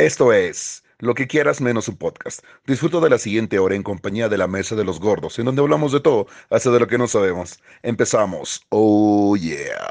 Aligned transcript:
Esto 0.00 0.32
es 0.32 0.82
Lo 0.98 1.14
que 1.14 1.26
quieras 1.26 1.60
menos 1.60 1.86
un 1.86 1.96
podcast. 1.98 2.42
Disfruto 2.66 3.02
de 3.02 3.10
la 3.10 3.18
siguiente 3.18 3.58
hora 3.58 3.74
en 3.74 3.82
compañía 3.82 4.30
de 4.30 4.38
la 4.38 4.46
Mesa 4.46 4.74
de 4.74 4.82
los 4.82 4.98
Gordos, 4.98 5.38
en 5.38 5.44
donde 5.44 5.60
hablamos 5.60 5.92
de 5.92 6.00
todo, 6.00 6.26
hasta 6.48 6.70
de 6.70 6.80
lo 6.80 6.86
que 6.86 6.96
no 6.96 7.06
sabemos. 7.06 7.60
Empezamos. 7.82 8.62
Oh 8.70 9.36
yeah. 9.36 9.90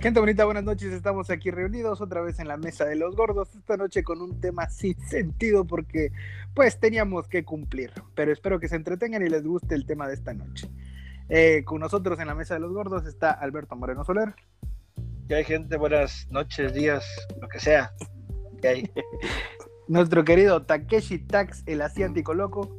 Gente 0.00 0.20
bonita, 0.20 0.44
buenas 0.44 0.62
noches. 0.62 0.92
Estamos 0.92 1.30
aquí 1.30 1.50
reunidos 1.50 2.00
otra 2.00 2.20
vez 2.20 2.38
en 2.38 2.46
la 2.46 2.56
mesa 2.56 2.84
de 2.84 2.94
los 2.94 3.16
gordos. 3.16 3.52
Esta 3.56 3.76
noche 3.76 4.04
con 4.04 4.22
un 4.22 4.40
tema 4.40 4.70
sin 4.70 4.96
sentido 5.08 5.64
porque 5.64 6.12
pues 6.54 6.78
teníamos 6.78 7.26
que 7.26 7.44
cumplir. 7.44 7.90
Pero 8.14 8.30
espero 8.30 8.60
que 8.60 8.68
se 8.68 8.76
entretengan 8.76 9.26
y 9.26 9.30
les 9.30 9.42
guste 9.42 9.74
el 9.74 9.84
tema 9.84 10.06
de 10.06 10.14
esta 10.14 10.32
noche. 10.32 10.68
Eh, 11.28 11.62
con 11.64 11.80
nosotros 11.80 12.18
en 12.20 12.26
la 12.26 12.34
mesa 12.34 12.54
de 12.54 12.60
los 12.60 12.72
gordos 12.72 13.06
está 13.06 13.30
Alberto 13.30 13.76
Moreno 13.76 14.04
Soler. 14.04 14.34
Ya 15.26 15.36
hay 15.36 15.44
gente, 15.44 15.76
buenas 15.78 16.28
noches, 16.30 16.74
días, 16.74 17.04
lo 17.40 17.48
que 17.48 17.58
sea. 17.58 17.92
¿Qué 18.60 18.68
hay? 18.68 18.90
Nuestro 19.88 20.24
querido 20.24 20.62
Takeshi 20.62 21.18
Tax, 21.18 21.62
el 21.66 21.80
asiático 21.80 22.34
loco. 22.34 22.76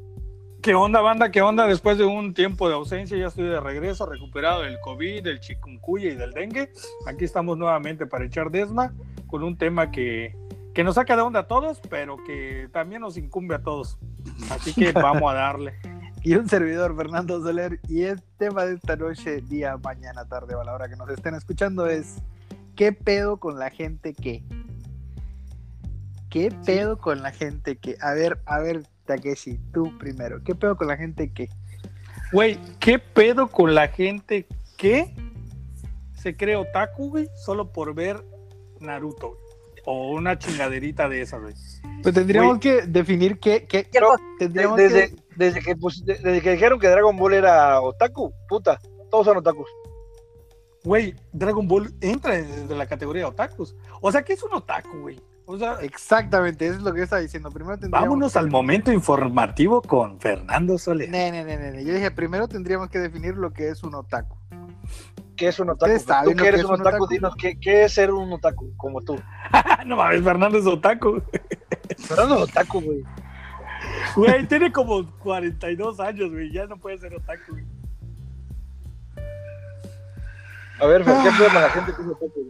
¿Qué 0.61 0.73
onda, 0.73 1.01
banda? 1.01 1.29
¿Qué 1.29 1.41
onda? 1.41 1.67
Después 1.67 1.97
de 1.97 2.05
un 2.05 2.33
tiempo 2.33 2.67
de 2.67 2.75
ausencia, 2.75 3.17
ya 3.17 3.27
estoy 3.27 3.45
de 3.45 3.59
regreso, 3.59 4.05
recuperado 4.07 4.63
del 4.63 4.79
COVID, 4.79 5.23
del 5.23 5.39
chikungunya 5.39 6.07
y 6.07 6.15
del 6.15 6.31
dengue. 6.31 6.71
Aquí 7.07 7.25
estamos 7.25 7.57
nuevamente 7.57 8.07
para 8.07 8.25
echar 8.25 8.49
desma 8.49 8.93
con 9.27 9.43
un 9.43 9.57
tema 9.57 9.91
que, 9.91 10.35
que 10.73 10.83
nos 10.83 10.95
saca 10.95 11.15
de 11.15 11.21
onda 11.21 11.41
a 11.41 11.47
todos, 11.47 11.79
pero 11.89 12.17
que 12.23 12.67
también 12.71 13.01
nos 13.01 13.17
incumbe 13.17 13.55
a 13.55 13.61
todos. 13.61 13.99
Así 14.49 14.73
que 14.73 14.91
vamos 14.91 15.31
a 15.31 15.35
darle. 15.35 15.75
Y 16.25 16.33
un 16.33 16.49
servidor, 16.49 16.95
Fernando 16.95 17.39
Soler. 17.39 17.79
Y 17.87 18.01
el 18.01 18.19
tema 18.39 18.65
de 18.65 18.73
esta 18.73 18.95
noche, 18.95 19.41
día, 19.41 19.77
mañana, 19.77 20.25
tarde 20.25 20.55
o 20.55 20.61
a 20.61 20.63
la 20.63 20.73
hora 20.73 20.89
que 20.89 20.95
nos 20.95 21.07
estén 21.11 21.35
escuchando 21.35 21.85
es 21.85 22.15
¿qué 22.75 22.91
pedo 22.93 23.37
con 23.37 23.59
la 23.59 23.69
gente 23.69 24.15
que? 24.15 24.43
¿Qué 26.31 26.51
pedo 26.65 26.97
con 26.97 27.21
la 27.21 27.29
gente 27.29 27.75
que? 27.75 27.95
A 28.01 28.15
ver, 28.15 28.41
a 28.47 28.57
ver, 28.57 28.87
Takeshi, 29.05 29.59
tú 29.71 29.95
primero. 29.99 30.43
¿Qué 30.43 30.55
pedo 30.55 30.75
con 30.75 30.87
la 30.87 30.97
gente 30.97 31.31
que? 31.31 31.47
Güey, 32.31 32.57
¿qué 32.79 32.97
pedo 32.97 33.45
con 33.45 33.75
la 33.75 33.87
gente 33.87 34.47
que 34.77 35.13
se 36.15 36.35
cree 36.35 36.55
otaku, 36.55 37.11
güey, 37.11 37.29
solo 37.35 37.71
por 37.71 37.93
ver 37.93 38.25
Naruto, 38.79 39.29
güey? 39.29 39.44
O 39.85 40.11
una 40.13 40.37
chingaderita 40.37 41.07
de 41.07 41.21
esas, 41.21 41.41
güey. 41.41 41.53
Pues 42.01 42.13
tendríamos 42.15 42.59
que 42.59 42.83
definir 42.83 43.39
qué, 43.39 43.65
qué, 43.67 43.87
Pero 43.91 44.15
tendríamos 44.39 44.77
desde, 44.77 45.09
que- 45.09 45.23
desde, 45.35 45.61
que, 45.61 45.75
pues, 45.75 46.03
de- 46.05 46.15
desde 46.15 46.41
que 46.41 46.51
dijeron 46.51 46.79
que 46.79 46.87
Dragon 46.87 47.15
Ball 47.17 47.33
era 47.33 47.81
otaku, 47.81 48.31
puta, 48.47 48.79
todos 49.11 49.25
son 49.25 49.37
otakus. 49.37 49.69
Güey, 50.83 51.15
Dragon 51.33 51.67
Ball 51.67 51.91
entra 52.01 52.35
desde 52.35 52.75
la 52.75 52.85
categoría 52.85 53.23
de 53.23 53.29
otakus. 53.29 53.75
O 54.01 54.11
sea, 54.11 54.21
¿qué 54.23 54.33
es 54.33 54.43
un 54.43 54.53
otaku, 54.53 54.99
güey? 55.01 55.19
O 55.47 55.57
sea, 55.57 55.77
Exactamente, 55.81 56.65
eso 56.67 56.77
es 56.77 56.83
lo 56.83 56.91
que 56.91 56.99
yo 56.99 57.03
estaba 57.03 57.21
diciendo. 57.21 57.49
Primero 57.51 57.77
tendríamos 57.77 58.07
vámonos 58.09 58.33
que- 58.33 58.39
al 58.39 58.49
momento 58.49 58.91
informativo 58.91 59.81
con 59.81 60.19
Fernando 60.19 60.77
Soler. 60.77 61.09
Ne, 61.09 61.31
ne, 61.31 61.43
ne, 61.43 61.57
ne, 61.57 61.71
ne. 61.71 61.85
Yo 61.85 61.93
dije, 61.93 62.09
primero 62.11 62.47
tendríamos 62.47 62.89
que 62.89 62.99
definir 62.99 63.35
lo 63.35 63.51
que 63.51 63.69
es 63.69 63.83
un 63.83 63.93
otaku. 63.95 64.35
¿Qué 65.35 65.47
es 65.49 65.59
un 65.59 65.69
otaku? 65.69 65.93
Tú 66.25 66.35
que 66.35 66.47
eres 66.47 66.61
es 66.61 66.65
un 66.65 66.75
un 66.75 66.81
otaku, 66.81 67.03
otaku. 67.03 67.07
dinos, 67.07 67.35
¿qué, 67.35 67.59
¿qué 67.59 67.85
es 67.85 67.93
ser 67.93 68.11
un 68.11 68.31
otaku 68.33 68.75
como 68.77 69.01
tú? 69.01 69.19
no 69.85 69.95
mames, 69.97 70.23
Fernando 70.23 70.57
es 70.57 70.65
otaku. 70.65 71.21
Pero 72.09 72.27
no 72.27 72.35
es 72.35 72.41
otaku, 72.49 72.81
güey. 72.81 73.03
Güey, 74.15 74.47
tiene 74.47 74.71
como 74.71 75.05
42 75.19 75.99
años, 75.99 76.31
güey. 76.31 76.51
Ya 76.51 76.65
no 76.65 76.77
puede 76.77 76.97
ser 76.97 77.13
otaku, 77.13 77.51
güey. 77.51 77.65
A 80.79 80.85
ver, 80.87 81.03
¿qué 81.03 81.11
con 81.11 81.61
la 81.61 81.69
gente 81.69 81.93
que 81.93 82.01
es 82.01 82.07
otaku? 82.07 82.31
güey? 82.33 82.49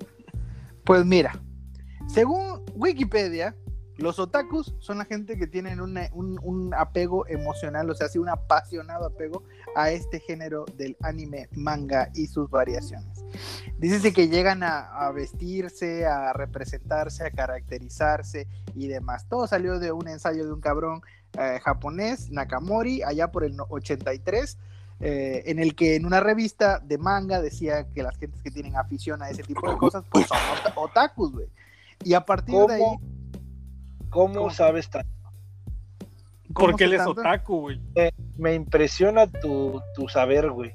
Pues 0.84 1.06
mira, 1.06 1.34
según 2.08 2.64
Wikipedia, 2.76 3.56
los 3.98 4.20
otakus 4.20 4.76
son 4.80 4.98
la 4.98 5.06
gente 5.06 5.38
que 5.38 5.48
tienen 5.48 5.80
un, 5.80 6.74
apego 6.78 7.28
emocional, 7.28 7.90
o 7.90 7.96
sea, 7.96 8.10
sí, 8.10 8.18
un 8.18 8.30
apasionado 8.30 9.06
apego 9.06 9.44
a 9.76 9.92
este 9.92 10.20
género 10.20 10.66
del 10.76 10.98
anime, 11.02 11.48
manga 11.54 12.10
y 12.14 12.28
sus 12.28 12.50
variaciones. 12.50 13.24
Dice 13.78 14.14
que 14.14 14.28
llegan 14.28 14.64
a, 14.64 15.10
vestirse, 15.14 16.06
a 16.06 16.34
representarse, 16.34 17.26
a 17.26 17.32
caracterizarse 17.32 18.48
y 18.74 18.88
demás. 18.88 19.28
Todo 19.30 19.48
salió 19.48 19.80
de 19.80 19.92
un 19.92 20.08
ensayo 20.08 20.46
de 20.46 20.52
un 20.52 20.62
cabrón 20.62 21.02
eh, 21.38 21.60
japonés, 21.64 22.30
Nakamori, 22.32 23.04
allá 23.04 23.32
por 23.32 23.44
el 23.44 23.56
no- 23.56 23.66
83. 23.70 24.58
eh, 25.02 25.44
en 25.48 25.60
el 25.60 25.76
que 25.76 25.96
en 25.96 26.06
una 26.06 26.22
revista 26.22 26.80
de 26.80 26.98
manga 26.98 27.42
decía 27.42 27.86
que 27.94 28.02
las 28.02 28.16
gentes 28.18 28.42
que 28.42 28.50
tienen 28.50 28.78
afición 28.78 29.22
a 29.22 29.30
ese 29.30 29.44
tipo 29.44 29.70
de 29.70 29.78
cosas 29.78 30.06
pues 30.10 30.26
son 30.26 30.38
ota- 30.38 30.74
otakus, 30.80 31.34
güey. 31.34 31.48
Y 32.04 32.14
a 32.14 32.26
partir 32.26 32.56
de 32.56 32.76
ahí, 32.76 32.82
¿Cómo, 34.16 34.50
sabes 34.50 34.90
tanto? 34.90 35.12
¿cómo 36.54 36.70
Porque 36.70 36.86
él 36.86 36.94
es 36.94 37.00
tanto? 37.04 37.20
otaku, 37.20 37.60
güey. 37.60 37.82
Me 38.38 38.54
impresiona 38.54 39.28
tu, 39.28 39.82
tu 39.94 40.08
saber, 40.08 40.52
güey. 40.52 40.74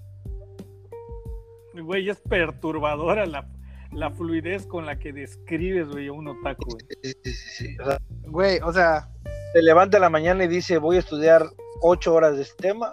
Güey, 1.72 2.10
es 2.10 2.20
perturbadora 2.20 3.24
la, 3.24 3.48
la 3.92 4.10
fluidez 4.10 4.66
con 4.66 4.84
la 4.84 4.98
que 4.98 5.14
describes, 5.14 5.88
güey, 5.88 6.08
a 6.08 6.12
un 6.12 6.28
otaku, 6.28 6.66
güey. 6.68 6.84
Sí, 7.02 7.12
sí, 7.24 7.32
sí, 7.32 7.48
sí. 7.50 7.76
O 7.80 7.86
sea, 7.86 7.98
Güey, 8.26 8.58
o 8.62 8.74
sea, 8.74 9.08
se 9.54 9.62
levanta 9.62 9.96
en 9.96 10.02
la 10.02 10.10
mañana 10.10 10.44
y 10.44 10.48
dice, 10.48 10.76
voy 10.76 10.96
a 10.96 11.00
estudiar 11.00 11.46
ocho 11.80 12.12
horas 12.12 12.36
de 12.36 12.42
este 12.42 12.68
tema 12.68 12.90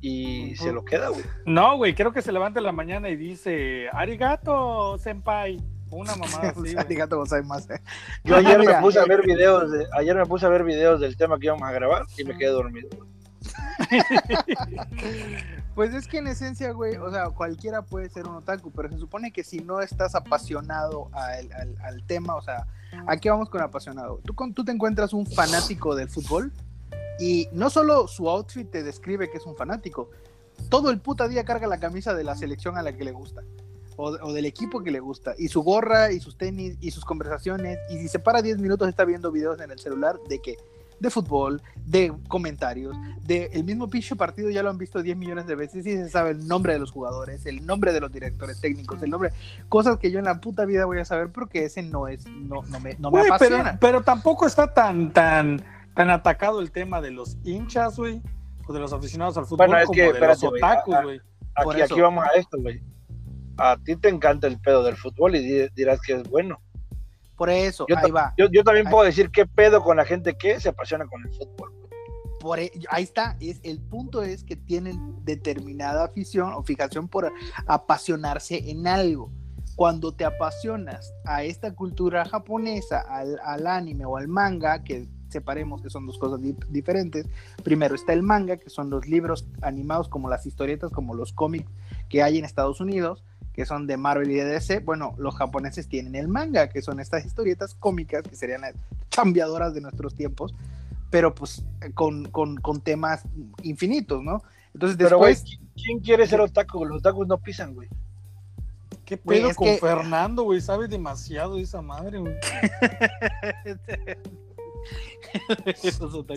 y 0.00 0.56
se 0.56 0.72
lo 0.72 0.84
queda, 0.84 1.10
güey. 1.10 1.22
No, 1.46 1.76
güey, 1.76 1.94
creo 1.94 2.12
que 2.12 2.22
se 2.22 2.32
levanta 2.32 2.58
en 2.58 2.66
la 2.66 2.72
mañana 2.72 3.08
y 3.08 3.14
dice, 3.14 3.86
arigato, 3.92 4.98
senpai. 4.98 5.62
Una 5.90 6.14
mamada 6.16 6.50
así, 6.50 6.74
gozaimasu. 7.08 7.68
Yo 8.24 8.36
ayer 8.36 8.58
me 8.58 8.74
puse 8.80 8.98
a 8.98 9.02
eh, 9.04 9.08
ver 9.08 9.22
videos 9.24 9.70
de, 9.70 9.86
ayer 9.92 10.16
me 10.16 10.26
puse 10.26 10.46
a 10.46 10.48
ver 10.48 10.64
videos 10.64 11.00
del 11.00 11.16
tema 11.16 11.38
que 11.38 11.46
íbamos 11.46 11.68
a 11.68 11.72
grabar 11.72 12.04
y 12.16 12.24
me 12.24 12.36
quedé 12.36 12.50
dormido. 12.50 12.88
Pues 15.74 15.92
es 15.94 16.08
que 16.08 16.18
en 16.18 16.26
esencia, 16.26 16.72
güey, 16.72 16.96
o 16.96 17.10
sea, 17.10 17.28
cualquiera 17.28 17.82
puede 17.82 18.08
ser 18.08 18.26
un 18.26 18.36
otaku, 18.36 18.70
pero 18.70 18.88
se 18.88 18.96
supone 18.98 19.30
que 19.30 19.44
si 19.44 19.58
no 19.60 19.80
estás 19.82 20.14
apasionado 20.14 21.10
al, 21.12 21.52
al- 21.52 21.76
al 21.82 22.02
tema, 22.06 22.34
o 22.34 22.40
sea, 22.40 22.66
¿a 23.06 23.16
qué 23.18 23.28
vamos 23.30 23.50
con 23.50 23.60
apasionado? 23.60 24.20
Tú, 24.24 24.34
con- 24.34 24.54
tú 24.54 24.64
te 24.64 24.72
encuentras 24.72 25.12
un 25.12 25.26
fanático 25.26 25.94
del 25.94 26.08
fútbol 26.08 26.50
y 27.20 27.48
no 27.52 27.68
solo 27.68 28.08
su 28.08 28.26
outfit 28.30 28.70
te 28.70 28.82
describe 28.82 29.30
que 29.30 29.36
es 29.36 29.44
un 29.44 29.54
fanático, 29.54 30.10
todo 30.70 30.88
el 30.90 30.98
puta 30.98 31.28
día 31.28 31.44
carga 31.44 31.66
la 31.66 31.78
camisa 31.78 32.14
de 32.14 32.24
la 32.24 32.36
selección 32.36 32.78
a 32.78 32.82
la 32.82 32.94
que 32.96 33.04
le 33.04 33.12
gusta. 33.12 33.42
O, 33.96 34.08
o 34.10 34.32
del 34.32 34.44
equipo 34.44 34.82
que 34.82 34.90
le 34.90 35.00
gusta, 35.00 35.34
y 35.38 35.48
su 35.48 35.62
gorra, 35.62 36.12
y 36.12 36.20
sus 36.20 36.36
tenis, 36.36 36.76
y 36.80 36.90
sus 36.90 37.04
conversaciones, 37.04 37.78
y 37.90 37.98
si 37.98 38.08
se 38.08 38.18
para 38.18 38.42
10 38.42 38.58
minutos 38.58 38.88
está 38.88 39.04
viendo 39.04 39.32
videos 39.32 39.60
en 39.60 39.70
el 39.70 39.78
celular 39.78 40.18
de 40.28 40.40
qué? 40.40 40.56
De 40.98 41.10
fútbol, 41.10 41.62
de 41.84 42.12
comentarios, 42.28 42.96
de 43.22 43.50
el 43.52 43.64
mismo 43.64 43.88
pinche 43.88 44.16
partido 44.16 44.48
ya 44.48 44.62
lo 44.62 44.70
han 44.70 44.78
visto 44.78 45.02
10 45.02 45.16
millones 45.16 45.46
de 45.46 45.54
veces 45.54 45.86
y 45.86 45.92
se 45.92 46.08
sabe 46.08 46.30
el 46.30 46.48
nombre 46.48 46.72
de 46.72 46.78
los 46.78 46.90
jugadores, 46.90 47.44
el 47.44 47.66
nombre 47.66 47.92
de 47.92 48.00
los 48.00 48.10
directores 48.10 48.60
técnicos, 48.60 49.02
el 49.02 49.10
nombre, 49.10 49.30
cosas 49.68 49.98
que 49.98 50.10
yo 50.10 50.18
en 50.18 50.24
la 50.24 50.40
puta 50.40 50.64
vida 50.64 50.86
voy 50.86 50.98
a 50.98 51.04
saber 51.04 51.30
porque 51.30 51.64
ese 51.64 51.82
no 51.82 52.08
es, 52.08 52.26
no, 52.26 52.62
no 52.62 52.80
me, 52.80 52.94
no 52.98 53.10
me 53.10 53.20
apasiona. 53.20 53.78
pero 53.78 54.02
tampoco 54.02 54.46
está 54.46 54.72
tan, 54.72 55.12
tan, 55.12 55.62
tan 55.94 56.10
atacado 56.10 56.60
el 56.60 56.70
tema 56.70 57.02
de 57.02 57.10
los 57.10 57.36
hinchas, 57.44 57.96
güey, 57.96 58.22
o 58.66 58.72
de 58.72 58.80
los 58.80 58.92
aficionados 58.92 59.36
al 59.36 59.44
fútbol 59.44 59.68
Bueno, 59.68 59.78
es 59.78 59.86
como 59.86 59.94
que, 59.94 60.02
de 60.02 60.08
espérate, 60.08 60.46
los 60.46 60.50
güey, 60.50 60.62
otakus, 60.62 61.02
güey. 61.02 61.20
Aquí 61.82 62.00
vamos 62.00 62.24
a 62.24 62.38
esto, 62.38 62.58
güey. 62.58 62.82
A 63.58 63.76
ti 63.78 63.96
te 63.96 64.08
encanta 64.08 64.46
el 64.46 64.60
pedo 64.60 64.82
del 64.84 64.96
fútbol 64.96 65.36
y 65.36 65.40
di- 65.40 65.68
dirás 65.74 66.00
que 66.00 66.14
es 66.14 66.22
bueno. 66.28 66.60
Por 67.36 67.50
eso, 67.50 67.86
Yo, 67.88 67.96
ahí 67.98 68.10
va. 68.10 68.32
yo, 68.38 68.46
yo 68.50 68.64
también 68.64 68.86
Ahí- 68.86 68.90
puedo 68.92 69.04
decir 69.04 69.30
qué 69.30 69.46
pedo 69.46 69.82
con 69.82 69.96
la 69.96 70.04
gente 70.04 70.36
que 70.36 70.58
se 70.60 70.68
apasiona 70.70 71.06
con 71.06 71.22
el 71.26 71.32
fútbol. 71.34 71.72
Por 72.40 72.58
e- 72.60 72.70
ahí 72.90 73.02
está, 73.02 73.36
es, 73.40 73.60
el 73.62 73.80
punto 73.80 74.22
es 74.22 74.44
que 74.44 74.56
tienen 74.56 75.24
determinada 75.24 76.04
afición 76.04 76.52
o 76.54 76.62
fijación 76.62 77.08
por 77.08 77.32
apasionarse 77.66 78.70
en 78.70 78.86
algo. 78.86 79.30
Cuando 79.74 80.12
te 80.14 80.24
apasionas 80.24 81.12
a 81.26 81.42
esta 81.44 81.74
cultura 81.74 82.24
japonesa, 82.24 83.00
al, 83.00 83.38
al 83.44 83.66
anime 83.66 84.06
o 84.06 84.16
al 84.16 84.28
manga, 84.28 84.82
que 84.82 85.06
separemos 85.28 85.82
que 85.82 85.90
son 85.90 86.06
dos 86.06 86.16
cosas 86.18 86.40
di- 86.40 86.56
diferentes, 86.70 87.26
primero 87.62 87.94
está 87.94 88.14
el 88.14 88.22
manga, 88.22 88.56
que 88.56 88.70
son 88.70 88.88
los 88.88 89.06
libros 89.06 89.46
animados 89.60 90.08
como 90.08 90.30
las 90.30 90.46
historietas, 90.46 90.90
como 90.90 91.14
los 91.14 91.32
cómics 91.34 91.70
que 92.08 92.22
hay 92.22 92.38
en 92.38 92.46
Estados 92.46 92.80
Unidos, 92.80 93.22
que 93.56 93.64
son 93.64 93.86
de 93.86 93.96
Marvel 93.96 94.30
y 94.30 94.34
de 94.34 94.44
DC. 94.44 94.80
Bueno, 94.80 95.14
los 95.16 95.34
japoneses 95.34 95.88
tienen 95.88 96.14
el 96.14 96.28
manga, 96.28 96.68
que 96.68 96.82
son 96.82 97.00
estas 97.00 97.24
historietas 97.24 97.74
cómicas, 97.74 98.22
que 98.22 98.36
serían 98.36 98.60
las 98.60 98.74
chambeadoras 99.10 99.72
de 99.74 99.80
nuestros 99.80 100.14
tiempos, 100.14 100.54
pero 101.10 101.34
pues 101.34 101.64
con, 101.94 102.26
con, 102.26 102.56
con 102.58 102.82
temas 102.82 103.22
infinitos, 103.62 104.22
¿no? 104.22 104.42
Entonces 104.74 104.98
Pero, 104.98 105.18
después, 105.18 105.44
¿qui- 105.44 105.58
¿quién 105.74 106.00
quiere 106.00 106.26
ser 106.26 106.42
otaku? 106.42 106.84
Los 106.84 106.98
otakus 106.98 107.26
no 107.26 107.38
pisan, 107.38 107.74
güey. 107.74 107.88
¿Qué 109.06 109.16
pedo 109.16 109.54
con 109.54 109.68
que- 109.68 109.78
Fernando, 109.78 110.42
güey? 110.42 110.60
Sabe 110.60 110.86
demasiado 110.86 111.56
de 111.56 111.62
esa 111.62 111.80
madre, 111.80 112.18
güey. 112.18 112.34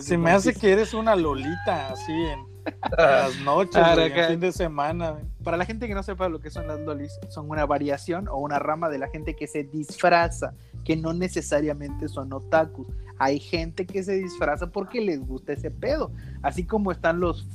Se 0.00 0.18
me 0.18 0.30
hace 0.30 0.54
que 0.54 0.72
eres 0.72 0.94
una 0.94 1.14
lolita, 1.16 1.90
así 1.90 2.12
en, 2.12 2.59
las 2.96 3.38
noches, 3.40 3.82
güey, 3.94 4.12
acá. 4.12 4.28
fin 4.28 4.40
de 4.40 4.52
semana. 4.52 5.12
güey. 5.12 5.24
Para 5.42 5.56
la 5.56 5.64
gente 5.64 5.88
que 5.88 5.94
no 5.94 6.02
sepa 6.02 6.28
lo 6.28 6.40
que 6.40 6.50
son 6.50 6.66
las 6.66 6.80
lolis, 6.80 7.18
son 7.28 7.50
una 7.50 7.66
variación 7.66 8.28
o 8.28 8.36
una 8.38 8.58
rama 8.58 8.88
de 8.88 8.98
la 8.98 9.08
gente 9.08 9.34
que 9.34 9.46
se 9.46 9.64
disfraza, 9.64 10.54
que 10.84 10.96
no 10.96 11.12
necesariamente 11.12 12.08
son 12.08 12.32
otakus. 12.32 12.86
Hay 13.18 13.38
gente 13.38 13.86
que 13.86 14.02
se 14.02 14.14
disfraza 14.14 14.68
porque 14.68 15.00
les 15.00 15.20
gusta 15.20 15.52
ese 15.52 15.70
pedo. 15.70 16.10
Así 16.42 16.64
como 16.64 16.92
están 16.92 17.20
los 17.20 17.46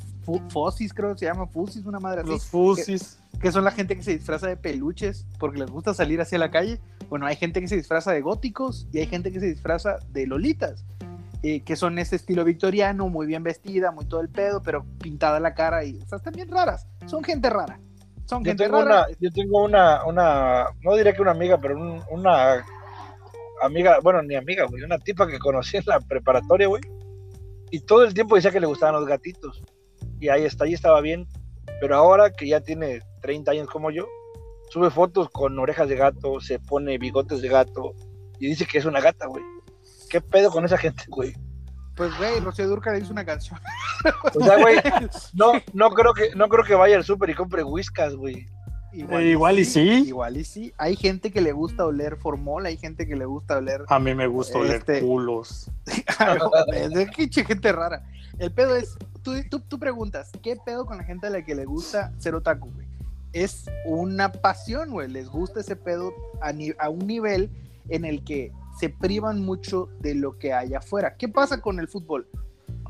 fosis, 0.49 0.93
creo 0.93 1.13
que 1.13 1.19
se 1.19 1.25
llama 1.25 1.47
fusis, 1.47 1.85
una 1.85 1.99
madre 1.99 2.21
así. 2.21 2.29
Los 2.29 2.45
fusis. 2.45 3.19
que 3.39 3.51
son 3.51 3.63
la 3.63 3.71
gente 3.71 3.95
que 3.95 4.03
se 4.03 4.11
disfraza 4.11 4.47
de 4.47 4.57
peluches 4.57 5.25
porque 5.39 5.59
les 5.59 5.69
gusta 5.69 5.93
salir 5.93 6.21
hacia 6.21 6.37
la 6.37 6.51
calle. 6.51 6.79
Bueno, 7.09 7.25
hay 7.25 7.35
gente 7.35 7.61
que 7.61 7.67
se 7.67 7.75
disfraza 7.75 8.11
de 8.11 8.21
góticos 8.21 8.87
y 8.91 8.99
hay 8.99 9.07
gente 9.07 9.31
que 9.31 9.39
se 9.39 9.47
disfraza 9.47 9.99
de 10.11 10.25
lolitas, 10.25 10.83
eh, 11.47 11.61
que 11.63 11.75
son 11.75 11.99
ese 11.99 12.15
estilo 12.15 12.43
victoriano, 12.43 13.07
muy 13.09 13.27
bien 13.27 13.43
vestida, 13.43 13.91
muy 13.91 14.05
todo 14.05 14.21
el 14.21 14.29
pedo, 14.29 14.61
pero 14.63 14.85
pintada 15.01 15.39
la 15.39 15.53
cara 15.53 15.83
y, 15.83 15.97
o 16.01 16.07
sea, 16.07 16.17
están 16.17 16.33
bien 16.33 16.49
raras. 16.49 16.87
Son 17.05 17.23
gente 17.23 17.49
rara. 17.49 17.79
Son 18.25 18.43
Yo 18.43 18.49
gente 18.49 18.63
tengo 18.63 18.81
rara. 18.81 19.05
una, 19.07 19.17
yo 19.19 19.31
tengo 19.31 19.63
una, 19.63 20.03
una, 20.05 20.65
no 20.81 20.95
diría 20.95 21.13
que 21.13 21.21
una 21.21 21.31
amiga, 21.31 21.59
pero 21.59 21.75
un- 21.77 22.01
una 22.09 22.65
amiga, 23.61 23.99
bueno, 24.01 24.21
ni 24.23 24.35
amiga, 24.35 24.65
güey, 24.65 24.81
una 24.83 24.97
tipa 24.97 25.27
que 25.27 25.37
conocí 25.39 25.77
en 25.77 25.83
la 25.85 25.99
preparatoria, 25.99 26.67
güey. 26.67 26.81
Y 27.71 27.81
todo 27.81 28.03
el 28.03 28.13
tiempo 28.13 28.35
decía 28.35 28.51
que 28.51 28.59
le 28.59 28.67
gustaban 28.67 28.95
los 28.95 29.05
gatitos. 29.07 29.61
Y 30.19 30.29
ahí 30.29 30.43
está, 30.45 30.65
ahí 30.65 30.73
estaba 30.73 31.01
bien. 31.01 31.27
Pero 31.81 31.95
ahora 31.95 32.31
que 32.31 32.47
ya 32.47 32.61
tiene 32.61 33.01
30 33.21 33.51
años 33.51 33.67
como 33.69 33.91
yo, 33.91 34.07
sube 34.69 34.89
fotos 34.89 35.29
con 35.29 35.57
orejas 35.59 35.89
de 35.89 35.95
gato, 35.95 36.39
se 36.39 36.57
pone 36.59 36.97
bigotes 36.97 37.41
de 37.41 37.49
gato 37.49 37.93
y 38.39 38.47
dice 38.47 38.65
que 38.65 38.77
es 38.77 38.85
una 38.85 39.01
gata, 39.01 39.27
güey. 39.27 39.43
¿Qué 40.15 40.21
pedo 40.21 40.49
con 40.49 40.63
esa 40.63 40.77
gente, 40.77 41.03
güey? 41.09 41.35
Pues, 41.97 42.17
güey, 42.17 42.39
Rocío 42.39 42.69
Durcal 42.69 43.01
hizo 43.01 43.11
una 43.11 43.25
canción. 43.25 43.59
O 44.33 44.41
sea, 44.41 44.57
güey, 44.61 44.77
no, 45.33 45.51
no 45.73 45.89
creo 45.89 46.13
que, 46.13 46.33
no 46.37 46.47
creo 46.47 46.63
que 46.63 46.73
vaya 46.73 46.95
al 46.95 47.03
súper 47.03 47.31
y 47.31 47.33
compre 47.33 47.65
whiskas, 47.65 48.15
güey. 48.15 48.47
Eh, 48.93 49.31
igual 49.31 49.59
y 49.59 49.65
sí. 49.65 50.05
Igual 50.07 50.37
y 50.37 50.45
sí. 50.45 50.73
Hay 50.77 50.95
gente 50.95 51.33
que 51.33 51.41
le 51.41 51.51
gusta 51.51 51.85
oler 51.85 52.15
formol, 52.15 52.65
hay 52.65 52.77
gente 52.77 53.05
que 53.05 53.17
le 53.17 53.25
gusta 53.25 53.57
oler 53.57 53.81
A 53.89 53.99
mí 53.99 54.15
me 54.15 54.25
gusta 54.27 54.57
oler 54.57 54.77
Este- 54.77 55.01
culos. 55.01 55.69
es 56.71 57.45
gente 57.45 57.73
rara. 57.73 58.05
El 58.39 58.53
pedo 58.53 58.77
es, 58.77 58.95
tú, 59.21 59.33
tú, 59.49 59.59
tú 59.59 59.79
preguntas, 59.79 60.31
¿qué 60.41 60.55
pedo 60.55 60.85
con 60.85 60.97
la 60.97 61.03
gente 61.03 61.27
a 61.27 61.29
la 61.29 61.43
que 61.43 61.55
le 61.55 61.65
gusta 61.65 62.13
ser 62.19 62.35
otaku, 62.35 62.71
güey? 62.71 62.87
Es 63.33 63.65
una 63.85 64.31
pasión, 64.31 64.91
güey. 64.91 65.09
Les 65.09 65.27
gusta 65.27 65.59
ese 65.59 65.75
pedo 65.75 66.13
a, 66.41 66.53
ni- 66.53 66.71
a 66.79 66.87
un 66.87 67.05
nivel 67.05 67.49
en 67.89 68.05
el 68.05 68.23
que 68.23 68.53
se 68.77 68.89
privan 68.89 69.41
mucho 69.41 69.89
de 69.99 70.15
lo 70.15 70.37
que 70.37 70.53
hay 70.53 70.73
afuera. 70.73 71.15
¿Qué 71.15 71.27
pasa 71.27 71.61
con 71.61 71.79
el 71.79 71.87
fútbol? 71.87 72.27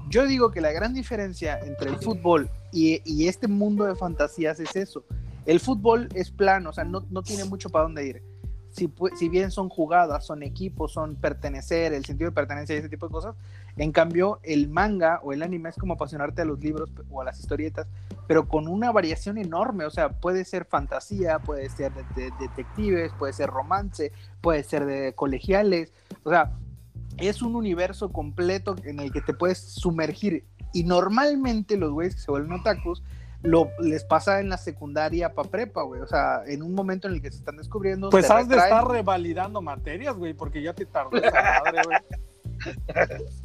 Yo 0.09 0.27
digo 0.27 0.51
que 0.51 0.61
la 0.61 0.71
gran 0.71 0.93
diferencia 0.93 1.59
entre 1.59 1.89
el 1.89 1.97
fútbol 1.97 2.49
y, 2.71 3.27
este 3.27 3.47
mundo 3.47 3.85
de 3.85 3.95
fantasías 3.95 4.59
es 4.59 4.75
eso. 4.75 5.03
El 5.45 5.59
fútbol 5.59 6.09
es 6.13 6.31
plano, 6.31 6.69
o 6.71 6.73
sea, 6.73 6.83
no, 6.83 7.01
tiene 7.23 7.45
mucho 7.45 7.69
para 7.69 7.83
dónde 7.83 8.05
ir. 8.05 8.23
Si, 8.71 8.87
pu- 8.87 9.15
si 9.15 9.29
bien 9.29 9.51
son 9.51 9.69
jugadas, 9.69 10.25
son 10.25 10.43
equipos, 10.43 10.91
son 10.91 11.15
pertenecer, 11.15 11.93
el 11.93 12.03
sentido 12.03 12.29
de 12.29 12.35
pertenencia 12.35 12.75
y 12.75 12.79
ese 12.79 12.89
tipo 12.89 13.07
de 13.07 13.11
cosas, 13.11 13.35
en 13.77 13.91
cambio, 13.91 14.39
el 14.43 14.69
manga 14.69 15.19
o 15.21 15.33
el 15.33 15.43
anime 15.43 15.69
es 15.69 15.75
como 15.75 15.93
apasionarte 15.95 16.41
a 16.41 16.45
los 16.45 16.59
libros 16.59 16.91
o 17.09 17.21
a 17.21 17.25
las 17.25 17.39
historietas, 17.39 17.87
pero 18.27 18.47
con 18.47 18.67
una 18.67 18.91
variación 18.91 19.37
enorme. 19.37 19.85
O 19.85 19.89
sea, 19.91 20.09
puede 20.09 20.45
ser 20.45 20.65
fantasía, 20.65 21.39
puede 21.39 21.69
ser 21.69 21.91
de, 21.93 22.03
de- 22.15 22.31
detectives, 22.39 23.11
puede 23.19 23.33
ser 23.33 23.49
romance, 23.49 24.11
puede 24.41 24.63
ser 24.63 24.85
de 24.85 25.13
colegiales. 25.13 25.91
O 26.23 26.29
sea, 26.29 26.53
es 27.17 27.41
un 27.41 27.55
universo 27.55 28.11
completo 28.11 28.75
en 28.83 28.99
el 28.99 29.11
que 29.11 29.21
te 29.21 29.33
puedes 29.33 29.59
sumergir. 29.59 30.45
Y 30.73 30.83
normalmente 30.83 31.77
los 31.77 31.91
güeyes 31.91 32.15
que 32.15 32.21
se 32.21 32.31
vuelven 32.31 32.53
otakus 32.53 33.03
lo, 33.43 33.69
les 33.79 34.03
pasa 34.03 34.39
en 34.39 34.49
la 34.49 34.57
secundaria 34.57 35.33
para 35.33 35.49
prepa, 35.49 35.83
güey. 35.83 36.01
O 36.01 36.07
sea, 36.07 36.43
en 36.47 36.63
un 36.63 36.73
momento 36.73 37.07
en 37.07 37.15
el 37.15 37.21
que 37.21 37.31
se 37.31 37.37
están 37.37 37.57
descubriendo. 37.57 38.09
Pues 38.09 38.29
has 38.31 38.47
de 38.47 38.55
estar 38.55 38.87
revalidando 38.87 39.61
materias, 39.61 40.15
güey, 40.15 40.33
porque 40.33 40.61
ya 40.61 40.73
te 40.73 40.85
tardó 40.85 41.17
esa 41.17 41.31
madre, 41.31 41.81
güey. 41.85 41.97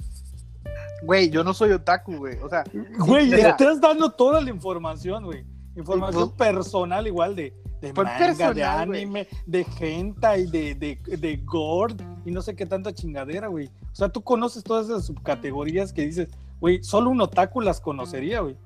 Güey, 1.03 1.31
yo 1.31 1.43
no 1.43 1.55
soy 1.55 1.73
otaku, 1.73 2.17
güey. 2.17 2.39
O 2.39 2.49
sea, 2.49 2.63
Güey, 2.99 3.31
mira. 3.31 3.51
estás 3.51 3.81
dando 3.81 4.11
toda 4.11 4.41
la 4.41 4.51
información, 4.51 5.25
güey. 5.25 5.45
Información 5.77 6.37
personal 6.37 7.07
igual 7.07 7.35
de, 7.37 7.55
de 7.81 7.93
manga, 7.93 8.13
de 8.19 8.19
personal, 8.27 8.79
anime, 8.81 9.29
de 9.47 9.67
hentai, 9.79 10.47
de, 10.47 10.75
de, 10.75 10.97
de 11.17 11.37
gore 11.39 11.95
y 12.27 12.31
no 12.33 12.43
sé 12.43 12.55
qué 12.55 12.67
tanta 12.67 12.93
chingadera, 12.93 13.47
güey. 13.47 13.69
O 13.91 13.95
sea, 13.95 14.09
tú 14.11 14.23
conoces 14.23 14.63
todas 14.63 14.87
esas 14.89 15.07
subcategorías 15.07 15.93
que 15.93 16.03
dices, 16.05 16.29
güey, 16.61 16.83
solo 16.83 17.09
un 17.11 17.21
otaku 17.23 17.61
las 17.61 17.81
conocería, 17.81 18.41
güey. 18.41 18.57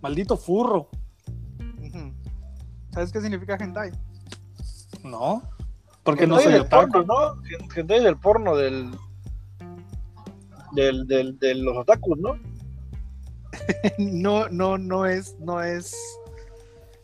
Maldito 0.00 0.36
furro. 0.36 0.88
¿Sabes 2.92 3.12
qué 3.12 3.20
significa 3.20 3.56
hentai? 3.60 3.90
No, 5.04 5.42
porque 6.02 6.26
no 6.26 6.38
soy 6.40 6.54
otaku. 6.54 6.90
porno, 6.92 7.04
¿no? 7.36 7.42
Hentai 7.76 8.02
del 8.02 8.16
porno 8.16 8.56
del, 8.56 8.90
del, 10.74 11.06
del, 11.06 11.38
de 11.38 11.54
los 11.54 11.76
otakus, 11.76 12.18
¿no? 12.18 12.38
no, 13.98 14.48
no, 14.48 14.78
no 14.78 15.06
es, 15.06 15.36
no 15.38 15.62
es, 15.62 15.94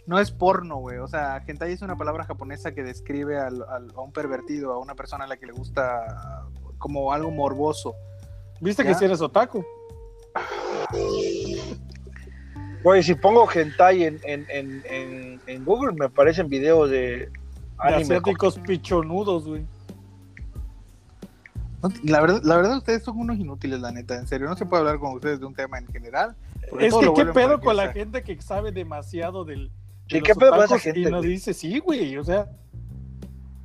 no 0.06 0.19
es 0.19 0.31
porno, 0.31 0.76
güey. 0.76 0.99
O 0.99 1.06
sea, 1.08 1.43
hentai 1.46 1.72
es 1.72 1.82
una 1.82 1.96
palabra 1.96 2.25
japonesa 2.25 2.72
que 2.72 2.82
describe 2.82 3.38
al- 3.38 3.62
al- 3.69 3.93
a 3.94 4.00
un 4.00 4.12
pervertido, 4.12 4.72
a 4.72 4.78
una 4.78 4.94
persona 4.94 5.25
a 5.25 5.28
la 5.28 5.37
que 5.37 5.46
le 5.46 5.52
gusta 5.52 6.44
como 6.78 7.12
algo 7.12 7.31
morboso. 7.31 7.94
¿Viste 8.61 8.82
Ya. 8.82 8.90
que 8.90 8.94
si 8.96 9.05
eres 9.05 9.20
otaku? 9.20 9.64
Güey, 12.82 13.02
si 13.02 13.14
pongo 13.14 13.46
hentai 13.52 14.05
en, 14.05 14.20
en, 14.25 14.46
en, 14.49 15.40
en, 15.46 15.64
Google 15.64 15.93
me 15.94 16.06
aparecen 16.06 16.49
videos 16.49 16.90
de 16.90 17.31
De 18.58 18.62
pichonudos, 18.66 19.46
güey. 19.46 19.66
No, 21.82 21.88
La 22.05 22.21
verdad, 22.21 22.41
la 22.44 22.56
verdad, 22.56 22.77
ustedes 22.77 23.03
son 23.03 23.19
unos 23.19 23.38
inútiles, 23.38 23.81
la 23.81 23.93
neta. 23.93 24.17
En 24.17 24.27
serio, 24.27 24.49
no 24.49 24.56
se 24.56 24.67
puede 24.67 24.81
hablar 24.81 24.99
con 24.99 25.15
ustedes 25.15 25.41
de 25.41 25.47
un 25.47 25.55
tema 25.55 25.79
en 25.79 25.87
general. 25.87 26.37
Es 26.79 26.94
que 26.94 27.12
qué 27.15 27.27
pedo 27.27 27.61
con 27.61 27.77
la 27.77 27.93
gente 27.93 28.23
que 28.23 28.41
sabe 28.41 28.73
demasiado 28.73 29.44
del. 29.44 29.71
Sí, 30.09 30.17
de 30.17 30.23
¿qué 30.23 30.29
los 30.31 30.38
pedo 30.38 30.50
con 30.53 30.65
esa 30.65 30.79
gente, 30.79 31.00
Y 31.00 31.05
nos 31.06 31.23
dice, 31.23 31.55
sí, 31.55 31.79
güey, 31.79 32.17
o 32.17 32.25
sea. 32.25 32.50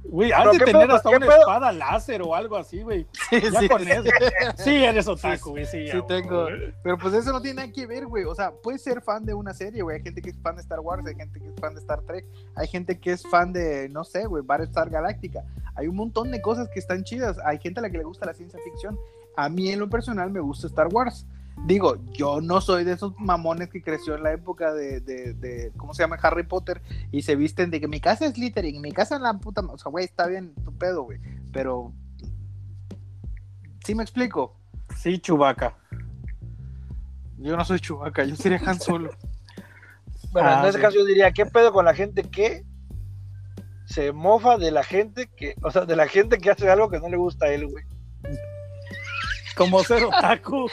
Güey, 0.08 0.32
has 0.32 0.40
Pero 0.42 0.52
de 0.52 0.58
¿qué 0.60 0.66
tener 0.66 0.88
pedo- 0.88 0.96
hasta 0.96 1.10
una 1.10 1.20
pedo? 1.20 1.40
espada 1.40 1.72
láser 1.72 2.22
o 2.22 2.36
algo 2.36 2.56
así, 2.58 2.82
güey. 2.84 3.08
Ya 3.32 3.60
Sí, 3.60 3.68
con 3.70 3.84
sí. 3.84 3.90
eso. 3.92 4.04
Sí, 4.58 4.84
eres 4.84 5.08
otaku, 5.08 5.50
güey, 5.52 5.66
sí. 5.66 5.88
Sí 5.88 5.94
ya, 5.94 6.06
tengo. 6.06 6.48
Pero 6.84 6.98
pues 6.98 7.14
eso 7.16 7.32
no 7.32 7.42
tiene 7.42 7.62
nada 7.62 7.74
que 7.74 7.86
ver, 7.88 8.06
güey. 8.06 8.24
O 8.26 8.36
sea, 8.36 8.52
puedes 8.52 8.82
ser 8.84 9.02
fan 9.02 9.26
de 9.26 9.34
una 9.34 9.54
serie, 9.54 9.82
güey. 9.82 9.98
Hay 9.98 10.04
gente 10.04 10.22
que 10.22 10.30
es 10.30 10.38
fan 10.42 10.56
de 10.56 10.62
Star 10.62 10.80
Wars, 10.80 11.06
hay 11.08 11.16
gente 11.16 11.40
que 11.40 11.48
es 11.50 11.56
fan 11.60 11.74
de 11.74 11.80
Star 11.82 12.02
Trek, 12.02 12.26
hay 12.56 12.68
gente 12.68 13.00
que 13.00 13.12
es 13.14 13.24
fan 13.28 13.52
de, 13.52 13.90
no 13.90 14.04
sé, 14.04 14.26
güey, 14.26 14.44
Battlestar 14.46 14.90
Galáctica. 14.90 15.44
Hay 15.76 15.88
un 15.88 15.96
montón 15.96 16.32
de 16.32 16.42
cosas 16.42 16.70
que 16.70 16.80
están 16.80 17.04
chidas. 17.04 17.38
Hay 17.44 17.58
gente 17.60 17.80
a 17.80 17.84
la 17.84 17.90
que 17.90 17.98
le 17.98 18.04
gusta 18.04 18.26
la 18.26 18.34
ciencia 18.34 18.60
ficción. 18.64 18.98
A 19.36 19.50
mí, 19.50 19.70
en 19.72 19.80
lo 19.80 19.90
personal, 19.90 20.30
me 20.32 20.40
gusta 20.40 20.68
Star 20.68 20.88
Wars. 20.88 21.26
Digo, 21.66 21.98
yo 22.14 22.42
no 22.42 22.62
soy 22.62 22.84
de 22.84 22.92
esos 22.94 23.14
mamones 23.18 23.70
que 23.70 23.82
creció 23.82 24.16
en 24.16 24.24
la 24.24 24.34
época 24.34 24.74
de, 24.74 25.00
de, 25.00 25.34
de 25.34 25.72
¿cómo 25.78 25.94
se 25.94 26.04
llama? 26.04 26.18
Harry 26.22 26.44
Potter 26.44 26.82
y 27.12 27.22
se 27.24 27.36
visten 27.36 27.72
de 27.72 27.80
que 27.80 27.88
mi 27.88 28.00
casa 28.00 28.26
es 28.26 28.34
Slytherin, 28.34 28.82
mi 28.82 28.92
casa 28.92 29.16
es 29.16 29.22
la 29.22 29.34
puta. 29.36 29.62
ma-". 29.62 29.74
O 29.74 29.78
sea, 29.78 29.90
güey, 29.92 30.06
está 30.06 30.28
bien 30.28 30.54
tu 30.64 30.78
pedo, 30.78 31.04
güey. 31.04 31.20
Pero. 31.54 31.92
¿Sí 33.84 33.96
me 33.96 34.04
explico? 34.04 34.56
Sí, 34.98 35.20
Chubaca. 35.20 35.76
Yo 37.38 37.56
no 37.58 37.66
soy 37.66 37.80
Chewbacca, 37.80 38.24
yo 38.24 38.36
sería 38.36 38.60
Han 38.66 38.80
Solo. 38.80 39.12
Bueno, 40.32 40.50
Ah, 40.50 40.60
en 40.64 40.66
ese 40.70 40.78
sí. 40.80 40.82
caso 40.82 40.98
yo 40.98 41.06
diría, 41.06 41.32
¿qué 41.32 41.46
pedo 41.46 41.72
con 41.72 41.86
la 41.86 41.94
gente 41.94 42.24
que 42.24 42.66
se 43.86 44.12
mofa 44.12 44.58
de 44.58 44.70
la 44.72 44.84
gente 44.84 45.30
que, 45.36 45.56
o 45.62 45.72
sea, 45.72 45.86
de 45.86 45.96
la 45.96 46.08
gente 46.10 46.40
que 46.40 46.50
hace 46.52 46.70
algo 46.70 46.90
que 46.90 47.00
no 47.00 47.08
le 47.08 47.16
gusta 47.16 47.46
a 47.46 47.54
él, 47.54 47.68
güey? 47.68 47.86
Como 49.58 49.84
ser 49.84 50.04
otaku. 50.06 50.68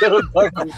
Pero 0.00 0.18
otaku. 0.18 0.68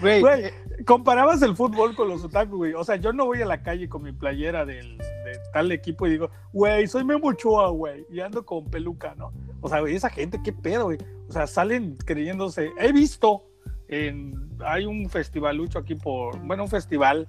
Güey, 0.00 0.20
Güey, 0.20 0.50
comparabas 0.86 1.42
el 1.42 1.56
fútbol 1.56 1.94
con 1.96 2.08
los 2.08 2.22
otaku, 2.24 2.56
güey. 2.58 2.74
O 2.74 2.84
sea, 2.84 2.96
yo 2.96 3.12
no 3.12 3.24
voy 3.26 3.42
a 3.42 3.46
la 3.46 3.62
calle 3.62 3.88
con 3.88 4.02
mi 4.02 4.12
playera 4.12 4.64
del, 4.64 4.98
de 4.98 5.38
tal 5.52 5.72
equipo 5.72 6.06
y 6.06 6.10
digo, 6.10 6.30
güey, 6.52 6.86
soy 6.86 7.04
Memo 7.04 7.28
Ochoa, 7.28 7.68
güey. 7.70 8.06
Y 8.10 8.20
ando 8.20 8.44
con 8.44 8.66
peluca, 8.66 9.14
¿no? 9.16 9.32
O 9.60 9.68
sea, 9.68 9.80
güey, 9.80 9.94
esa 9.96 10.10
gente, 10.10 10.40
qué 10.44 10.52
pedo, 10.52 10.84
güey. 10.84 10.98
O 11.28 11.32
sea, 11.32 11.46
salen 11.46 11.96
creyéndose. 11.96 12.70
He 12.78 12.92
visto, 12.92 13.42
en, 13.88 14.50
hay 14.64 14.84
un 14.86 15.08
festivalucho 15.08 15.78
aquí 15.78 15.94
por, 15.94 16.38
bueno, 16.40 16.64
un 16.64 16.68
festival 16.70 17.26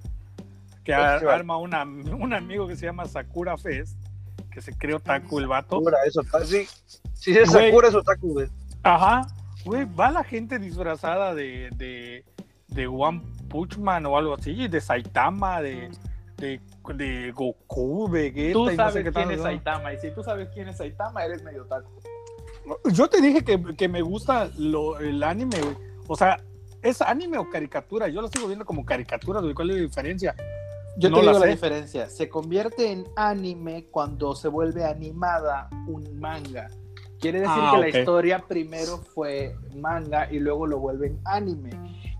que 0.84 0.94
a- 0.94 1.12
Festival. 1.12 1.34
arma 1.34 1.56
una, 1.56 1.82
un 1.82 2.32
amigo 2.32 2.68
que 2.68 2.76
se 2.76 2.86
llama 2.86 3.06
Sakura 3.06 3.56
Fest, 3.56 3.98
que 4.56 4.62
se 4.62 4.72
cree 4.72 4.94
otaku 4.94 5.38
el 5.38 5.48
vato. 5.48 5.76
Sakura 5.76 5.98
es 6.06 6.16
otaku, 6.16 6.46
sí. 6.46 6.66
Sí, 7.12 7.36
es. 7.36 7.52
Sakura 7.52 7.88
es 7.88 7.94
otaku, 7.94 8.32
güey. 8.32 8.48
Ajá, 8.82 9.26
güey, 9.66 9.84
va 9.84 10.10
la 10.10 10.24
gente 10.24 10.58
disfrazada 10.58 11.34
de, 11.34 11.68
de, 11.76 12.24
de 12.68 12.86
One 12.86 13.20
Punch 13.50 13.76
Man 13.76 14.06
o 14.06 14.16
algo 14.16 14.32
así, 14.32 14.66
de 14.66 14.80
Saitama, 14.80 15.60
de, 15.60 15.90
de, 16.38 16.58
de 16.94 17.32
Goku, 17.32 18.08
Vegeta 18.08 18.54
tú 18.54 18.70
y 18.70 18.70
no 18.70 18.76
sabes 18.76 18.94
sé 18.94 19.04
qué 19.04 19.12
quién 19.12 19.28
tal. 19.28 19.34
es. 19.36 19.42
Saitama, 19.42 19.92
y 19.92 19.98
si 19.98 20.10
tú 20.12 20.22
sabes 20.22 20.48
quién 20.54 20.68
es 20.68 20.78
Saitama, 20.78 21.22
eres 21.22 21.42
medio 21.42 21.66
taco. 21.66 21.90
Yo 22.94 23.08
te 23.10 23.20
dije 23.20 23.44
que, 23.44 23.62
que 23.76 23.88
me 23.88 24.00
gusta 24.00 24.48
lo, 24.56 24.98
el 25.00 25.22
anime, 25.22 25.60
güey. 25.60 25.76
O 26.08 26.16
sea, 26.16 26.38
¿Es 26.82 27.02
anime 27.02 27.36
o 27.36 27.50
caricatura? 27.50 28.06
Yo 28.06 28.22
lo 28.22 28.28
sigo 28.28 28.46
viendo 28.46 28.64
como 28.64 28.84
caricaturas, 28.84 29.42
güey. 29.42 29.54
¿Cuál 29.54 29.70
es 29.70 29.76
la 29.76 29.82
diferencia? 29.82 30.34
Yo 30.98 31.10
No 31.10 31.18
te 31.18 31.22
la 31.24 31.32
digo 31.32 31.44
la 31.44 31.50
diferencia. 31.50 32.08
Se 32.08 32.28
convierte 32.28 32.90
en 32.90 33.04
anime 33.16 33.86
cuando 33.90 34.34
se 34.34 34.48
vuelve 34.48 34.84
animada 34.84 35.68
un 35.86 36.18
manga. 36.18 36.68
Quiere 37.20 37.40
decir 37.40 37.54
Ah, 37.58 37.72
que 37.74 37.80
la 37.80 37.98
historia 37.98 38.44
primero 38.46 38.98
fue 38.98 39.56
manga 39.74 40.30
y 40.30 40.38
luego 40.38 40.66
lo 40.66 40.78
vuelven 40.78 41.20
anime. 41.24 41.70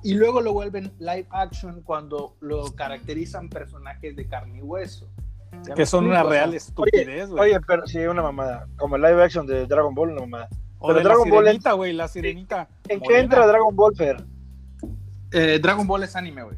Y 0.02 0.14
luego 0.14 0.40
lo 0.40 0.52
vuelven 0.52 0.92
live 0.98 1.26
action 1.30 1.82
cuando 1.82 2.36
lo 2.40 2.64
caracterizan 2.74 3.48
personajes 3.48 4.14
de 4.14 4.26
carne 4.28 4.58
y 4.58 4.62
hueso. 4.62 5.08
¿Ya 5.64 5.70
me 5.70 5.74
Que 5.74 5.86
son 5.86 6.06
una 6.06 6.22
real 6.22 6.54
estupidez, 6.54 7.28
güey. 7.30 7.50
Oye, 7.52 7.60
pero 7.66 7.86
sí, 7.86 7.98
una 7.98 8.22
mamada. 8.22 8.68
Como 8.76 8.96
el 8.96 9.02
live 9.02 9.22
action 9.22 9.46
de 9.46 9.66
Dragon 9.66 9.94
Ball, 9.94 10.10
una 10.10 10.20
mamada. 10.20 10.48
O 10.78 10.88
pero 10.88 10.98
de 10.98 11.04
la 11.04 11.10
Dragon 11.10 11.30
Ball 11.30 11.44
sirenita, 11.44 11.72
güey, 11.72 11.92
la 11.92 12.08
sirenita. 12.08 12.68
¿En 12.88 13.00
qué 13.00 13.18
entra 13.18 13.46
Dragon 13.46 13.74
Ball, 13.74 13.96
Fer? 13.96 14.24
eh, 15.32 15.58
Dragon 15.60 15.86
Ball 15.86 16.04
es 16.04 16.14
anime, 16.14 16.42
güey. 16.42 16.56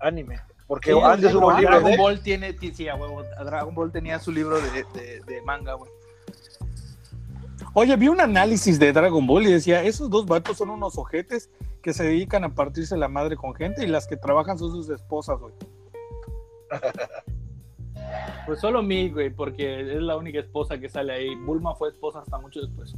Anime. 0.00 0.40
Porque 0.72 0.90
Sí, 0.94 0.98
antes 1.02 1.20
Dragon 1.32 1.42
hubo 1.42 1.60
Dragon 1.60 1.84
de... 1.90 1.96
Ball 1.98 2.22
tiene, 2.22 2.56
sí, 2.72 2.88
a 2.88 2.94
huevo, 2.94 3.22
Dragon 3.44 3.74
Ball 3.74 3.92
tenía 3.92 4.18
su 4.18 4.32
libro 4.32 4.58
de, 4.58 4.70
de- 4.94 5.20
de 5.20 5.42
manga, 5.42 5.74
güey. 5.74 5.90
Oye, 7.74 7.94
vi 7.96 8.08
un 8.08 8.22
análisis 8.22 8.78
de 8.78 8.90
Dragon 8.90 9.26
Ball 9.26 9.42
y 9.46 9.52
decía, 9.52 9.82
esos 9.82 10.08
dos 10.08 10.24
vatos 10.24 10.56
son 10.56 10.70
unos 10.70 10.96
ojetes 10.96 11.50
que 11.82 11.92
se 11.92 12.04
dedican 12.04 12.44
a 12.44 12.54
partirse 12.54 12.96
la 12.96 13.08
madre 13.08 13.36
con 13.36 13.54
gente 13.54 13.84
y 13.84 13.86
las 13.86 14.06
que 14.06 14.16
trabajan 14.16 14.58
son 14.58 14.70
sus 14.72 14.88
esposas, 14.88 15.38
güey. 15.40 15.52
Pues 18.46 18.60
solo 18.60 18.82
mi, 18.82 19.10
güey, 19.10 19.28
porque 19.28 19.80
es 19.94 20.00
la 20.02 20.16
única 20.16 20.38
esposa 20.40 20.78
que 20.78 20.88
sale 20.88 21.12
ahí. 21.12 21.34
Bulma 21.34 21.74
fue 21.74 21.90
esposa 21.90 22.20
hasta 22.20 22.38
mucho 22.38 22.60
después. 22.62 22.94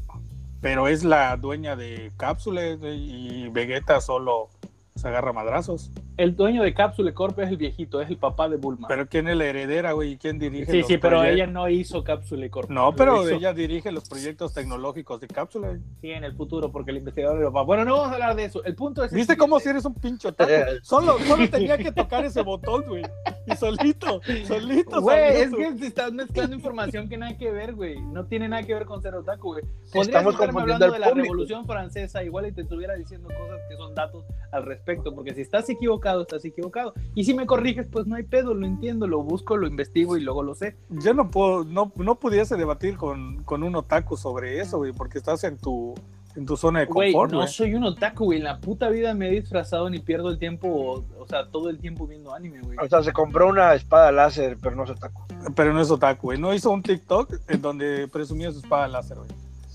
Pero 0.61 0.87
es 0.87 1.03
la 1.03 1.37
dueña 1.37 1.75
de 1.75 2.13
cápsulas 2.17 2.79
y 2.83 3.49
Vegeta 3.49 4.01
solo 4.01 4.49
se 4.95 5.09
agarra 5.09 5.33
madrazos. 5.33 5.91
El 6.17 6.37
dueño 6.37 6.63
de 6.63 6.73
Cápsule 6.73 7.13
Corp 7.13 7.37
es 7.41 7.49
el 7.49 7.57
viejito, 7.57 8.01
es 8.01 8.09
el 8.09 8.17
papá 8.17 8.49
de 8.49 8.57
Bulma. 8.57 8.87
Pero 8.87 9.09
¿quién 9.09 9.27
es 9.27 9.37
la 9.37 9.47
heredera, 9.47 9.91
güey? 9.91 10.13
¿Y 10.13 10.17
quién 10.17 10.39
dirige 10.39 10.71
sí, 10.71 10.79
los 10.79 10.87
sí, 10.87 10.99
pero 10.99 11.25
ella 11.25 11.49
no 11.49 11.69
hizo 11.69 12.05
Cápsule 12.05 12.49
Corp. 12.49 12.71
No, 12.71 12.95
pero 12.95 13.29
ella 13.29 13.53
dirige 13.53 13.91
los 13.91 14.09
proyectos 14.09 14.55
tecnológicos 14.55 15.21
de 15.21 15.27
cápsula. 15.27 15.69
güey. 15.69 15.81
Sí, 16.01 16.13
en 16.13 16.23
el 16.23 16.37
futuro, 16.37 16.71
porque 16.71 16.93
el 16.93 16.99
investigador 16.99 17.41
lo 17.41 17.51
va. 17.51 17.63
Bueno, 17.65 17.85
no 17.85 17.97
vamos 17.97 18.11
a 18.11 18.13
hablar 18.15 18.37
de 18.37 18.45
eso. 18.45 18.63
El 18.65 18.77
punto 18.77 19.03
es. 19.03 19.11
el 19.11 19.19
¿Viste 19.19 19.37
cómo 19.37 19.59
si 19.59 19.71
eres 19.71 19.85
un 19.85 19.95
pinche 19.95 20.29
otaku? 20.29 20.53
Solo, 20.83 21.19
solo 21.27 21.51
tenía 21.51 21.77
que 21.77 21.91
tocar 21.91 22.25
ese 22.25 22.43
botón, 22.43 22.85
güey. 22.87 23.03
Y 23.47 23.57
solito, 23.57 24.21
solito. 24.47 25.01
Güey, 25.03 25.41
es 25.43 25.51
que 25.51 25.73
te 25.73 25.87
estás 25.89 26.13
mezclando 26.13 26.55
información 26.55 27.09
que 27.09 27.19
nada 27.19 27.37
que 27.37 27.51
ver, 27.51 27.75
güey. 27.75 28.01
No 28.01 28.27
tiene 28.27 28.49
nada 28.49 28.63
que 28.63 28.75
ver 28.75 28.87
con 28.87 29.03
ser 29.03 29.17
otaku, 29.17 29.55
güey. 29.55 29.65
Podrías 29.93 30.07
estamos 30.07 30.35
estarme 30.35 30.61
hablando 30.61 30.93
de 30.93 30.99
la 31.01 31.09
público. 31.09 31.25
Revolución 31.25 31.67
Francesa 31.67 32.23
igual 32.23 32.47
y 32.47 32.53
te 32.53 32.63
estuviera 32.63 32.95
diciendo 32.95 33.29
cosas 33.29 33.61
que 33.69 33.77
son 33.77 33.93
datos 33.95 34.25
al 34.53 34.65
respecto, 34.65 34.84
porque 35.15 35.35
si 35.35 35.41
estás 35.41 35.69
equivocado, 35.69 36.23
estás 36.23 36.45
equivocado. 36.45 36.95
Y 37.15 37.25
si 37.25 37.35
me 37.35 37.47
corriges, 37.47 37.87
pues 37.89 38.07
no 38.07 38.17
hay 38.17 38.25
pedo, 38.25 38.55
lo 38.55 38.67
entiendo, 38.67 39.07
lo 39.07 39.23
busco, 39.23 39.57
lo 39.57 39.67
investigo 39.67 40.17
y 40.17 40.21
luego 40.21 40.43
lo 40.43 40.55
sé. 40.55 40.77
Yo 40.91 41.15
no 41.15 41.31
puedo, 41.31 41.65
no, 41.65 41.93
no 41.97 42.15
pudiese 42.17 42.57
debatir 42.57 42.97
con, 42.97 43.43
con 43.45 43.63
un 43.63 43.75
otaku 43.77 44.17
sobre 44.17 44.61
eso, 44.61 44.79
güey, 44.79 44.93
porque 44.93 45.19
estás 45.19 45.45
en 45.45 45.57
tu, 45.57 45.95
en 46.37 46.47
tu 46.47 46.57
zona 46.57 46.81
de 46.81 46.87
confort, 46.89 47.33
no 47.33 47.39
güey. 47.39 47.49
soy 47.49 47.75
un 47.75 47.85
otaku, 47.85 48.27
güey. 48.27 48.39
En 48.39 48.45
la 48.45 48.59
puta 48.61 48.89
vida 48.89 49.15
me 49.15 49.29
he 49.29 49.31
disfrazado 49.31 49.89
ni 49.89 50.01
pierdo 50.01 50.31
el 50.31 50.39
tiempo, 50.39 50.69
o, 50.69 51.05
o 51.19 51.27
sea, 51.27 51.47
todo 51.49 51.71
el 51.71 51.79
tiempo 51.79 52.07
viendo 52.07 52.35
anime, 52.35 52.61
güey. 52.61 52.79
O 52.79 52.89
sea, 52.89 53.03
se 53.03 53.13
compró 53.13 53.49
una 53.49 53.75
espada 53.75 54.13
láser, 54.13 54.59
pero 54.61 54.77
no 54.77 54.87
se 54.87 54.93
atacó. 54.93 55.27
Pero 55.55 55.73
no 55.73 55.81
es 55.81 55.91
otaku, 55.91 56.29
güey. 56.29 56.39
No 56.39 56.55
hizo 56.55 56.71
un 56.71 56.83
TikTok 56.83 57.35
en 57.49 57.63
donde 57.63 58.09
presumía 58.09 58.51
su 58.53 58.59
espada 58.59 58.89
láser, 58.89 59.17
güey. 59.19 59.29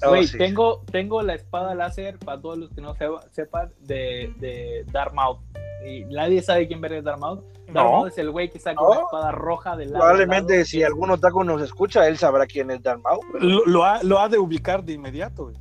Güey, 0.07 0.23
Oh, 0.23 0.27
sí. 0.27 0.37
tengo, 0.37 0.81
tengo 0.91 1.21
la 1.21 1.35
espada 1.35 1.75
láser, 1.75 2.17
para 2.19 2.39
todos 2.41 2.57
los 2.57 2.69
que 2.71 2.81
no 2.81 2.95
sepa- 2.95 3.21
sepan, 3.31 3.71
de, 3.81 4.33
de 4.37 4.85
Darmouth. 4.91 5.39
Y 5.85 6.05
nadie 6.05 6.41
sabe 6.41 6.67
quién 6.67 6.81
verga 6.81 6.97
es 6.99 7.03
Darmouth. 7.03 7.41
Darmouth 7.73 8.07
es 8.07 8.17
el 8.17 8.31
güey 8.31 8.49
que 8.49 8.59
saca 8.59 8.81
No. 8.81 8.89
una 8.91 8.99
espada 9.01 9.31
roja 9.31 9.75
del 9.77 9.91
lado. 9.91 10.03
Probablemente 10.05 10.53
lado. 10.53 10.65
si 10.65 10.83
algún 10.83 11.11
otaku 11.11 11.43
nos 11.43 11.61
escucha, 11.61 12.07
él 12.07 12.17
sabrá 12.17 12.45
quién 12.45 12.71
es 12.71 12.81
Dan 12.81 13.01
Mao. 13.01 13.19
Lo, 13.39 13.65
lo 13.65 13.83
ha, 13.85 14.01
lo 14.03 14.19
ha 14.19 14.27
de 14.29 14.37
ubicar 14.39 14.83
de 14.83 14.93
inmediato, 14.93 15.43
güey. 15.45 15.55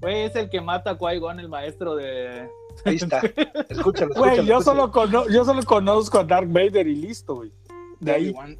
Güey, 0.00 0.22
es 0.22 0.36
el 0.36 0.48
que 0.48 0.60
mata 0.62 0.92
a 0.92 0.98
Qui-Gon, 0.98 1.38
el 1.40 1.48
maestro 1.50 1.94
de... 1.94 2.48
Ahí 2.86 2.96
está. 2.96 3.20
Escúchalo, 3.68 4.14
Güey, 4.14 4.36
yo 4.46 4.58
escúchalo. 4.58 4.62
solo, 4.62 4.90
cono- 4.92 5.28
yo 5.28 5.44
solo 5.44 5.62
conozco 5.62 6.18
a 6.20 6.24
Dark 6.24 6.48
Vader 6.48 6.86
y 6.86 6.94
listo, 6.96 7.34
güey. 7.36 7.52
De 7.98 8.12
ahí. 8.12 8.28
Obi-Wan. 8.30 8.56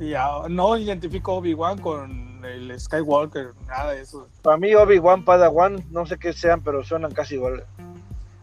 Y 0.00 0.14
a- 0.14 0.48
no 0.48 0.76
identifico 0.76 1.32
a 1.32 1.34
Obi-Wan 1.36 1.78
con 1.78 2.31
el 2.44 2.78
Skywalker, 2.78 3.52
nada 3.66 3.92
de 3.92 4.00
eso. 4.02 4.28
Para 4.42 4.56
mí, 4.56 4.74
Obi-Wan, 4.74 5.24
Padawan, 5.24 5.84
no 5.90 6.06
sé 6.06 6.18
qué 6.18 6.32
sean, 6.32 6.62
pero 6.62 6.82
suenan 6.84 7.12
casi 7.12 7.34
igual. 7.36 7.64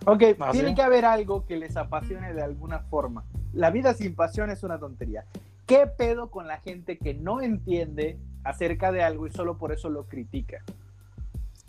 Ok, 0.05 0.23
Ah, 0.39 0.51
tiene 0.51 0.69
¿sí? 0.69 0.75
que 0.75 0.81
haber 0.81 1.05
algo 1.05 1.45
que 1.45 1.57
les 1.57 1.75
apasione 1.77 2.33
de 2.33 2.41
alguna 2.41 2.79
forma. 2.79 3.23
La 3.53 3.69
vida 3.71 3.93
sin 3.93 4.15
pasión 4.15 4.49
es 4.49 4.63
una 4.63 4.79
tontería. 4.79 5.25
¿Qué 5.65 5.85
pedo 5.87 6.31
con 6.31 6.47
la 6.47 6.59
gente 6.61 6.97
que 6.97 7.13
no 7.13 7.41
entiende 7.41 8.17
acerca 8.43 8.91
de 8.91 9.03
algo 9.03 9.27
y 9.27 9.31
solo 9.31 9.57
por 9.57 9.71
eso 9.71 9.89
lo 9.89 10.05
critica? 10.05 10.63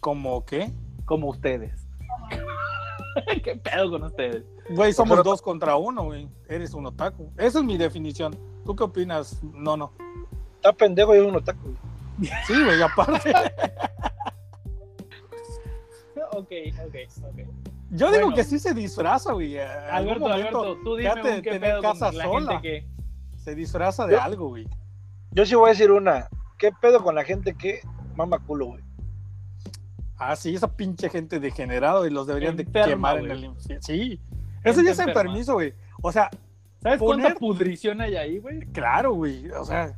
¿Cómo 0.00 0.44
qué? 0.46 0.70
Como 1.04 1.28
ustedes. 1.28 1.86
¿Qué 3.44 3.56
pedo 3.56 3.90
con 3.90 4.04
ustedes? 4.04 4.44
Güey, 4.70 4.92
somos 4.92 5.18
Pero- 5.18 5.24
dos 5.30 5.42
contra 5.42 5.76
uno, 5.76 6.04
güey. 6.04 6.28
Eres 6.48 6.72
un 6.74 6.86
otaku. 6.86 7.30
Esa 7.36 7.58
es 7.58 7.64
mi 7.64 7.76
definición. 7.76 8.36
¿Tú 8.64 8.76
qué 8.76 8.84
opinas? 8.84 9.42
No, 9.42 9.76
no. 9.76 9.92
Está 10.56 10.72
pendejo 10.72 11.14
y 11.14 11.18
es 11.18 11.24
un 11.24 11.36
otaku. 11.36 11.74
Sí, 12.46 12.64
güey, 12.64 12.82
aparte. 12.82 13.32
Ok, 16.32 16.52
ok, 16.86 16.94
ok. 17.24 17.38
Yo 17.90 18.06
digo 18.12 18.26
Bueno. 18.26 18.34
que 18.36 18.44
sí 18.44 18.58
se 18.58 18.72
disfraza, 18.72 19.32
güey. 19.32 19.58
Alberto, 19.58 20.20
momento 20.20 20.62
Alberto, 20.62 20.78
tú 20.84 20.96
dime 20.96 21.12
un 21.14 21.42
qué 21.42 21.50
tener 21.50 21.60
pedo 21.72 21.82
casa 21.82 22.06
con 22.06 22.18
la 22.18 22.24
sola. 22.24 22.52
gente 22.60 22.62
que... 22.62 22.86
Se 23.36 23.54
disfraza 23.54 24.06
de 24.06 24.12
Yo- 24.14 24.22
algo, 24.22 24.48
güey. 24.48 24.68
Yo 25.32 25.44
sí 25.46 25.54
voy 25.54 25.68
a 25.70 25.72
decir 25.72 25.90
una. 25.90 26.28
¿Qué 26.58 26.70
pedo 26.80 27.02
con 27.02 27.14
la 27.14 27.24
gente 27.24 27.54
que 27.54 27.80
mama 28.14 28.38
culo, 28.38 28.66
güey? 28.66 28.82
Ah, 30.18 30.36
sí, 30.36 30.54
esa 30.54 30.68
pinche 30.76 31.08
gente 31.08 31.40
degenerada 31.40 32.06
y 32.06 32.10
los 32.10 32.26
deberían 32.26 32.56
de 32.56 32.64
quemar 32.66 33.16
en 33.18 33.26
güey. 33.26 33.32
el 33.38 33.44
infierno. 33.46 33.82
Sí. 33.82 34.20
Eso 34.62 34.82
ya 34.82 34.90
es 34.92 34.98
enferma. 34.98 35.22
enfermizo, 35.22 35.54
güey. 35.54 35.74
O 36.02 36.12
sea, 36.12 36.28
¿Sabes 36.82 37.00
Poner- 37.00 37.22
cuánta 37.22 37.38
pudrición 37.40 38.00
hay 38.00 38.16
ahí, 38.16 38.38
güey? 38.38 38.60
claro, 38.72 39.14
güey. 39.14 39.50
O 39.50 39.64
sea, 39.64 39.94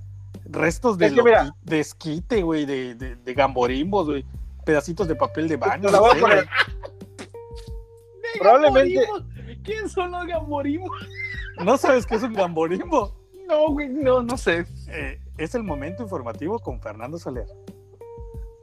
restos 0.53 0.99
de, 0.99 1.07
Es 1.07 1.13
que 1.13 1.23
mira- 1.23 1.45
loqui- 1.47 1.55
de 1.65 1.81
esquite, 1.81 2.43
güey, 2.43 2.65
de, 2.67 2.95
de, 2.95 3.17
de 3.17 3.35
gamborimbos, 3.35 4.07
güey. 4.07 4.25
Pedacitos 4.65 5.09
de 5.09 5.17
papel 5.17 5.49
de 5.49 5.57
baño. 5.57 5.91
La 5.91 5.99
voy 6.01 6.17
a 6.17 6.21
poner. 6.21 6.49
Probablemente-. 8.39 9.07
¿Quién 9.65 9.89
son 9.89 10.11
los 10.13 10.27
gamborimos? 10.27 10.91
¿No 11.65 11.77
sabes 11.77 12.07
qué 12.07 12.17
es 12.17 12.23
un 12.23 12.33
gamborimbo? 12.35 13.15
No, 13.49 13.71
güey, 13.73 13.89
no, 13.89 14.23
no 14.23 14.37
sé. 14.37 14.65
Eh, 14.89 15.21
es 15.37 15.55
el 15.55 15.63
momento 15.63 16.03
informativo 16.03 16.59
con 16.59 16.81
Fernando 16.81 17.19
Soler. 17.19 17.47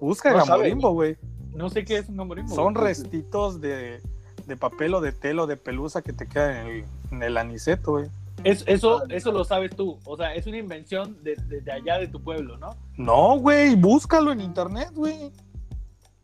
Busca 0.01 0.31
No 0.31 0.37
gamborimbo, 0.37 0.91
güey. 0.91 1.17
No 1.53 1.69
sé 1.69 1.85
qué 1.85 1.97
es 1.97 2.09
un 2.09 2.17
gamborimbo. 2.17 2.53
Son 2.55 2.73
güey. 2.73 2.85
restitos 2.87 3.61
de, 3.61 4.01
de 4.47 4.57
papel 4.57 4.93
o 4.95 5.01
de 5.01 5.11
tela 5.11 5.43
o 5.43 5.47
de 5.47 5.57
pelusa 5.57 6.01
que 6.01 6.13
te 6.13 6.27
quedan 6.27 6.55
en 6.55 6.67
el, 6.67 6.85
en 7.11 7.23
el 7.23 7.37
aniceto, 7.37 7.91
güey. 7.91 8.07
Es- 8.43 8.63
eso, 8.67 9.03
eso 9.09 9.31
lo 9.31 9.43
sabes 9.43 9.75
tú. 9.75 9.99
O 10.05 10.15
sea, 10.17 10.33
es 10.35 10.47
una 10.47 10.57
invención 10.57 11.21
de, 11.23 11.35
de- 11.35 11.61
de 11.61 11.71
allá 11.71 11.97
de 11.99 12.07
tu 12.07 12.21
pueblo, 12.23 12.57
¿no? 12.57 12.75
No, 12.97 13.37
güey, 13.39 13.75
búscalo 13.75 14.31
en 14.31 14.41
internet, 14.41 14.89
güey. 14.93 15.31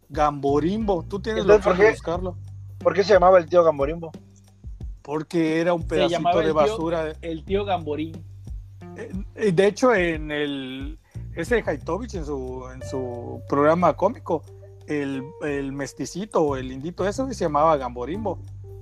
Gamborimbo, 0.10 1.03
tú 1.03 1.19
tienes 1.19 1.45
la 1.45 1.55
Entonces, 1.55 1.63
¿por 1.63 1.72
opción 1.74 1.77
de 1.88 1.91
qué? 1.93 1.98
buscarlo. 1.98 2.38
¿Por 2.79 2.93
qué 2.93 3.03
se 3.03 3.13
llamaba 3.13 3.38
el 3.39 3.48
tío 3.48 3.63
Gamborimbo? 3.63 4.12
Porque 5.01 5.60
era 5.60 5.74
un 5.74 5.84
pedacito 5.88 6.29
de 6.29 6.38
el 6.39 6.43
tío- 6.45 6.53
basura. 6.53 7.13
El 7.22 7.43
tío 7.45 7.65
Gamborín. 7.65 8.24
Eh, 9.36 9.51
De 9.51 9.67
hecho, 9.67 9.93
en 9.93 10.31
el 10.31 11.00
ese 11.36 11.62
Haitovich 11.65 12.13
en 12.15 12.25
su, 12.25 12.63
en 12.74 12.81
su 12.88 13.41
programa 13.50 13.93
cómico, 13.98 14.41
el, 14.88 15.24
el 15.41 15.72
mesticito 15.74 16.41
o 16.41 16.55
el 16.55 16.72
indito 16.72 17.05
ese 17.07 17.25
se 17.34 17.43
llamaba 17.45 17.75
Gamborimbo. 17.77 18.39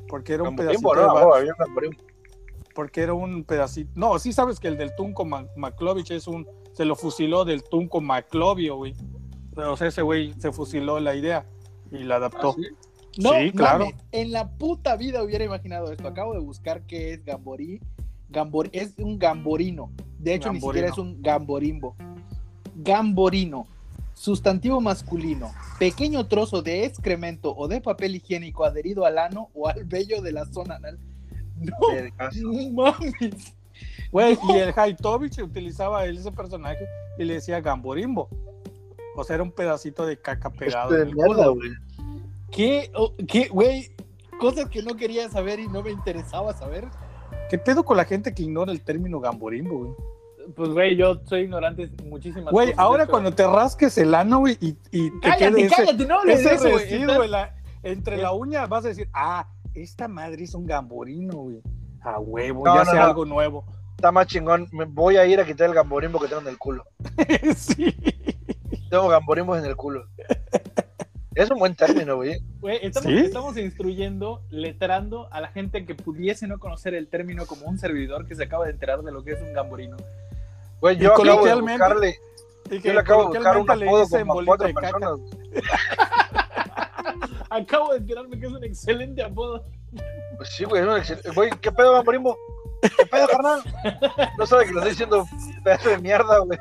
Porque 0.08 0.34
era 0.34 0.44
un 0.44 0.56
pedacito 0.56 0.94
de 0.94 1.02
no, 1.02 1.14
ba- 1.14 1.22
no, 1.22 1.34
había 1.34 1.52
un 1.54 1.58
Gamborimbo. 1.58 1.98
Porque 2.74 3.02
era 3.02 3.14
un 3.14 3.44
pedacito. 3.44 3.92
No, 3.96 4.18
sí 4.20 4.34
sabes 4.34 4.60
que 4.60 4.68
el 4.68 4.78
del 4.78 4.96
Tunco 4.96 5.26
Ma- 5.26 5.48
Maclovich 5.56 6.12
es 6.12 6.28
un. 6.28 6.48
Se 6.74 6.86
lo 6.86 6.96
fusiló 6.96 7.46
del 7.46 7.64
Tunco 7.64 8.02
Maclovio, 8.02 8.78
güey. 8.78 8.96
O 9.56 9.78
sea, 9.78 9.88
ese 9.88 10.02
güey 10.02 10.34
se 10.40 10.52
fusiló 10.52 11.00
la 11.00 11.16
idea 11.16 11.46
y 11.92 12.00
la 12.00 12.16
adaptó. 12.16 12.52
¿Ah, 12.52 12.56
sí? 12.58 13.22
No, 13.22 13.32
Sí, 13.34 13.52
claro. 13.52 13.86
mames, 13.86 13.96
en 14.12 14.32
la 14.32 14.50
puta 14.50 14.96
vida 14.96 15.22
hubiera 15.24 15.44
imaginado 15.46 15.92
esto. 15.92 16.08
Acabo 16.08 16.34
de 16.34 16.40
buscar 16.40 16.82
qué 16.88 17.14
es 17.14 17.24
gamborí. 17.24 17.80
Gambor, 18.30 18.70
es 18.72 18.98
un 18.98 19.20
gamborino. 19.20 19.92
De 20.18 20.34
hecho, 20.34 20.46
Gamborino. 20.50 20.72
ni 20.74 20.74
siquiera 20.74 20.88
es 20.90 20.98
un 20.98 21.22
gamborimbo. 21.22 21.96
Gamborino. 22.76 23.68
Sustantivo 24.16 24.80
masculino. 24.82 25.52
Pequeño 25.80 26.28
trozo 26.28 26.62
de 26.62 26.86
excremento 26.86 27.54
o 27.56 27.68
de 27.68 27.82
papel 27.82 28.16
higiénico 28.16 28.64
adherido 28.64 29.06
al 29.06 29.18
ano 29.18 29.50
o 29.54 29.68
al 29.68 29.84
vello 29.86 30.22
de 30.22 30.32
la 30.32 30.46
zona 30.46 30.76
anal. 30.78 30.98
No, 31.64 32.72
mames. 32.72 33.56
Güey, 34.12 34.38
y 34.50 34.58
el 34.58 34.74
Haitovich 34.76 35.40
utilizaba 35.40 36.06
ese 36.06 36.32
personaje 36.32 36.86
y 37.18 37.24
le 37.24 37.36
decía 37.36 37.60
Gamborimbo. 37.62 38.30
O 39.16 39.24
sea, 39.24 39.36
era 39.36 39.44
un 39.44 39.52
pedacito 39.52 40.06
de 40.06 40.18
caca 40.20 40.50
pegado. 40.50 40.92
Esto 40.92 41.02
en 41.02 41.10
el 41.10 41.16
mierda, 41.16 41.48
güey. 41.48 41.72
Oh, 42.94 43.14
¿Qué, 43.28 43.48
güey? 43.50 43.92
cosas 44.40 44.70
que 44.70 44.84
no 44.84 44.96
quería 44.96 45.30
saber 45.30 45.60
y 45.60 45.68
no 45.68 45.82
me 45.82 45.92
interesaba 45.92 46.54
saber. 46.54 46.86
¿Qué 47.50 47.58
pedo 47.58 47.84
con 47.84 47.98
la 47.98 48.06
gente 48.06 48.34
que 48.34 48.44
ignora 48.44 48.72
el 48.72 48.82
término 48.82 49.20
gamborimbo, 49.20 49.80
güey? 49.80 49.92
Pues, 50.56 50.70
güey, 50.70 50.96
yo 50.98 51.22
soy 51.26 51.42
ignorante 51.42 51.84
en 51.84 52.10
muchísimas 52.10 52.52
Güey, 52.52 52.68
cosas, 52.68 52.78
de 52.78 52.84
ahora 52.84 53.08
cuando 53.08 53.32
te 53.32 53.48
rasques 53.48 53.98
el 53.98 54.14
ano, 54.14 54.40
güey, 54.40 54.58
y, 54.60 54.76
y 54.92 55.10
te 55.22 55.30
Cállate, 55.30 55.56
quede 55.56 55.66
ese, 55.66 55.76
cállate, 55.76 56.06
no 56.06 56.24
ese 56.24 56.54
eso, 56.56 56.70
güey. 56.70 56.84
residuo 56.84 57.24
en 57.24 57.32
la- 57.32 57.56
entre 57.84 58.18
la 58.18 58.34
uña, 58.34 58.66
vas 58.68 58.84
a 58.86 58.90
decir, 58.90 59.08
ah, 59.14 59.48
esta 59.76 60.08
madre 60.08 60.44
es 60.44 60.54
un 60.54 60.66
gamborino, 60.66 61.34
güey. 61.38 61.62
A 62.02 62.20
huevo, 62.20 62.66
No, 62.66 62.76
ya 62.76 62.84
no, 62.84 62.92
sé 62.92 62.98
no. 62.98 63.04
algo 63.04 63.26
nuevo. 63.26 63.66
Está 63.96 64.12
más 64.12 64.28
chingón. 64.28 64.68
Me 64.72 64.86
voy 64.86 65.16
a 65.18 65.26
ir 65.26 65.40
a 65.40 65.46
quitar 65.46 65.70
el 65.70 65.76
gamborimbo 65.76 66.20
que 66.20 66.28
tengo 66.28 66.42
en 66.42 66.48
el 66.50 66.58
culo. 66.58 66.84
sí. 67.56 67.96
Tengo 68.90 69.08
gamborimbos 69.08 69.58
en 69.60 69.66
el 69.66 69.76
culo. 69.76 70.06
Es 71.36 71.50
un 71.50 71.58
buen 71.60 71.76
término, 71.76 72.18
güey. 72.18 72.40
Güey, 72.60 72.80
estamos, 72.86 73.10
¿Sí? 73.10 73.18
estamos 73.18 73.58
instruyendo, 73.58 74.44
letrando 74.50 75.32
a 75.34 75.42
la 75.42 75.48
gente 75.48 75.86
que 75.86 75.96
pudiese 75.96 76.48
no 76.48 76.60
conocer 76.60 76.94
el 76.94 77.08
término 77.08 77.46
como 77.48 77.66
un 77.66 77.80
servidor 77.80 78.28
que 78.28 78.36
se 78.36 78.44
acaba 78.44 78.66
de 78.66 78.72
enterar 78.72 79.02
de 79.02 79.12
lo 79.12 79.24
que 79.24 79.32
es 79.32 79.42
un 79.42 79.54
gamborino. 79.54 79.98
Güey, 80.82 80.98
Y 80.98 81.00
yo 81.00 81.14
acabo 81.14 81.24
de 81.24 81.30
coloquialmente- 81.32 81.72
buscarle, 81.84 82.16
Y 82.70 82.80
yo 82.82 82.94
le 82.94 83.00
acabo 83.00 83.22
de 83.24 83.28
buscar 83.40 83.58
un 83.58 83.72
apodo 83.72 84.08
como 84.10 84.42
a 84.42 84.46
cuatro 84.46 84.74
personas. 84.74 85.20
Acabo 87.54 87.92
de 87.92 87.98
enterarme 88.00 88.40
que 88.40 88.46
es 88.48 88.52
un 88.52 88.64
excelente 88.64 89.22
apodo. 89.24 89.66
Pues 90.38 90.50
sí, 90.50 90.64
güey, 90.66 90.82
es 90.82 90.88
un 90.88 90.96
excel- 90.96 91.34
güey, 91.36 91.52
¿qué 91.62 91.72
pedo, 91.72 91.94
gamborimbo? 91.94 92.38
¿Qué 92.82 93.06
pedo, 93.06 93.28
carnal? 93.28 93.62
No 94.38 94.46
sabe 94.46 94.66
que 94.66 94.72
lo 94.72 94.80
estoy 94.80 94.92
diciendo 94.92 95.28
pedazo 95.64 95.90
de 95.90 95.98
mierda, 96.00 96.40
güey. 96.40 96.58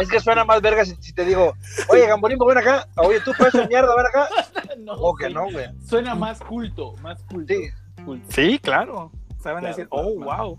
Es 0.00 0.08
que 0.08 0.20
suena 0.20 0.44
más 0.44 0.60
verga 0.60 0.84
si, 0.84 0.94
si 1.00 1.12
te 1.12 1.24
digo, 1.24 1.54
oye, 1.88 2.06
gamborimbo, 2.06 2.46
ven 2.46 2.58
acá. 2.58 2.86
Oye, 2.96 3.20
tú 3.20 3.32
pedazo 3.36 3.58
de 3.58 3.68
mierda, 3.68 3.94
ven 3.96 4.06
acá. 4.06 4.28
no, 4.78 4.92
O 4.94 5.14
que 5.14 5.26
sí. 5.28 5.34
no, 5.34 5.50
güey. 5.50 5.66
Suena 5.84 6.14
más 6.14 6.40
culto, 6.40 6.94
más 7.02 7.22
culto. 7.24 7.52
Sí. 7.52 7.70
culto. 8.04 8.26
Sí, 8.30 8.58
claro. 8.60 9.10
A 9.38 9.42
Claro, 9.42 9.60
decir, 9.66 9.88
claro, 9.88 10.08
oh, 10.08 10.20
claro. 10.20 10.44
wow. 10.46 10.58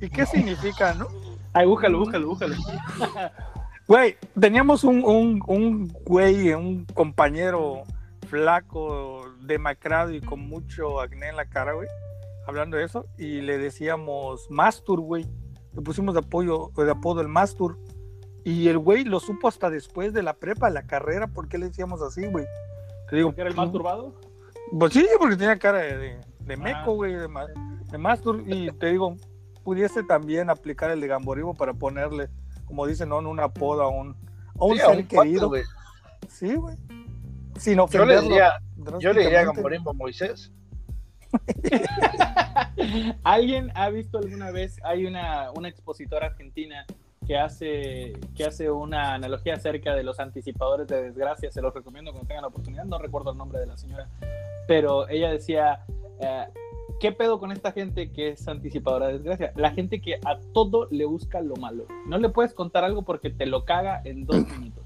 ¿Y 0.00 0.08
qué 0.08 0.24
significa, 0.26 0.94
no? 0.94 1.08
Ay, 1.52 1.66
búscalo, 1.66 1.98
búscalo, 1.98 2.28
búscalo. 2.28 2.54
Güey, 3.90 4.14
teníamos 4.38 4.84
un, 4.84 5.04
un, 5.04 5.42
un 5.48 5.88
güey, 6.04 6.52
un 6.52 6.84
compañero 6.94 7.82
flaco, 8.28 9.24
demacrado 9.40 10.12
y 10.12 10.20
con 10.20 10.38
mucho 10.38 11.00
acné 11.00 11.30
en 11.30 11.34
la 11.34 11.46
cara, 11.46 11.72
güey, 11.72 11.88
hablando 12.46 12.76
de 12.76 12.84
eso, 12.84 13.06
y 13.18 13.40
le 13.40 13.58
decíamos 13.58 14.48
Mastur, 14.48 15.00
güey. 15.00 15.26
Le 15.74 15.82
pusimos 15.82 16.14
de 16.14 16.20
apoyo, 16.20 16.70
de 16.76 16.88
apodo 16.88 17.20
el 17.20 17.26
Mastur. 17.26 17.80
Y 18.44 18.68
el 18.68 18.78
güey 18.78 19.02
lo 19.02 19.18
supo 19.18 19.48
hasta 19.48 19.68
después 19.70 20.12
de 20.12 20.22
la 20.22 20.34
prepa, 20.34 20.68
de 20.68 20.74
la 20.74 20.86
carrera, 20.86 21.26
¿por 21.26 21.48
qué 21.48 21.58
le 21.58 21.66
decíamos 21.66 22.00
así, 22.00 22.24
güey? 22.26 22.44
Te 23.08 23.16
digo, 23.16 23.34
¿Era 23.36 23.48
el 23.48 23.56
más 23.56 23.72
turbado? 23.72 24.14
Pues 24.78 24.92
sí, 24.92 25.04
porque 25.18 25.34
tenía 25.34 25.58
cara 25.58 25.78
de, 25.78 25.98
de, 25.98 26.20
de 26.38 26.54
Ah. 26.54 26.56
meco, 26.58 26.94
güey, 26.94 27.14
de, 27.14 27.26
de 27.90 27.98
Mastur. 27.98 28.44
Y 28.46 28.70
te 28.70 28.86
digo, 28.86 29.16
pudiese 29.64 30.04
también 30.04 30.48
aplicar 30.48 30.92
el 30.92 31.00
de 31.00 31.08
Gamboribo 31.08 31.54
para 31.54 31.74
ponerle, 31.74 32.28
como 32.70 32.86
dicen, 32.86 33.10
¿no? 33.10 33.18
un 33.18 33.40
apodo 33.40 33.82
a 33.82 33.88
un, 33.88 34.16
a 34.58 34.64
un 34.64 34.76
Sí, 34.76 34.80
a 34.80 34.86
ser 34.86 34.96
un 34.96 35.06
querido. 35.06 35.48
güey. 35.48 35.64
Sí, 36.28 36.54
güey. 36.54 36.76
Sin 37.58 37.76
Yo 37.88 38.06
le 38.06 38.20
diría, 38.22 38.52
yo 39.00 39.12
le 39.12 39.24
diría 39.24 39.44
gamborimbo 39.44 39.90
a 39.90 39.94
Moisés. 39.94 40.50
¿Alguien 43.24 43.70
ha 43.74 43.90
visto 43.90 44.18
alguna 44.18 44.50
vez? 44.50 44.78
Hay 44.82 45.04
una, 45.04 45.50
una 45.52 45.68
expositora 45.68 46.28
argentina 46.28 46.86
que 47.26 47.36
hace, 47.36 48.14
que 48.34 48.44
hace 48.44 48.70
una 48.70 49.14
analogía 49.14 49.54
acerca 49.54 49.94
de 49.94 50.02
los 50.02 50.18
anticipadores 50.20 50.88
de 50.88 51.02
desgracia. 51.02 51.50
Se 51.50 51.60
los 51.60 51.74
recomiendo 51.74 52.12
cuando 52.12 52.28
tengan 52.28 52.42
la 52.42 52.48
oportunidad. 52.48 52.84
No 52.84 52.98
recuerdo 52.98 53.32
el 53.32 53.36
nombre 53.36 53.60
de 53.60 53.66
la 53.66 53.76
señora, 53.76 54.08
pero 54.66 55.08
ella 55.08 55.30
decía: 55.30 55.84
eh, 56.20 56.46
¿Qué 57.00 57.12
pedo 57.12 57.38
con 57.40 57.50
esta 57.50 57.72
gente 57.72 58.10
que 58.12 58.28
es 58.28 58.46
anticipadora 58.46 59.06
de 59.06 59.14
desgracia? 59.14 59.52
La 59.56 59.70
gente 59.70 60.02
que 60.02 60.16
a 60.22 60.38
todo 60.52 60.86
le 60.90 61.06
busca 61.06 61.40
lo 61.40 61.56
malo. 61.56 61.86
No 62.06 62.18
le 62.18 62.28
puedes 62.28 62.52
contar 62.52 62.84
algo 62.84 63.02
porque 63.02 63.30
te 63.30 63.46
lo 63.46 63.64
caga 63.64 64.02
en 64.04 64.26
dos 64.26 64.46
minutos. 64.48 64.84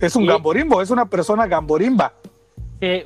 Es 0.00 0.14
un 0.14 0.22
Y- 0.22 0.26
gamborimbo, 0.28 0.80
es 0.80 0.90
una 0.90 1.06
persona 1.06 1.48
gamborimba. 1.48 2.12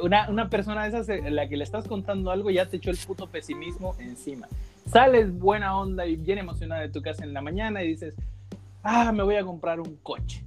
una, 0.02 0.28
una 0.28 0.48
persona 0.50 0.82
de 0.82 0.88
esas 0.90 1.08
en 1.08 1.34
la 1.34 1.48
que 1.48 1.56
le 1.56 1.64
estás 1.64 1.88
contando 1.88 2.30
algo 2.30 2.50
ya 2.50 2.66
te 2.66 2.76
echó 2.76 2.90
el 2.90 2.98
puto 2.98 3.28
pesimismo 3.28 3.94
encima. 3.98 4.46
Sales 4.86 5.36
buena 5.38 5.78
onda 5.78 6.06
y 6.06 6.16
bien 6.16 6.36
emocionada 6.38 6.82
de 6.82 6.90
tu 6.90 7.00
casa 7.00 7.24
en 7.24 7.32
la 7.32 7.40
mañana 7.40 7.82
y 7.82 7.88
dices, 7.88 8.14
ah, 8.82 9.10
me 9.10 9.22
voy 9.22 9.36
a 9.36 9.44
comprar 9.44 9.80
un 9.80 9.96
coche. 10.02 10.44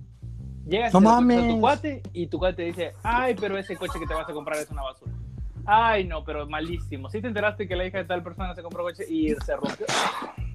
Llegas 0.68 0.94
No 0.94 1.18
a 1.18 1.20
tu 1.20 1.60
cuate 1.60 2.04
y 2.14 2.28
tu 2.28 2.38
cuate 2.38 2.56
te 2.58 2.64
dice, 2.66 2.94
ay, 3.02 3.36
pero 3.40 3.58
ese 3.58 3.76
coche 3.76 4.00
que 4.00 4.06
te 4.06 4.14
vas 4.14 4.30
a 4.30 4.34
comprar 4.34 4.60
es 4.60 4.70
una 4.70 4.84
basura. 4.84 5.12
Ay, 5.72 6.04
no, 6.04 6.24
pero 6.24 6.48
malísimo. 6.48 7.12
Si 7.12 7.22
te 7.22 7.28
enteraste 7.28 7.68
que 7.68 7.76
la 7.76 7.86
hija 7.86 8.00
de 8.00 8.06
tal 8.06 8.24
persona 8.24 8.56
se 8.56 8.64
compró 8.64 8.84
coche 8.84 9.04
y 9.08 9.36
se 9.36 9.56
rompió. 9.56 9.86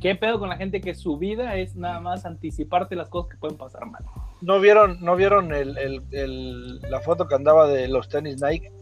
¿Qué 0.00 0.16
pedo 0.16 0.40
con 0.40 0.48
la 0.48 0.56
gente 0.56 0.80
que 0.80 0.92
su 0.94 1.16
vida 1.18 1.54
es 1.56 1.76
nada 1.76 2.00
más 2.00 2.26
anticiparte 2.26 2.96
las 2.96 3.08
cosas 3.08 3.30
que 3.30 3.36
pueden 3.36 3.56
pasar 3.56 3.86
mal? 3.86 4.04
¿No 4.40 4.58
vieron, 4.58 4.98
no 5.00 5.14
vieron 5.14 5.54
el, 5.54 5.78
el- 5.78 6.02
el- 6.10 6.80
la 6.80 6.98
foto 6.98 7.28
que 7.28 7.36
andaba 7.36 7.68
de 7.68 7.86
los 7.86 8.08
tenis 8.08 8.42
Nike? 8.42 8.72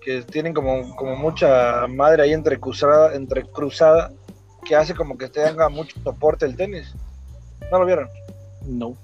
Que 0.00 0.22
tienen 0.22 0.54
como, 0.54 0.94
como 0.94 1.16
mucha 1.16 1.88
madre 1.88 2.22
ahí 2.22 2.32
entrecruzada, 2.32 3.16
entrecruzada 3.16 4.12
que 4.64 4.76
hace 4.76 4.94
como 4.94 5.18
que 5.18 5.28
tenga 5.28 5.68
mucho 5.68 5.98
soporte 6.04 6.46
el 6.46 6.54
tenis. 6.56 6.94
¿No 7.72 7.80
lo 7.80 7.84
vieron? 7.84 8.08
No. 8.64 8.94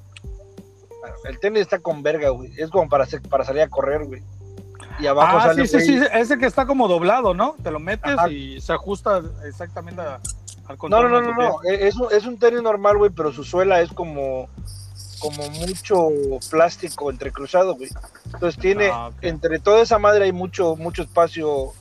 El 1.24 1.40
tenis 1.40 1.62
está 1.62 1.80
con 1.80 2.04
verga, 2.04 2.28
güey. 2.28 2.52
Es 2.56 2.70
como 2.70 2.88
para 2.88 3.06
salir 3.06 3.62
a 3.62 3.68
correr, 3.68 4.04
güey. 4.04 4.22
Y 5.02 5.06
abajo 5.08 5.36
Ah, 5.38 5.42
sale 5.48 5.66
sí, 5.66 5.80
sí, 5.80 5.98
sí, 5.98 6.04
ese 6.12 6.38
que 6.38 6.46
está 6.46 6.64
como 6.64 6.86
doblado, 6.86 7.34
¿no? 7.34 7.56
Te 7.62 7.70
lo 7.72 7.80
metes 7.80 8.12
Ajá. 8.16 8.28
y 8.30 8.60
se 8.60 8.72
ajusta 8.72 9.20
exactamente 9.44 10.00
a- 10.00 10.14
al 10.66 10.76
No, 10.76 10.76
contorno 10.78 11.08
no, 11.08 11.20
no, 11.20 11.26
tu 11.26 11.32
no, 11.32 11.58
pie. 11.60 11.72
no. 11.78 11.86
Es 11.86 11.96
un, 11.96 12.08
es 12.12 12.24
un 12.24 12.38
tenis 12.38 12.62
normal, 12.62 12.96
güey, 12.98 13.10
pero 13.10 13.32
su 13.32 13.42
suela 13.42 13.80
es 13.80 13.90
como, 13.92 14.48
como 15.18 15.50
mucho 15.50 16.08
plástico 16.50 17.10
entrecruzado, 17.10 17.74
güey. 17.74 17.90
Entonces 18.32 18.60
tiene, 18.60 18.90
Ah, 18.92 19.10
entre 19.22 19.58
toda 19.58 19.82
esa 19.82 19.98
madre 19.98 20.26
hay 20.26 20.32
mucho, 20.32 20.76
mucho 20.76 21.02
espacio, 21.02 21.72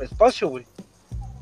espacio, 0.00 0.48
güey. 0.48 0.66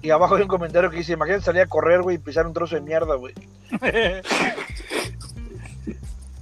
Y 0.03 0.11
abajo 0.11 0.35
hay 0.35 0.43
un 0.43 0.49
comentario 0.49 0.91
que 0.91 0.97
dice, 0.99 1.13
imagínate 1.13 1.45
salir 1.45 1.63
a 1.63 1.67
correr, 1.67 2.03
güey, 2.03 2.17
y 2.17 2.19
pisar 2.19 2.47
un 2.47 2.53
trozo 2.53 2.75
de 2.75 2.81
mierda, 2.83 3.15
güey. 3.15 3.35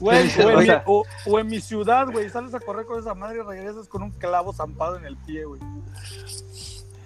Güey, 0.02 0.18
o, 0.36 0.40
en 0.50 0.56
o 0.56 0.58
mi, 0.58 0.66
sea- 0.66 0.82
o- 0.86 1.04
o 1.26 1.38
en 1.38 1.46
mi 1.46 1.60
ciudad, 1.60 2.08
güey, 2.10 2.28
sales 2.28 2.52
a 2.54 2.60
correr 2.60 2.84
con 2.86 2.98
esa 2.98 3.14
madre 3.14 3.38
y 3.38 3.42
regresas 3.42 3.86
con 3.88 4.02
un 4.02 4.10
clavo 4.10 4.52
zampado 4.52 4.96
en 4.96 5.04
el 5.04 5.16
pie, 5.16 5.44
güey. 5.44 5.60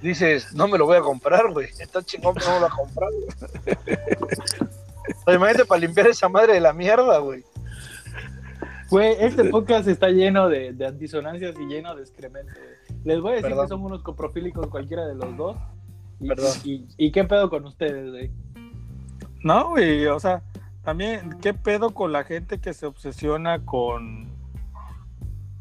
Dices, 0.00 0.52
no 0.54 0.66
me 0.66 0.78
lo 0.78 0.86
voy 0.86 0.96
a 0.96 1.00
comprar, 1.02 1.52
güey. 1.52 1.68
Está 1.78 2.02
chingón, 2.02 2.34
pero 2.34 2.46
no 2.46 2.54
me 2.54 2.60
lo 2.60 2.68
voy 2.68 2.72
a 2.72 2.76
comprar, 2.76 3.10
güey. 5.26 5.36
Imagínate 5.36 5.64
para 5.64 5.80
limpiar 5.80 6.06
esa 6.08 6.28
madre 6.28 6.54
de 6.54 6.60
la 6.60 6.72
mierda, 6.72 7.18
güey. 7.18 7.44
Güey, 8.88 9.16
este 9.18 9.44
podcast 9.44 9.88
está 9.88 10.08
lleno 10.08 10.48
de, 10.48 10.72
de 10.72 10.86
antisonancias 10.86 11.54
y 11.60 11.66
lleno 11.66 11.94
de 11.96 12.02
excremento. 12.02 12.52
güey. 12.54 13.00
Les 13.04 13.20
voy 13.20 13.32
a 13.32 13.34
decir 13.34 13.48
Perdón. 13.50 13.64
que 13.66 13.68
somos 13.68 13.90
unos 13.90 14.02
coprofílicos 14.02 14.66
cualquiera 14.68 15.06
de 15.06 15.14
los 15.16 15.36
dos. 15.36 15.56
Y, 16.20 16.28
Perdón. 16.28 16.52
y- 16.64 16.86
y 16.96 17.12
qué 17.12 17.24
pedo 17.24 17.50
con 17.50 17.64
ustedes, 17.66 18.10
güey? 18.10 18.30
No, 19.42 19.70
güey, 19.70 20.06
o 20.06 20.18
sea, 20.20 20.42
también, 20.86 21.38
¿qué 21.42 21.52
pedo 21.52 21.90
con 21.92 22.12
la 22.12 22.24
gente 22.24 22.58
que 22.60 22.72
se 22.72 22.86
obsesiona 22.86 23.62
con. 23.64 24.30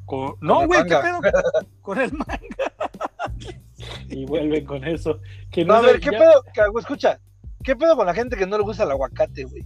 con... 0.06 0.36
No, 0.40 0.66
güey, 0.68 0.84
¿qué 0.84 0.96
pedo 0.96 1.20
con 1.82 2.00
el 2.00 2.14
manga? 2.14 2.38
Y 4.08 4.26
vuelven 4.26 4.66
con 4.66 4.84
eso. 4.86 5.20
Que 5.52 5.66
No, 5.66 5.74
no 5.74 5.80
a 5.80 5.82
ver, 5.82 6.00
¿qué 6.00 6.12
ya- 6.12 6.20
pedo? 6.20 6.80
Escucha, 6.80 7.20
¿qué 7.64 7.76
pedo 7.76 7.96
con 7.96 8.06
la 8.06 8.14
gente 8.14 8.38
que 8.38 8.46
no 8.48 8.58
le 8.58 8.64
gusta 8.64 8.84
el 8.84 8.92
aguacate, 8.92 9.44
güey? 9.44 9.66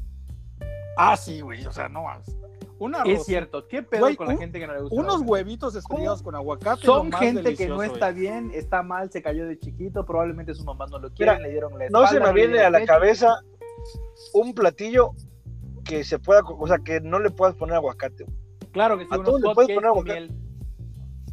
Ah, 0.97 1.15
sí, 1.15 1.41
güey, 1.41 1.65
o 1.65 1.71
sea, 1.71 1.87
no 1.89 2.03
más. 2.03 2.23
Una 2.79 3.03
Es 3.03 3.25
cierto, 3.25 3.67
¿qué 3.67 3.83
pedo 3.83 4.01
Güey, 4.03 4.15
con 4.15 4.27
la 4.27 4.33
un- 4.33 4.39
gente 4.39 4.59
que 4.59 4.65
no 4.67 4.73
le 4.73 4.81
gusta? 4.81 4.95
Unos 4.99 5.21
huevitos 5.25 5.75
estrellados 5.75 6.23
con 6.23 6.33
aguacate. 6.35 6.85
Son 6.85 7.09
más 7.09 7.19
gente 7.19 7.53
que 7.55 7.67
no 7.67 7.75
güey. 7.75 7.91
está 7.91 8.11
bien, 8.11 8.51
está 8.53 8.81
mal, 8.81 9.11
se 9.11 9.21
cayó 9.21 9.45
de 9.45 9.59
chiquito, 9.59 10.05
probablemente 10.05 10.53
sus 10.55 10.63
mamás 10.65 10.89
no 10.89 10.99
lo 10.99 11.11
quieren, 11.13 11.35
Mira, 11.35 11.45
le 11.47 11.51
dieron 11.51 11.77
la 11.77 11.89
No 11.89 12.07
se 12.07 12.19
me 12.21 12.31
viene 12.31 12.59
a 12.61 12.69
la 12.69 12.79
pecho. 12.79 12.93
cabeza 12.93 13.41
un 14.33 14.53
platillo 14.53 15.11
que 15.89 16.03
se 16.03 16.19
pueda, 16.19 16.41
o 16.45 16.67
sea, 16.67 16.77
que 16.79 17.01
no 17.01 17.19
le 17.19 17.29
puedas 17.31 17.55
poner 17.55 17.75
aguacate. 17.75 18.23
güey. 18.23 18.37
Claro 18.71 18.97
que 18.97 19.03
sí, 19.05 19.09
a 19.11 19.15
unos 19.15 19.25
todos 19.25 19.41
le 19.41 19.53
puedes 19.53 19.75
poner 19.75 19.85
aguacate. 19.89 20.19
miel. 20.21 20.35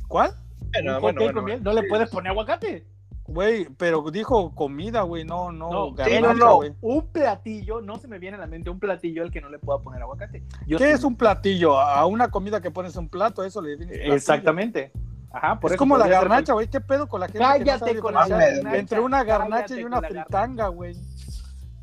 ¿Cuál? 0.08 0.30
Bueno, 0.72 0.90
Un 0.90 0.94
hot 0.94 1.00
bueno, 1.02 1.18
cake 1.18 1.24
bueno, 1.24 1.34
con 1.40 1.44
miel, 1.44 1.58
bueno, 1.60 1.74
¿No 1.74 1.80
le 1.82 1.88
puedes 1.88 2.10
poner 2.10 2.30
aguacate? 2.32 2.86
Güey, 3.28 3.66
pero 3.76 4.08
dijo 4.12 4.54
comida, 4.54 5.02
güey, 5.02 5.24
no, 5.24 5.50
no, 5.50 5.70
No, 5.70 5.86
sí, 5.88 5.94
garnacha, 5.96 6.20
no, 6.20 6.34
no. 6.34 6.56
güey. 6.56 6.72
Un 6.80 7.08
platillo, 7.10 7.80
no 7.80 7.96
se 7.98 8.06
me 8.06 8.18
viene 8.20 8.36
a 8.36 8.40
la 8.40 8.46
mente 8.46 8.70
un 8.70 8.78
platillo 8.78 9.22
al 9.22 9.32
que 9.32 9.40
no 9.40 9.48
le 9.48 9.58
pueda 9.58 9.80
poner 9.80 10.00
aguacate. 10.02 10.44
Yo 10.66 10.78
¿Qué 10.78 10.86
sí- 10.86 10.92
es 10.92 11.02
un 11.04 11.16
platillo? 11.16 11.78
A 11.78 12.06
una 12.06 12.28
comida 12.28 12.60
que 12.60 12.70
pones 12.70 12.94
en 12.94 13.00
un 13.02 13.08
plato, 13.08 13.42
eso 13.44 13.60
le 13.60 13.70
defines 13.70 13.94
platillo. 13.94 14.14
Exactamente. 14.14 14.92
Ajá, 15.32 15.58
por 15.58 15.70
es 15.70 15.74
eso 15.74 15.78
como 15.78 15.98
la 15.98 16.06
garnacha, 16.06 16.52
güey. 16.52 16.68
¿Qué 16.68 16.80
pedo 16.80 17.08
con 17.08 17.20
la 17.20 17.26
gente 17.26 17.40
que 17.40 17.44
no 17.44 17.50
Cállate 17.50 17.78
sabe 17.80 17.98
con 17.98 18.14
la 18.14 18.28
garnacha, 18.28 18.76
entre 18.78 19.00
una 19.00 19.24
garnacha 19.24 19.62
cállate 19.64 19.80
y 19.80 19.84
una 19.84 20.00
fritanga, 20.02 20.68
güey? 20.68 20.96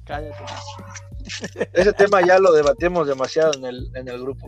Cállate. 0.05 0.43
Ese 1.73 1.93
tema 1.93 2.21
ya 2.25 2.39
lo 2.39 2.51
debatimos 2.51 3.07
demasiado 3.07 3.53
en 3.55 3.65
el, 3.65 3.91
en 3.95 4.07
el 4.07 4.21
grupo. 4.21 4.47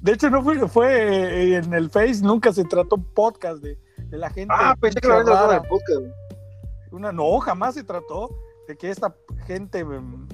De 0.00 0.12
hecho, 0.12 0.30
no 0.30 0.42
fue, 0.42 0.68
fue 0.68 0.92
eh, 0.92 1.56
en 1.56 1.74
el 1.74 1.90
Face, 1.90 2.22
nunca 2.22 2.52
se 2.52 2.64
trató 2.64 2.96
podcast 2.98 3.62
de 3.62 3.78
de 4.10 4.18
la 4.18 4.30
gente. 4.30 4.54
Ah, 4.56 4.74
pensé 4.80 5.00
que 5.00 5.08
lo 5.08 5.14
habían 5.14 5.26
tratado 5.26 5.52
en 5.52 5.62
el 5.62 5.68
podcast. 5.68 6.00
Una, 6.90 7.12
no, 7.12 7.38
jamás 7.40 7.74
se 7.74 7.84
trató 7.84 8.30
de 8.66 8.76
que 8.76 8.90
esta 8.90 9.14
gente 9.46 9.84
mm, 9.84 10.28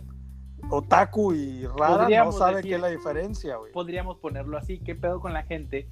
otaku 0.70 1.32
y 1.32 1.66
rara 1.66 2.08
no 2.24 2.32
sabe 2.32 2.56
decir- 2.56 2.70
qué 2.70 2.74
es 2.76 2.80
la 2.80 2.88
diferencia, 2.88 3.56
güey. 3.56 3.72
Podríamos 3.72 4.18
ponerlo 4.18 4.56
así. 4.56 4.78
¿Qué 4.80 4.94
pedo 4.94 5.20
con 5.20 5.32
la 5.32 5.42
gente 5.42 5.88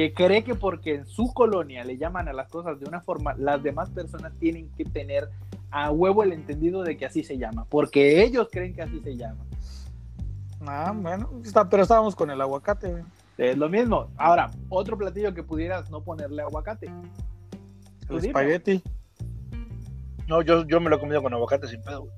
que 0.00 0.14
cree 0.14 0.42
que 0.42 0.54
porque 0.54 0.94
en 0.94 1.06
su 1.06 1.30
colonia 1.34 1.84
le 1.84 1.98
llaman 1.98 2.26
a 2.26 2.32
las 2.32 2.48
cosas 2.48 2.80
de 2.80 2.88
una 2.88 3.02
forma, 3.02 3.34
las 3.34 3.62
demás 3.62 3.90
personas 3.90 4.32
tienen 4.38 4.70
que 4.70 4.86
tener 4.86 5.28
a 5.70 5.90
huevo 5.90 6.22
el 6.22 6.32
entendido 6.32 6.82
de 6.82 6.96
que 6.96 7.04
así 7.04 7.22
se 7.22 7.36
llama? 7.36 7.66
Porque 7.68 8.22
ellos 8.22 8.48
creen 8.50 8.74
que 8.74 8.80
así 8.80 8.98
se 9.00 9.14
llama. 9.18 9.44
Ah, 10.62 10.94
bueno, 10.96 11.28
está, 11.44 11.68
pero 11.68 11.82
estábamos 11.82 12.16
con 12.16 12.30
el 12.30 12.40
aguacate, 12.40 12.88
güey. 12.88 13.02
Es 13.36 13.58
lo 13.58 13.68
mismo. 13.68 14.08
Ahora, 14.16 14.50
otro 14.70 14.96
platillo 14.96 15.34
que 15.34 15.42
pudieras 15.42 15.90
no 15.90 16.02
ponerle 16.02 16.40
aguacate. 16.40 16.86
El 16.86 18.20
dime. 18.22 18.28
espagueti. 18.28 18.82
No, 20.28 20.40
yo, 20.40 20.66
yo 20.66 20.80
me 20.80 20.88
lo 20.88 20.96
he 20.96 20.98
comido 21.00 21.22
con 21.22 21.34
aguacate 21.34 21.68
sin 21.68 21.82
pedo, 21.82 22.04
güey. 22.04 22.12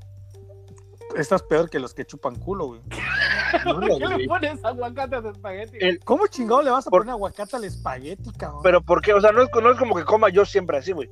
Estás 1.17 1.43
peor 1.43 1.69
que 1.69 1.81
los 1.81 1.95
que 1.95 2.05
chupan 2.05 2.37
culo, 2.37 2.67
güey. 2.67 2.81
No, 3.67 3.81
¿Por 3.81 3.99
qué 3.99 4.07
le 4.19 4.27
pones 4.29 4.65
aguacate 4.65 5.17
a 5.17 5.23
tu 5.23 5.29
espagueti? 5.29 5.79
El- 5.81 5.99
¿Cómo 6.01 6.27
chingado 6.27 6.63
le 6.63 6.71
vas 6.71 6.87
a 6.87 6.91
Por- 6.91 7.01
poner 7.01 7.13
aguacate 7.13 7.57
al 7.57 7.65
espagueti, 7.65 8.31
cabrón? 8.33 8.61
Pero 8.63 8.81
¿por 8.83 9.01
qué? 9.03 9.13
O 9.15 9.21
sea, 9.21 9.33
no 9.33 9.43
es, 9.43 9.49
no 9.63 9.71
es 9.71 9.79
como 9.79 9.95
que 9.95 10.05
coma 10.05 10.29
yo 10.31 10.45
siempre 10.45 10.79
así, 10.79 10.93
güey. 10.93 11.11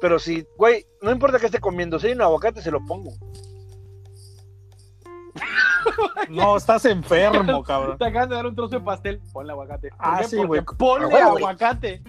Pero 0.00 0.18
si, 0.18 0.46
güey, 0.58 0.84
no 1.02 1.10
importa 1.10 1.38
que 1.38 1.46
esté 1.46 1.58
comiendo, 1.58 1.98
si 1.98 2.08
hay 2.08 2.12
un 2.12 2.22
aguacate, 2.22 2.60
se 2.62 2.70
lo 2.70 2.84
pongo. 2.84 3.12
No, 6.28 6.56
estás 6.56 6.84
enfermo, 6.86 7.62
cabrón. 7.62 7.96
Te 7.98 8.06
acaban 8.06 8.28
de 8.28 8.34
dar 8.34 8.46
un 8.46 8.54
trozo 8.56 8.74
de 8.78 8.80
pastel, 8.80 9.20
ponle 9.32 9.52
aguacate. 9.52 9.90
¿Por 9.90 9.98
Ah, 10.00 10.22
sí, 10.24 10.36
güey. 10.36 10.60
Ponle 10.76 11.14
aguacate. 11.20 12.02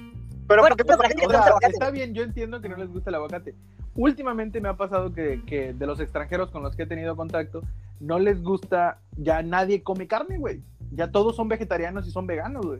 Pero 0.47 0.61
Bueno, 0.63 0.75
¿por 0.75 0.77
qué 0.77 0.85
pero 0.85 0.97
pasa 0.97 1.03
la 1.03 1.07
gente 1.09 1.21
que 1.21 1.27
O 1.27 1.29
le 1.29 1.33
no? 1.33 1.37
gusta 1.39 1.43
sea, 1.43 1.49
aguacate. 1.51 1.73
está 1.73 1.89
bien, 1.91 2.13
yo 2.15 2.23
entiendo 2.23 2.59
que 2.61 2.69
no 2.69 2.77
les 2.77 2.89
gusta 2.89 3.09
el 3.11 3.15
aguacate. 3.15 3.55
Últimamente 3.97 4.61
me 4.61 4.69
ha 4.69 4.77
pasado 4.77 5.11
que, 5.11 5.41
que 5.45 5.73
de 5.73 5.85
los 5.87 5.99
extranjeros 5.99 6.49
con 6.51 6.63
los 6.63 6.75
que 6.75 6.83
he 6.83 6.87
tenido 6.87 7.15
contacto, 7.15 7.61
no 7.99 8.19
les 8.19 8.41
gusta, 8.41 8.99
ya 9.17 9.41
nadie 9.41 9.83
come 9.83 10.07
carne, 10.07 10.37
güey. 10.37 10.61
Ya 10.91 11.11
todos 11.11 11.35
son 11.35 11.49
vegetarianos 11.49 12.07
y 12.07 12.11
son 12.11 12.27
veganos, 12.27 12.65
güey. 12.65 12.79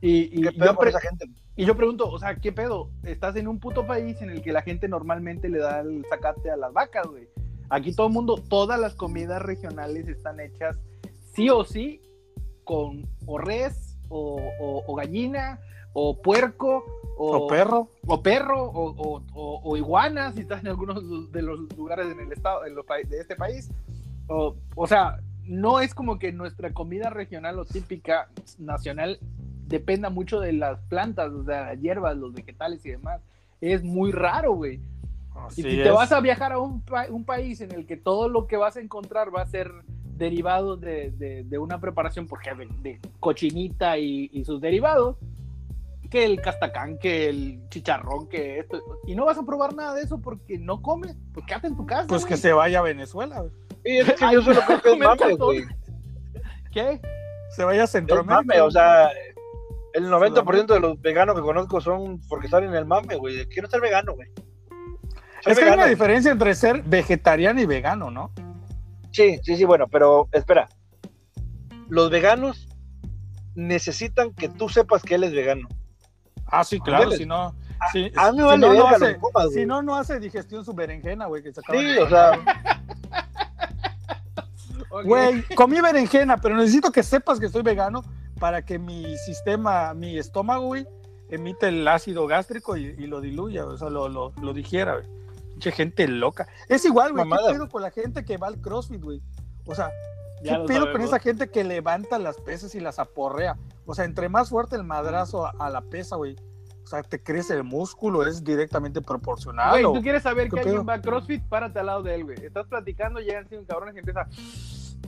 Y, 0.00 0.38
y 0.38 0.42
¿Qué 0.42 0.52
yo 0.52 0.58
pedo 0.58 0.76
con 0.76 0.82
pre- 0.82 0.90
esa 0.90 1.00
gente? 1.00 1.26
y 1.56 1.64
yo 1.66 1.76
pregunto, 1.76 2.08
o 2.08 2.18
sea, 2.20 2.36
¿qué 2.36 2.52
pedo? 2.52 2.88
Estás 3.02 3.34
en 3.36 3.48
un 3.48 3.58
puto 3.58 3.84
país 3.86 4.22
en 4.22 4.30
el 4.30 4.40
que 4.42 4.52
la 4.52 4.62
gente 4.62 4.86
normalmente 4.88 5.48
le 5.48 5.58
da 5.58 5.80
el 5.80 6.04
zacate 6.08 6.50
a 6.52 6.56
las 6.56 6.72
vacas, 6.72 7.06
güey. 7.08 7.28
Aquí 7.68 7.92
todo 7.92 8.06
el 8.06 8.12
mundo, 8.12 8.36
todas 8.48 8.78
las 8.80 8.94
comidas 8.94 9.42
regionales 9.42 10.06
están 10.08 10.38
hechas 10.40 10.78
sí 11.34 11.50
o 11.50 11.64
sí 11.64 12.00
con 12.64 13.08
o 13.26 13.38
res, 13.38 13.98
o, 14.08 14.40
o- 14.60 14.84
o 14.86 14.94
gallina, 14.94 15.58
o 15.92 16.22
puerco, 16.22 16.84
o, 17.18 17.36
O 17.44 17.46
perro. 17.48 17.88
o 18.06 18.22
perro, 18.22 18.62
o, 18.62 19.22
o- 19.34 19.60
o- 19.64 19.76
iguana, 19.76 20.32
si 20.32 20.40
estás 20.42 20.60
en 20.60 20.68
algunos 20.68 21.30
de 21.32 21.42
los 21.42 21.60
lugares 21.76 22.06
en 22.12 22.20
el 22.20 22.32
estado, 22.32 22.64
en 22.64 22.74
los 22.74 22.86
de 22.86 23.20
este 23.20 23.34
país. 23.36 23.70
O, 24.28 24.54
o 24.76 24.86
sea, 24.86 25.18
no 25.44 25.80
es 25.80 25.94
como 25.94 26.18
que 26.18 26.32
nuestra 26.32 26.72
comida 26.72 27.10
regional 27.10 27.58
o 27.58 27.64
típica 27.64 28.28
nacional 28.58 29.18
dependa 29.66 30.10
mucho 30.10 30.40
de 30.40 30.52
las 30.52 30.78
plantas, 30.88 31.32
o 31.32 31.44
sea, 31.44 31.66
las 31.72 31.80
hierbas, 31.80 32.16
los 32.16 32.32
vegetales 32.34 32.84
y 32.86 32.90
demás. 32.90 33.20
Es 33.60 33.82
muy 33.82 34.12
raro, 34.12 34.52
güey. 34.54 34.80
Así 35.34 35.60
Y 35.62 35.64
si 35.64 35.78
es. 35.80 35.84
te 35.84 35.90
vas 35.90 36.12
a 36.12 36.20
viajar 36.20 36.52
a 36.52 36.58
un, 36.58 36.82
pa- 36.82 37.06
un 37.10 37.24
país 37.24 37.60
en 37.60 37.72
el 37.72 37.86
que 37.86 37.96
todo 37.96 38.28
lo 38.28 38.46
que 38.46 38.56
vas 38.56 38.76
a 38.76 38.80
encontrar 38.80 39.34
va 39.34 39.42
a 39.42 39.46
ser 39.46 39.70
derivado 40.16 40.76
de, 40.76 41.10
de- 41.12 41.44
de 41.44 41.58
una 41.58 41.80
preparación, 41.80 42.26
por 42.26 42.40
ejemplo, 42.40 42.66
de, 42.82 42.92
de 42.94 43.00
cochinita 43.20 43.98
y, 43.98 44.30
y 44.32 44.44
sus 44.44 44.60
derivados, 44.60 45.16
que 46.10 46.24
el 46.24 46.40
castacán, 46.40 46.98
que 46.98 47.28
el 47.28 47.68
chicharrón, 47.68 48.28
que 48.28 48.60
esto, 48.60 48.82
y 49.06 49.14
no 49.14 49.26
vas 49.26 49.38
a 49.38 49.42
probar 49.42 49.74
nada 49.74 49.94
de 49.94 50.02
eso 50.02 50.20
porque 50.20 50.58
no 50.58 50.80
comes, 50.80 51.16
pues 51.32 51.46
quédate 51.46 51.66
en 51.68 51.76
tu 51.76 51.86
casa. 51.86 52.06
Pues 52.06 52.24
que 52.24 52.36
se 52.36 52.52
vaya 52.52 52.78
a 52.78 52.82
Venezuela, 52.82 53.40
güey. 53.40 53.52
Y 53.84 53.98
es 53.98 54.12
que 54.14 54.32
yo 54.32 54.42
solo 54.42 54.60
creo 54.66 54.82
que 54.82 54.92
es 54.92 54.98
mame, 54.98 55.34
güey. 55.34 55.64
¿Qué? 56.72 57.00
Se 57.50 57.64
vaya 57.64 57.82
a 57.82 57.84
Es 57.84 57.90
Centroamérica. 57.92 58.42
mame, 58.42 58.60
o 58.60 58.70
sea, 58.70 59.10
el 59.94 60.10
90% 60.10 60.66
de 60.66 60.80
los 60.80 61.00
veganos 61.00 61.36
que 61.36 61.42
conozco 61.42 61.80
son 61.80 62.20
porque 62.28 62.46
están 62.46 62.64
en 62.64 62.74
el 62.74 62.86
mame, 62.86 63.16
güey. 63.16 63.46
Quiero 63.48 63.68
ser 63.68 63.80
vegano, 63.80 64.14
güey. 64.14 64.28
Soy 65.42 65.52
es 65.52 65.58
que 65.58 65.64
hay 65.64 65.74
una 65.74 65.86
diferencia 65.86 66.32
entre 66.32 66.54
ser 66.54 66.82
vegetariano 66.82 67.60
y 67.60 67.66
vegano, 67.66 68.10
¿no? 68.10 68.32
Sí, 69.12 69.38
sí, 69.42 69.56
sí, 69.56 69.64
bueno, 69.64 69.86
pero 69.88 70.28
espera. 70.32 70.68
Los 71.88 72.10
veganos 72.10 72.68
necesitan 73.54 74.34
que 74.34 74.48
tú 74.48 74.68
sepas 74.68 75.02
que 75.02 75.14
él 75.14 75.24
es 75.24 75.32
vegano. 75.32 75.68
Ah, 76.50 76.64
sí, 76.64 76.80
claro, 76.80 77.04
Ándale. 77.04 77.16
si 77.18 77.26
no. 77.26 77.54
Si, 77.92 78.12
A 78.16 78.32
mí 78.32 78.38
me 78.38 78.42
si 78.42 78.48
vale 78.48 78.66
no, 78.66 78.74
no 78.74 78.88
hace, 78.88 79.18
si 79.54 79.66
no, 79.66 79.82
no 79.82 79.94
hace 79.96 80.18
digestión 80.18 80.64
su 80.64 80.72
berenjena, 80.74 81.26
güey, 81.26 81.42
que 81.42 81.52
se 81.52 81.60
acaba 81.60 81.78
Sí, 81.78 81.84
de- 81.84 82.02
o 82.02 82.08
sea. 82.08 82.32
Güey, 85.04 85.42
comí 85.54 85.80
berenjena, 85.80 86.38
pero 86.38 86.56
necesito 86.56 86.90
que 86.90 87.02
sepas 87.02 87.38
que 87.38 87.48
soy 87.48 87.62
vegano 87.62 88.02
para 88.40 88.62
que 88.64 88.78
mi 88.78 89.16
sistema, 89.18 89.92
mi 89.94 90.18
estómago, 90.18 90.66
güey, 90.66 90.86
emite 91.28 91.68
el 91.68 91.86
ácido 91.86 92.26
gástrico 92.26 92.76
y, 92.76 92.94
y 92.98 93.06
lo 93.06 93.20
diluya, 93.20 93.66
o 93.66 93.76
sea, 93.76 93.90
lo, 93.90 94.08
lo, 94.08 94.32
lo 94.40 94.52
digiera, 94.54 94.94
güey. 94.94 95.06
Pinche 95.50 95.72
gente 95.72 96.08
loca. 96.08 96.46
Es 96.68 96.84
igual, 96.84 97.12
güey, 97.12 97.28
¿qué 97.28 97.52
pedo 97.52 97.68
con 97.68 97.82
la 97.82 97.90
gente 97.90 98.24
que 98.24 98.36
va 98.38 98.46
al 98.46 98.60
CrossFit, 98.60 99.02
güey? 99.02 99.20
O 99.66 99.74
sea, 99.74 99.90
¿qué 100.42 100.56
pedo 100.66 100.90
con 100.92 101.00
esa 101.00 101.18
gente 101.18 101.48
que 101.50 101.64
levanta 101.64 102.18
las 102.18 102.36
pesas 102.40 102.74
y 102.74 102.80
las 102.80 102.98
aporrea? 102.98 103.56
O 103.86 103.94
sea, 103.94 104.04
entre 104.04 104.28
más 104.28 104.50
fuerte 104.50 104.76
el 104.76 104.84
madrazo 104.84 105.46
a, 105.46 105.50
a 105.58 105.70
la 105.70 105.80
pesa, 105.82 106.16
güey, 106.16 106.36
o 106.84 106.86
sea, 106.86 107.02
te 107.02 107.22
crece 107.22 107.54
el 107.54 107.64
músculo, 107.64 108.26
es 108.26 108.42
directamente 108.44 109.00
proporcional. 109.02 109.70
Güey, 109.70 109.82
tú 109.82 110.02
quieres 110.02 110.22
saber 110.22 110.48
¿Qué 110.48 110.54
que 110.56 110.60
alguien 110.60 110.88
va 110.88 110.94
a 110.94 111.00
CrossFit, 111.02 111.42
párate 111.44 111.78
al 111.80 111.86
lado 111.86 112.02
de 112.02 112.14
él, 112.14 112.24
güey. 112.24 112.42
Estás 112.44 112.66
platicando, 112.66 113.20
llega 113.20 113.40
así 113.40 113.54
un 113.56 113.64
cabrón 113.66 113.92
que 113.92 113.98
empieza. 114.00 114.26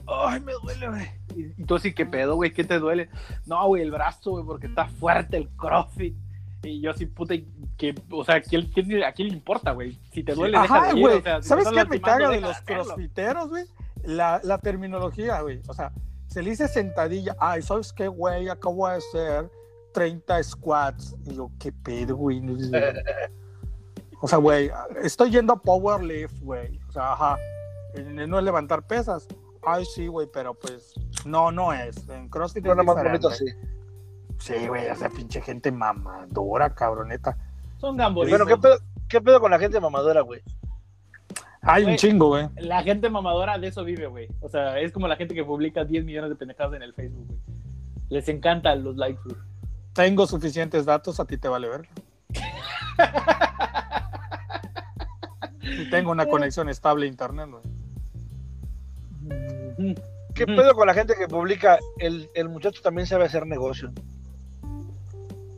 Ay, 0.07 0.39
me 0.41 0.53
duele, 0.61 0.89
güey. 0.89 1.07
Y, 1.35 1.61
y 1.61 1.65
tú 1.65 1.75
así, 1.75 1.93
¿qué 1.93 2.05
pedo, 2.05 2.35
güey? 2.35 2.51
¿Qué 2.53 2.63
te 2.63 2.79
duele? 2.79 3.09
No, 3.45 3.65
güey, 3.67 3.81
el 3.83 3.91
brazo, 3.91 4.31
güey, 4.31 4.45
porque 4.45 4.67
está 4.67 4.85
fuerte 4.87 5.37
el 5.37 5.49
CrossFit. 5.49 6.15
Y 6.63 6.79
yo 6.81 6.91
así, 6.91 7.07
puta, 7.07 7.33
que, 7.77 7.95
o 8.11 8.23
sea, 8.23 8.39
¿quién, 8.41 8.67
quién- 8.67 9.03
¿a 9.03 9.11
quién 9.13 9.29
le 9.29 9.33
importa, 9.33 9.71
güey? 9.71 9.97
Si 10.13 10.23
te 10.23 10.35
duele, 10.35 10.59
deja 10.59 10.75
Ajá, 10.75 10.93
de 10.93 10.99
ir, 10.99 11.01
güey. 11.01 11.17
o 11.17 11.21
sea, 11.23 11.35
si 11.37 11.41
te 11.41 11.47
¿Sabes 11.49 11.67
qué 11.69 11.85
me 11.85 12.01
caga 12.01 12.29
de 12.29 12.35
deja 12.35 12.47
los 12.47 12.61
crossfiteros, 12.61 13.49
güey? 13.49 13.65
La, 14.03 14.41
la 14.43 14.57
terminología, 14.57 15.41
güey. 15.41 15.61
O 15.67 15.73
sea, 15.73 15.91
se 16.27 16.41
le 16.41 16.51
dice 16.51 16.67
sentadilla. 16.67 17.35
Ay, 17.39 17.61
¿sabes 17.61 17.91
qué, 17.93 18.07
güey? 18.07 18.49
Acabo 18.49 18.87
de 18.87 18.95
hacer 18.95 19.51
30 19.93 20.43
squats. 20.43 21.15
Y 21.25 21.35
yo, 21.35 21.51
¿qué 21.59 21.71
pedo, 21.71 22.15
güey? 22.15 22.41
O 24.21 24.27
sea, 24.27 24.37
güey, 24.37 24.71
estoy 25.03 25.31
yendo 25.31 25.53
a 25.53 25.61
powerlift, 25.61 26.39
güey. 26.41 26.79
O 26.89 26.91
sea, 26.91 27.13
ajá. 27.13 27.37
No 28.05 28.37
es 28.37 28.45
levantar 28.45 28.85
pesas. 28.85 29.27
Ay, 29.63 29.85
sí, 29.85 30.07
güey, 30.07 30.27
pero 30.31 30.53
pues 30.53 30.93
no, 31.25 31.51
no 31.51 31.73
es. 31.73 32.07
En 32.09 32.29
CrossFit 32.29 32.65
suena 32.65 32.81
es 32.81 32.87
más 32.87 33.03
bonito 33.03 33.27
así. 33.29 33.45
Sí, 34.39 34.67
güey, 34.67 34.87
esa 34.87 35.09
pinche 35.09 35.41
gente 35.41 35.71
mamadora, 35.71 36.73
cabroneta. 36.73 37.37
Son 37.77 37.97
gamboritos. 37.97 38.39
Bueno, 38.39 38.55
¿qué 38.55 38.61
pedo, 38.61 38.77
¿qué 39.07 39.21
pedo 39.21 39.39
con 39.39 39.51
la 39.51 39.59
gente 39.59 39.79
mamadora, 39.79 40.21
güey? 40.21 40.41
Hay 41.61 41.83
un 41.85 41.95
chingo, 41.95 42.29
güey. 42.29 42.47
La 42.57 42.81
gente 42.83 43.09
mamadora 43.09 43.57
de 43.59 43.67
eso 43.67 43.83
vive, 43.83 44.07
güey. 44.07 44.27
O 44.39 44.49
sea, 44.49 44.79
es 44.79 44.91
como 44.91 45.07
la 45.07 45.15
gente 45.15 45.35
que 45.35 45.43
publica 45.43 45.85
10 45.85 46.05
millones 46.05 46.29
de 46.31 46.35
pendejadas 46.35 46.73
en 46.73 46.81
el 46.83 46.93
Facebook, 46.93 47.27
güey. 47.27 47.39
Les 48.09 48.27
encantan 48.29 48.83
los 48.83 48.97
likes, 48.97 49.21
güey. 49.23 49.37
Tengo 49.93 50.25
suficientes 50.25 50.85
datos, 50.85 51.19
a 51.19 51.25
ti 51.25 51.37
te 51.37 51.47
vale 51.47 51.69
ver. 51.69 51.87
y 55.61 55.89
tengo 55.89 56.11
una 56.11 56.25
conexión 56.25 56.69
estable 56.69 57.05
a 57.05 57.09
internet, 57.09 57.49
güey. 57.49 57.63
¿Qué 60.33 60.43
Ujú. 60.43 60.55
pedo 60.55 60.73
con 60.73 60.87
la 60.87 60.93
gente 60.93 61.13
que 61.17 61.27
publica 61.27 61.77
el, 61.99 62.29
el 62.33 62.49
muchacho 62.49 62.81
también 62.81 63.05
sabe 63.07 63.25
hacer 63.25 63.45
negocio? 63.45 63.91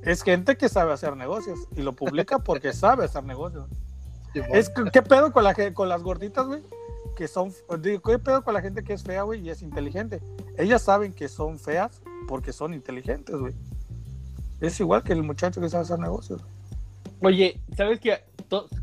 Es 0.02 0.22
gente 0.24 0.58
que 0.58 0.68
sabe 0.68 0.92
hacer 0.94 1.16
negocios 1.16 1.60
y 1.78 1.82
lo 1.82 1.94
publica 1.94 2.40
porque 2.40 2.74
sabe 2.74 3.06
hacer 3.06 3.24
negocios. 3.24 3.70
Es 4.52 4.72
¿Qué 4.92 5.02
pedo 5.02 5.32
con, 5.32 5.44
la, 5.44 5.56
con 5.74 5.90
las 5.90 6.02
gorditas, 6.02 6.48
güey? 6.48 6.62
Que 7.16 7.28
son, 7.28 7.52
digo, 7.80 8.02
¿qué 8.02 8.18
pedo 8.18 8.44
con 8.44 8.54
la 8.54 8.62
gente 8.62 8.84
que 8.84 8.94
es 8.94 9.04
fea, 9.04 9.24
güey, 9.24 9.42
y 9.42 9.50
es 9.50 9.62
inteligente? 9.62 10.22
Ellas 10.58 10.82
saben 10.82 11.14
que 11.14 11.28
son 11.28 11.60
feas 11.60 12.02
porque 12.28 12.52
son 12.52 12.74
inteligentes, 12.74 13.36
güey. 13.36 13.54
Es 14.62 14.80
igual 14.80 15.04
que 15.04 15.14
el 15.14 15.24
muchacho 15.24 15.62
que 15.62 15.70
sabe 15.70 15.84
hacer 15.84 16.00
negocios. 16.00 16.42
Oye, 17.22 17.62
¿sabes 17.76 18.00
qué? 18.00 18.24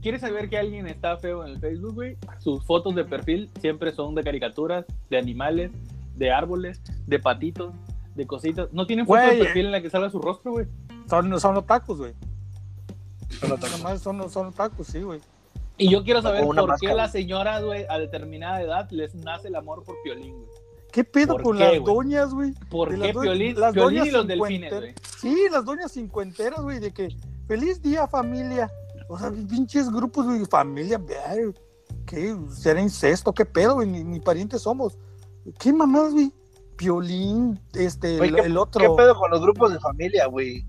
¿Quieres 0.03 0.21
saber 0.21 0.49
que 0.49 0.59
alguien 0.59 0.87
está 0.87 1.17
feo 1.17 1.45
en 1.45 1.53
el 1.53 1.61
Facebook, 1.61 1.95
güey? 1.95 2.17
Sus 2.39 2.65
fotos 2.65 2.95
de 2.95 3.05
perfil 3.05 3.51
siempre 3.61 3.93
son 3.93 4.15
de 4.15 4.23
caricaturas, 4.23 4.85
de 5.09 5.19
animales, 5.19 5.71
de 6.17 6.31
árboles, 6.31 6.81
de 7.07 7.19
patitos, 7.19 7.75
de 8.15 8.27
cositas. 8.27 8.73
No 8.73 8.87
tienen 8.87 9.07
foto 9.07 9.21
Güey, 9.21 9.39
de 9.39 9.45
perfil 9.45 9.67
en 9.67 9.73
la 9.73 9.83
que 9.83 9.91
salga 9.91 10.11
su 10.11 10.21
rostro, 10.21 10.53
güey. 10.53 10.67
Son, 11.09 11.41
son 11.41 11.57
otakus, 11.57 11.99
güey. 11.99 12.15
Son 13.41 13.53
otakus. 13.53 14.01
Son, 14.01 14.31
son 14.31 14.47
otakus, 14.49 14.87
sí, 14.87 15.03
güey. 15.03 15.21
Y 15.81 15.91
yo 15.91 16.05
quiero 16.05 16.23
saber 16.23 16.45
por 16.45 16.57
qué 16.57 16.67
máscara. 16.67 16.95
las 16.95 17.13
señoras, 17.13 17.65
güey, 17.65 17.87
a 17.89 17.99
determinada 17.99 18.61
edad 18.63 18.89
les 18.91 19.15
nace 19.15 19.49
el 19.49 19.57
amor 19.57 19.83
por 19.85 19.97
Piolín, 20.03 20.37
güey. 20.37 20.49
¿Qué 20.93 21.05
pedo 21.05 21.35
¿Por 21.35 21.43
con 21.43 21.59
qué, 21.59 21.77
las 21.77 21.85
doñas, 21.85 22.35
güey? 22.35 22.53
¿Por 22.69 22.91
De 22.91 23.07
qué 23.07 23.13
do- 23.13 23.21
Piolín, 23.21 23.61
las 23.61 23.73
Piolín 23.73 23.99
doñas 23.99 24.07
y 24.07 24.11
los 24.11 24.27
delfines, 24.27 24.75
güey? 24.75 24.95
Sí, 25.21 25.37
las 25.51 25.65
doñas 25.65 25.93
cincuenteras, 25.93 26.61
güey, 26.61 26.81
de 26.81 26.93
que 26.93 27.09
feliz 27.47 27.81
día 27.81 28.07
familia. 28.09 28.71
O 29.09 29.19
sea, 29.19 29.31
pinches 29.31 29.91
grupos, 29.91 30.27
güey, 30.27 30.45
familia, 30.47 31.01
¿qué? 32.07 32.37
¿Será 32.51 32.81
incesto? 32.81 33.33
¿Qué 33.33 33.45
pedo, 33.45 33.75
güey? 33.75 33.89
Ni, 33.89 34.05
ni 34.05 34.21
parientes 34.21 34.63
somos. 34.63 34.99
¿Qué 35.59 35.73
mamás, 35.73 36.13
güey? 36.13 36.33
Violín, 36.77 37.61
este, 37.75 38.19
¿qué, 38.19 38.27
el 38.41 38.57
otro. 38.57 38.81
¿Qué 38.81 39.03
pedo 39.03 39.15
con 39.15 39.31
los 39.31 39.41
grupos 39.41 39.73
de 39.73 39.79
familia, 39.81 40.27
güey? 40.27 40.65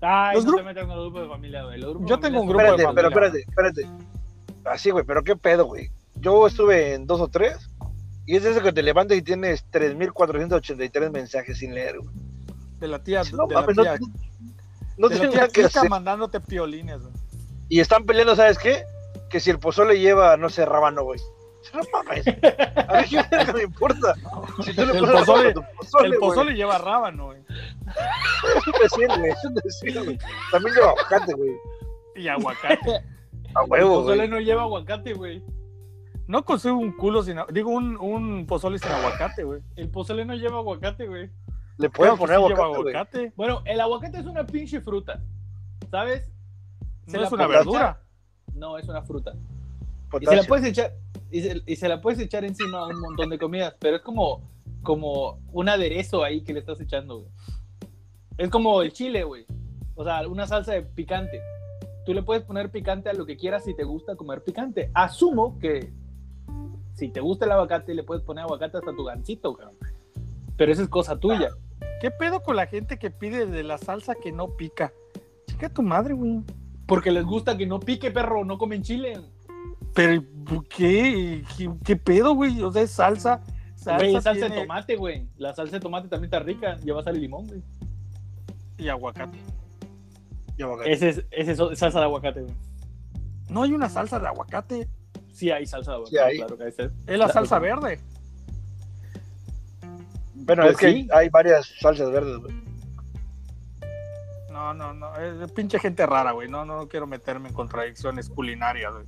Ay, 0.00 0.36
Los 0.36 0.44
no 0.44 0.54
te 0.56 0.62
metas 0.62 0.86
con 0.86 0.96
los 0.96 1.04
grupos 1.06 1.22
de 1.22 1.28
familia, 1.28 1.64
güey. 1.64 1.78
Los 1.80 1.90
grupos 1.90 2.10
Yo 2.10 2.18
tengo 2.20 2.40
un 2.42 2.48
familia 2.48 2.72
grupo 2.72 2.76
de 2.76 2.82
Espérate, 2.84 2.94
pero 2.94 3.30
familia. 3.30 3.40
espérate, 3.40 3.82
espérate. 3.82 4.70
Así, 4.70 4.90
güey, 4.90 5.04
pero 5.04 5.22
qué 5.24 5.36
pedo, 5.36 5.64
güey. 5.66 5.90
Yo 6.16 6.46
estuve 6.46 6.94
en 6.94 7.06
dos 7.06 7.20
o 7.20 7.28
tres 7.28 7.70
y 8.26 8.36
es 8.36 8.44
eso 8.44 8.60
que 8.62 8.72
te 8.72 8.82
levantas 8.82 9.16
y 9.16 9.22
tienes 9.22 9.64
3.483 9.70 11.10
mensajes 11.10 11.58
sin 11.58 11.74
leer, 11.74 11.98
güey. 11.98 12.10
De 12.80 12.88
la 12.88 13.02
tía, 13.02 13.22
No 13.32 13.46
de 13.46 13.54
la 13.54 13.60
mames, 13.62 13.76
no, 13.76 13.82
tía, 13.84 13.98
no 14.98 15.08
de 15.08 15.14
la 15.14 15.20
tiene 15.20 15.32
tía 15.32 15.40
nada 15.42 15.52
que 15.52 15.64
hacer. 15.64 15.88
mandándote 15.88 16.40
piolines, 16.40 17.00
güey. 17.00 17.12
Y 17.68 17.80
están 17.80 18.04
peleando, 18.04 18.36
¿sabes 18.36 18.58
qué? 18.58 18.84
Que 19.30 19.40
si 19.40 19.50
el 19.50 19.58
pozole 19.58 19.98
lleva, 19.98 20.36
no 20.36 20.48
sé, 20.50 20.64
rábano, 20.66 21.04
güey. 21.04 21.20
No 21.74 21.80
mames. 21.92 22.26
A 22.26 23.00
mí 23.00 23.08
qué 23.10 23.22
verga 23.30 23.52
me 23.52 23.62
importa. 23.62 24.14
Si 24.64 24.74
tú 24.74 24.84
le 24.86 24.92
El 24.92 25.00
pones 25.00 25.14
pozole- 25.26 25.54
tu 25.54 25.62
pozole, 25.76 26.08
El 26.08 26.14
pozole 26.18 26.54
lleva 26.54 26.78
rábano, 26.78 27.26
güey. 27.26 27.38
Es 27.48 28.66
un 28.66 28.72
decir, 28.82 29.08
güey. 29.18 29.30
Es 29.30 29.44
un 29.44 29.54
decir, 29.54 30.04
güey. 30.04 30.18
También 30.50 30.74
lleva 30.74 30.88
aguacate, 30.90 31.34
güey. 31.34 31.50
Y 32.14 32.28
aguacate. 32.28 32.90
A 33.54 33.62
El 33.64 33.70
huevo, 33.70 33.94
pozole 34.00 34.16
güey. 34.16 34.28
no 34.28 34.40
lleva 34.40 34.62
aguacate, 34.62 35.12
güey. 35.14 35.42
No 36.26 36.44
consigo 36.44 36.76
un 36.76 36.92
culo 36.96 37.22
sin. 37.22 37.38
Digo, 37.52 37.70
un, 37.70 37.96
un 37.98 38.46
pozole 38.46 38.78
sin 38.78 38.90
aguacate, 38.90 39.44
güey. 39.44 39.60
El 39.76 39.88
pozole 39.90 40.24
no 40.24 40.34
lleva 40.34 40.58
aguacate, 40.58 41.06
güey. 41.06 41.30
Le 41.78 41.90
pueden 41.90 42.16
poner 42.16 42.36
sí 42.38 42.42
lleva 42.48 42.64
aguacate, 42.64 42.82
güey. 42.82 42.94
aguacate. 42.96 43.32
Bueno, 43.36 43.62
el 43.64 43.80
aguacate 43.80 44.18
es 44.18 44.26
una 44.26 44.44
pinche 44.46 44.80
fruta. 44.80 45.22
¿Sabes? 45.90 46.30
Se 47.06 47.16
No 47.18 47.24
es 47.24 47.32
una 47.32 47.46
verdura. 47.46 48.00
No, 48.54 48.78
es 48.78 48.88
una 48.88 49.02
fruta. 49.02 49.34
Y 50.20 50.24
se 50.24 50.26
Potasio. 50.26 50.42
la 50.42 50.48
puedes 50.48 50.66
echar, 50.66 50.94
y 51.30 51.42
se, 51.42 51.62
y 51.66 51.76
se 51.76 51.88
la 51.88 52.00
puedes 52.00 52.18
echar 52.20 52.44
encima 52.44 52.80
a 52.80 52.86
un 52.86 53.00
montón 53.00 53.30
de 53.30 53.38
comidas, 53.38 53.74
pero 53.78 53.96
es 53.96 54.02
como, 54.02 54.42
como 54.82 55.40
un 55.52 55.68
aderezo 55.68 56.22
ahí 56.24 56.42
que 56.42 56.52
le 56.52 56.60
estás 56.60 56.80
echando, 56.80 57.20
güey. 57.20 57.30
Es 58.38 58.50
como 58.50 58.82
el 58.82 58.92
chile, 58.92 59.24
güey. 59.24 59.46
O 59.94 60.04
sea, 60.04 60.26
una 60.28 60.46
salsa 60.46 60.72
de 60.72 60.82
picante. 60.82 61.40
Tú 62.04 62.12
le 62.12 62.22
puedes 62.22 62.44
poner 62.44 62.70
picante 62.70 63.08
a 63.08 63.14
lo 63.14 63.26
que 63.26 63.36
quieras 63.36 63.64
si 63.64 63.74
te 63.74 63.84
gusta 63.84 64.14
comer 64.14 64.44
picante. 64.44 64.90
Asumo 64.94 65.58
que 65.58 65.90
si 66.94 67.08
te 67.08 67.20
gusta 67.20 67.44
el 67.46 67.52
aguacate, 67.52 67.94
le 67.94 68.02
puedes 68.02 68.22
poner 68.22 68.44
aguacate 68.44 68.78
hasta 68.78 68.94
tu 68.94 69.04
gancito, 69.04 69.54
cabrón. 69.54 69.76
Pero 70.56 70.72
esa 70.72 70.82
es 70.82 70.88
cosa 70.88 71.18
tuya. 71.18 71.50
¿Qué 72.00 72.10
pedo 72.10 72.42
con 72.42 72.56
la 72.56 72.66
gente 72.66 72.98
que 72.98 73.10
pide 73.10 73.46
de 73.46 73.62
la 73.62 73.78
salsa 73.78 74.14
que 74.14 74.32
no 74.32 74.56
pica? 74.56 74.92
Chica 75.46 75.68
tu 75.68 75.82
madre, 75.82 76.14
güey. 76.14 76.42
Porque 76.86 77.10
les 77.10 77.24
gusta 77.24 77.56
que 77.56 77.66
no 77.66 77.80
pique, 77.80 78.10
perro, 78.10 78.44
no 78.44 78.58
comen 78.58 78.82
chile. 78.82 79.18
Pero, 79.96 80.22
¿por 80.44 80.68
qué? 80.68 81.42
¿Qué, 81.56 81.70
qué 81.84 81.96
pedo, 81.96 82.34
güey? 82.34 82.62
O 82.62 82.70
sea, 82.70 82.82
es 82.82 82.90
salsa. 82.92 83.40
Salsa, 83.74 83.96
Güey, 84.04 84.16
es 84.16 84.22
salsa 84.24 84.48
de 84.48 84.60
tomate, 84.60 84.96
güey. 84.96 85.28
La 85.38 85.54
salsa 85.54 85.72
de 85.76 85.80
tomate 85.80 86.08
también 86.08 86.26
está 86.26 86.38
rica. 86.40 86.76
Lleva 86.76 87.02
sal 87.02 87.16
y 87.16 87.20
limón, 87.20 87.46
güey. 87.46 87.62
Y 88.78 88.88
aguacate. 88.88 89.38
Y 90.58 90.62
aguacate. 90.62 90.92
Ese 90.92 91.08
es, 91.08 91.24
ese 91.30 91.52
es 91.52 91.78
salsa 91.78 91.98
de 91.98 92.04
aguacate, 92.04 92.42
güey. 92.42 92.54
No 93.48 93.62
hay 93.62 93.72
una 93.72 93.88
salsa 93.88 94.18
de 94.20 94.26
aguacate. 94.26 94.88
Sí 95.32 95.50
hay 95.50 95.66
salsa 95.66 95.92
de 95.92 95.96
aguacate, 95.96 96.16
Sí 96.16 96.22
hay. 96.22 96.36
claro 96.38 96.56
que 96.58 96.64
hay. 96.64 96.68
Es 96.70 96.78
la 96.78 97.14
Claro. 97.16 97.32
salsa 97.32 97.58
verde. 97.58 98.00
Bueno, 100.34 100.62
Pues 100.62 100.74
es 100.74 100.78
que 100.78 100.92
sí. 100.92 101.08
hay 101.12 101.28
varias 101.28 101.66
salsas 101.80 102.10
verdes, 102.10 102.36
güey. 102.38 102.54
No, 104.52 104.74
no, 104.74 104.92
no. 104.94 105.14
Es 105.16 105.52
pinche 105.52 105.78
gente 105.78 106.04
rara, 106.06 106.32
güey. 106.32 106.48
No, 106.48 106.64
no 106.64 106.88
quiero 106.88 107.06
meterme 107.06 107.48
en 107.48 107.54
contradicciones 107.54 108.28
culinarias, 108.30 108.92
güey. 108.92 109.06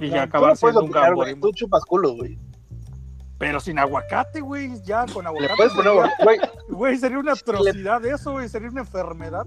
Y 0.00 0.08
ya 0.08 0.22
acabar 0.24 0.56
siendo 0.56 0.80
un 0.80 0.86
opinar, 0.86 1.14
güey. 1.14 1.30
gamborismo. 1.34 1.40
Tú 1.46 1.52
chupas 1.52 1.84
culo, 1.84 2.14
güey. 2.14 2.38
Pero 3.38 3.60
sin 3.60 3.78
aguacate, 3.78 4.40
güey. 4.40 4.70
Ya 4.84 5.06
con 5.06 5.24
Le 5.24 5.28
aguacate. 5.28 5.54
puedes 5.56 5.72
poner, 5.72 5.92
sería- 5.92 6.14
güey. 6.24 6.38
Güey, 6.68 6.96
sería 6.96 7.18
una 7.18 7.32
atrocidad 7.32 8.04
eso, 8.06 8.32
güey. 8.32 8.48
Sería 8.48 8.68
una 8.70 8.80
enfermedad. 8.82 9.46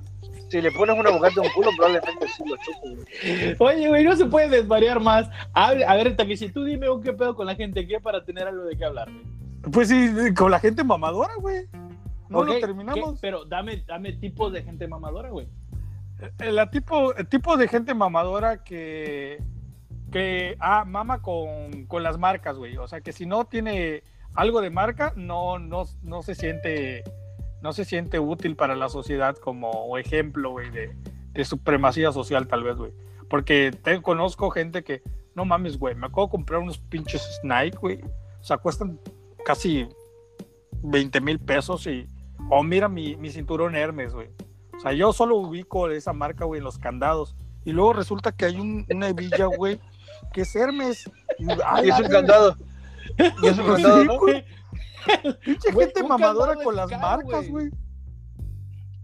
Si 0.50 0.62
le 0.62 0.72
pones 0.72 0.98
un 0.98 1.06
aguacate 1.08 1.40
a 1.40 1.44
un 1.44 1.50
culo, 1.50 1.70
probablemente 1.76 2.28
sí 2.30 2.44
lo 2.48 2.56
chupo, 2.58 2.80
güey. 2.82 3.56
Oye, 3.78 3.88
güey, 3.90 4.04
no 4.06 4.16
se 4.16 4.26
puede 4.26 4.50
desvariar 4.50 5.00
más. 5.02 5.30
Hable- 5.54 5.86
a 5.86 5.96
ver, 5.96 6.16
Takeshi, 6.16 6.50
tú 6.50 6.64
dime 6.64 6.90
un 6.90 7.02
qué 7.02 7.12
pedo 7.14 7.36
con 7.36 7.46
la 7.48 7.56
gente 7.56 7.82
aquí 7.82 7.96
para 8.02 8.24
tener 8.24 8.48
algo 8.48 8.64
de 8.64 8.78
qué 8.78 8.86
hablar, 8.86 9.10
güey. 9.12 9.26
Pues 9.72 9.90
sí, 9.90 10.10
con 10.38 10.52
la 10.52 10.60
gente 10.60 10.84
mamadora, 10.84 11.34
güey. 11.40 11.66
No 12.30 12.44
lo 12.44 12.54
¿qué? 12.54 12.60
terminamos. 12.62 13.20
Pero 13.20 13.44
dame, 13.46 13.84
dame 13.88 14.14
tipos 14.14 14.54
de 14.54 14.64
gente 14.64 14.88
mamadora, 14.88 15.30
güey. 15.30 15.48
El, 16.40 16.56
la 16.56 16.70
tipo, 16.70 17.14
el 17.16 17.28
tipo 17.28 17.58
de 17.58 17.68
gente 17.68 17.94
mamadora 17.94 18.64
que, 18.64 19.42
que 20.12 20.56
ah, 20.60 20.86
mama 20.86 21.22
con, 21.22 21.86
con 21.88 22.04
las 22.04 22.18
marcas, 22.18 22.58
güey. 22.58 22.78
O 22.78 22.88
sea, 22.88 23.02
que 23.02 23.12
si 23.12 23.26
no 23.26 23.46
tiene 23.46 24.04
algo 24.34 24.62
de 24.62 24.70
marca, 24.70 25.14
no, 25.16 25.60
no, 25.60 25.84
no 26.04 26.22
se 26.22 26.36
siente 26.36 27.04
no 27.62 27.74
se 27.74 27.86
siente 27.86 28.20
útil 28.20 28.56
para 28.56 28.76
la 28.76 28.90
sociedad 28.90 29.36
como 29.36 29.98
ejemplo, 29.98 30.52
güey, 30.52 30.70
de, 30.70 30.96
supremacía 31.46 32.12
social, 32.12 32.48
tal 32.48 32.64
vez, 32.64 32.78
güey. 32.78 32.92
Porque 33.30 33.72
te, 33.84 34.02
conozco 34.02 34.50
gente 34.50 34.84
que, 34.84 35.04
no 35.36 35.46
mames, 35.46 35.78
güey, 35.78 35.96
me 35.96 36.08
acabo 36.08 36.26
de 36.26 36.32
comprar 36.32 36.62
unos 36.62 36.80
pinches 36.80 37.40
Nike, 37.44 37.78
güey. 37.78 38.02
O 38.40 38.44
sea, 38.44 38.58
cuestan 38.58 39.00
casi 39.46 39.88
20 40.82 41.22
mil 41.22 41.40
pesos 41.40 41.86
y, 41.88 42.10
oh, 42.50 42.64
mira 42.64 42.90
mi, 42.90 43.16
mi 43.18 43.30
cinturón 43.30 43.76
Hermes, 43.76 44.14
güey. 44.14 44.30
O 44.76 44.80
sea, 44.80 44.94
yo 44.94 45.14
solo 45.14 45.38
ubico 45.38 45.90
esa 45.90 46.14
marca, 46.14 46.46
güey, 46.46 46.60
en 46.60 46.64
los 46.64 46.78
candados. 46.80 47.36
Y 47.66 47.72
luego 47.72 47.94
resulta 47.94 48.32
que 48.32 48.46
hay 48.46 48.60
un- 48.60 48.86
una 48.90 49.10
hebilla, 49.10 49.46
güey, 49.46 49.80
que 50.34 50.42
es 50.42 50.56
Hermes. 50.56 51.10
Y, 51.40 51.46
ay, 51.66 51.88
Y 51.88 51.90
es 51.90 52.00
un 52.00 52.08
candado. 52.08 52.58
Y 53.42 53.48
es 53.48 53.58
un 53.58 53.66
candado, 53.68 54.04
¿no? 54.06 54.20
güey. 54.20 54.46
Pinche 55.44 55.72
Güey, 55.72 55.88
gente 55.88 56.04
mamadora 56.04 56.56
con 56.56 56.76
las 56.76 56.90
caro, 56.90 57.02
marcas, 57.02 57.48
güey. 57.50 57.70
güey. 57.70 57.70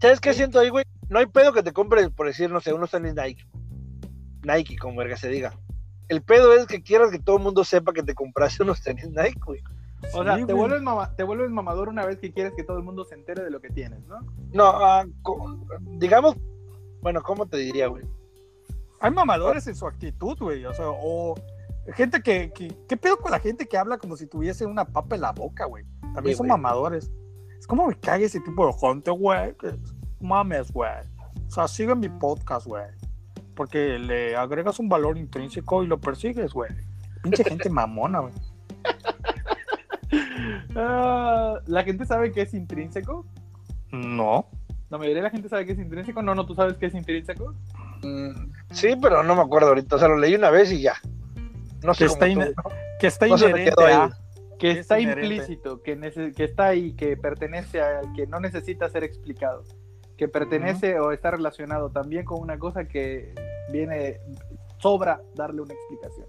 ¿Sabes 0.00 0.20
qué 0.20 0.34
siento 0.34 0.58
ahí, 0.58 0.68
güey? 0.68 0.84
No 1.08 1.18
hay 1.18 1.26
pedo 1.26 1.52
que 1.52 1.62
te 1.62 1.72
compres, 1.72 2.10
por 2.10 2.26
decir, 2.26 2.50
no 2.50 2.60
sé, 2.60 2.72
unos 2.74 2.90
tenis 2.90 3.14
Nike. 3.14 3.46
Nike, 4.42 4.76
como 4.76 4.96
verga 4.98 5.16
se 5.16 5.28
diga. 5.28 5.54
El 6.08 6.22
pedo 6.22 6.52
es 6.52 6.66
que 6.66 6.82
quieras 6.82 7.10
que 7.10 7.18
todo 7.18 7.36
el 7.38 7.42
mundo 7.42 7.64
sepa 7.64 7.92
que 7.94 8.02
te 8.02 8.14
compraste 8.14 8.62
unos 8.62 8.82
tenis 8.82 9.08
Nike, 9.10 9.40
güey. 9.46 9.62
O 10.12 10.22
sea, 10.22 10.36
Sí, 10.36 10.44
te, 10.44 10.52
vuelves 10.52 10.82
mama- 10.82 11.14
te 11.16 11.22
vuelves 11.22 11.50
mamador 11.50 11.88
una 11.88 12.04
vez 12.04 12.18
que 12.18 12.30
quieres 12.30 12.52
que 12.54 12.62
todo 12.64 12.76
el 12.76 12.82
mundo 12.84 13.04
se 13.06 13.14
entere 13.14 13.42
de 13.42 13.50
lo 13.50 13.60
que 13.62 13.70
tienes, 13.70 14.00
¿no? 14.06 14.18
No, 14.52 14.74
co- 15.22 15.66
digamos, 15.80 16.36
bueno, 17.00 17.22
¿cómo 17.22 17.46
te 17.46 17.56
diría, 17.56 17.86
güey? 17.86 18.04
Hay 19.04 19.10
mamadores 19.10 19.66
en 19.66 19.74
su 19.74 19.86
actitud, 19.86 20.34
güey. 20.38 20.64
O 20.64 20.72
sea, 20.72 20.86
o 20.88 21.34
gente 21.94 22.22
que, 22.22 22.50
que. 22.54 22.74
¿Qué 22.88 22.96
pedo 22.96 23.18
con 23.18 23.32
la 23.32 23.38
gente 23.38 23.68
que 23.68 23.76
habla 23.76 23.98
como 23.98 24.16
si 24.16 24.26
tuviese 24.26 24.64
una 24.64 24.86
papa 24.86 25.14
en 25.16 25.20
la 25.20 25.32
boca, 25.32 25.66
güey? 25.66 25.84
También 26.14 26.34
Sí, 26.34 26.38
son 26.38 26.46
mamadores. 26.46 27.12
Es 27.58 27.66
como 27.66 27.86
me 27.86 28.00
caga 28.00 28.24
ese 28.24 28.40
tipo 28.40 28.66
de 28.66 28.72
gente, 28.72 29.10
güey. 29.10 29.54
Mames, 30.22 30.72
güey. 30.72 30.90
O 31.46 31.50
sea, 31.50 31.68
sigue 31.68 31.94
mi 31.94 32.08
podcast, 32.08 32.66
güey. 32.66 32.86
Porque 33.54 33.98
le 33.98 34.36
agregas 34.36 34.78
un 34.78 34.88
valor 34.88 35.18
intrínseco 35.18 35.82
y 35.82 35.86
lo 35.86 36.00
persigues, 36.00 36.54
güey. 36.54 36.70
Pinche 37.22 37.44
gente 37.50 37.68
mamona, 37.68 38.20
güey. 38.20 38.32
Ah, 40.76 41.58
¿La 41.66 41.84
gente 41.84 42.06
sabe 42.06 42.32
que 42.32 42.40
es 42.40 42.54
intrínseco? 42.54 43.26
No. 43.92 44.48
¿La 44.88 44.96
mayoría 44.96 45.16
de 45.16 45.22
la 45.24 45.30
gente 45.30 45.50
sabe 45.50 45.66
que 45.66 45.72
es 45.72 45.78
intrínseco? 45.78 46.22
No, 46.22 46.34
no, 46.34 46.46
¿tú 46.46 46.54
sabes 46.54 46.78
que 46.78 46.86
es 46.86 46.94
intrínseco? 46.94 47.54
Mm, 48.04 48.52
sí, 48.72 48.94
pero 49.00 49.22
no 49.22 49.34
me 49.34 49.42
acuerdo 49.42 49.68
ahorita. 49.68 49.96
O 49.96 49.98
sea, 49.98 50.08
lo 50.08 50.16
leí 50.18 50.34
una 50.34 50.50
vez 50.50 50.70
y 50.72 50.80
ya. 50.82 50.94
No 51.82 51.92
sé 51.94 52.04
Que 52.06 52.12
está, 52.12 52.26
tú, 52.26 52.40
que 53.00 53.06
está 53.06 53.26
No 53.26 53.38
se 53.38 53.44
me 53.46 53.50
inherente 53.50 53.74
quedó 53.76 53.86
ahí, 53.86 53.92
a. 53.94 53.98
güey. 54.06 54.12
Que 54.58 54.70
Es 54.70 54.78
está 54.78 55.00
inherente. 55.00 55.34
implícito, 55.34 55.82
que, 55.82 55.98
nece- 55.98 56.34
que 56.34 56.44
está 56.44 56.66
ahí, 56.66 56.92
que 56.94 57.16
pertenece 57.16 57.80
al 57.82 58.12
que 58.14 58.26
no 58.26 58.38
necesita 58.40 58.88
ser 58.88 59.02
explicado, 59.04 59.64
que 60.16 60.28
pertenece 60.28 60.98
o 61.00 61.10
está 61.12 61.32
relacionado 61.32 61.90
también 61.90 62.24
con 62.24 62.40
una 62.40 62.56
cosa 62.58 62.84
que 62.86 63.34
viene, 63.72 64.20
sobra 64.78 65.20
darle 65.34 65.60
una 65.60 65.74
explicación. 65.74 66.26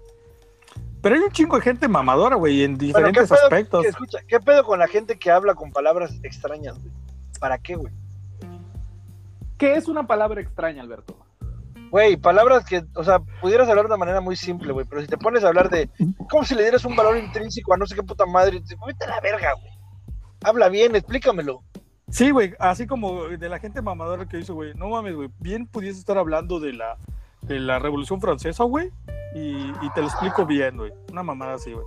Pero 1.00 1.14
hay 1.14 1.20
un 1.22 1.30
chingo 1.30 1.56
de 1.56 1.62
gente 1.62 1.86
mamadora, 1.88 2.34
güey, 2.36 2.64
en 2.64 2.72
Bueno, 2.76 2.80
¿qué 2.80 2.86
diferentes 2.86 3.28
pedo, 3.28 3.38
aspectos. 3.44 3.86
escucha, 3.86 4.18
¿Qué 4.26 4.40
pedo 4.40 4.64
con 4.64 4.80
la 4.80 4.88
gente 4.88 5.18
que 5.18 5.30
habla 5.30 5.54
con 5.54 5.70
palabras 5.70 6.18
extrañas, 6.24 6.78
güey? 6.80 6.92
¿Para 7.38 7.58
qué, 7.58 7.76
güey? 7.76 7.92
¿Qué 9.56 9.76
es 9.76 9.88
una 9.88 10.06
palabra 10.06 10.40
extraña, 10.40 10.82
Alberto? 10.82 11.16
Güey, 11.96 12.18
palabras 12.18 12.66
que, 12.66 12.84
o 12.94 13.04
sea, 13.04 13.20
pudieras 13.40 13.66
hablar 13.70 13.86
de 13.86 13.94
una 13.94 13.96
manera 13.96 14.20
muy 14.20 14.36
simple, 14.36 14.70
güey, 14.70 14.84
pero 14.84 15.00
si 15.00 15.06
te 15.06 15.16
pones 15.16 15.42
a 15.42 15.48
hablar 15.48 15.70
de, 15.70 15.88
como 16.28 16.44
si 16.44 16.54
le 16.54 16.60
dieras 16.60 16.84
un 16.84 16.94
valor 16.94 17.16
intrínseco 17.16 17.72
a 17.72 17.78
no 17.78 17.86
sé 17.86 17.94
qué 17.94 18.02
puta 18.02 18.26
madre, 18.26 18.60
te 18.60 18.76
vete 18.86 19.06
a 19.06 19.08
la 19.08 19.20
verga, 19.22 19.54
güey. 19.54 19.72
Habla 20.44 20.68
bien, 20.68 20.94
explícamelo. 20.94 21.62
Sí, 22.10 22.32
güey, 22.32 22.52
así 22.58 22.86
como 22.86 23.28
de 23.28 23.48
la 23.48 23.58
gente 23.60 23.80
mamadora 23.80 24.28
que 24.28 24.36
dice, 24.36 24.52
güey, 24.52 24.74
no 24.74 24.90
mames, 24.90 25.14
güey, 25.14 25.30
bien 25.38 25.66
pudiese 25.66 25.98
estar 25.98 26.18
hablando 26.18 26.60
de 26.60 26.74
la, 26.74 26.98
de 27.40 27.60
la 27.60 27.78
Revolución 27.78 28.20
Francesa, 28.20 28.64
güey, 28.64 28.90
y, 29.34 29.56
y 29.80 29.90
te 29.94 30.02
lo 30.02 30.08
explico 30.08 30.44
bien, 30.44 30.76
güey. 30.76 30.92
Una 31.10 31.22
mamada 31.22 31.54
así, 31.54 31.72
güey. 31.72 31.86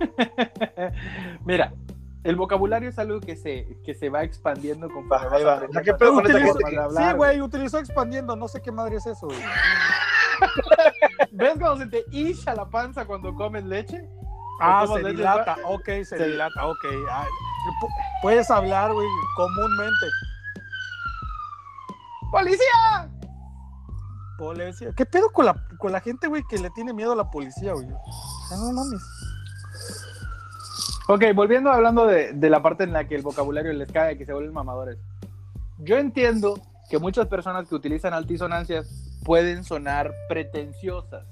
Mira, 1.44 1.72
El 2.22 2.36
vocabulario 2.36 2.88
es 2.90 2.98
algo 2.98 3.18
que 3.20 3.34
se, 3.36 3.78
que 3.84 3.94
se 3.94 4.10
va 4.10 4.22
expandiendo 4.24 4.88
conforme 4.90 5.26
vas 5.28 5.44
va. 5.46 5.52
aprendiendo 5.54 5.72
sea, 5.72 5.82
¿qué 5.82 5.94
pedo 5.98 6.14
con 6.14 6.26
esta 6.26 6.36
Utilizó- 6.38 6.52
gente? 6.58 6.62
forma 6.62 6.70
de 6.70 6.84
hablar, 6.84 7.10
sí, 7.12 7.16
güey, 7.16 7.40
utilizó 7.40 7.78
expandiendo, 7.78 8.36
no 8.36 8.46
sé 8.48 8.60
qué 8.60 8.70
madre 8.72 8.96
es 8.96 9.06
eso, 9.06 9.26
güey. 9.26 9.38
¿Ves 11.32 11.54
cuando 11.58 11.78
se 11.78 11.86
te 11.86 12.04
hincha 12.12 12.54
la 12.54 12.68
panza 12.68 13.06
cuando 13.06 13.34
comes 13.34 13.64
leche? 13.64 14.06
Ah, 14.60 14.82
¿Cómo 14.84 14.96
se 14.98 15.02
leche 15.04 15.16
dilata, 15.16 15.56
va? 15.62 15.68
ok, 15.70 15.84
se 15.86 16.04
Se- 16.04 16.26
dilata, 16.26 16.66
ok. 16.66 16.84
Ah, 17.10 17.24
pu- 17.80 17.88
puedes 18.22 18.50
hablar, 18.50 18.92
güey, 18.92 19.06
comúnmente. 19.36 20.06
¡Policía! 22.30 23.10
Policía. 24.38 24.90
¿Qué 24.96 25.04
pedo 25.06 25.30
con 25.30 25.46
la, 25.46 25.54
con 25.78 25.90
la 25.92 26.00
gente, 26.00 26.26
güey, 26.28 26.42
que 26.48 26.58
le 26.58 26.70
tiene 26.70 26.92
miedo 26.92 27.12
a 27.12 27.16
la 27.16 27.30
policía, 27.30 27.72
güey? 27.72 27.86
Ah, 27.90 28.56
No 28.56 28.72
mames. 28.72 29.02
Ok, 31.12 31.24
volviendo 31.34 31.72
hablando 31.72 32.06
de, 32.06 32.32
de 32.34 32.50
la 32.50 32.62
parte 32.62 32.84
en 32.84 32.92
la 32.92 33.08
que 33.08 33.16
el 33.16 33.22
vocabulario 33.22 33.72
les 33.72 33.90
cae, 33.90 34.16
que 34.16 34.24
se 34.24 34.32
vuelven 34.32 34.52
mamadores. 34.52 34.96
Yo 35.80 35.98
entiendo 35.98 36.60
que 36.88 37.00
muchas 37.00 37.26
personas 37.26 37.68
que 37.68 37.74
utilizan 37.74 38.14
altisonancias 38.14 39.20
pueden 39.24 39.64
sonar 39.64 40.14
pretenciosas. 40.28 41.26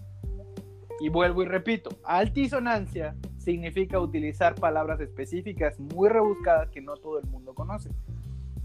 Y 0.99 1.11
vuelvo 1.11 1.45
y 1.45 1.47
repito, 1.47 1.91
altisonancia 2.03 3.15
significa 3.39 4.01
utilizar 4.01 4.57
palabras 4.57 4.99
específicas 4.99 5.79
muy 5.79 6.09
rebuscadas 6.09 6.71
que 6.71 6.81
no 6.81 6.97
todo 6.97 7.21
el 7.21 7.27
mundo 7.27 7.55
conoce. 7.55 7.91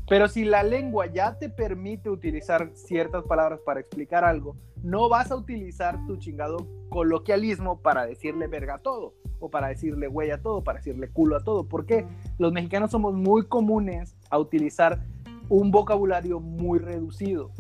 Pero 0.08 0.28
si 0.28 0.44
la 0.44 0.63
lengua 0.63 1.06
ya 1.08 1.38
te 1.38 1.50
permite 1.50 2.10
utilizar 2.10 2.72
ciertas 2.74 3.24
palabras 3.24 3.60
para 3.66 3.80
explicar 3.80 4.26
algo, 4.26 4.58
no 4.82 5.08
vas 5.08 5.32
a 5.32 5.36
utilizar 5.36 5.98
tu 6.06 6.18
chingado 6.18 6.68
coloquialismo 6.89 7.80
para 7.80 8.06
decirle 8.06 8.48
verga 8.48 8.76
a 8.76 8.80
todo, 8.80 9.13
o 9.39 9.50
para 9.50 9.70
decirle 9.70 10.08
güey 10.08 10.32
a 10.32 10.42
todo, 10.42 10.62
para 10.63 10.80
decirle 10.80 11.08
culo 11.08 11.38
a 11.38 11.44
todo. 11.44 11.68
Porque 11.68 12.06
los 12.38 12.52
mexicanos 12.52 12.92
somos 12.92 13.13
muy 13.13 13.46
comunes 13.48 14.16
a 14.30 14.38
utilizar 14.39 15.00
un 15.48 15.72
vocabulario 15.72 16.39
muy 16.39 16.80
reducido. 16.80 17.52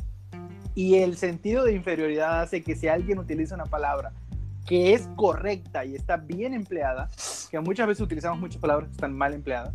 Y 0.75 0.95
el 0.95 1.15
sentido 1.15 1.63
de 1.63 1.73
inferioridad 1.73 2.41
hace 2.41 2.61
que 2.61 2.75
si 2.75 2.87
alguien 2.87 3.19
utiliza 3.19 3.55
una 3.55 3.65
palabra 3.65 4.11
que 4.65 4.93
es 4.93 5.09
correcta 5.15 5.85
y 5.85 5.95
está 5.95 6.17
bien 6.17 6.53
empleada, 6.53 7.09
que 7.51 7.59
muchas 7.59 7.87
veces 7.87 8.01
utilizamos 8.01 8.39
muchas 8.39 8.61
palabras 8.61 8.87
que 8.87 8.93
están 8.93 9.13
mal 9.13 9.33
empleadas, 9.33 9.73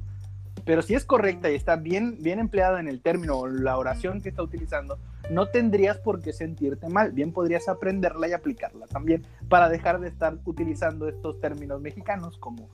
pero 0.65 0.83
si 0.83 0.95
es 0.95 1.05
correcta 1.05 1.51
y 1.51 1.55
está 1.55 1.77
bien, 1.77 2.17
bien 2.21 2.39
empleada 2.39 2.81
en 2.81 2.89
el 2.89 3.01
término 3.03 3.39
o 3.39 3.47
la 3.47 3.77
oración 3.77 4.21
que 4.21 4.29
está 4.29 4.43
utilizando, 4.43 4.99
no 5.31 5.49
tendrías 5.49 5.99
por 5.99 6.21
qué 6.21 6.33
sentirte 6.33 6.89
mal. 6.89 7.13
Bien 7.13 7.33
podrías 7.33 7.69
aprenderla 7.69 8.29
y 8.29 8.33
aplicarla 8.33 8.87
también 8.87 9.27
para 9.49 9.69
dejar 9.69 10.01
de 10.01 10.09
estar 10.09 10.37
utilizando 10.45 11.09
estos 11.09 11.41
términos 11.41 11.81
mexicanos 11.81 12.39
como... 12.39 12.69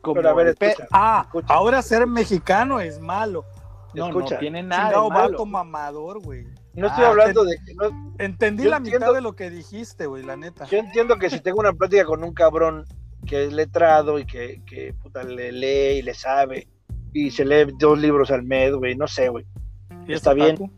como 0.00 0.14
Pero 0.16 0.30
a 0.30 0.34
ver, 0.34 0.48
escucha. 0.48 0.86
Ah, 0.92 1.22
Escucha. 1.26 1.52
ahora 1.54 1.82
ser 1.82 2.06
mexicano 2.06 2.80
es 2.80 3.00
malo. 3.00 3.44
no, 3.94 4.08
escucha. 4.08 4.34
no 4.34 4.40
tiene 4.40 4.62
nada 4.62 4.84
Chingado 4.88 5.04
de 5.04 5.10
malo. 5.10 5.46
mamador, 5.46 6.20
güey. 6.22 6.46
No 6.74 6.88
estoy 6.88 7.04
Ah, 7.04 7.08
hablando 7.10 7.44
de 7.44 7.56
que 7.64 7.74
no, 7.74 8.14
Entendí 8.18 8.64
la 8.64 8.78
entiendo- 8.78 9.00
mitad 9.06 9.14
de 9.14 9.20
lo 9.20 9.34
que 9.36 9.48
dijiste, 9.50 10.06
güey, 10.06 10.24
la 10.24 10.36
neta. 10.36 10.64
Yo 10.66 10.78
entiendo 10.78 11.16
que 11.18 11.30
si 11.30 11.38
tengo 11.40 11.60
una 11.60 11.72
plática 11.72 12.04
con 12.04 12.24
un 12.24 12.34
cabrón 12.34 12.84
que 13.26 13.44
es 13.44 13.52
letrado 13.52 14.18
y 14.18 14.26
que, 14.26 14.60
que 14.66 14.92
puta, 14.94 15.22
le 15.22 15.52
lee 15.52 15.98
y 16.00 16.02
le 16.02 16.12
sabe 16.14 16.66
y 17.14 17.30
se 17.30 17.44
lee 17.46 17.72
dos 17.78 17.98
libros 17.98 18.30
al 18.30 18.42
mes, 18.42 18.74
güey, 18.74 18.94
no 18.96 19.06
sé, 19.08 19.28
güey. 19.30 19.46
¿Y 20.06 20.12
es 20.12 20.18
está 20.18 20.34
bien. 20.34 20.70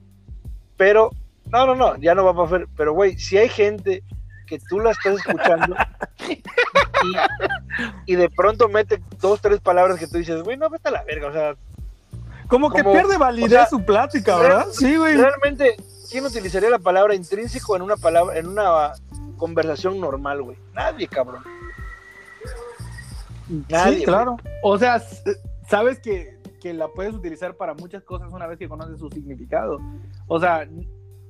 Pero, 0.77 1.11
no, 1.51 1.67
no, 1.67 1.75
no, 1.75 1.97
ya 1.97 2.15
no 2.15 2.23
va 2.33 2.43
a 2.43 2.47
hacer. 2.47 2.69
Pero, 2.77 2.93
güey, 2.93 3.19
si 3.19 3.39
hay 3.39 3.49
gente 3.49 4.05
que 4.47 4.61
tú 4.69 4.79
la 4.79 4.91
estás 4.93 5.17
escuchando 5.17 5.75
y, 6.29 8.13
y 8.13 8.15
de 8.15 8.29
pronto 8.31 8.69
mete 8.69 9.03
dos, 9.21 9.41
tres 9.41 9.61
palabras 9.61 9.99
que 9.99 10.07
tú 10.07 10.19
dices, 10.19 10.43
güey, 10.45 10.57
no, 10.57 10.71
vete 10.71 10.89
a 10.89 10.93
la 10.93 11.03
verga, 11.05 11.29
o 11.29 11.33
sea, 11.33 11.55
Como 12.47 12.71
que 12.71 12.83
Como- 12.83 12.93
pierde 12.95 13.17
validez 13.17 13.49
o 13.49 13.55
sea, 13.55 13.67
su 13.67 13.85
plática, 13.85 14.37
¿verdad? 14.37 14.67
Sí, 14.71 14.95
güey. 14.97 15.17
realmente, 15.17 15.75
¿quién 16.11 16.25
utilizaría 16.27 16.71
la 16.71 16.79
palabra 16.79 17.15
intrínseco 17.15 17.75
en 17.75 17.83
una 17.83 17.97
palabra, 17.97 18.39
en 18.39 18.47
una 18.47 18.93
conversación 19.39 19.99
normal, 19.99 20.43
güey? 20.43 20.59
Nadie, 20.75 21.09
cabrón. 21.09 21.43
Nadie, 23.69 23.99
Sí, 23.99 24.05
claro. 24.05 24.37
O 24.63 24.79
sea, 24.79 25.03
sabes 25.69 25.99
que, 26.01 26.39
que 26.61 26.75
la 26.75 26.89
puedes 26.89 27.15
utilizar 27.15 27.57
para 27.57 27.75
muchas 27.75 28.03
cosas 28.05 28.33
una 28.33 28.47
vez 28.47 28.59
que 28.59 28.69
conoces 28.69 28.99
su 28.99 29.09
significado. 29.11 29.81
O 30.27 30.41
sea, 30.41 30.69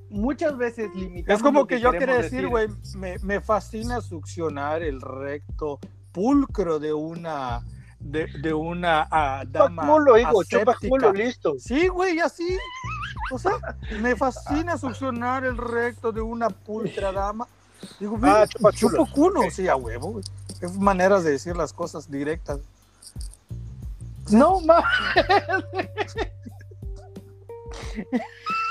muchas 0.09 0.57
veces 0.57 0.89
limitamos 0.95 1.39
Es 1.39 1.43
como 1.43 1.61
lo 1.61 1.67
que, 1.67 1.79
yo 1.79 1.91
queremos 1.91 2.15
quería 2.15 2.23
decir, 2.23 2.47
güey, 2.47 2.67
me, 2.95 3.17
me 3.19 3.41
fascina 3.41 4.01
succionar 4.01 4.81
el 4.83 5.01
recto 5.01 5.79
pulcro 6.11 6.79
de 6.79 6.93
una 6.93 7.61
de, 7.99 8.27
de 8.41 8.53
una 8.53 9.07
ah, 9.11 9.43
Chupa 9.45 9.59
dama 9.59 9.87
culo, 9.87 10.17
hijo, 10.17 10.41
culo, 10.87 11.13
listo. 11.13 11.55
Sí, 11.59 11.87
güey, 11.87 12.19
así. 12.19 12.57
O 13.31 13.39
sea, 13.39 13.53
me 14.01 14.15
fascina 14.15 14.77
succionar 14.77 15.45
el 15.45 15.57
recto 15.57 16.11
de 16.11 16.21
una 16.21 16.49
pulcra 16.49 17.11
dama. 17.11 17.47
Digo, 17.99 18.17
Ah, 18.23 18.45
chupa 18.47 18.71
chupo 18.71 19.05
culo. 19.11 19.41
culo. 19.41 19.51
Sí, 19.51 19.67
a 19.67 19.75
huevo, 19.75 20.11
güey. 20.13 20.23
Es 20.61 20.77
maneras 20.77 21.23
de 21.23 21.31
decir 21.31 21.55
las 21.55 21.73
cosas 21.73 22.09
directas. 22.09 22.59
No, 24.31 24.59
ma. 24.61 24.83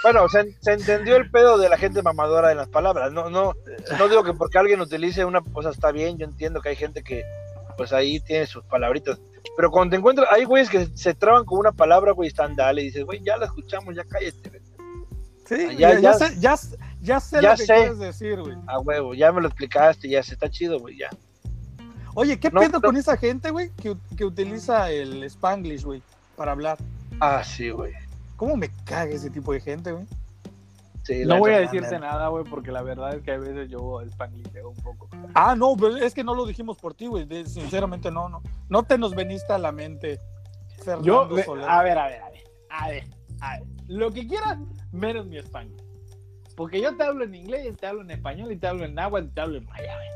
Bueno, 0.02 0.28
se, 0.28 0.52
se 0.60 0.72
entendió 0.72 1.16
el 1.16 1.30
pedo 1.30 1.58
de 1.58 1.68
la 1.68 1.76
gente 1.76 2.02
mamadora 2.02 2.48
de 2.48 2.54
las 2.54 2.68
palabras. 2.68 3.12
No, 3.12 3.28
no, 3.28 3.54
no 3.98 4.08
digo 4.08 4.22
que 4.22 4.32
porque 4.32 4.58
alguien 4.58 4.80
utilice 4.80 5.24
una 5.24 5.40
cosa 5.40 5.70
está 5.70 5.90
bien, 5.90 6.16
yo 6.16 6.24
entiendo 6.26 6.60
que 6.60 6.68
hay 6.70 6.76
gente 6.76 7.02
que 7.02 7.24
pues 7.76 7.92
ahí 7.92 8.20
tiene 8.20 8.46
sus 8.46 8.64
palabritas. 8.64 9.20
Pero 9.56 9.70
cuando 9.70 9.90
te 9.90 9.96
encuentras, 9.96 10.28
hay 10.30 10.44
güeyes 10.44 10.70
que 10.70 10.86
se 10.94 11.14
traban 11.14 11.44
con 11.44 11.58
una 11.58 11.72
palabra, 11.72 12.12
güey, 12.12 12.28
están 12.28 12.54
dale, 12.56 12.82
y 12.82 12.86
dices, 12.86 13.04
güey, 13.04 13.20
ya 13.22 13.36
la 13.36 13.46
escuchamos, 13.46 13.94
ya 13.94 14.04
cállate, 14.04 14.48
güey. 14.48 14.62
Sí, 15.46 15.76
Ya, 15.76 15.94
ya, 15.94 16.00
ya, 16.00 16.00
ya. 16.00 16.14
sé, 16.14 16.34
ya, 16.40 16.56
ya 17.00 17.20
sé 17.20 17.42
Ya 17.42 17.50
lo 17.50 17.56
que 17.56 17.66
sé. 17.66 17.74
quieres 17.74 17.98
decir, 17.98 18.40
güey. 18.40 18.56
a 18.66 18.78
huevo, 18.80 19.14
ya 19.14 19.30
me 19.32 19.40
lo 19.40 19.48
explicaste, 19.48 20.08
ya 20.08 20.22
se 20.22 20.34
está 20.34 20.48
chido, 20.48 20.78
güey, 20.80 20.96
ya. 20.98 21.08
Oye, 22.16 22.40
¿qué 22.40 22.50
No, 22.50 22.60
pedo 22.60 22.78
no. 22.78 22.80
con 22.80 22.96
esa 22.96 23.16
gente, 23.16 23.50
güey, 23.50 23.70
que, 23.72 23.94
que 24.16 24.24
utiliza 24.24 24.90
el 24.90 25.22
Spanglish, 25.24 25.84
güey, 25.84 26.02
para 26.34 26.52
hablar? 26.52 26.78
Ah, 27.20 27.44
sí, 27.44 27.68
güey. 27.70 27.92
¿Cómo 28.36 28.56
me 28.56 28.70
caga 28.84 29.10
ese 29.12 29.28
tipo 29.30 29.52
de 29.52 29.60
gente, 29.60 29.92
güey? 29.92 30.06
Sí, 31.04 31.24
No 31.24 31.38
voy 31.38 31.52
a 31.52 31.60
decirte 31.60 31.98
nada, 31.98 32.28
güey, 32.28 32.44
porque 32.44 32.72
la 32.72 32.82
verdad 32.82 33.14
es 33.14 33.22
que 33.22 33.32
a 33.32 33.38
veces 33.38 33.68
yo 33.70 34.00
spangliteo 34.10 34.70
un 34.70 34.76
poco. 34.76 35.08
Ah, 35.34 35.54
no, 35.54 35.76
pero 35.76 35.96
es 35.98 36.14
que 36.14 36.24
no 36.24 36.34
lo 36.34 36.46
dijimos 36.46 36.78
por 36.78 36.94
ti, 36.94 37.06
güey. 37.06 37.28
Sinceramente, 37.46 38.10
no, 38.10 38.28
no. 38.28 38.42
No 38.68 38.82
te 38.82 38.96
nos 38.98 39.14
veniste 39.14 39.52
a 39.52 39.58
la 39.58 39.70
mente, 39.70 40.18
Fernando 40.84 41.36
Yo, 41.36 41.42
Soler. 41.44 41.68
a 41.68 41.82
ver, 41.82 41.98
a 41.98 42.06
ver, 42.08 42.22
a 42.22 42.30
ver, 42.30 42.44
a 42.70 42.88
ver, 42.88 43.04
a 43.40 43.58
ver. 43.58 43.66
Lo 43.88 44.10
que 44.10 44.26
quieras, 44.26 44.58
menos 44.90 45.26
mi 45.26 45.36
español. 45.38 45.76
Porque 46.56 46.80
yo 46.80 46.96
te 46.96 47.04
hablo 47.04 47.24
en 47.24 47.34
inglés, 47.34 47.76
te 47.76 47.86
hablo 47.86 48.00
en 48.00 48.10
español, 48.10 48.50
y 48.50 48.56
te 48.56 48.66
hablo 48.66 48.84
en 48.86 48.94
náhuatl, 48.94 49.26
y 49.26 49.30
te 49.30 49.40
hablo 49.42 49.58
en 49.58 49.66
maya, 49.66 49.94
güey. 49.94 50.08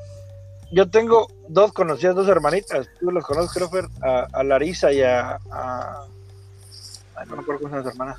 Yo 0.73 0.89
tengo 0.89 1.29
dos 1.49 1.73
conocidas, 1.73 2.15
dos 2.15 2.29
hermanitas. 2.29 2.89
Tú 3.01 3.11
los 3.11 3.25
conoces, 3.25 3.53
creo, 3.53 3.69
Fer, 3.69 3.87
a, 4.03 4.27
a 4.33 4.45
Larisa 4.45 4.93
y 4.93 5.03
a, 5.03 5.39
a- 5.51 6.05
no 7.27 7.37
me 7.37 7.43
acuerdo 7.43 7.61
cómo 7.63 7.69
se 7.71 7.77
llama 7.77 7.83
su 7.83 7.89
hermana. 7.89 8.17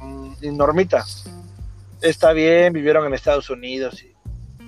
Mm, 0.00 0.32
y 0.42 0.50
Normita. 0.52 1.04
Está 2.00 2.32
bien, 2.32 2.72
vivieron 2.72 3.06
en 3.06 3.14
Estados 3.14 3.50
Unidos. 3.50 4.02
y- 4.02 4.14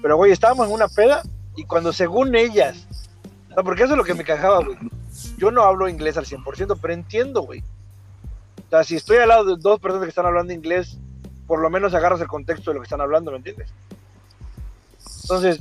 Pero, 0.01 0.17
güey, 0.17 0.33
estábamos 0.33 0.67
en 0.69 0.73
una 0.75 0.89
peda 0.89 1.23
y 1.57 1.65
cuando 1.65 1.93
según 1.93 2.35
ellas... 2.35 2.87
No, 3.55 3.63
porque 3.63 3.83
eso 3.85 3.93
es 3.93 3.99
lo 3.99 4.05
que 4.05 4.15
me 4.15 4.25
cajaba, 4.25 4.65
güey. 4.65 4.79
Yo 5.37 5.51
no 5.51 5.63
hablo 5.63 5.89
inglés 5.89 6.17
al 6.17 6.25
100%, 6.25 6.79
pero 6.81 6.95
entiendo, 6.95 7.43
güey. 7.43 7.61
O 7.61 8.71
sea, 8.71 8.83
si 8.85 8.97
estoy 8.97 9.19
al 9.19 9.29
lado 9.29 9.45
de 9.45 9.57
dos 9.63 9.79
personas 9.79 10.05
que 10.05 10.09
están 10.09 10.25
hablando 10.25 10.55
inglés, 10.55 10.97
por 11.47 11.61
lo 11.61 11.69
menos 11.69 11.93
agarras 11.93 12.21
el 12.23 12.29
contexto 12.29 12.71
de 12.71 12.75
lo 12.77 12.81
que 12.81 12.87
están 12.87 13.03
hablando, 13.03 13.31
¿me 13.31 13.37
entiendes? 13.37 13.69
Entonces, 15.23 15.61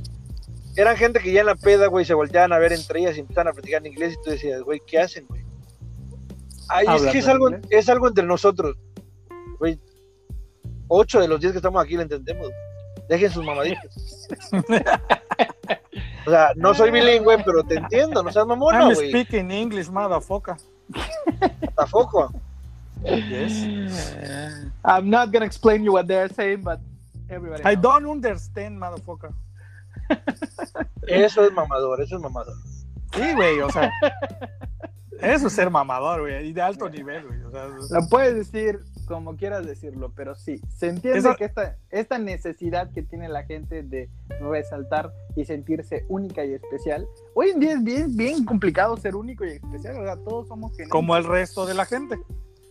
eran 0.75 0.97
gente 0.97 1.19
que 1.19 1.31
ya 1.31 1.41
en 1.41 1.47
la 1.47 1.55
peda, 1.55 1.87
güey, 1.87 2.05
se 2.05 2.13
volteaban 2.13 2.53
a 2.53 2.59
ver 2.59 2.73
entre 2.73 2.99
ellas 2.99 3.17
y 3.17 3.21
empezaban 3.21 3.49
a 3.49 3.53
platicar 3.53 3.81
en 3.85 3.91
inglés 3.91 4.13
y 4.13 4.23
tú 4.23 4.31
decías, 4.31 4.61
güey, 4.61 4.81
¿qué 4.85 4.99
hacen, 4.99 5.25
güey? 5.27 5.43
Ay, 6.69 6.85
es 6.85 6.89
¿Hablan 6.89 7.11
que 7.11 7.19
es 7.19 7.27
algo, 7.27 7.49
inglés? 7.49 7.67
es 7.69 7.89
algo 7.89 8.07
entre 8.07 8.25
nosotros. 8.25 8.77
Güey, 9.59 9.79
ocho 10.87 11.19
de 11.19 11.27
los 11.27 11.39
diez 11.39 11.51
que 11.51 11.57
estamos 11.57 11.83
aquí 11.83 11.95
lo 11.95 12.03
entendemos. 12.03 12.49
Dejen 13.09 13.31
sus 13.31 13.45
mamaditas. 13.45 14.27
o 16.25 16.29
sea, 16.29 16.53
no 16.55 16.73
soy 16.73 16.91
bilingüe, 16.91 17.43
pero 17.43 17.63
te 17.63 17.75
entiendo, 17.75 18.23
no 18.23 18.31
seas 18.31 18.47
mamona, 18.47 18.79
I'm 18.79 18.93
güey. 18.93 19.09
speaking 19.09 19.51
English, 19.51 19.89
motherfucker. 19.89 20.55
Tampoco. 21.75 22.31
Yes. 23.03 23.65
I'm 24.85 25.09
not 25.09 25.31
gonna 25.31 25.45
explain 25.45 25.83
you 25.83 25.93
what 25.93 26.07
they're 26.07 26.29
saying, 26.29 26.61
but 26.63 26.79
everybody 27.29 27.63
I 27.65 27.75
don't 27.75 28.05
understand, 28.05 28.79
motherfucker. 28.79 29.33
Eso 31.07 31.45
es 31.45 31.51
mamador, 31.53 32.01
eso 32.01 32.15
es 32.17 32.21
mamador. 32.21 32.55
Sí, 33.13 33.33
güey, 33.35 33.59
o 33.59 33.69
sea. 33.69 33.91
Eso 35.19 35.47
es 35.47 35.53
ser 35.53 35.69
mamador, 35.69 36.21
güey, 36.21 36.47
y 36.47 36.53
de 36.53 36.61
alto 36.61 36.89
nivel, 36.89 37.27
güey. 37.27 37.41
O 37.43 37.51
sea, 37.51 37.67
La 37.91 38.07
puedes 38.07 38.35
decir 38.35 38.79
como 39.05 39.35
quieras 39.35 39.65
decirlo, 39.65 40.13
pero 40.15 40.33
sí, 40.35 40.61
se 40.69 40.87
entiende 40.87 41.19
Eso- 41.19 41.35
que 41.35 41.43
esta, 41.45 41.75
esta 41.89 42.17
necesidad 42.17 42.89
que 42.91 43.03
tiene 43.03 43.27
la 43.27 43.43
gente 43.43 43.83
de 43.83 44.09
resaltar 44.39 45.11
y 45.35 45.43
sentirse 45.45 46.05
única 46.07 46.45
y 46.45 46.53
especial, 46.53 47.05
hoy 47.35 47.49
en 47.49 47.59
día 47.59 47.73
es 47.73 47.83
bien, 47.83 48.15
bien 48.15 48.45
complicado 48.45 48.95
ser 48.97 49.15
único 49.15 49.43
y 49.45 49.49
especial, 49.51 49.99
o 49.99 50.03
sea, 50.05 50.15
todos 50.15 50.47
somos 50.47 50.71
genéricos. 50.71 50.91
como 50.97 51.15
el 51.17 51.25
resto 51.25 51.65
de 51.65 51.73
la 51.73 51.85
gente. 51.85 52.17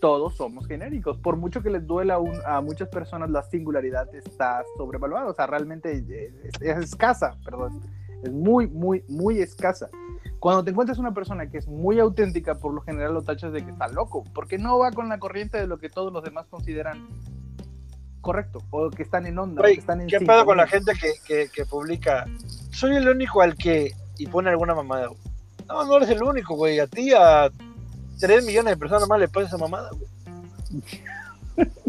Todos 0.01 0.35
somos 0.37 0.67
genéricos. 0.67 1.19
Por 1.19 1.37
mucho 1.37 1.63
que 1.63 1.71
les 1.71 1.87
duela 1.87 2.15
a 2.15 2.19
un- 2.19 2.41
a 2.47 2.61
muchas 2.61 2.89
personas, 2.89 3.31
la 3.31 3.43
singularidad 3.43 4.13
está 4.15 4.65
sobrevaluada. 4.77 5.29
O 5.29 5.35
sea, 5.35 5.47
realmente 5.47 5.93
es, 5.93 6.61
es 6.61 6.77
escasa, 6.79 7.37
perdón. 7.45 7.81
Es 8.23 8.33
muy, 8.33 8.67
muy, 8.67 9.05
muy 9.09 9.41
escasa. 9.41 9.89
Cuando 10.39 10.65
te 10.65 10.71
encuentras 10.71 10.99
una 10.99 11.13
persona 11.13 11.49
que 11.51 11.59
es 11.59 11.69
muy 11.69 11.99
auténtica, 12.01 12.55
por 12.55 12.73
lo 12.73 12.81
general 12.81 13.13
lo 13.15 13.23
tachas 13.23 13.53
de 13.53 13.63
que 13.65 13.71
está 13.71 13.89
loco, 13.89 14.25
porque 14.35 14.59
no 14.59 14.79
va 14.79 14.91
con 14.91 15.09
la 15.09 15.19
corriente 15.19 15.59
de 15.59 15.67
lo 15.67 15.79
que 15.79 15.89
todos 15.91 16.13
los 16.13 16.23
demás 16.25 16.47
consideran 16.49 17.07
correcto, 18.21 18.61
o 18.71 18.91
que 18.91 19.03
están 19.03 19.27
en 19.27 19.39
onda, 19.39 19.63
o 19.63 19.65
que 19.65 19.73
están 19.73 20.01
en 20.03 20.07
¿qué 20.07 20.19
pedo 20.21 20.45
con 20.45 20.57
la 20.57 20.67
gente 20.67 20.93
que, 21.01 21.13
que, 21.27 21.49
que 21.51 21.65
publica? 21.65 22.25
Soy 22.71 22.97
el 22.97 23.09
único 23.09 23.41
al 23.43 23.57
que. 23.57 23.93
y 24.19 24.27
pone 24.27 24.51
alguna 24.51 24.75
mamada. 24.75 25.09
No, 25.69 25.85
no 25.87 25.97
eres 25.97 26.11
el 26.11 26.23
único, 26.23 26.55
güey. 26.57 26.79
A 26.81 26.87
ti, 26.87 27.13
a 27.15 27.51
3 28.21 28.45
millones 28.45 28.75
de 28.75 28.77
personas 28.77 29.09
más 29.09 29.19
le 29.19 29.29
pones 29.29 29.49
esa 29.49 29.59
mamada, 29.59 29.91
güey. 29.91 30.09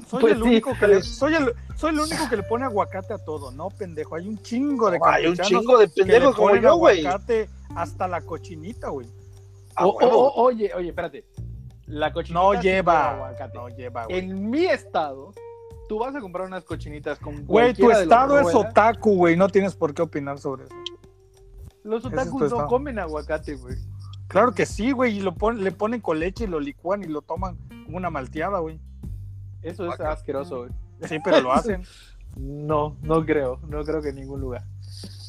Soy 0.07 0.19
Pues 0.21 0.33
el 0.33 0.41
sí, 0.41 0.47
único 0.49 0.73
que 0.77 0.87
le, 0.87 0.93
pues. 0.95 1.07
soy 1.07 1.35
el, 1.35 1.53
soy 1.77 1.91
el 1.93 1.99
único 1.99 2.27
que 2.29 2.35
le 2.37 2.43
pone 2.43 2.65
aguacate 2.65 3.13
a 3.13 3.17
todo, 3.17 3.51
no, 3.51 3.69
pendejo. 3.69 4.15
Hay 4.15 4.27
un 4.27 4.41
chingo 4.41 4.91
de 4.91 4.99
Hay 5.05 5.27
un 5.27 5.37
chingo 5.37 5.77
de 5.77 5.87
que 5.87 6.01
le 6.01 6.05
pendejos 6.13 6.35
como 6.35 6.47
ponen 6.49 6.63
yo, 6.63 6.75
güey. 6.75 7.05
aguacate 7.05 7.49
hasta 7.75 8.07
la 8.07 8.21
cochinita, 8.21 8.89
güey. 8.89 9.07
A 9.75 9.85
O- 9.85 9.91
o- 9.91 9.97
huevo. 9.97 10.17
o- 10.33 10.43
oye, 10.43 10.71
oye, 10.75 10.89
espérate. 10.89 11.25
La 11.85 12.11
cochinita 12.11 12.39
No 12.41 12.53
lleva, 12.61 13.11
aguacate. 13.11 13.57
no 13.57 13.69
lleva, 13.69 14.05
güey. 14.05 14.19
En 14.19 14.49
mi 14.49 14.65
estado, 14.65 15.33
tú 15.87 15.99
vas 15.99 16.13
a 16.13 16.19
comprar 16.19 16.45
unas 16.47 16.65
cochinitas 16.65 17.17
con 17.19 17.45
Güey, 17.45 17.73
tu 17.73 17.89
estado 17.89 18.37
es 18.39 18.43
ruedas. 18.53 18.69
otaku, 18.71 19.15
güey, 19.15 19.37
no 19.37 19.47
tienes 19.47 19.75
por 19.75 19.93
qué 19.93 20.01
opinar 20.01 20.39
sobre 20.39 20.65
eso. 20.65 20.75
Los 21.83 22.03
es 22.05 22.11
otakus 22.11 22.41
no 22.41 22.45
estado. 22.47 22.67
comen 22.67 22.99
aguacate, 22.99 23.55
güey. 23.55 23.77
Claro 24.31 24.53
que 24.53 24.65
sí, 24.65 24.91
güey, 24.91 25.17
y 25.17 25.19
lo 25.21 25.35
pon- 25.35 25.61
le 25.63 25.71
ponen 25.73 25.99
con 25.99 26.19
leche 26.19 26.45
y 26.45 26.47
lo 26.47 26.59
licúan 26.61 27.03
y 27.03 27.07
lo 27.07 27.21
toman 27.21 27.57
como 27.85 27.97
una 27.97 28.09
malteada, 28.09 28.59
güey. 28.59 28.79
Eso 29.61 29.91
es 29.91 29.99
asqueroso, 29.99 30.59
güey. 30.59 30.71
Sí, 31.07 31.17
pero 31.23 31.41
lo 31.41 31.51
hacen. 31.53 31.83
No, 32.37 32.95
no 33.01 33.25
creo, 33.25 33.59
no 33.67 33.83
creo 33.83 34.01
que 34.01 34.07
en 34.09 34.15
ningún 34.15 34.39
lugar. 34.39 34.63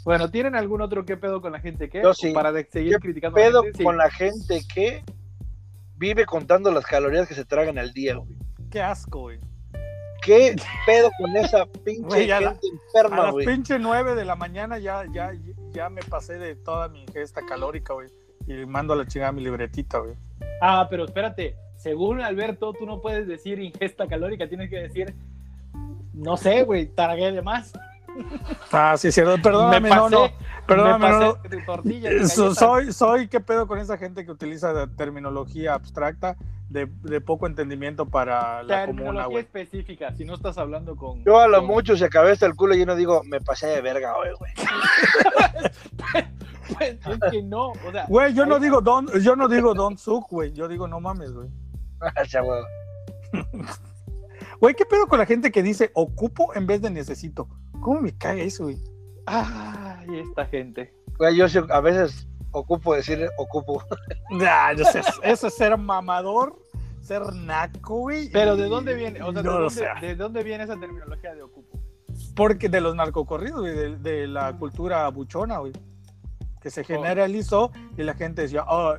Bueno, 0.04 0.30
¿tienen 0.30 0.54
algún 0.54 0.82
otro 0.82 1.04
qué 1.04 1.16
pedo 1.16 1.40
con 1.42 1.50
la 1.50 1.58
gente 1.58 1.88
que? 1.90 2.00
Yo 2.00 2.14
sí. 2.14 2.30
Para 2.32 2.52
de- 2.52 2.64
seguir 2.70 2.92
¿Qué 2.94 3.00
criticando 3.00 3.36
a 3.40 3.42
pedo 3.42 3.58
la 3.58 3.64
gente? 3.64 3.78
Sí. 3.78 3.84
con 3.84 3.96
la 3.96 4.08
gente 4.10 4.60
que 4.72 5.04
vive 5.96 6.24
contando 6.26 6.70
las 6.70 6.86
calorías 6.86 7.26
que 7.26 7.34
se 7.34 7.44
tragan 7.44 7.76
al 7.76 7.92
día, 7.92 8.14
güey? 8.14 8.36
Qué 8.70 8.80
asco, 8.80 9.18
güey. 9.22 9.40
¿Qué 10.24 10.54
pedo 10.86 11.10
con 11.18 11.36
esa 11.36 11.66
pinche 11.66 12.02
Güey, 12.06 12.30
a 12.30 12.40
la- 12.40 12.50
gente 12.52 12.68
A 13.00 13.08
las 13.16 13.32
güey? 13.32 13.46
pinche 13.46 13.80
9 13.80 14.14
de 14.14 14.24
la 14.24 14.36
mañana 14.36 14.78
ya, 14.78 15.02
ya, 15.12 15.32
ya 15.72 15.90
me 15.90 16.02
pasé 16.04 16.34
de 16.38 16.54
toda 16.54 16.86
mi 16.88 17.02
ingesta 17.02 17.44
calórica, 17.44 17.94
güey. 17.94 18.06
Y 18.46 18.66
mando 18.66 18.92
a 18.92 18.96
la 18.96 19.06
chingada 19.06 19.32
mi 19.32 19.42
libretita, 19.42 19.98
güey. 19.98 20.14
Ah, 20.60 20.86
pero 20.90 21.04
espérate. 21.04 21.56
Según 21.76 22.20
Alberto, 22.20 22.72
tú 22.72 22.86
no 22.86 23.00
puedes 23.00 23.26
decir 23.26 23.58
ingesta 23.58 24.06
calórica, 24.06 24.48
tienes 24.48 24.70
que 24.70 24.78
decir, 24.78 25.14
no 26.12 26.36
sé, 26.36 26.62
güey, 26.62 26.86
tragué 26.86 27.32
de 27.32 27.42
más. 27.42 27.72
Ah, 28.70 28.94
sí, 28.96 29.08
es 29.08 29.14
cierto. 29.14 29.40
Perdóname, 29.42 29.80
me 29.80 29.88
no, 29.94 30.02
pasé, 30.04 30.14
no. 30.14 30.30
Perdóname, 30.66 31.04
me 31.06 31.10
no, 31.12 31.20
no. 31.20 31.34
pasé 31.36 31.48
de 31.48 31.62
tortilla, 31.62 32.10
de 32.10 32.26
So- 32.28 32.42
galletas. 32.44 32.58
soy, 32.58 32.92
soy, 32.92 33.28
¿qué 33.28 33.40
pedo 33.40 33.66
con 33.66 33.78
esa 33.78 33.96
gente 33.98 34.24
que 34.24 34.30
utiliza 34.32 34.72
la 34.72 34.86
terminología 34.86 35.74
abstracta 35.74 36.36
de, 36.68 36.86
de 37.02 37.20
poco 37.20 37.46
entendimiento 37.46 38.06
para 38.06 38.62
la 38.62 38.86
comuna, 38.86 39.26
güey? 39.26 39.42
específica, 39.44 40.12
si 40.14 40.24
no 40.24 40.34
estás 40.34 40.56
hablando 40.58 40.96
con... 40.96 41.22
Yo 41.24 41.38
a 41.40 41.48
lo 41.48 41.58
con- 41.58 41.66
mucho 41.66 41.96
se 41.96 42.04
acabé 42.04 42.30
hasta 42.32 42.46
el 42.46 42.54
culo 42.54 42.74
y 42.74 42.78
yo 42.80 42.86
no 42.86 42.96
digo, 42.96 43.22
me 43.24 43.40
pasé 43.40 43.66
de 43.66 43.80
verga 43.80 44.16
hoy, 44.16 44.28
güey. 44.38 44.52
Pues, 46.78 46.96
es 47.04 47.30
que 47.30 47.42
no, 47.42 47.70
o 47.70 47.92
sea... 47.92 48.06
Güey, 48.08 48.32
yo 48.34 48.46
no 48.46 48.58
digo 48.58 48.80
don, 48.80 49.06
yo 49.20 49.36
no 49.36 49.48
digo 49.48 49.74
don 49.74 49.98
suck, 49.98 50.30
güey. 50.30 50.52
Yo 50.52 50.68
digo 50.68 50.88
no 50.88 51.00
mames, 51.00 51.32
güey. 51.32 51.48
Güey. 52.42 52.62
Güey, 54.60 54.74
¿qué 54.74 54.84
pedo 54.86 55.06
con 55.08 55.18
la 55.18 55.26
gente 55.26 55.50
que 55.50 55.62
dice 55.62 55.90
ocupo 55.94 56.54
en 56.54 56.66
vez 56.66 56.80
de 56.80 56.90
necesito? 56.90 57.48
¿Cómo 57.82 58.00
me 58.00 58.16
cae 58.16 58.44
eso, 58.44 58.64
güey? 58.64 58.78
Ay, 59.26 60.20
esta 60.20 60.46
gente. 60.46 60.94
Güey, 61.18 61.36
yo 61.36 61.48
sí- 61.48 61.58
a 61.68 61.80
veces 61.80 62.26
ocupo 62.52 62.94
decir 62.94 63.28
ocupo. 63.38 63.82
Ah, 64.48 64.72
yo 64.76 64.84
sé, 64.86 65.00
eso 65.22 65.46
es 65.48 65.54
ser 65.54 65.76
mamador, 65.76 66.58
ser 67.00 67.22
naco, 67.34 67.96
güey. 68.00 68.30
Pero 68.30 68.54
y- 68.54 68.58
¿de 68.62 68.68
dónde 68.68 68.94
viene? 68.94 69.22
O 69.22 69.32
sea, 69.32 69.42
no 69.42 69.52
¿de, 69.52 69.58
dónde, 69.58 69.70
sé. 69.74 70.06
¿de 70.06 70.14
dónde 70.16 70.42
viene 70.42 70.64
esa 70.64 70.78
terminología 70.78 71.34
de 71.34 71.42
ocupo? 71.42 71.78
Porque 72.34 72.68
de 72.68 72.80
los 72.80 72.94
narcocorridos, 72.94 73.60
güey, 73.60 73.74
de, 73.74 73.96
de 73.98 74.26
la 74.26 74.56
cultura 74.56 75.08
buchona, 75.08 75.58
güey. 75.58 75.72
Que 76.60 76.70
se 76.70 76.84
generalizó 76.84 77.72
y 77.98 78.02
la 78.04 78.14
gente 78.14 78.42
decía, 78.42 78.64
"Ah, 78.66 78.96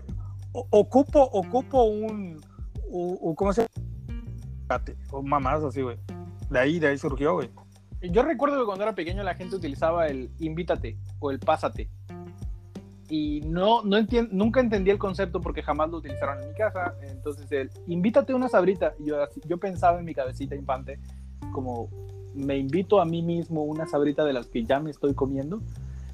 o- 0.51 0.67
ocupo, 0.71 1.21
ocupo 1.21 1.83
un, 1.83 2.41
u- 2.89 3.33
¿cómo 3.35 3.53
se 3.53 3.61
llama? 4.69 4.83
O 5.11 5.21
mamás 5.21 5.63
así, 5.63 5.81
güey. 5.81 5.97
De 6.49 6.59
ahí, 6.59 6.79
de 6.79 6.87
ahí 6.89 6.97
surgió, 6.97 7.33
güey. 7.35 7.49
Yo 8.11 8.21
recuerdo 8.23 8.59
que 8.59 8.65
cuando 8.65 8.83
era 8.83 8.93
pequeño 8.93 9.23
la 9.23 9.33
gente 9.35 9.55
utilizaba 9.55 10.07
el 10.07 10.29
invítate 10.39 10.97
o 11.19 11.31
el 11.31 11.39
pásate. 11.39 11.89
Y 13.09 13.41
no, 13.41 13.83
no 13.83 13.97
entien- 13.97 14.29
nunca 14.31 14.59
entendí 14.59 14.89
el 14.91 14.97
concepto 14.97 15.39
porque 15.39 15.61
jamás 15.61 15.89
lo 15.89 15.97
utilizaron 15.97 16.41
en 16.41 16.49
mi 16.49 16.55
casa. 16.55 16.95
Entonces, 17.01 17.51
el 17.51 17.69
invítate 17.87 18.33
una 18.33 18.49
sabrita. 18.49 18.93
Y 18.99 19.05
yo, 19.05 19.15
yo 19.45 19.57
pensaba 19.57 19.99
en 19.99 20.05
mi 20.05 20.13
cabecita 20.13 20.55
infante 20.55 20.99
como, 21.51 21.89
me 22.33 22.57
invito 22.57 22.99
a 22.99 23.05
mí 23.05 23.21
mismo 23.21 23.63
una 23.63 23.85
sabrita 23.85 24.25
de 24.25 24.33
las 24.33 24.47
que 24.47 24.63
ya 24.63 24.79
me 24.79 24.89
estoy 24.89 25.13
comiendo. 25.13 25.61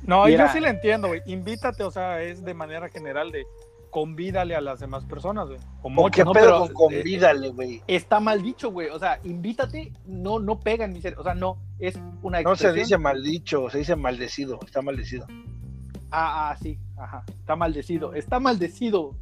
No, 0.05 0.27
Y 0.27 0.31
yo 0.31 0.35
era- 0.35 0.51
sí 0.53 0.59
le 0.59 0.69
entiendo, 0.69 1.07
güey. 1.07 1.21
Invítate, 1.25 1.83
o 1.83 1.91
sea, 1.91 2.21
es 2.21 2.43
de 2.43 2.53
manera 2.53 2.89
general 2.89 3.31
de 3.31 3.45
convídale 3.89 4.55
a 4.55 4.61
las 4.61 4.79
demás 4.79 5.05
personas, 5.05 5.47
güey. 5.47 5.59
O 5.81 5.87
¿O 5.87 5.89
mucho. 5.89 6.11
qué 6.11 6.23
no, 6.25 6.31
pedo 6.31 6.45
pero, 6.45 6.73
con 6.73 6.89
convídale, 6.89 7.49
güey? 7.49 7.81
Está 7.87 8.19
mal 8.19 8.41
dicho, 8.41 8.71
güey. 8.71 8.89
O 8.89 8.99
sea, 8.99 9.19
invítate, 9.23 9.93
no, 10.05 10.39
no 10.39 10.59
pega 10.59 10.85
en 10.85 10.93
mi 10.93 11.01
ser. 11.01 11.17
O 11.19 11.23
sea, 11.23 11.33
no, 11.35 11.57
es 11.79 11.95
una 12.21 12.41
No 12.41 12.55
se 12.55 12.67
expresión. 12.67 12.75
dice 12.75 12.97
maldicho, 12.97 13.69
se 13.69 13.79
dice 13.79 13.95
maldecido, 13.95 14.59
está 14.65 14.81
maldecido. 14.81 15.25
Ah, 16.11 16.49
ah, 16.51 16.57
sí, 16.61 16.79
ajá. 16.97 17.23
Está 17.27 17.55
maldecido. 17.55 18.13
Está 18.13 18.39
maldecido. 18.39 19.15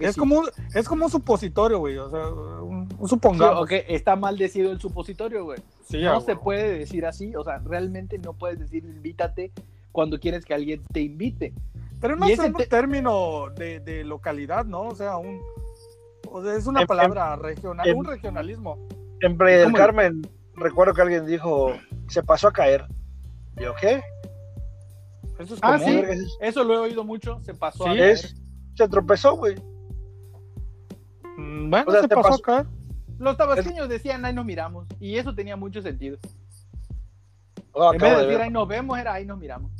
Es 0.00 0.16
como, 0.16 0.40
un, 0.40 0.46
es 0.74 0.86
como 0.86 1.06
un 1.06 1.10
supositorio, 1.10 1.78
güey. 1.78 1.96
O 1.96 2.10
sea, 2.10 2.28
un, 2.28 2.80
un 2.80 2.88
Sí, 3.00 3.08
supongamos. 3.08 3.62
ok, 3.62 3.72
está 3.88 4.16
maldecido 4.16 4.70
el 4.70 4.78
supositorio, 4.80 5.44
güey. 5.44 5.60
Sí, 5.88 6.02
no 6.02 6.16
a 6.16 6.20
se 6.20 6.36
puede 6.36 6.78
decir 6.78 7.06
así, 7.06 7.34
o 7.34 7.42
sea, 7.42 7.58
realmente 7.64 8.18
no 8.18 8.34
puedes 8.34 8.58
decir 8.58 8.84
invítate 8.84 9.50
cuando 9.90 10.20
quieres 10.20 10.44
que 10.44 10.52
alguien 10.52 10.82
te 10.92 11.00
invite. 11.00 11.54
Pero 12.00 12.14
es 12.14 12.20
más 12.20 12.30
ese 12.30 12.46
un 12.46 12.52
te- 12.54 12.66
término 12.66 13.50
de, 13.56 13.80
de 13.80 14.04
localidad, 14.04 14.64
¿no? 14.64 14.82
O 14.82 14.94
sea, 14.94 15.16
un, 15.16 15.40
o 16.30 16.42
sea, 16.42 16.54
es 16.54 16.66
una 16.66 16.82
En- 16.82 16.86
palabra 16.86 17.36
regional, 17.36 17.86
en- 17.88 17.96
un 17.96 18.04
regionalismo. 18.04 18.78
En 19.20 19.36
Playa 19.36 19.56
del 19.58 19.64
¿Cómo? 19.66 19.76
Carmen, 19.78 20.22
recuerdo 20.54 20.94
que 20.94 21.02
alguien 21.02 21.26
dijo, 21.26 21.72
se 22.08 22.22
pasó 22.22 22.48
a 22.48 22.52
caer. 22.52 22.84
Yo, 23.56 23.74
¿qué? 23.80 24.00
Eso 25.40 25.54
es 25.54 25.60
Ah, 25.62 25.76
común. 25.78 25.88
sí. 25.92 25.98
es 26.10 26.36
eso? 26.40 26.64
Lo 26.64 26.74
he 26.74 26.78
oído 26.78 27.04
mucho, 27.04 27.40
se 27.42 27.54
pasó 27.54 27.84
Sí, 27.84 27.90
a 27.90 27.92
ver. 27.94 28.02
Es, 28.10 28.36
se 28.76 28.88
tropezó, 28.88 29.36
güey. 29.36 29.56
Mm, 31.36 31.70
Bueno, 31.70 31.84
O 31.88 31.92
sea, 31.92 32.02
se 32.02 32.08
pasó 32.08 32.22
pasó- 32.22 32.34
acá. 32.42 32.66
Los 33.18 33.36
tabasqueños 33.36 33.88
decían, 33.88 34.24
ay, 34.24 34.32
nos 34.34 34.44
miramos. 34.44 34.86
Y 35.00 35.16
eso 35.16 35.34
tenía 35.34 35.56
mucho 35.56 35.82
sentido. 35.82 36.18
Oh, 37.72 37.92
en 37.92 37.98
vez 37.98 38.10
de 38.10 38.16
de 38.18 38.26
decir, 38.26 38.40
ay, 38.42 38.50
nos 38.50 38.68
vemos, 38.68 38.98
era, 38.98 39.14
ay, 39.14 39.26
nos 39.26 39.38
miramos. 39.38 39.72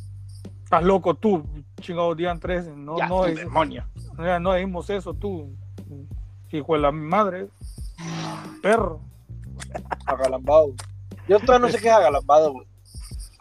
Estás 0.69 0.83
loco 0.83 1.15
tú, 1.15 1.43
chingado 1.81 2.13
día 2.13 2.35
13. 2.39 2.75
No, 2.75 2.95
ya, 2.95 3.07
no, 3.07 3.25
es- 3.25 3.37
demonio. 3.37 3.85
ya 4.19 4.39
no 4.39 4.53
dimos 4.53 4.87
eso, 4.91 5.15
tú. 5.15 5.51
Hijo 6.51 6.73
de 6.73 6.79
la 6.79 6.91
madre. 6.91 7.47
Perro. 8.61 9.01
Agalambado. 10.05 10.75
Yo 11.27 11.39
todavía 11.39 11.65
no 11.65 11.73
sé 11.73 11.81
qué 11.81 11.87
es 11.87 11.93
agalambado, 11.95 12.51
güey. 12.51 12.67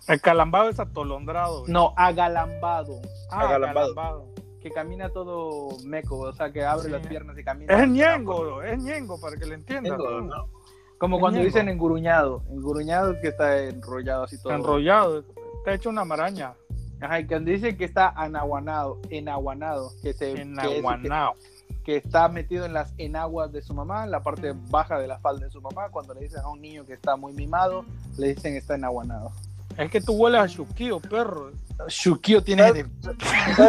El 0.06 0.22
calambado 0.22 0.70
es 0.70 0.80
atolondrado. 0.80 1.60
güey. 1.60 1.70
No, 1.72 1.92
agalambado. 1.98 3.02
Ah, 3.30 3.40
agalambado. 3.40 3.90
agalambado. 3.90 4.28
Que 4.62 4.70
camina 4.70 5.10
todo 5.10 5.76
meco, 5.84 6.20
o 6.20 6.32
sea, 6.32 6.50
que 6.50 6.64
abre 6.64 6.84
Sí. 6.86 6.90
las 6.90 7.06
piernas 7.06 7.36
y 7.38 7.44
camina. 7.44 7.74
Es 7.82 7.86
ñengo, 7.90 8.62
es 8.62 8.82
ñengo, 8.82 9.20
para 9.20 9.36
que 9.36 9.44
le 9.44 9.58
tú. 9.58 9.74
¿no? 9.82 10.48
Como 10.96 11.20
cuando 11.20 11.40
ñengo. 11.40 11.44
dicen 11.52 11.68
enguruñado. 11.68 12.42
Enguruñado 12.48 13.12
es 13.12 13.20
que 13.20 13.28
está 13.28 13.58
enrollado 13.64 14.24
así 14.24 14.40
todo. 14.42 14.54
Enrollado, 14.54 15.24
ha 15.66 15.74
hecho 15.74 15.90
una 15.90 16.06
maraña. 16.06 16.54
Ajá, 17.00 17.20
y 17.20 17.26
cuando 17.26 17.50
dice 17.50 17.76
que 17.76 17.84
está 17.84 18.08
anaguanado, 18.10 18.98
enaguanado, 19.10 19.92
que 20.02 20.12
se 20.12 20.34
que, 20.34 20.40
es- 20.42 20.46
Enaguanao. 20.48 21.34
que- 21.34 21.58
que 21.84 21.96
está 21.96 22.28
metido 22.28 22.66
en 22.66 22.72
las 22.74 22.92
enaguas 22.98 23.50
de 23.52 23.62
su 23.62 23.72
mamá, 23.72 24.04
en 24.04 24.10
la 24.10 24.22
parte 24.22 24.52
baja 24.68 24.98
de 24.98 25.06
la 25.06 25.18
falda 25.20 25.46
de 25.46 25.50
su 25.52 25.60
mamá, 25.62 25.88
cuando 25.90 26.12
le 26.14 26.20
dicen 26.20 26.40
a 26.40 26.48
un 26.48 26.60
niño 26.60 26.84
que 26.84 26.92
está 26.94 27.16
muy 27.16 27.32
mimado, 27.32 27.84
le 28.18 28.34
dicen 28.34 28.56
está 28.56 28.74
enaguanado. 28.74 29.30
Es 29.76 29.90
que 29.90 30.00
tú 30.00 30.12
hueles 30.14 30.40
a 30.40 30.48
chuquillo, 30.48 30.98
perro. 31.00 31.52
Shukio 31.86 32.42
tiene 32.42 32.72
de... 32.72 32.84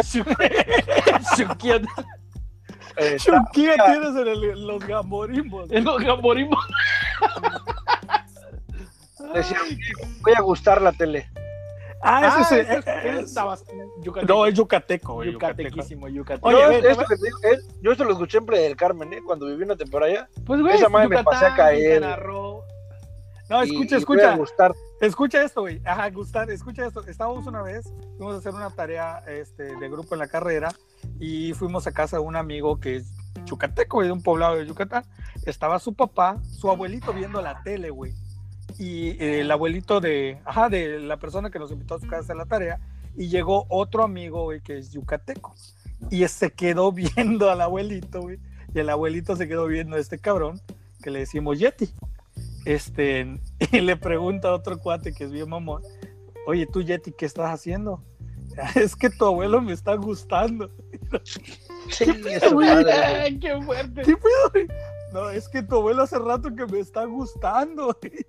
Shukio- 0.02 1.86
¿Qué 3.52 3.74
tienes 3.86 4.16
en 4.16 4.28
el- 4.28 4.66
los 4.66 4.84
gamborimbos? 4.86 5.70
Es 5.70 5.84
lo 5.84 5.96
que 5.96 6.12
morimos. 6.20 6.58
decía, 9.34 9.58
voy 10.22 10.32
a 10.36 10.40
gustar 10.42 10.82
la 10.82 10.92
tele. 10.92 11.30
Ah, 12.02 12.20
Ah, 12.22 12.40
ese 12.40 12.60
es, 12.60 12.68
yucateco. 14.02 14.32
No, 14.32 14.46
es 14.46 14.54
yucateco. 14.54 15.22
Yucatequísimo, 15.24 16.08
yucateco. 16.08 16.48
Oye, 16.48 16.56
yo, 16.82 16.88
esto 16.88 17.04
que 17.06 17.16
te 17.16 17.24
digo, 17.24 17.38
es- 17.42 17.68
yo 17.82 17.92
esto 17.92 18.04
lo 18.04 18.12
escuché 18.12 18.38
en 18.38 18.46
Playa 18.46 18.62
del 18.62 18.76
Carmen, 18.76 19.12
¿eh? 19.12 19.20
cuando 19.24 19.46
viví 19.46 19.62
una 19.64 19.76
temporada 19.76 20.10
allá. 20.12 20.28
Pues, 20.46 20.60
güey, 20.62 20.74
esa 20.76 20.88
madre 20.88 21.08
me 21.08 21.22
pasé 21.24 21.44
a 21.46 21.54
caer. 21.54 22.02
No, 23.50 23.62
escucha, 23.62 23.96
y 23.96 23.98
escucha. 23.98 24.36
gustar. 24.36 24.72
Escucha 25.00 25.42
esto, 25.42 25.62
güey. 25.62 25.80
Ajá, 25.84 26.08
Gustar, 26.10 26.50
escucha 26.50 26.86
esto. 26.86 27.04
Estábamos 27.06 27.46
una 27.46 27.62
vez, 27.62 27.92
fuimos 28.16 28.34
a 28.34 28.38
hacer 28.38 28.54
una 28.54 28.70
tarea 28.70 29.24
este, 29.26 29.74
de 29.76 29.88
grupo 29.88 30.14
en 30.14 30.20
la 30.20 30.28
carrera 30.28 30.68
y 31.18 31.52
fuimos 31.54 31.86
a 31.86 31.92
casa 31.92 32.18
de 32.18 32.22
un 32.22 32.36
amigo 32.36 32.78
que 32.78 32.96
es 32.96 33.12
yucateco, 33.46 33.96
güey, 33.96 34.06
de 34.08 34.12
un 34.12 34.22
poblado 34.22 34.56
de 34.56 34.66
Yucatán. 34.66 35.04
Estaba 35.46 35.78
su 35.80 35.94
papá, 35.94 36.36
su 36.44 36.70
abuelito 36.70 37.12
viendo 37.12 37.42
la 37.42 37.60
tele, 37.62 37.90
güey. 37.90 38.12
Y 38.78 39.10
eh, 39.22 39.40
el 39.40 39.50
abuelito 39.50 40.00
de, 40.00 40.38
ajá, 40.44 40.68
de 40.68 41.00
la 41.00 41.18
persona 41.18 41.50
que 41.50 41.58
nos 41.58 41.70
invitó 41.70 41.94
a 41.94 42.00
su 42.00 42.06
casa 42.06 42.16
a 42.16 42.20
hacer 42.20 42.36
la 42.36 42.46
tarea. 42.46 42.80
Y 43.16 43.28
llegó 43.28 43.66
otro 43.68 44.02
amigo, 44.04 44.44
güey, 44.44 44.60
que 44.60 44.78
es 44.78 44.92
yucateco. 44.92 45.54
Y 46.10 46.26
se 46.28 46.50
quedó 46.52 46.92
viendo 47.16 47.50
al 47.50 47.60
abuelito, 47.60 48.20
güey. 48.20 48.38
Y 48.74 48.78
el 48.78 48.88
abuelito 48.88 49.36
se 49.36 49.48
quedó 49.48 49.66
viendo 49.66 49.96
a 49.96 50.00
este 50.00 50.18
cabrón 50.18 50.60
que 51.02 51.10
le 51.10 51.20
decimos 51.20 51.58
Yeti. 51.58 51.90
Este, 52.64 53.38
y 53.72 53.80
le 53.80 53.96
pregunta 53.96 54.48
a 54.48 54.54
otro 54.54 54.78
cuate 54.78 55.12
que 55.12 55.24
es 55.24 55.32
bien 55.32 55.48
mamón, 55.48 55.82
oye, 56.46 56.66
tú 56.66 56.82
Yeti, 56.82 57.12
¿qué 57.12 57.26
estás 57.26 57.52
haciendo? 57.52 58.02
Es 58.74 58.96
que 58.96 59.10
tu 59.10 59.24
abuelo 59.24 59.60
me 59.60 59.72
está 59.72 59.94
gustando. 59.94 60.70
Sí, 61.88 62.04
esa 62.26 62.54
madre. 62.54 63.38
Qué 63.40 63.60
fuerte. 63.62 64.02
¿Qué 64.02 64.16
pedo, 64.16 64.50
güey? 64.52 64.66
No, 65.12 65.30
es 65.30 65.48
que 65.48 65.62
tu 65.62 65.76
abuelo 65.76 66.02
hace 66.02 66.18
rato 66.18 66.54
que 66.54 66.66
me 66.66 66.80
está 66.80 67.04
gustando. 67.04 67.96
Güey, 68.00 68.26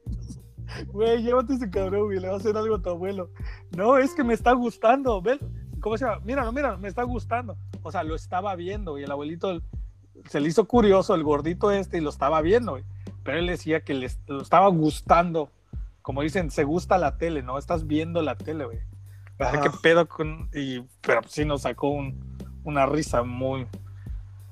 llévate 1.21 1.53
ese 1.53 1.69
cabrón, 1.69 2.05
güey, 2.05 2.19
le 2.19 2.27
va 2.27 2.35
a 2.35 2.37
hacer 2.37 2.55
algo 2.57 2.75
a 2.75 2.81
tu 2.81 2.89
abuelo. 2.89 3.29
No, 3.75 3.97
es 3.97 4.13
que 4.13 4.23
me 4.23 4.33
está 4.33 4.53
gustando, 4.53 5.21
ven, 5.21 5.39
¿cómo 5.79 5.97
se 5.97 6.05
llama? 6.05 6.19
Míralo, 6.23 6.51
míralo, 6.51 6.77
me 6.77 6.87
está 6.87 7.03
gustando. 7.03 7.57
O 7.83 7.91
sea, 7.91 8.03
lo 8.03 8.15
estaba 8.15 8.55
viendo 8.55 8.97
y 8.99 9.03
el 9.03 9.11
abuelito 9.11 9.61
se 10.29 10.39
le 10.39 10.49
hizo 10.49 10.65
curioso 10.65 11.15
el 11.15 11.23
gordito 11.23 11.71
este 11.71 11.97
y 11.97 12.01
lo 12.01 12.09
estaba 12.09 12.41
viendo, 12.41 12.73
güey. 12.73 12.83
Pero 13.23 13.37
él 13.39 13.47
decía 13.47 13.81
que 13.81 13.93
le, 13.93 14.09
lo 14.27 14.41
estaba 14.41 14.67
gustando. 14.67 15.49
Como 16.01 16.21
dicen, 16.23 16.49
se 16.51 16.63
gusta 16.63 16.97
la 16.97 17.17
tele, 17.17 17.43
¿no? 17.43 17.57
Estás 17.57 17.85
viendo 17.85 18.21
la 18.21 18.35
tele, 18.35 18.65
güey. 18.65 18.79
Ajá. 19.39 19.61
¿Qué 19.61 19.69
pedo 19.81 20.07
con.? 20.07 20.49
Y, 20.53 20.81
pero 21.01 21.21
sí 21.27 21.45
nos 21.45 21.61
sacó 21.63 21.89
un- 21.89 22.19
una 22.63 22.85
risa 22.85 23.23
muy. 23.23 23.67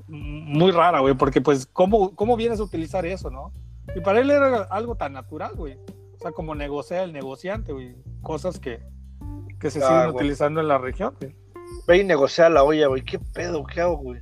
Muy 0.07 0.71
rara, 0.71 1.01
güey, 1.01 1.13
porque 1.13 1.39
pues, 1.39 1.67
¿cómo, 1.67 2.15
¿cómo 2.15 2.35
vienes 2.35 2.59
a 2.59 2.63
utilizar 2.63 3.05
eso, 3.05 3.29
no? 3.29 3.51
Y 3.95 4.01
para 4.01 4.19
él 4.19 4.31
era 4.31 4.63
algo 4.63 4.95
tan 4.95 5.13
natural, 5.13 5.53
güey. 5.55 5.77
O 6.19 6.21
sea, 6.21 6.31
como 6.31 6.53
negocia 6.55 7.03
el 7.03 7.13
negociante, 7.13 7.71
güey. 7.71 7.95
Cosas 8.21 8.59
que, 8.59 8.81
que 9.59 9.71
se 9.71 9.79
Ah, 9.83 9.87
siguen 9.87 10.11
güey. 10.11 10.25
utilizando 10.25 10.59
en 10.61 10.67
la 10.67 10.77
región, 10.77 11.15
güey. 11.19 11.35
Ve 11.87 11.97
y 11.99 12.03
negocia 12.03 12.49
la 12.49 12.63
olla, 12.63 12.87
güey. 12.87 13.03
¿Qué 13.03 13.19
pedo? 13.19 13.63
¿Qué 13.65 13.81
hago, 13.81 13.97
güey? 13.97 14.21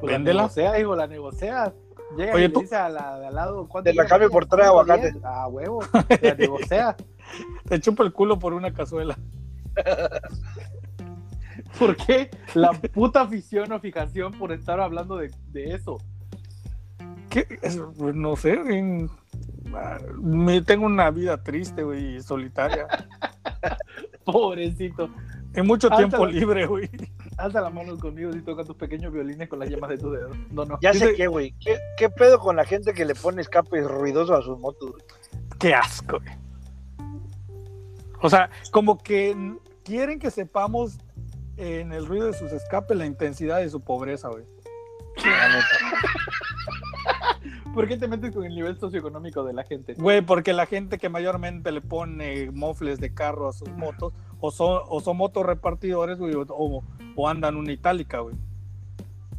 Pues 0.00 0.12
Véndela. 0.12 0.42
La 0.42 0.48
negocia, 0.48 0.80
hijo, 0.80 0.96
la 0.96 1.06
negocia. 1.06 1.74
Llega 2.16 2.34
Oye, 2.34 2.44
y 2.44 2.48
le 2.48 2.54
tú- 2.54 2.60
dice 2.62 2.74
a 2.74 2.88
la 2.88 3.20
de 3.20 3.26
al 3.28 3.34
lado, 3.36 3.68
¿cuánto 3.68 3.88
Te 3.90 3.94
la 3.94 4.06
cambio 4.06 4.30
por 4.30 4.46
tres 4.46 4.64
¿Cinco, 4.66 4.80
aguacates. 4.80 5.16
Ah, 5.22 5.46
huevo. 5.46 5.80
La 6.22 6.34
negocia. 6.34 6.96
Te 7.68 7.80
chupa 7.80 8.02
el 8.02 8.12
culo 8.12 8.36
por 8.38 8.52
una 8.52 8.72
cazuela. 8.72 9.16
¿Por 11.78 11.94
qué 11.96 12.30
la 12.54 12.72
puta 12.72 13.20
afición 13.22 13.70
o 13.70 13.78
fijación 13.78 14.32
por 14.32 14.50
estar 14.52 14.80
hablando 14.80 15.16
de, 15.16 15.30
de 15.52 15.74
eso? 15.74 15.98
¿Qué? 17.28 17.46
Es- 17.62 17.76
no 18.00 18.34
sé, 18.36 18.56
güey. 18.56 19.06
Me, 20.20 20.60
tengo 20.62 20.86
una 20.86 21.10
vida 21.10 21.42
triste, 21.42 21.82
güey, 21.82 22.16
y 22.16 22.22
solitaria. 22.22 22.86
Pobrecito. 24.24 25.10
Y 25.54 25.62
mucho 25.62 25.90
tiempo 25.90 26.26
libre, 26.26 26.66
güey. 26.66 26.88
Alza 27.36 27.60
las 27.60 27.72
manos 27.72 27.98
conmigo 27.98 28.30
y 28.34 28.42
toca 28.42 28.64
tus 28.64 28.76
pequeños 28.76 29.12
violines 29.12 29.48
con 29.48 29.58
las 29.58 29.68
yemas 29.68 29.90
de 29.90 29.98
tu 29.98 30.10
dedo. 30.10 30.30
No, 30.50 30.64
no. 30.64 30.78
Ya 30.80 30.94
sé 30.94 31.14
qué, 31.14 31.26
güey. 31.26 31.54
¿Qué, 31.60 31.78
¿Qué 31.96 32.08
pedo 32.08 32.38
con 32.38 32.56
la 32.56 32.64
gente 32.64 32.92
que 32.92 33.04
le 33.04 33.14
pone 33.14 33.40
escapes 33.40 33.84
ruidosos 33.84 34.38
a 34.38 34.42
sus 34.42 34.58
motos? 34.58 34.90
güey? 34.90 35.02
Qué 35.58 35.74
asco, 35.74 36.20
güey. 36.20 36.34
O 38.22 38.30
sea, 38.30 38.50
como 38.70 38.98
que 38.98 39.56
quieren 39.82 40.18
que 40.18 40.30
sepamos 40.30 40.98
en 41.56 41.92
el 41.92 42.06
ruido 42.06 42.26
de 42.26 42.34
sus 42.34 42.52
escapes 42.52 42.96
la 42.96 43.06
intensidad 43.06 43.58
de 43.58 43.70
su 43.70 43.80
pobreza, 43.80 44.28
güey. 44.28 44.44
¿Por 47.74 47.86
qué 47.86 47.96
te 47.96 48.08
metes 48.08 48.32
con 48.34 48.44
el 48.44 48.54
nivel 48.54 48.78
socioeconómico 48.78 49.44
de 49.44 49.52
la 49.52 49.62
gente? 49.64 49.94
Güey, 49.94 50.22
porque 50.22 50.52
la 50.52 50.66
gente 50.66 50.98
que 50.98 51.08
mayormente 51.08 51.70
le 51.70 51.80
pone 51.80 52.50
mofles 52.50 52.98
de 52.98 53.14
carro 53.14 53.48
a 53.48 53.52
sus 53.52 53.68
motos, 53.70 54.12
o 54.40 54.50
son, 54.50 54.82
o 54.88 55.00
son 55.00 55.16
motos 55.16 55.46
repartidores, 55.46 56.18
güey, 56.18 56.34
o, 56.34 56.42
o- 56.48 56.84
o 57.16 57.28
andan 57.28 57.56
una 57.56 57.72
itálica, 57.72 58.18
güey. 58.20 58.34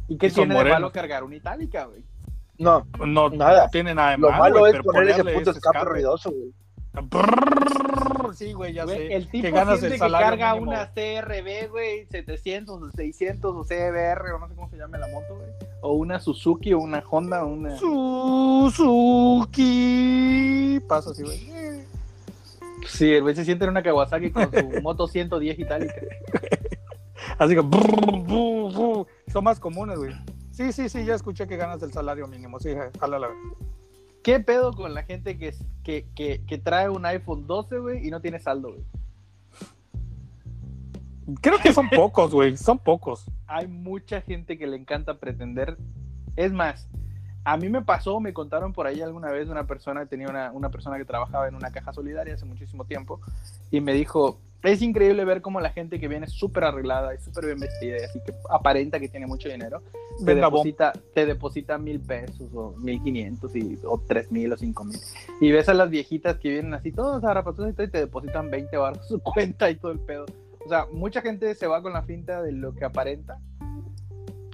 ¿Y 0.08 0.16
qué 0.16 0.28
Y 0.28 0.30
tiene 0.30 0.54
de 0.54 0.64
malo 0.70 0.90
cargar 0.92 1.24
una 1.24 1.36
itálica, 1.36 1.84
güey? 1.86 2.04
No, 2.58 2.86
No, 3.06 3.28
Nada. 3.30 3.64
no 3.64 3.70
tiene 3.70 3.94
nada 3.94 4.12
de 4.12 4.18
lo 4.18 4.30
malo, 4.30 4.42
malo 4.42 4.58
güey, 4.60 4.72
es 4.72 4.78
pero 4.78 4.84
poner 4.84 5.08
ese 5.10 5.18
ponerle 5.18 5.38
puto 5.40 5.50
ese 5.50 5.58
escape 5.58 5.84
ruidoso, 5.84 6.30
güey. 6.30 6.52
Sí, 8.34 8.52
güey, 8.54 8.72
ya 8.72 8.84
Güey, 8.84 8.96
sé. 9.08 9.14
el 9.14 9.28
tipo 9.30 9.42
que 9.42 9.50
ganas 9.50 9.78
siente 9.78 9.86
el 9.86 9.92
que 9.92 9.98
salario 9.98 10.28
carga 10.30 10.54
mínimo. 10.54 10.70
una 10.72 10.86
CRB, 10.92 11.68
güey, 11.70 12.06
700 12.06 12.82
o 12.82 12.90
600 12.90 13.54
o 13.54 13.62
CBR 13.64 14.32
o 14.34 14.38
no 14.38 14.48
sé 14.48 14.54
cómo 14.54 14.68
se 14.70 14.76
llame 14.78 14.98
la 14.98 15.06
moto, 15.08 15.36
güey. 15.36 15.48
O 15.82 15.92
una 15.94 16.18
Suzuki 16.20 16.72
o 16.72 16.78
una 16.78 17.04
Honda 17.10 17.44
o 17.44 17.48
una... 17.48 17.76
Suzuki. 17.76 18.80
Pasa 20.88 21.10
así, 21.10 21.22
güey. 21.22 21.40
Sí, 22.86 23.12
el 23.12 23.22
güey 23.22 23.34
se 23.34 23.44
siente 23.44 23.64
en 23.64 23.70
una 23.70 23.82
Kawasaki 23.82 24.30
con 24.30 24.50
su 24.50 24.80
moto 24.82 25.08
110 25.08 25.58
itálica. 25.58 25.94
Así 27.38 27.54
que. 27.54 27.62
Son 29.32 29.44
más 29.44 29.58
comunes, 29.58 29.98
güey. 29.98 30.14
Sí, 30.52 30.72
sí, 30.72 30.88
sí, 30.88 31.04
ya 31.04 31.14
escuché 31.14 31.46
que 31.46 31.56
ganas 31.56 31.82
el 31.82 31.92
salario 31.92 32.26
mínimo. 32.28 32.60
Sí, 32.60 32.70
jala 33.00 33.18
la 33.18 33.28
¿Qué 34.22 34.38
pedo 34.38 34.72
con 34.72 34.94
la 34.94 35.02
gente 35.02 35.36
que, 35.36 35.52
que, 35.82 36.06
que, 36.14 36.44
que 36.46 36.58
trae 36.58 36.88
un 36.88 37.04
iPhone 37.06 37.46
12, 37.46 37.78
güey, 37.78 38.06
y 38.06 38.10
no 38.10 38.20
tiene 38.20 38.38
saldo, 38.38 38.68
güey? 38.68 38.84
Creo 41.40 41.58
que 41.58 41.72
son 41.72 41.88
pocos, 41.94 42.32
güey. 42.32 42.56
Son 42.56 42.78
pocos. 42.78 43.24
Hay 43.46 43.66
mucha 43.68 44.20
gente 44.20 44.58
que 44.58 44.66
le 44.66 44.76
encanta 44.76 45.14
pretender. 45.18 45.76
Es 46.36 46.52
más, 46.52 46.88
a 47.44 47.56
mí 47.56 47.68
me 47.68 47.82
pasó, 47.82 48.20
me 48.20 48.32
contaron 48.32 48.72
por 48.72 48.86
ahí 48.86 49.00
alguna 49.02 49.30
vez 49.30 49.48
una 49.48 49.66
persona, 49.66 50.06
tenía 50.06 50.28
una, 50.28 50.52
una 50.52 50.70
persona 50.70 50.96
que 50.96 51.04
trabajaba 51.04 51.48
en 51.48 51.54
una 51.54 51.70
caja 51.70 51.92
solidaria 51.92 52.34
hace 52.34 52.44
muchísimo 52.44 52.84
tiempo, 52.84 53.20
y 53.70 53.80
me 53.80 53.92
dijo, 53.92 54.38
es 54.62 54.80
increíble 54.80 55.24
ver 55.24 55.42
cómo 55.42 55.60
la 55.60 55.70
gente 55.70 55.98
que 55.98 56.06
viene 56.06 56.28
súper 56.28 56.62
arreglada 56.64 57.14
y 57.14 57.18
súper 57.18 57.46
bien 57.46 57.58
vestida 57.58 57.96
y 58.00 58.04
así 58.04 58.20
que 58.24 58.32
aparenta 58.48 59.00
que 59.00 59.08
tiene 59.08 59.26
mucho 59.26 59.48
dinero, 59.48 59.82
te 60.24 60.34
deposita, 60.36 60.92
te 61.14 61.26
deposita 61.26 61.78
mil 61.78 62.00
pesos 62.00 62.48
o 62.54 62.76
mil 62.78 63.02
quinientos 63.02 63.56
y- 63.56 63.76
o 63.84 63.98
tres 64.06 64.30
mil 64.30 64.52
o 64.52 64.56
cinco 64.56 64.84
mil. 64.84 64.98
Y 65.40 65.50
ves 65.50 65.68
a 65.68 65.74
las 65.74 65.90
viejitas 65.90 66.38
que 66.38 66.48
vienen 66.48 66.74
así, 66.74 66.90
y 66.90 66.92
todo, 66.92 67.20
y 67.68 67.72
te 67.74 67.88
depositan 67.88 68.50
20 68.50 68.76
baros 68.76 69.06
su 69.08 69.20
cuenta 69.20 69.68
y 69.68 69.74
todo 69.74 69.90
el 69.90 69.98
pedo. 69.98 70.26
O 70.64 70.68
sea, 70.68 70.86
mucha 70.92 71.20
gente 71.20 71.54
se 71.54 71.66
va 71.66 71.82
con 71.82 71.92
la 71.92 72.02
finta 72.02 72.42
de 72.42 72.52
lo 72.52 72.74
que 72.74 72.84
aparenta 72.84 73.38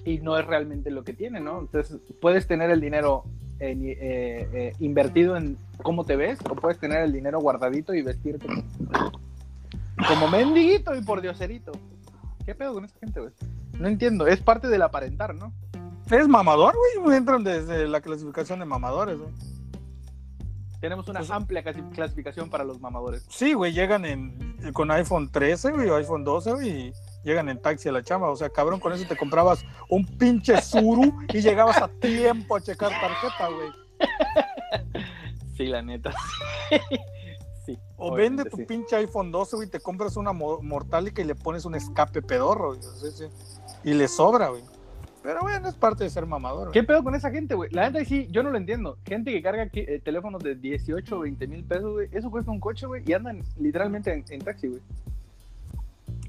y 0.05 0.19
no 0.21 0.39
es 0.39 0.47
realmente 0.47 0.91
lo 0.91 1.05
que 1.05 1.13
tiene, 1.13 1.41
¿no? 1.41 1.61
Entonces, 1.61 2.01
puedes 2.21 2.47
tener 2.47 2.71
el 2.71 2.81
dinero 2.81 3.25
eh, 3.61 3.77
eh, 4.53 4.73
invertido 4.79 5.37
en 5.37 5.59
cómo 5.83 6.05
te 6.05 6.17
ves 6.17 6.39
o 6.49 6.55
puedes 6.55 6.79
tener 6.79 7.03
el 7.03 7.13
dinero 7.13 7.41
guardadito 7.41 7.93
y 7.93 8.03
vestirte 8.03 8.47
como, 8.47 8.63
como 10.09 10.29
mendiguito 10.29 10.95
y 10.95 11.03
por 11.03 11.21
dioserito. 11.21 11.73
¿Qué 12.47 12.55
pedo 12.55 12.75
con 12.75 12.85
esa 12.85 12.99
gente, 12.99 13.21
güey? 13.21 13.33
No 13.79 13.89
entiendo, 13.89 14.27
es 14.27 14.41
parte 14.41 14.69
del 14.69 14.83
aparentar, 14.83 15.35
¿no? 15.35 15.53
Es 16.11 16.27
mamador, 16.27 16.75
güey. 17.03 17.17
Entran 17.17 17.45
desde 17.45 17.87
la 17.87 18.01
clasificación 18.01 18.61
de 18.61 18.65
mamadores, 18.65 19.19
güey. 19.19 19.31
Tenemos 20.81 21.09
una 21.09 21.21
Pues- 21.21 21.31
amplia 21.31 21.65
clasi- 21.65 21.91
clasificación 21.93 22.51
para 22.51 22.63
los 22.65 22.81
mamadores. 22.81 23.27
Sí, 23.29 23.53
güey, 23.55 23.73
llegan 23.73 24.05
en, 24.05 24.57
con 24.73 24.91
iPhone 24.93 25.31
13, 25.31 25.73
güey, 25.73 25.89
o 25.91 25.97
iPhone 25.97 26.23
12, 26.25 26.53
güey, 26.53 26.69
y 26.71 26.93
llegan 27.25 27.49
en 27.49 27.61
taxi 27.61 27.89
a 27.89 27.93
la 27.93 28.03
chamba. 28.03 28.31
O 28.31 28.37
sea, 28.37 28.49
cabrón, 28.51 28.79
con 28.79 28.93
eso 28.93 29.05
te 29.09 29.17
comprabas 29.17 29.65
un 29.89 30.05
pinche 30.07 30.61
suru 30.63 31.13
y 31.35 31.41
llegabas 31.41 31.79
a 31.83 31.89
tiempo 31.89 32.57
a 32.57 32.61
checar 32.61 32.91
tarjeta, 32.91 33.49
güey. 33.49 33.71
Sí, 35.57 35.67
la 35.67 35.83
neta. 35.83 36.13
sí. 37.67 37.77
O 38.01 38.15
vende 38.15 38.45
tu 38.45 38.57
sí. 38.59 38.65
pinche 38.65 38.95
iPhone 38.97 39.33
12, 39.33 39.57
güey, 39.57 39.69
te 39.69 39.81
compras 39.81 40.17
una 40.17 40.33
mo- 40.33 40.63
mortálica 40.63 41.21
y 41.21 41.25
le 41.25 41.35
pones 41.35 41.65
un 41.65 41.75
escape 41.75 42.23
pedorro, 42.23 42.69
güey. 42.77 42.81
Sí, 42.83 43.11
sí. 43.11 43.25
Y 43.83 43.93
le 43.95 44.07
sobra, 44.07 44.49
güey. 44.51 44.63
Pero 45.23 45.41
bueno, 45.41 45.69
es 45.69 45.75
parte 45.75 46.05
de 46.05 46.11
ser 46.11 46.27
mamador, 46.27 46.69
güey. 46.69 46.73
¿Qué 46.73 46.83
pedo 46.85 47.03
con 47.03 47.15
esa 47.15 47.31
gente, 47.31 47.55
güey? 47.55 47.71
La 47.73 47.91
neta 47.91 48.05
sí, 48.05 48.29
yo 48.31 48.43
no 48.43 48.51
lo 48.51 48.57
entiendo. 48.57 48.99
Gente 49.05 49.33
que 49.33 49.43
carga 49.43 49.69
eh, 49.73 50.01
teléfonos 50.03 50.43
de 50.43 50.55
18 50.55 51.17
o 51.17 51.21
20 51.21 51.47
mil 51.49 51.65
pesos, 51.65 51.93
güey. 51.93 52.09
Eso 52.13 52.31
cuesta 52.31 52.51
un 52.51 52.61
coche, 52.61 52.87
güey. 52.87 53.03
Y 53.07 53.13
andan 53.13 53.43
literalmente 53.59 54.13
en, 54.13 54.25
en 54.29 54.41
taxi, 54.41 54.69
güey. 54.69 54.81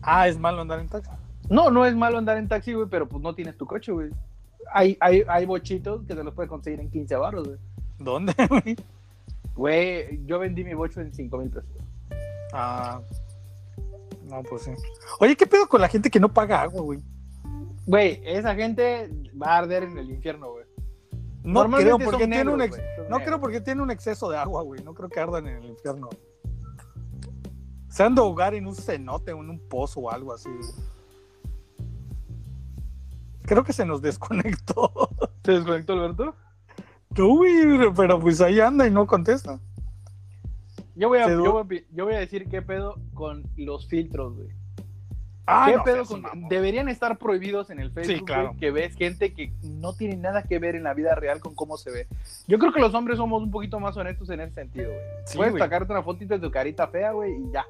Ah, 0.02 0.28
es 0.28 0.40
malo 0.40 0.62
andar 0.62 0.80
en 0.80 0.90
taxi. 0.90 1.12
No, 1.50 1.72
no 1.72 1.86
es 1.86 1.96
malo 1.96 2.18
andar 2.18 2.38
en 2.38 2.48
taxi, 2.48 2.74
güey, 2.74 2.88
pero 2.90 3.08
pues 3.08 3.22
no 3.22 3.34
tienes 3.34 3.58
tu 3.58 3.66
coche, 3.66 3.92
güey. 3.92 4.10
hay, 4.72 4.98
hay, 5.00 5.24
hay 5.28 5.46
bochitos 5.46 6.06
que 6.06 6.16
se 6.16 6.24
los 6.24 6.34
puede 6.34 6.48
conseguir 6.48 6.80
en 6.80 6.90
15 6.90 7.16
baros, 7.16 7.48
güey. 7.48 7.60
¿Dónde, 7.98 8.34
güey? 8.50 8.76
Güey, 9.56 10.26
yo 10.26 10.40
vendí 10.40 10.64
mi 10.64 10.74
bocho 10.74 11.02
en 11.02 11.14
5 11.14 11.38
mil 11.38 11.50
pesos. 11.50 11.70
Ah. 12.54 13.02
No, 14.26 14.44
pues 14.44 14.64
sí. 14.64 14.72
Oye, 15.20 15.36
¿qué 15.36 15.48
pedo 15.48 15.68
con 15.68 15.82
la 15.82 15.90
gente 15.90 16.10
que 16.10 16.20
no 16.20 16.32
paga 16.32 16.62
agua, 16.62 16.82
güey? 16.82 17.00
Güey, 17.90 18.22
esa 18.24 18.54
gente 18.54 19.10
va 19.42 19.56
a 19.56 19.58
arder 19.58 19.82
en 19.82 19.98
el 19.98 20.12
infierno, 20.12 20.52
güey. 20.52 20.66
No 21.44 21.54
Normalmente 21.54 21.96
creo 21.96 22.12
porque 22.12 22.28
tiene 22.28 22.52
un 22.52 22.62
ex- 22.62 22.78
no 22.78 23.04
negros. 23.18 23.22
creo 23.26 23.40
porque 23.40 23.62
tiene 23.62 23.82
un 23.82 23.90
exceso 23.90 24.30
de 24.30 24.38
agua, 24.38 24.62
güey. 24.62 24.84
No 24.84 24.94
creo 24.94 25.10
que 25.10 25.20
ardan 25.20 25.48
en 25.48 25.58
el 25.64 25.70
infierno. 25.72 26.08
Se 27.88 28.04
han 28.04 28.14
de 28.14 28.22
ahogar 28.22 28.54
en 28.54 28.68
un 28.68 28.76
cenote 28.76 29.34
o 29.34 29.42
en 29.42 29.50
un 29.50 29.60
pozo 29.68 30.02
o 30.02 30.12
algo 30.12 30.34
así. 30.34 30.50
Creo 33.44 33.64
que 33.64 33.74
se 33.74 33.86
nos 33.86 34.04
desconectó. 34.04 34.92
¿Se 35.44 35.54
desconectó 35.54 35.94
Alberto? 35.94 36.36
No, 37.18 37.28
güey, 37.38 37.92
pero 37.96 38.20
pues 38.20 38.40
ahí 38.42 38.60
anda 38.60 38.86
y 38.86 38.92
no 38.92 39.08
contesta. 39.08 39.60
Yo 40.94 41.08
voy, 41.08 41.20
a, 41.20 41.30
yo, 41.30 41.64
voy 41.64 41.78
a 41.78 41.96
yo 41.96 42.06
voy 42.06 42.14
a 42.14 42.20
decir 42.20 42.48
qué 42.50 42.62
pedo 42.62 43.00
con 43.16 43.50
los 43.56 43.88
filtros, 43.88 44.36
güey. 44.36 44.50
Ah, 45.52 45.66
¿Qué 45.70 45.78
no, 45.78 45.84
pedo 45.84 46.06
con-. 46.06 46.24
Deberían 46.50 46.90
estar 46.90 47.18
prohibidos 47.18 47.70
en 47.70 47.80
el 47.80 47.92
Facebook, 47.92 48.20
Sí, 48.20 48.24
claro. 48.26 48.48
güey, 48.50 48.60
que 48.60 48.72
ves 48.72 48.96
gente 48.96 49.34
que 49.34 49.52
no 49.64 49.94
tiene 49.94 50.16
nada 50.16 50.44
que 50.44 50.60
ver 50.60 50.76
en 50.76 50.84
la 50.84 50.94
vida 50.94 51.16
real 51.16 51.40
con 51.40 51.56
cómo 51.56 51.78
se 51.78 51.92
ve. 51.92 52.08
Yo 52.48 52.60
creo 52.60 52.72
que 52.72 52.80
los 52.80 52.94
hombres 52.94 53.18
somos 53.18 53.42
un 53.42 53.52
poquito 53.52 53.80
más 53.80 53.98
honestos 53.98 54.30
en 54.30 54.42
ese 54.42 54.54
sentido, 54.54 54.90
güey. 54.90 55.02
Sí, 55.26 55.38
Puedes 55.38 55.54
güey. 55.54 55.64
sacarte 55.64 55.92
una 55.92 56.04
fotito 56.04 56.34
de 56.36 56.40
tu 56.40 56.52
carita 56.52 56.88
fea, 56.88 57.12
güey, 57.12 57.34
y 57.34 57.52
ya. 57.52 57.66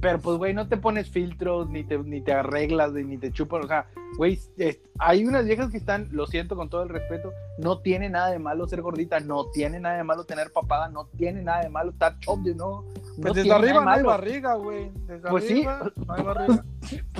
Pero 0.00 0.18
pues, 0.18 0.38
güey, 0.38 0.54
no 0.54 0.66
te 0.66 0.76
pones 0.78 1.10
filtros, 1.10 1.68
ni 1.68 1.84
te, 1.84 1.98
ni 1.98 2.22
te 2.22 2.32
arreglas, 2.32 2.92
ni 2.92 3.18
te 3.18 3.30
chupan. 3.32 3.64
O 3.64 3.66
sea, 3.68 3.86
güey, 4.16 4.38
es- 4.56 4.80
hay 4.98 5.24
unas 5.26 5.44
viejas 5.44 5.70
que 5.70 5.76
están, 5.76 6.08
lo 6.12 6.26
siento 6.26 6.56
con 6.56 6.70
todo 6.70 6.82
el 6.82 6.88
respeto, 6.88 7.32
no 7.58 7.80
tiene 7.80 8.08
nada 8.08 8.30
de 8.30 8.38
malo 8.38 8.66
ser 8.66 8.80
gordita, 8.80 9.20
no 9.20 9.46
tiene 9.50 9.78
nada 9.78 9.96
de 9.98 10.04
malo 10.04 10.24
tener 10.24 10.52
papada, 10.52 10.88
no 10.88 11.04
tiene 11.18 11.42
nada 11.42 11.62
de 11.62 11.68
malo 11.68 11.90
estar 11.90 12.18
chubby, 12.20 12.54
no. 12.54 12.84
Pues 12.94 13.18
no 13.18 13.32
desde 13.34 13.48
de 13.50 13.54
arriba 13.54 13.84
no 13.84 13.90
hay 13.90 14.02
barriga, 14.02 14.54
güey. 14.54 14.90
Desde 15.06 15.28
Pues 15.28 15.44
sí. 15.46 15.64
arriba 15.66 15.92
no 16.06 16.14
hay 16.14 16.22
barriga. 16.22 16.64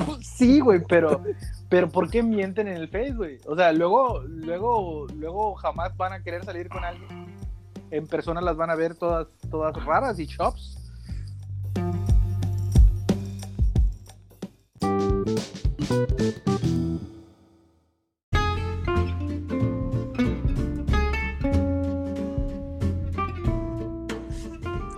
Pues 0.07 0.27
Sí, 0.27 0.61
güey, 0.61 0.81
pero, 0.89 1.23
pero 1.69 1.89
¿por 1.91 2.09
qué 2.11 2.23
mienten 2.23 2.67
en 2.69 2.77
el 2.79 2.89
Face, 2.89 3.13
güey? 3.13 3.39
O 3.47 3.55
sea, 3.55 3.73
luego, 3.73 4.23
luego, 4.23 5.07
luego 5.17 5.55
jamás 5.57 5.95
van 5.99 6.15
a 6.15 6.23
querer 6.23 6.45
salir 6.47 6.71
con 6.71 6.83
alguien. 6.83 7.27
En 7.91 8.07
persona 8.07 8.41
las 8.41 8.57
van 8.57 8.71
a 8.71 8.75
ver 8.75 8.95
todas, 8.95 9.27
todas 9.51 9.75
raras 9.85 10.19
y 10.19 10.27
chops. 10.27 10.79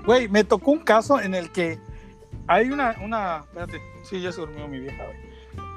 Güey, 0.05 0.29
me 0.29 0.45
tocó 0.45 0.73
un 0.73 0.81
caso 0.81 1.21
en 1.21 1.35
el 1.35 1.51
que 1.53 1.79
hay 2.47 2.71
una, 2.71 2.97
una, 3.03 3.45
espérate, 3.49 3.81
sí, 4.03 4.21
ya 4.21 4.33
se 4.33 4.41
durmió 4.41 4.67
mi 4.69 4.81
vieja, 4.81 5.05
güey. 5.05 5.17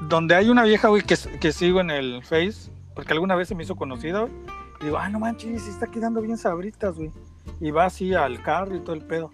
Donde 0.09 0.35
hay 0.35 0.49
una 0.49 0.63
vieja, 0.63 0.87
güey, 0.87 1.03
que, 1.03 1.15
que 1.39 1.51
sigo 1.51 1.79
en 1.81 1.91
el 1.91 2.23
Face, 2.23 2.71
porque 2.95 3.13
alguna 3.13 3.35
vez 3.35 3.47
se 3.47 3.55
me 3.55 3.63
hizo 3.63 3.75
conocida, 3.75 4.21
güey. 4.21 4.33
Y 4.81 4.85
digo, 4.85 4.97
ah, 4.97 5.09
no 5.09 5.19
manches, 5.19 5.63
se 5.63 5.69
está 5.69 5.87
quedando 5.87 6.21
bien 6.21 6.37
sabritas, 6.37 6.95
güey. 6.95 7.11
Y 7.59 7.71
va 7.71 7.85
así 7.85 8.13
al 8.13 8.41
carro 8.41 8.75
y 8.75 8.79
todo 8.79 8.95
el 8.95 9.03
pedo. 9.03 9.31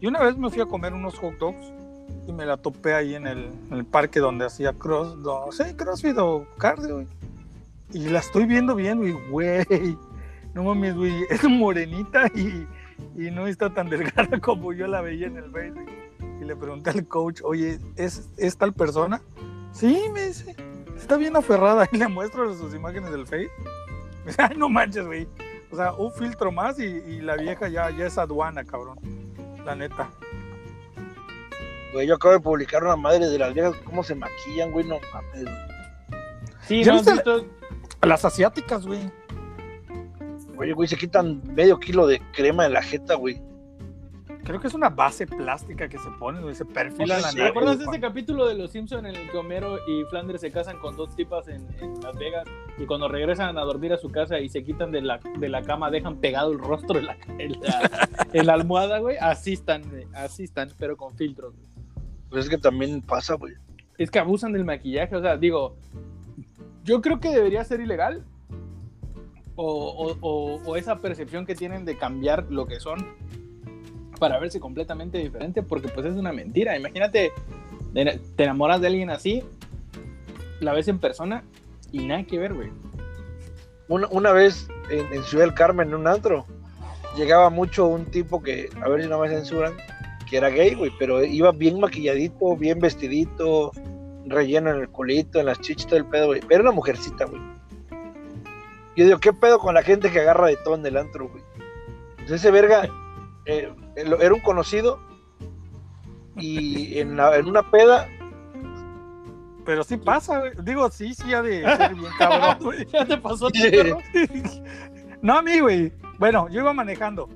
Y 0.00 0.06
una 0.06 0.20
vez 0.20 0.36
me 0.36 0.48
fui 0.50 0.62
a 0.62 0.66
comer 0.66 0.92
unos 0.92 1.18
hot 1.18 1.36
dogs 1.38 1.72
y 2.26 2.32
me 2.32 2.46
la 2.46 2.56
topé 2.56 2.94
ahí 2.94 3.14
en 3.14 3.26
el, 3.26 3.50
en 3.70 3.72
el 3.72 3.84
parque 3.84 4.20
donde 4.20 4.46
hacía 4.46 4.72
cross, 4.72 5.16
no 5.16 5.50
sé, 5.50 5.76
crossfit 5.76 6.16
o 6.18 6.46
cardio, 6.56 6.96
güey. 6.96 7.08
Y 7.92 8.08
la 8.08 8.20
estoy 8.20 8.46
viendo 8.46 8.74
bien, 8.74 8.98
güey, 8.98 9.12
güey. 9.30 9.98
No 10.54 10.62
mames, 10.64 10.94
güey, 10.94 11.24
es 11.30 11.44
morenita 11.44 12.26
y, 12.34 12.66
y 13.16 13.30
no 13.30 13.46
está 13.46 13.72
tan 13.72 13.88
delgada 13.90 14.40
como 14.40 14.72
yo 14.72 14.86
la 14.86 15.00
veía 15.00 15.26
en 15.26 15.36
el 15.36 15.50
Face. 15.50 15.70
güey. 15.70 15.86
Y 16.40 16.44
le 16.44 16.54
pregunté 16.56 16.90
al 16.90 17.06
coach, 17.06 17.40
oye, 17.44 17.78
¿es, 17.96 18.28
¿es 18.36 18.56
tal 18.56 18.72
persona? 18.72 19.20
Sí, 19.72 20.02
me 20.12 20.26
dice, 20.28 20.54
está 20.96 21.16
bien 21.16 21.36
aferrada. 21.36 21.86
Y 21.92 21.96
le 21.98 22.08
muestro 22.08 22.52
sus 22.54 22.74
imágenes 22.74 23.10
del 23.10 23.26
Face. 23.26 23.50
Me 24.24 24.26
dice, 24.30 24.42
ay, 24.42 24.56
no 24.56 24.68
manches, 24.68 25.04
güey. 25.06 25.28
O 25.70 25.76
sea, 25.76 25.92
un 25.92 26.12
filtro 26.12 26.50
más 26.52 26.78
y, 26.78 26.84
y 26.84 27.20
la 27.20 27.36
vieja 27.36 27.68
ya, 27.68 27.90
ya 27.90 28.06
es 28.06 28.16
aduana, 28.18 28.64
cabrón. 28.64 28.98
La 29.64 29.74
neta. 29.74 30.08
Güey, 31.92 32.06
yo 32.06 32.14
acabo 32.16 32.34
de 32.34 32.40
publicar 32.40 32.84
una 32.84 32.96
madre 32.96 33.26
de 33.28 33.38
las 33.38 33.52
viejas, 33.54 33.74
cómo 33.84 34.02
se 34.02 34.14
maquillan, 34.14 34.70
güey, 34.72 34.86
no 34.86 34.96
mames. 35.12 35.48
Sí, 36.62 36.84
¿Ya 36.84 36.92
no, 36.92 36.98
viste 36.98 37.10
has 37.10 37.16
visto- 37.16 37.46
Las 38.02 38.24
asiáticas, 38.24 38.86
güey. 38.86 39.10
Oye, 40.58 40.72
güey, 40.72 40.88
se 40.88 40.96
quitan 40.96 41.40
medio 41.54 41.78
kilo 41.78 42.06
de 42.06 42.20
crema 42.32 42.66
en 42.66 42.72
la 42.72 42.82
jeta, 42.82 43.14
güey. 43.14 43.40
Creo 44.44 44.60
que 44.60 44.68
es 44.68 44.74
una 44.74 44.88
base 44.88 45.26
plástica 45.26 45.88
que 45.88 45.98
se 45.98 46.08
pone, 46.18 46.40
güey. 46.40 46.54
Se 46.54 46.64
perfila 46.64 47.16
No 47.16 47.22
la 47.22 47.32
¿Te 47.32 47.42
acuerdas 47.42 47.78
de 47.78 47.84
güey. 47.84 47.96
ese 47.98 48.00
capítulo 48.06 48.46
de 48.46 48.54
Los 48.54 48.70
Simpson 48.72 49.04
en 49.04 49.14
el 49.14 49.30
que 49.30 49.36
Homero 49.36 49.76
y 49.86 50.04
Flanders 50.08 50.40
se 50.40 50.50
casan 50.50 50.78
con 50.78 50.96
dos 50.96 51.14
tipas 51.14 51.48
en, 51.48 51.66
en 51.80 52.00
Las 52.00 52.16
Vegas 52.16 52.48
y 52.78 52.86
cuando 52.86 53.08
regresan 53.08 53.58
a 53.58 53.60
dormir 53.62 53.92
a 53.92 53.98
su 53.98 54.10
casa 54.10 54.40
y 54.40 54.48
se 54.48 54.64
quitan 54.64 54.90
de 54.90 55.02
la, 55.02 55.18
de 55.38 55.48
la 55.50 55.62
cama 55.62 55.90
dejan 55.90 56.16
pegado 56.16 56.52
el 56.52 56.58
rostro 56.58 56.98
en 56.98 57.06
la, 57.06 57.16
en 57.38 57.60
la, 57.60 58.08
en 58.32 58.46
la 58.46 58.54
almohada, 58.54 59.00
güey? 59.00 59.16
Así 59.20 59.52
están, 59.52 59.82
güey, 59.90 60.06
así 60.14 60.44
están, 60.44 60.70
pero 60.78 60.96
con 60.96 61.14
filtros. 61.14 61.54
güey. 61.54 61.66
Pues 62.30 62.44
es 62.44 62.50
que 62.50 62.58
también 62.58 63.02
pasa, 63.02 63.34
güey. 63.34 63.52
Es 63.98 64.10
que 64.10 64.18
abusan 64.18 64.52
del 64.52 64.64
maquillaje, 64.64 65.14
o 65.14 65.20
sea, 65.20 65.36
digo, 65.36 65.76
yo 66.84 67.02
creo 67.02 67.20
que 67.20 67.28
debería 67.30 67.64
ser 67.64 67.80
ilegal. 67.80 68.24
O, 69.60 70.76
esa 70.76 71.00
percepción 71.00 71.44
que 71.44 71.56
tienen 71.56 71.84
de 71.84 71.96
cambiar 71.96 72.46
lo 72.48 72.66
que 72.66 72.78
son 72.78 73.04
para 74.20 74.38
verse 74.38 74.60
completamente 74.60 75.18
diferente, 75.18 75.62
porque 75.62 75.88
pues 75.88 76.06
es 76.06 76.14
una 76.14 76.32
mentira. 76.32 76.76
Imagínate, 76.76 77.32
te 77.92 78.20
te 78.36 78.44
enamoras 78.44 78.80
de 78.80 78.86
alguien 78.86 79.10
así, 79.10 79.42
la 80.60 80.72
ves 80.72 80.86
en 80.88 80.98
persona 80.98 81.42
y 81.90 82.04
nada 82.06 82.22
que 82.24 82.38
ver, 82.38 82.54
güey. 82.54 82.70
Una, 83.88 84.06
una 84.08 84.32
vez 84.32 84.68
en, 84.90 85.12
en 85.12 85.24
Ciudad 85.24 85.44
del 85.44 85.54
Carmen, 85.54 85.88
en 85.88 85.94
un 85.94 86.06
antro, 86.06 86.46
llegaba 87.16 87.50
mucho 87.50 87.86
un 87.86 88.04
tipo 88.06 88.42
que, 88.42 88.68
a 88.80 88.88
ver 88.88 89.02
si 89.02 89.08
no 89.08 89.18
me 89.18 89.28
censuran, 89.28 89.74
que 90.28 90.36
era 90.36 90.50
gay, 90.50 90.74
güey, 90.74 90.92
pero 90.98 91.24
iba 91.24 91.50
bien 91.52 91.80
maquilladito, 91.80 92.56
bien 92.56 92.78
vestidito, 92.78 93.72
relleno 94.26 94.70
en 94.70 94.82
el 94.82 94.88
culito, 94.88 95.40
en 95.40 95.46
las 95.46 95.60
chichas, 95.60 95.86
todo 95.86 95.98
el 95.98 96.06
pedo, 96.06 96.26
güey. 96.26 96.40
Pero 96.40 96.60
era 96.60 96.62
una 96.62 96.72
mujercita, 96.72 97.24
güey. 97.24 97.40
Yo 98.98 99.04
digo, 99.06 99.18
¿qué 99.18 99.32
pedo 99.32 99.58
con 99.60 99.74
la 99.74 99.82
gente 99.82 100.10
que 100.10 100.20
agarra 100.20 100.48
de 100.48 100.56
todo 100.56 100.74
en 100.74 100.84
el 100.84 100.96
antro, 100.96 101.28
güey? 101.28 101.42
Pues 102.16 102.30
ese 102.32 102.50
verga 102.50 102.88
eh, 103.46 103.72
era 103.96 104.34
un 104.34 104.40
conocido 104.40 104.98
y 106.36 106.98
en, 106.98 107.16
la- 107.16 107.36
en 107.36 107.46
una 107.46 107.68
peda 107.70 108.08
Pero 109.64 109.84
sí 109.84 109.96
pasa, 109.98 110.38
güey. 110.40 110.52
Digo, 110.62 110.90
sí, 110.90 111.14
sí, 111.14 111.32
ha 111.34 111.42
de 111.42 111.62
ser 111.76 111.94
bien 111.94 112.12
cabrón, 112.18 112.56
güey. 112.60 112.86
¿Ya 112.92 113.04
te 113.04 113.18
pasó 113.18 113.46
a 113.46 113.50
ti, 113.50 113.60
Sí. 113.62 113.70
perro? 113.70 113.98
No 115.22 115.36
a 115.38 115.42
mí, 115.42 115.58
güey. 115.58 115.92
Bueno, 116.18 116.48
yo 116.48 116.60
iba 116.60 116.72
manejando. 116.72 117.28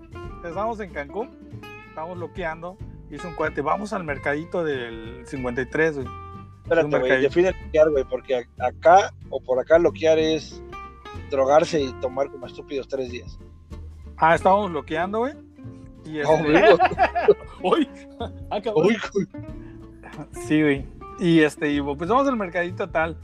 Estábamos 0.44 0.78
en 0.80 0.90
Cancún, 0.90 1.30
estábamos 1.88 2.18
loqueando. 2.18 2.76
Hice 3.10 3.26
un 3.26 3.34
cuate, 3.34 3.60
vamos 3.60 3.92
al 3.92 4.04
mercadito 4.04 4.62
del 4.64 5.22
53, 5.26 5.96
güey. 5.96 6.06
Espérate, 6.62 6.98
güey, 6.98 7.22
define 7.22 7.52
loquear, 7.64 7.90
güey, 7.90 8.04
porque 8.04 8.46
acá 8.58 9.12
o 9.30 9.40
por 9.40 9.58
acá 9.58 9.78
loquear 9.80 10.18
es 10.18 10.62
drogarse 11.32 11.80
y 11.80 11.92
tomar 11.94 12.30
como 12.30 12.46
estúpidos 12.46 12.86
tres 12.86 13.10
días. 13.10 13.38
Ah, 14.16 14.34
estábamos 14.36 14.70
loqueando, 14.70 15.18
güey. 15.20 15.34
Y 16.04 16.18
este- 16.20 16.74
Uy, 17.62 17.88
ah, 18.50 18.60
uy. 18.74 18.96
Sí, 20.46 20.60
güey. 20.62 20.86
Y 21.18 21.40
este, 21.40 21.72
y, 21.72 21.80
pues 21.80 22.08
vamos 22.08 22.26
al 22.28 22.36
mercadito 22.36 22.88
tal. 22.88 23.16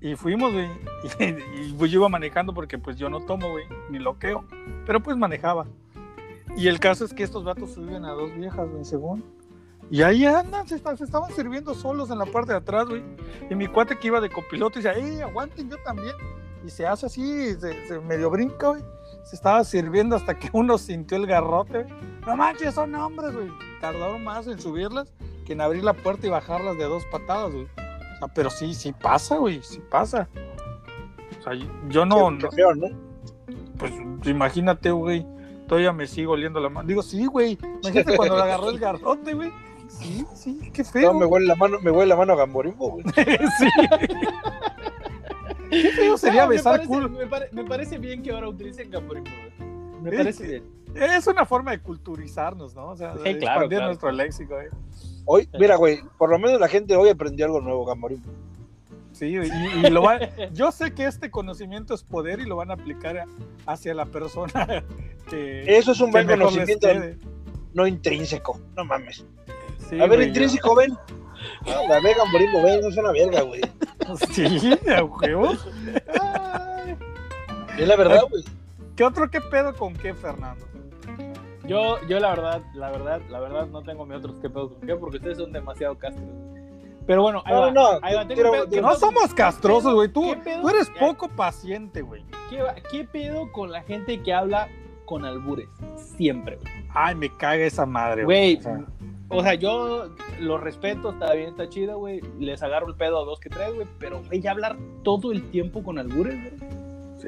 Y 0.00 0.16
fuimos, 0.16 0.52
güey. 0.52 0.68
Y, 1.18 1.24
y, 1.60 1.72
pues 1.76 1.90
yo 1.90 1.98
iba 2.00 2.08
manejando 2.08 2.54
porque 2.54 2.78
pues 2.78 2.96
yo 2.96 3.08
no 3.08 3.20
tomo, 3.26 3.50
güey, 3.50 3.64
ni 3.90 3.98
loqueo. 3.98 4.44
Pero 4.86 5.00
pues 5.02 5.16
manejaba. 5.16 5.66
Y 6.56 6.68
el 6.68 6.78
caso 6.78 7.04
es 7.04 7.12
que 7.12 7.22
estos 7.24 7.42
vatos 7.44 7.72
suben 7.72 8.04
a 8.04 8.10
dos 8.12 8.32
viejas, 8.34 8.68
güey, 8.70 8.84
según. 8.84 9.24
Y 9.90 10.02
ahí 10.02 10.24
andan, 10.24 10.66
se, 10.68 10.76
está- 10.76 10.96
se 10.96 11.04
estaban 11.04 11.32
sirviendo 11.32 11.74
solos 11.74 12.10
en 12.10 12.18
la 12.18 12.26
parte 12.26 12.52
de 12.52 12.58
atrás, 12.58 12.86
güey. 12.88 13.02
Y 13.50 13.54
mi 13.56 13.66
cuate 13.66 13.98
que 13.98 14.06
iba 14.06 14.20
de 14.20 14.30
copiloto 14.30 14.78
dice, 14.78 14.92
¡ey, 14.92 15.20
aguanten, 15.20 15.68
yo 15.68 15.76
también! 15.84 16.14
Y 16.64 16.70
se 16.70 16.86
hace 16.86 17.06
así, 17.06 17.54
se, 17.54 17.86
se 17.88 18.00
medio 18.00 18.30
brinca, 18.30 18.68
güey. 18.68 18.82
Se 19.24 19.36
estaba 19.36 19.62
sirviendo 19.64 20.16
hasta 20.16 20.38
que 20.38 20.48
uno 20.52 20.78
sintió 20.78 21.16
el 21.16 21.26
garrote, 21.26 21.82
güey. 21.84 21.94
No 22.26 22.36
manches, 22.36 22.74
son 22.74 22.94
hombres, 22.94 23.32
güey. 23.34 23.48
Tardaron 23.80 24.22
más 24.24 24.46
en 24.46 24.60
subirlas 24.60 25.12
que 25.44 25.54
en 25.54 25.60
abrir 25.60 25.82
la 25.82 25.92
puerta 25.92 26.26
y 26.26 26.30
bajarlas 26.30 26.76
de 26.78 26.84
dos 26.84 27.04
patadas, 27.06 27.52
güey. 27.52 27.64
O 27.64 28.18
sea, 28.18 28.28
pero 28.34 28.48
sí, 28.50 28.74
sí 28.74 28.92
pasa, 28.92 29.36
güey, 29.38 29.60
sí 29.62 29.82
pasa. 29.90 30.28
O 31.40 31.42
sea, 31.42 31.52
yo 31.88 32.06
no, 32.06 32.28
Qué- 32.28 32.30
no- 32.34 32.38
qué 32.50 32.56
feo, 32.56 32.74
¿no? 32.74 32.86
pues 33.78 33.92
imagínate, 34.26 34.92
güey, 34.92 35.26
todavía 35.66 35.92
me 35.92 36.06
sigo 36.06 36.34
oliendo 36.34 36.60
la 36.60 36.68
mano. 36.68 36.86
Digo, 36.86 37.02
sí, 37.02 37.26
güey, 37.26 37.58
imagínate 37.82 38.16
cuando 38.16 38.36
le 38.36 38.42
agarró 38.42 38.70
el 38.70 38.78
garrote, 38.78 39.34
güey. 39.34 39.52
Sí, 39.88 40.24
sí, 40.34 40.70
qué 40.72 40.84
feo. 40.84 41.12
No, 41.12 41.18
me 41.18 41.26
huele 41.26 41.46
la 41.48 41.56
mano, 41.56 41.78
me 41.82 41.90
huele 41.90 42.06
la 42.10 42.16
mano 42.16 42.32
a 42.34 42.36
Gamborimbo, 42.36 42.90
güey. 42.92 43.04
sí. 43.58 43.66
Qué 45.72 45.90
feo 45.90 46.16
sería 46.18 46.42
No, 46.42 46.48
me 46.50 46.56
besar 46.56 46.72
parece, 46.74 46.88
culo. 46.88 47.08
Me, 47.08 47.26
pare- 47.26 47.48
me 47.52 47.64
parece 47.64 47.98
bien 47.98 48.22
que 48.22 48.30
ahora 48.32 48.48
utilicen 48.48 48.90
Gamborimbo, 48.90 49.30
güey. 49.30 49.70
Me 50.02 50.10
Es 50.10 50.16
parece 50.16 50.46
bien. 50.46 50.64
Es 50.94 51.26
una 51.26 51.46
forma 51.46 51.70
de 51.70 51.80
culturizarnos, 51.80 52.74
¿no? 52.74 52.88
O 52.88 52.96
sea, 52.96 53.14
Sí, 53.14 53.18
claro, 53.22 53.32
expandir 53.36 53.68
claro. 53.78 53.86
nuestro 53.86 54.12
léxico. 54.12 54.60
¿eh? 54.60 54.68
Hoy, 55.24 55.48
mira, 55.58 55.76
güey, 55.76 56.00
por 56.18 56.28
lo 56.30 56.38
menos 56.38 56.60
la 56.60 56.68
gente 56.68 56.94
hoy 56.96 57.08
aprendió 57.08 57.46
algo 57.46 57.60
nuevo, 57.60 57.84
Gamorín. 57.86 58.22
Sí, 59.12 59.26
y, 59.36 59.86
y 59.86 59.90
lo 59.90 60.02
va- 60.02 60.18
yo 60.52 60.72
sé 60.72 60.92
que 60.92 61.04
este 61.06 61.30
conocimiento 61.30 61.94
es 61.94 62.02
poder 62.02 62.40
y 62.40 62.44
lo 62.46 62.56
van 62.56 62.70
a 62.70 62.74
aplicar 62.74 63.24
hacia 63.66 63.94
la 63.94 64.06
persona 64.06 64.84
que. 65.30 65.64
Eso 65.78 65.92
es 65.92 66.00
un 66.00 66.10
buen 66.10 66.26
conocimiento 66.26 66.88
no 67.74 67.86
intrínseco. 67.86 68.60
No 68.76 68.84
mames. 68.84 69.24
Sí, 69.88 69.96
a 70.00 70.06
ver, 70.06 70.16
güey, 70.18 70.28
intrínseco, 70.28 70.74
ven. 70.74 70.92
No, 71.66 71.88
la 71.88 72.00
ve 72.00 72.14
Gamorimbo, 72.14 72.62
ven, 72.62 72.80
no 72.80 72.88
es 72.88 72.96
una 72.96 73.12
verga, 73.12 73.42
güey. 73.42 73.60
Sí, 74.32 74.70
a 74.94 75.04
huevo. 75.04 75.52
Es 77.78 77.88
la 77.88 77.96
verdad, 77.96 78.22
güey. 78.30 78.44
¿Qué 78.96 79.04
otro 79.04 79.30
qué 79.30 79.40
pedo 79.40 79.74
con 79.74 79.94
qué, 79.94 80.12
Fernando? 80.14 80.66
Yo, 81.64 81.96
yo 82.08 82.18
la 82.18 82.30
verdad, 82.30 82.62
la 82.74 82.90
verdad, 82.90 83.20
la 83.30 83.40
verdad 83.40 83.66
no 83.68 83.82
tengo 83.82 84.04
mi 84.04 84.14
otros 84.14 84.36
que 84.40 84.50
pedo 84.50 84.70
con 84.74 84.80
qué 84.86 84.96
porque 84.96 85.16
ustedes 85.18 85.38
son 85.38 85.52
demasiado 85.52 85.96
castros. 85.96 86.26
Pero 87.06 87.22
bueno, 87.22 87.42
ahí 87.46 87.54
No, 87.54 87.60
va, 87.60 87.70
no, 87.70 87.88
ahí 88.02 88.14
va, 88.14 88.20
tengo 88.26 88.34
quiero- 88.34 88.50
un 88.50 88.56
pedo- 88.58 88.68
Que 88.70 88.80
No 88.80 88.90
¿qué 88.90 88.96
somos 88.96 89.34
castrosos, 89.34 89.94
güey. 89.94 90.08
Tú, 90.08 90.34
¿Qué 90.44 90.58
tú 90.60 90.68
eres 90.68 90.88
Ya. 90.92 91.00
poco 91.00 91.28
paciente, 91.28 92.02
güey. 92.02 92.24
¿Qué, 92.50 92.62
¿Qué 92.90 93.04
pedo 93.04 93.50
con 93.52 93.70
la 93.72 93.82
gente 93.82 94.22
que 94.22 94.32
habla 94.34 94.68
con 95.06 95.24
albures? 95.24 95.68
Siempre, 95.96 96.56
güey. 96.56 96.72
Ay, 96.94 97.14
me 97.14 97.34
caga 97.36 97.64
esa 97.64 97.86
madre, 97.86 98.24
Güey, 98.24 98.56
O 98.56 98.62
sea, 98.62 98.80
o 99.32 99.42
sea, 99.42 99.54
yo 99.54 100.08
lo 100.40 100.58
respeto, 100.58 101.10
está 101.10 101.32
bien, 101.34 101.50
está 101.50 101.68
chido, 101.68 101.98
güey. 101.98 102.20
Les 102.38 102.62
agarro 102.62 102.88
el 102.88 102.94
pedo 102.94 103.20
a 103.20 103.24
dos 103.24 103.40
que 103.40 103.48
tres, 103.50 103.74
güey. 103.74 103.86
Pero, 103.98 104.22
güey, 104.26 104.40
ya 104.40 104.50
hablar 104.52 104.76
todo 105.02 105.32
el 105.32 105.50
tiempo 105.50 105.82
con 105.82 105.98
albures, 105.98 106.34
güey. 106.58 106.72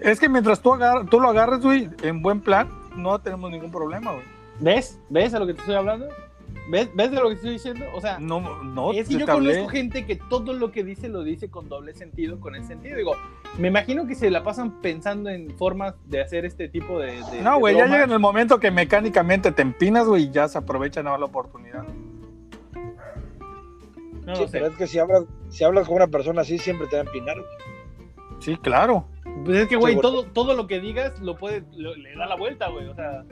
es 0.02 0.20
que 0.20 0.28
mientras 0.28 0.60
tú, 0.60 0.72
agar- 0.74 1.06
tú 1.08 1.20
lo 1.20 1.28
agarres, 1.28 1.60
güey, 1.60 1.88
en 2.02 2.22
buen 2.22 2.40
plan, 2.40 2.68
no 2.96 3.18
tenemos 3.20 3.50
ningún 3.50 3.70
problema, 3.70 4.12
güey. 4.12 4.24
¿Ves? 4.60 5.00
¿Ves 5.08 5.34
a 5.34 5.38
lo 5.40 5.46
que 5.46 5.54
te 5.54 5.60
estoy 5.60 5.74
hablando? 5.74 6.08
¿Ves, 6.68 6.88
¿Ves 6.94 7.10
de 7.10 7.16
lo 7.20 7.28
que 7.28 7.34
estoy 7.34 7.50
diciendo? 7.50 7.84
O 7.94 8.00
sea, 8.00 8.18
No, 8.18 8.62
no, 8.62 8.92
es 8.92 9.06
que 9.08 9.14
yo 9.18 9.30
hablé. 9.30 9.50
conozco 9.52 9.68
gente 9.70 10.06
que 10.06 10.16
todo 10.16 10.54
lo 10.54 10.72
que 10.72 10.82
dice 10.82 11.08
lo 11.08 11.22
dice 11.22 11.50
con 11.50 11.68
doble 11.68 11.92
sentido, 11.94 12.40
con 12.40 12.54
ese 12.54 12.68
sentido. 12.68 12.96
Digo, 12.96 13.12
me 13.58 13.68
imagino 13.68 14.06
que 14.06 14.14
se 14.14 14.30
la 14.30 14.42
pasan 14.42 14.80
pensando 14.80 15.28
en 15.28 15.50
formas 15.58 15.94
de 16.06 16.22
hacer 16.22 16.44
este 16.46 16.68
tipo 16.68 16.98
de. 16.98 17.20
de- 17.32 17.42
No, 17.42 17.58
güey, 17.58 17.76
ya 17.76 17.84
llega 17.86 18.04
en 18.04 18.12
el 18.12 18.18
momento 18.18 18.58
que 18.58 18.70
mecánicamente 18.70 19.52
te 19.52 19.60
empinas, 19.62 20.06
güey, 20.06 20.24
y 20.24 20.30
ya 20.30 20.48
se 20.48 20.56
aprovecha 20.58 21.02
nada 21.02 21.14
más 21.16 21.20
la 21.20 21.26
oportunidad. 21.26 21.84
No 24.26 24.34
Sí, 24.36 24.42
lo 24.42 24.48
sé. 24.48 24.52
pero 24.52 24.66
es 24.68 24.76
que 24.76 24.86
si 24.86 24.98
hablas, 24.98 25.24
si 25.50 25.64
hablas 25.64 25.86
con 25.86 25.96
una 25.96 26.06
persona 26.06 26.40
así, 26.42 26.56
siempre 26.58 26.86
te 26.86 26.96
va 26.96 27.02
a 27.02 27.04
empinar, 27.04 27.36
güey. 27.36 28.40
Sí, 28.40 28.56
claro. 28.56 29.06
Pues 29.44 29.58
es 29.58 29.68
que, 29.68 29.76
güey, 29.76 29.98
todo, 30.00 30.24
todo 30.24 30.54
lo 30.54 30.66
que 30.66 30.80
digas 30.80 31.20
lo 31.20 31.36
puede, 31.36 31.64
lo- 31.76 31.94
le 31.94 32.14
da 32.16 32.26
la 32.26 32.36
vuelta, 32.36 32.68
güey. 32.70 32.86
O 32.88 32.94
sea, 32.94 33.24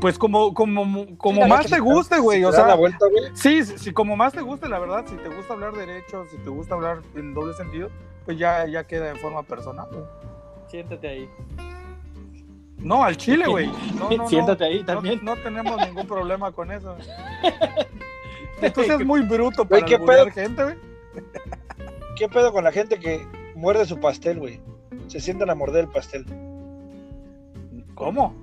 Pues 0.00 0.16
como, 0.18 0.54
como, 0.54 1.16
como 1.16 1.42
Sí, 1.42 1.48
más 1.48 1.66
te 1.66 1.80
guste, 1.80 2.18
güey. 2.20 2.38
si 2.38 2.44
O 2.44 2.50
te 2.50 2.56
da 2.56 2.62
la 2.62 2.68
sea, 2.68 2.74
vuelta, 2.76 3.06
güey. 3.10 3.24
sí, 3.34 3.64
sí, 3.64 3.92
como 3.92 4.16
más 4.16 4.32
te 4.32 4.42
guste, 4.42 4.68
la 4.68 4.78
verdad, 4.78 5.04
si 5.08 5.16
te 5.16 5.28
gusta 5.28 5.54
hablar 5.54 5.72
derecho, 5.74 6.24
si 6.30 6.36
te 6.38 6.50
gusta 6.50 6.74
hablar 6.74 7.02
en 7.16 7.34
doble 7.34 7.54
sentido, 7.54 7.88
pues 8.24 8.38
ya, 8.38 8.64
ya 8.66 8.84
queda 8.86 9.10
en 9.10 9.16
forma 9.18 9.42
personal. 9.42 9.88
güey. 9.90 10.04
siéntate 10.68 11.08
ahí. 11.08 11.28
No, 12.78 13.02
al 13.02 13.16
chile, 13.16 13.46
güey. 13.48 13.66
No, 13.98 14.08
no, 14.10 14.16
no. 14.18 14.28
siéntate 14.28 14.64
ahí 14.64 14.84
también. 14.84 15.18
no 15.24 15.34
tenemos 15.36 15.76
ningún 15.84 16.06
problema 16.06 16.52
con 16.52 16.70
eso. 16.70 16.96
Entonces 18.62 19.00
es 19.00 19.06
muy 19.06 19.22
bruto 19.22 19.64
para 19.64 19.84
¿qué 19.84 19.96
alburear 19.96 20.24
pedo? 20.32 20.34
gente, 20.34 20.62
güey. 20.62 20.76
¿Qué 22.16 22.28
pedo 22.28 22.52
con 22.52 22.62
la 22.64 22.70
gente 22.72 22.98
que 23.00 23.26
muerde 23.56 23.84
su 23.84 23.98
pastel, 23.98 24.38
güey? 24.38 24.60
Se 25.08 25.18
sientan 25.20 25.50
a 25.50 25.54
morder 25.56 25.84
el 25.84 25.90
pastel. 25.90 26.24
¿Cómo? 27.94 28.34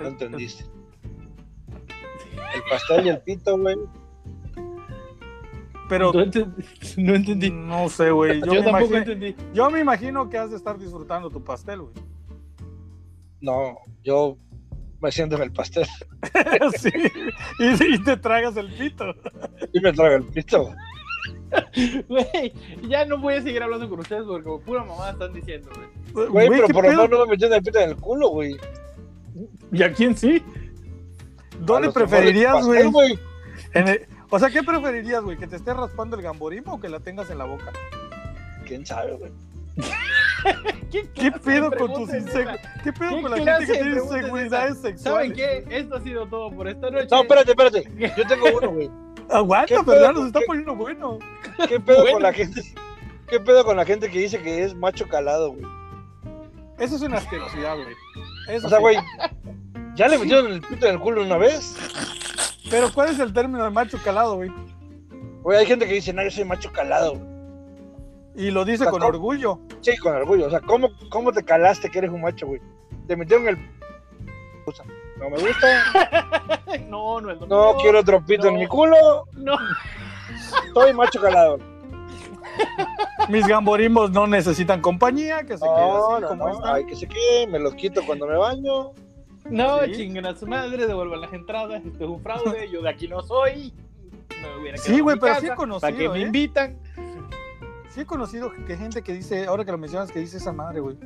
No 0.00 0.08
entendiste. 0.08 0.64
El 2.54 2.62
pastel 2.70 3.06
y 3.06 3.08
el 3.10 3.20
pito, 3.20 3.58
güey. 3.58 3.76
Pero 5.88 6.12
No 6.12 6.22
entendí. 6.22 6.64
No 6.96 7.14
entendí. 7.14 7.50
no 7.50 7.88
sé, 7.88 8.10
güey. 8.10 8.40
Yo, 8.40 8.62
tampoco 8.62 8.68
imagino, 8.68 8.96
entendí. 8.98 9.36
yo 9.52 9.70
me 9.70 9.80
imagino 9.80 10.28
que 10.28 10.38
has 10.38 10.50
de 10.50 10.56
estar 10.56 10.78
disfrutando 10.78 11.30
tu 11.30 11.42
pastel, 11.42 11.82
güey. 11.82 11.94
No, 13.40 13.78
yo 14.02 14.36
me 15.00 15.12
siento 15.12 15.36
en 15.36 15.42
el 15.42 15.52
pastel 15.52 15.86
sí. 16.78 16.90
Y, 17.60 17.94
y 17.94 18.02
te 18.02 18.16
tragas 18.16 18.56
el 18.56 18.68
pito. 18.72 19.14
y 19.72 19.80
me 19.80 19.92
trago 19.92 20.16
el 20.16 20.24
pito. 20.24 20.74
Güey, 22.08 22.52
ya 22.88 23.04
no 23.04 23.18
voy 23.18 23.34
a 23.34 23.42
seguir 23.42 23.62
hablando 23.62 23.88
con 23.88 24.00
ustedes 24.00 24.24
porque 24.24 24.44
como 24.44 24.60
pura 24.60 24.84
mamá 24.84 25.10
están 25.10 25.32
diciendo, 25.32 25.70
güey. 25.74 26.28
Güey, 26.28 26.48
pero 26.48 26.66
¿qué 26.66 26.72
por 26.72 26.84
lo 26.84 26.90
menos 26.90 27.10
no 27.10 27.24
me 27.24 27.32
metiendo 27.32 27.56
el 27.56 27.62
pito 27.62 27.78
en 27.78 27.90
el 27.90 27.96
culo, 27.96 28.28
güey. 28.30 28.56
¿Y 29.72 29.82
a 29.82 29.92
quién 29.92 30.16
sí? 30.16 30.42
¿Dónde 31.60 31.90
preferirías, 31.90 32.64
güey? 32.64 32.90
O 34.30 34.38
sea, 34.38 34.50
¿qué 34.50 34.62
preferirías, 34.62 35.22
güey? 35.22 35.36
¿Que 35.36 35.46
te 35.46 35.56
esté 35.56 35.72
raspando 35.74 36.16
el 36.16 36.22
gamborismo 36.22 36.74
o 36.74 36.80
que 36.80 36.88
la 36.88 37.00
tengas 37.00 37.30
en 37.30 37.38
la 37.38 37.44
boca? 37.44 37.72
¿Quién 38.66 38.84
sabe, 38.84 39.14
güey? 39.14 39.32
¿Qué 40.90 41.02
de 41.22 41.30
pedo 41.32 41.70
con 41.70 41.92
tus 41.92 42.12
inseguridades? 42.14 42.60
¿Qué 42.82 42.92
pedo 42.92 43.16
¿Qué 43.16 43.22
con 43.22 43.30
la 43.30 43.36
gente 43.36 43.66
que 43.66 43.72
tiene 43.78 44.00
inseguridades 44.00 44.72
esa? 44.72 44.82
sexuales? 44.82 45.00
¿Saben 45.02 45.32
qué? 45.32 45.64
Esto 45.70 45.96
ha 45.96 46.00
sido 46.00 46.26
todo 46.26 46.50
por 46.50 46.68
esta 46.68 46.90
noche. 46.90 47.06
No, 47.10 47.22
espérate, 47.22 47.50
espérate. 47.50 48.12
Yo 48.16 48.26
tengo 48.26 48.46
uno, 48.58 48.70
güey. 48.72 48.90
Aguanta, 49.30 49.66
¿Qué 49.66 49.74
con 49.84 49.94
se 49.94 50.26
está 50.26 50.40
qué? 50.40 50.46
poniendo 50.46 50.74
bueno. 50.74 51.18
¿Qué 51.68 51.80
pedo 51.80 51.98
Bueno. 51.98 52.12
con 52.14 52.22
la 52.22 52.32
gente? 52.32 52.62
¿Qué 53.28 53.40
pedo 53.40 53.64
con 53.64 53.76
la 53.76 53.84
gente 53.84 54.10
que 54.10 54.18
dice 54.20 54.40
que 54.40 54.64
es 54.64 54.74
macho 54.74 55.06
calado, 55.06 55.52
güey? 55.52 55.64
Eso 56.78 56.96
es 56.96 57.02
una 57.02 57.18
asquerosidad, 57.18 57.76
güey. 57.76 57.94
Eso 58.48 58.66
O 58.66 58.70
sea, 58.70 58.78
sí. 58.78 58.82
güey, 58.82 58.96
¿ya 59.94 60.08
le 60.08 60.18
metieron 60.18 60.50
el 60.52 60.60
pito 60.62 60.86
en 60.86 60.94
el 60.94 61.00
culo 61.00 61.22
una 61.22 61.36
vez? 61.36 61.76
Pero 62.70 62.92
¿cuál 62.92 63.10
es 63.10 63.18
el 63.18 63.32
término 63.32 63.64
de 63.64 63.70
macho 63.70 63.98
calado, 64.02 64.36
güey? 64.36 64.50
Güey, 65.42 65.58
hay 65.58 65.66
gente 65.66 65.86
que 65.86 65.94
dice, 65.94 66.12
no, 66.12 66.22
yo 66.22 66.30
soy 66.30 66.44
macho 66.44 66.70
calado. 66.72 67.14
güey. 67.14 67.38
Y 68.36 68.50
lo 68.50 68.64
dice 68.64 68.82
O 68.82 68.84
sea, 68.84 68.90
con 68.92 69.00
¿cómo? 69.00 69.08
orgullo. 69.10 69.60
Sí, 69.80 69.96
con 69.98 70.14
orgullo. 70.14 70.46
O 70.46 70.50
sea, 70.50 70.60
¿cómo, 70.60 70.90
¿cómo 71.10 71.32
te 71.32 71.42
calaste 71.44 71.90
que 71.90 71.98
eres 71.98 72.10
un 72.10 72.20
macho, 72.22 72.46
güey? 72.46 72.60
Te 73.06 73.16
metieron 73.16 73.48
el... 73.48 73.56
No 75.18 75.30
me 75.30 75.38
gusta, 75.38 75.66
No, 76.88 77.20
no, 77.20 77.30
el 77.30 77.40
no 77.40 77.46
domingo. 77.46 77.76
quiero 77.80 78.00
otro 78.00 78.24
pito 78.24 78.46
en 78.48 78.54
no. 78.54 78.60
mi 78.60 78.66
culo, 78.66 79.26
No. 79.32 79.56
soy 80.74 80.92
macho 80.92 81.20
calado. 81.20 81.58
Mis 83.28 83.46
gamborimbos 83.46 84.10
no 84.10 84.26
necesitan 84.26 84.80
compañía, 84.80 85.42
que 85.42 85.58
se 85.58 85.64
quede 85.64 85.74
No, 85.76 86.14
así 86.14 86.22
no, 86.22 86.28
como 86.28 86.48
no, 86.48 86.54
están. 86.54 86.74
hay 86.74 86.86
que 86.86 86.96
se 86.96 87.06
quede, 87.06 87.46
me 87.46 87.58
los 87.58 87.74
quito 87.74 88.00
cuando 88.06 88.26
me 88.26 88.36
baño. 88.36 88.92
No, 89.50 89.80
Sí. 89.84 89.92
chinguen 89.92 90.26
a 90.26 90.34
su 90.36 90.46
madre, 90.46 90.86
devuelvan 90.86 91.20
las 91.20 91.32
entradas. 91.32 91.82
Esto 91.84 92.04
es 92.04 92.10
un 92.10 92.20
fraude. 92.22 92.68
Yo 92.70 92.82
de 92.82 92.88
aquí 92.90 93.08
no 93.08 93.22
soy. 93.22 93.72
Me 94.62 94.76
Sí, 94.78 95.00
güey, 95.00 95.18
pero 95.18 95.28
casa, 95.34 95.40
sí 95.40 95.46
he 95.46 95.48
¿Para 95.50 95.56
conocido, 95.56 95.96
que 95.98 96.08
me 96.10 96.18
¿eh? 96.18 96.22
invitan? 96.26 96.78
Sí 97.90 98.00
he 98.00 98.06
conocido 98.06 98.52
que 98.66 98.76
gente 98.76 99.02
que 99.02 99.12
dice, 99.12 99.46
ahora 99.46 99.64
que 99.64 99.72
lo 99.72 99.78
mencionas, 99.78 100.12
que 100.12 100.20
dice 100.20 100.36
esa 100.36 100.52
madre, 100.52 100.80
güey. 100.80 100.96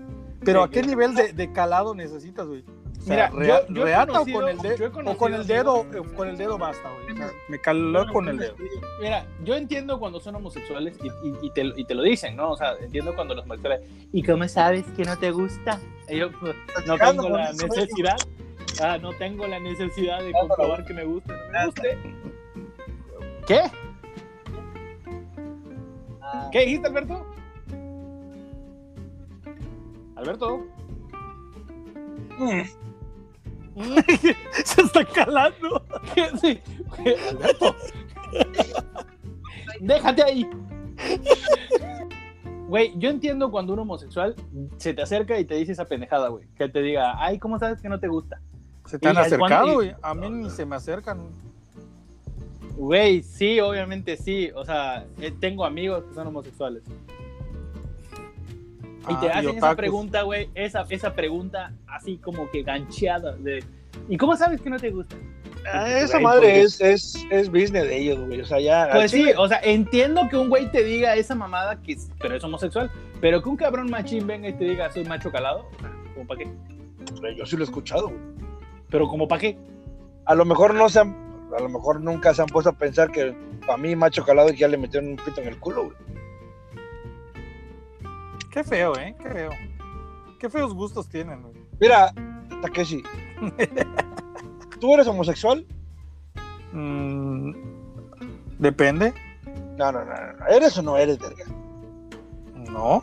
Pero 0.45 0.61
Sí, 0.63 0.65
¿a 0.69 0.71
qué 0.71 0.81
que- 0.83 0.87
nivel 0.89 1.15
de, 1.15 1.33
de 1.33 1.53
calado 1.53 1.95
necesitas, 1.95 2.47
güey? 2.47 2.65
O 3.03 3.05
sea, 3.05 3.31
Mira, 3.31 3.31
rea- 3.35 3.67
yo- 3.69 3.75
yo 3.75 3.83
he 3.83 3.85
reata 3.85 4.21
o 4.21 4.25
con 4.27 4.49
el 4.49 4.59
dedo, 4.59 4.87
o 5.07 5.17
con 5.17 5.35
el 5.35 5.47
dedo, 5.47 5.87
con 6.17 6.29
el 6.29 6.37
dedo 6.39 6.57
basta, 6.57 6.89
güey. 6.89 7.21
Me 7.49 7.59
caló 7.61 8.07
con 8.13 8.29
el 8.29 8.39
dedo. 8.39 8.55
Mira, 9.01 9.27
yo 9.43 9.57
entiendo 9.57 9.99
cuando 9.99 10.21
son 10.21 10.37
homosexuales 10.37 10.97
y, 11.03 11.09
y- 11.09 11.35
y 11.43 11.51
te, 11.51 11.65
lo- 11.65 11.77
y 11.77 11.85
te 11.85 11.95
lo 11.97 12.03
dicen, 12.03 12.37
¿no? 12.37 12.51
O 12.53 12.57
sea, 12.57 12.75
entiendo 12.81 13.13
cuando 13.17 13.35
los 13.35 13.45
homosexuales. 13.45 13.89
¿Y 14.13 14.23
cómo 14.23 14.47
sabes 14.47 14.85
que 14.97 15.03
no 15.05 15.19
te 15.19 15.33
gusta? 15.33 15.81
Yo, 16.09 16.31
pues, 16.39 16.55
no 16.87 16.97
tengo 16.97 17.29
la 17.31 17.53
necesidad. 17.53 18.17
Ah, 18.81 18.99
no 18.99 19.13
tengo 19.15 19.47
la 19.49 19.59
necesidad 19.59 20.21
de 20.23 20.33
comprobar 20.33 20.85
que 20.85 20.95
me 20.95 21.05
guste 21.05 21.33
o 21.33 21.37
no 21.37 21.51
me 21.53 21.67
guste. 21.67 21.99
¿Qué? 23.49 23.61
¿Qué 26.53 26.61
dijiste, 26.61 26.87
Alberto? 26.87 27.27
Alberto. 30.17 30.65
Mm. 32.39 32.63
Se 34.65 34.83
está 34.83 35.05
calando. 35.05 35.85
Sí. 36.41 36.61
Alberto. 37.31 37.75
Déjate 39.81 40.23
ahí. 40.23 40.51
Güey, 42.69 42.93
yo 42.97 43.11
entiendo 43.11 43.51
cuando 43.51 43.73
un 43.73 43.81
homosexual 43.81 44.35
se 44.77 44.95
te 44.95 45.03
acerca 45.03 45.39
y 45.39 45.45
te 45.45 45.55
dice 45.57 45.73
esa 45.73 45.87
pendejada, 45.87 46.29
güey. 46.29 46.47
Que 46.57 46.69
te 46.69 46.81
diga, 46.83 47.15
ay, 47.19 47.39
¿cómo 47.39 47.59
sabes 47.59 47.81
que 47.81 47.89
no 47.89 47.99
te 48.01 48.09
gusta? 48.09 48.41
Se 48.87 48.99
te 48.99 49.09
han 49.09 49.17
Y 49.17 49.19
acercado, 49.19 49.75
güey. 49.75 49.95
A 50.03 50.15
mí 50.15 50.29
ni 50.31 50.51
se 50.51 50.67
me 50.67 50.77
acercan. 50.77 51.21
Güey, 52.77 53.23
sí, 53.23 53.61
obviamente 53.61 54.17
sí. 54.17 54.51
O 54.55 54.65
sea, 54.65 55.05
eh, 55.21 55.33
tengo 55.39 55.65
amigos 55.65 56.05
que 56.05 56.15
son 56.15 56.27
homosexuales. 56.27 56.83
Y 59.09 59.15
te 59.17 59.29
Ah, 59.29 59.39
hacen 59.39 59.57
esa 59.57 59.75
pregunta, 59.77 60.23
güey, 60.23 60.49
esa, 60.55 60.85
esa 60.89 61.13
pregunta 61.15 61.73
así 61.89 62.19
como 62.19 62.51
que 62.51 62.63
gancheada 62.63 63.33
de... 63.37 63.65
¿Y 64.09 64.17
cómo 64.17 64.37
sabes 64.37 64.61
que 64.61 64.71
no 64.71 64.79
te 64.79 64.91
gusta? 64.91 65.17
Ah, 65.73 65.89
esa 66.01 66.19
madre 66.19 66.61
es, 66.63 66.81
es, 66.81 67.25
es 67.31 67.49
business 67.49 67.85
de 67.85 67.97
ellos, 67.99 68.19
güey. 68.27 68.41
O 68.41 68.45
sea, 68.45 68.59
ya. 68.61 68.89
Pues 68.93 69.11
sí, 69.13 69.27
o 69.37 69.47
sea, 69.47 69.61
entiendo 69.63 70.29
que 70.29 70.37
un 70.37 70.49
güey 70.49 70.71
te 70.73 70.83
diga 70.83 71.15
esa 71.15 71.35
mamada, 71.37 71.81
que 71.83 71.93
es- 71.93 72.11
pero 72.21 72.35
es 72.35 72.43
homosexual, 72.43 72.91
pero 73.21 73.43
que 73.43 73.49
un 73.49 73.57
cabrón 73.57 73.89
machín 73.91 74.27
venga 74.27 74.49
y 74.49 74.55
te 74.55 74.65
diga 74.65 74.91
soy 74.93 75.05
macho 75.05 75.31
calado, 75.31 75.69
¿como 76.15 76.27
para 76.27 76.41
qué? 76.41 76.51
Yo 77.37 77.47
sí 77.47 77.57
lo 77.57 77.63
he 77.63 77.67
escuchado, 77.67 78.09
güey. 78.09 78.21
Pero 78.91 79.09
como 79.09 79.29
para 79.29 79.41
qué? 79.41 79.57
A 80.25 80.35
lo 80.35 80.45
mejor 80.45 80.75
no 80.75 80.89
se 80.89 81.01
han. 81.01 81.17
A 81.57 81.61
lo 81.61 81.69
mejor 81.69 82.01
nunca 82.01 82.33
se 82.35 82.43
han 82.43 82.49
puesto 82.49 82.71
a 82.71 82.73
pensar 82.73 83.11
que 83.13 83.35
para 83.67 83.77
mí, 83.77 83.95
macho 83.95 84.25
calado, 84.25 84.49
ya 84.51 84.67
le 84.69 84.79
metieron 84.79 85.11
un 85.11 85.17
pito 85.17 85.41
en 85.43 85.49
el 85.49 85.59
culo, 85.61 85.85
güey. 85.85 85.97
Qué 88.53 88.63
feo, 88.63 88.95
¿eh? 88.99 89.17
Qué 89.19 89.31
feo. 89.31 89.51
Qué 90.39 90.51
feos 90.51 90.75
gustos 90.75 91.09
tienen, 91.09 91.41
güey. 91.41 91.55
Mira, 91.81 92.13
Takeshi. 92.61 93.03
¿Tú 94.81 94.93
eres 94.93 95.07
homosexual? 95.07 95.67
Mm, 96.73 97.53
depende. 98.59 99.15
No, 99.79 99.91
no, 99.91 100.05
no, 100.05 100.13
no. 100.39 100.47
¿Eres 100.49 100.77
o 100.77 100.83
no 100.83 100.99
eres, 100.99 101.19
verga? 101.19 101.47
No, 102.55 103.03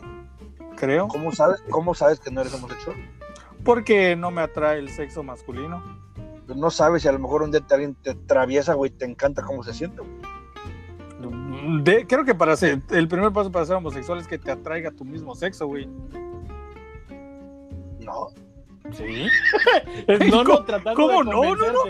creo. 0.76 1.08
¿Cómo 1.08 1.32
sabes, 1.32 1.60
¿Cómo 1.68 1.94
sabes 1.94 2.20
que 2.20 2.30
no 2.30 2.42
eres 2.42 2.54
homosexual? 2.54 2.96
Porque 3.64 4.14
no 4.14 4.30
me 4.30 4.42
atrae 4.42 4.78
el 4.78 4.88
sexo 4.88 5.24
masculino. 5.24 5.82
Pues 6.46 6.56
no 6.56 6.70
sabes 6.70 7.02
si 7.02 7.08
a 7.08 7.12
lo 7.12 7.18
mejor 7.18 7.42
un 7.42 7.50
día 7.50 7.60
te, 7.60 7.74
alguien 7.74 7.96
te 7.96 8.10
atraviesa, 8.10 8.74
güey, 8.74 8.92
te 8.92 9.04
encanta 9.04 9.42
cómo 9.42 9.64
se 9.64 9.74
siente, 9.74 10.00
güey. 10.00 10.39
De- 11.82 12.06
creo 12.06 12.24
que 12.24 12.34
para 12.34 12.56
ser, 12.56 12.80
el 12.90 13.08
primer 13.08 13.32
paso 13.32 13.50
para 13.52 13.64
ser 13.66 13.76
homosexual 13.76 14.18
es 14.18 14.26
que 14.26 14.38
te 14.38 14.50
atraiga 14.50 14.90
tu 14.90 15.04
mismo 15.04 15.34
sexo, 15.34 15.66
güey. 15.66 15.86
No. 18.00 18.28
Sí. 18.92 19.28
No, 20.30 20.42
no, 20.42 20.44
¿Cómo- 20.44 20.64
tratando 20.64 20.94
cómo 20.94 21.18
de 21.24 21.30
no? 21.30 21.54
No, 21.54 21.72
no. 21.72 21.82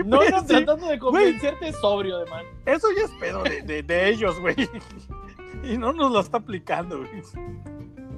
No, 0.04 0.30
no, 0.30 0.44
tratando 0.46 0.86
de 0.86 0.98
convencerte 0.98 1.72
sobrio, 1.72 2.18
de 2.18 2.26
man. 2.30 2.44
Eso 2.66 2.88
ya 2.96 3.04
es 3.04 3.10
pedo 3.18 3.42
de, 3.42 3.62
de- 3.62 3.82
de 3.82 4.08
ellos, 4.08 4.38
güey. 4.40 4.54
Y 5.64 5.76
no 5.78 5.92
nos 5.92 6.12
lo 6.12 6.20
está 6.20 6.36
aplicando, 6.38 6.98
güey. 6.98 7.10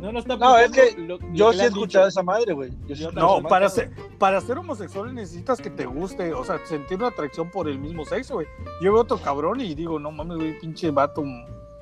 No, 0.01 0.13
no 0.13 0.19
está 0.21 0.37
No, 0.37 0.57
es 0.57 0.71
que 0.71 0.95
lo- 0.97 1.19
lo 1.19 1.33
Yo 1.33 1.51
que 1.51 1.57
sí 1.57 1.63
he 1.63 1.67
escuchado 1.67 2.05
dicho. 2.07 2.09
esa 2.09 2.23
madre, 2.23 2.53
güey. 2.53 2.71
Yo 2.87 2.95
sí 2.95 3.07
No, 3.15 3.43
para 3.43 3.69
ser, 3.69 3.91
para 4.19 4.41
ser 4.41 4.59
homosexual 4.59 5.13
necesitas 5.15 5.61
que 5.61 5.71
te 5.71 5.87
guste, 5.87 6.33
o 6.35 6.45
sea, 6.45 6.59
sentir 6.67 6.99
una 6.99 7.09
atracción 7.09 7.51
por 7.51 7.69
el 7.69 7.79
mismo 7.79 8.05
sexo, 8.05 8.35
güey. 8.35 8.47
Yo 8.81 8.93
veo 8.93 9.03
otro 9.03 9.19
cabrón 9.19 9.61
y 9.61 9.75
digo, 9.75 9.99
no 9.99 10.13
mames, 10.13 10.37
güey, 10.37 10.59
pinche 10.61 10.91
vato. 10.91 11.23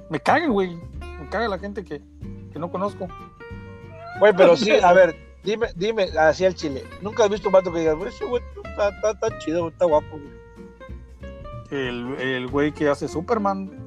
Me 0.09 0.19
cagan, 0.21 0.53
güey. 0.53 0.77
Me 1.21 1.29
caga 1.31 1.49
la 1.49 1.59
gente 1.59 1.85
que, 1.85 2.01
que 2.53 2.59
no 2.59 2.71
conozco. 2.71 3.07
Güey, 4.19 4.33
pero 4.35 4.57
sí, 4.57 4.71
a 4.83 4.93
ver, 4.95 5.14
dime, 5.45 5.67
dime, 5.77 6.05
así 6.19 6.45
al 6.47 6.55
chile. 6.55 6.85
¿Nunca 7.03 7.25
has 7.25 7.31
visto 7.31 7.49
un 7.49 7.53
vato 7.53 7.71
que 7.73 7.81
digas, 7.81 7.97
güey, 7.97 8.09
ese 8.09 8.25
güey 8.25 8.43
está, 8.64 8.89
está, 8.89 9.11
está 9.11 9.39
chido, 9.41 9.69
está 9.69 9.85
guapo, 9.85 10.07
güey? 10.19 10.37
El, 11.71 12.14
el 12.21 12.47
güey 12.49 12.73
que 12.73 12.89
hace 12.89 13.09
Superman. 13.09 13.85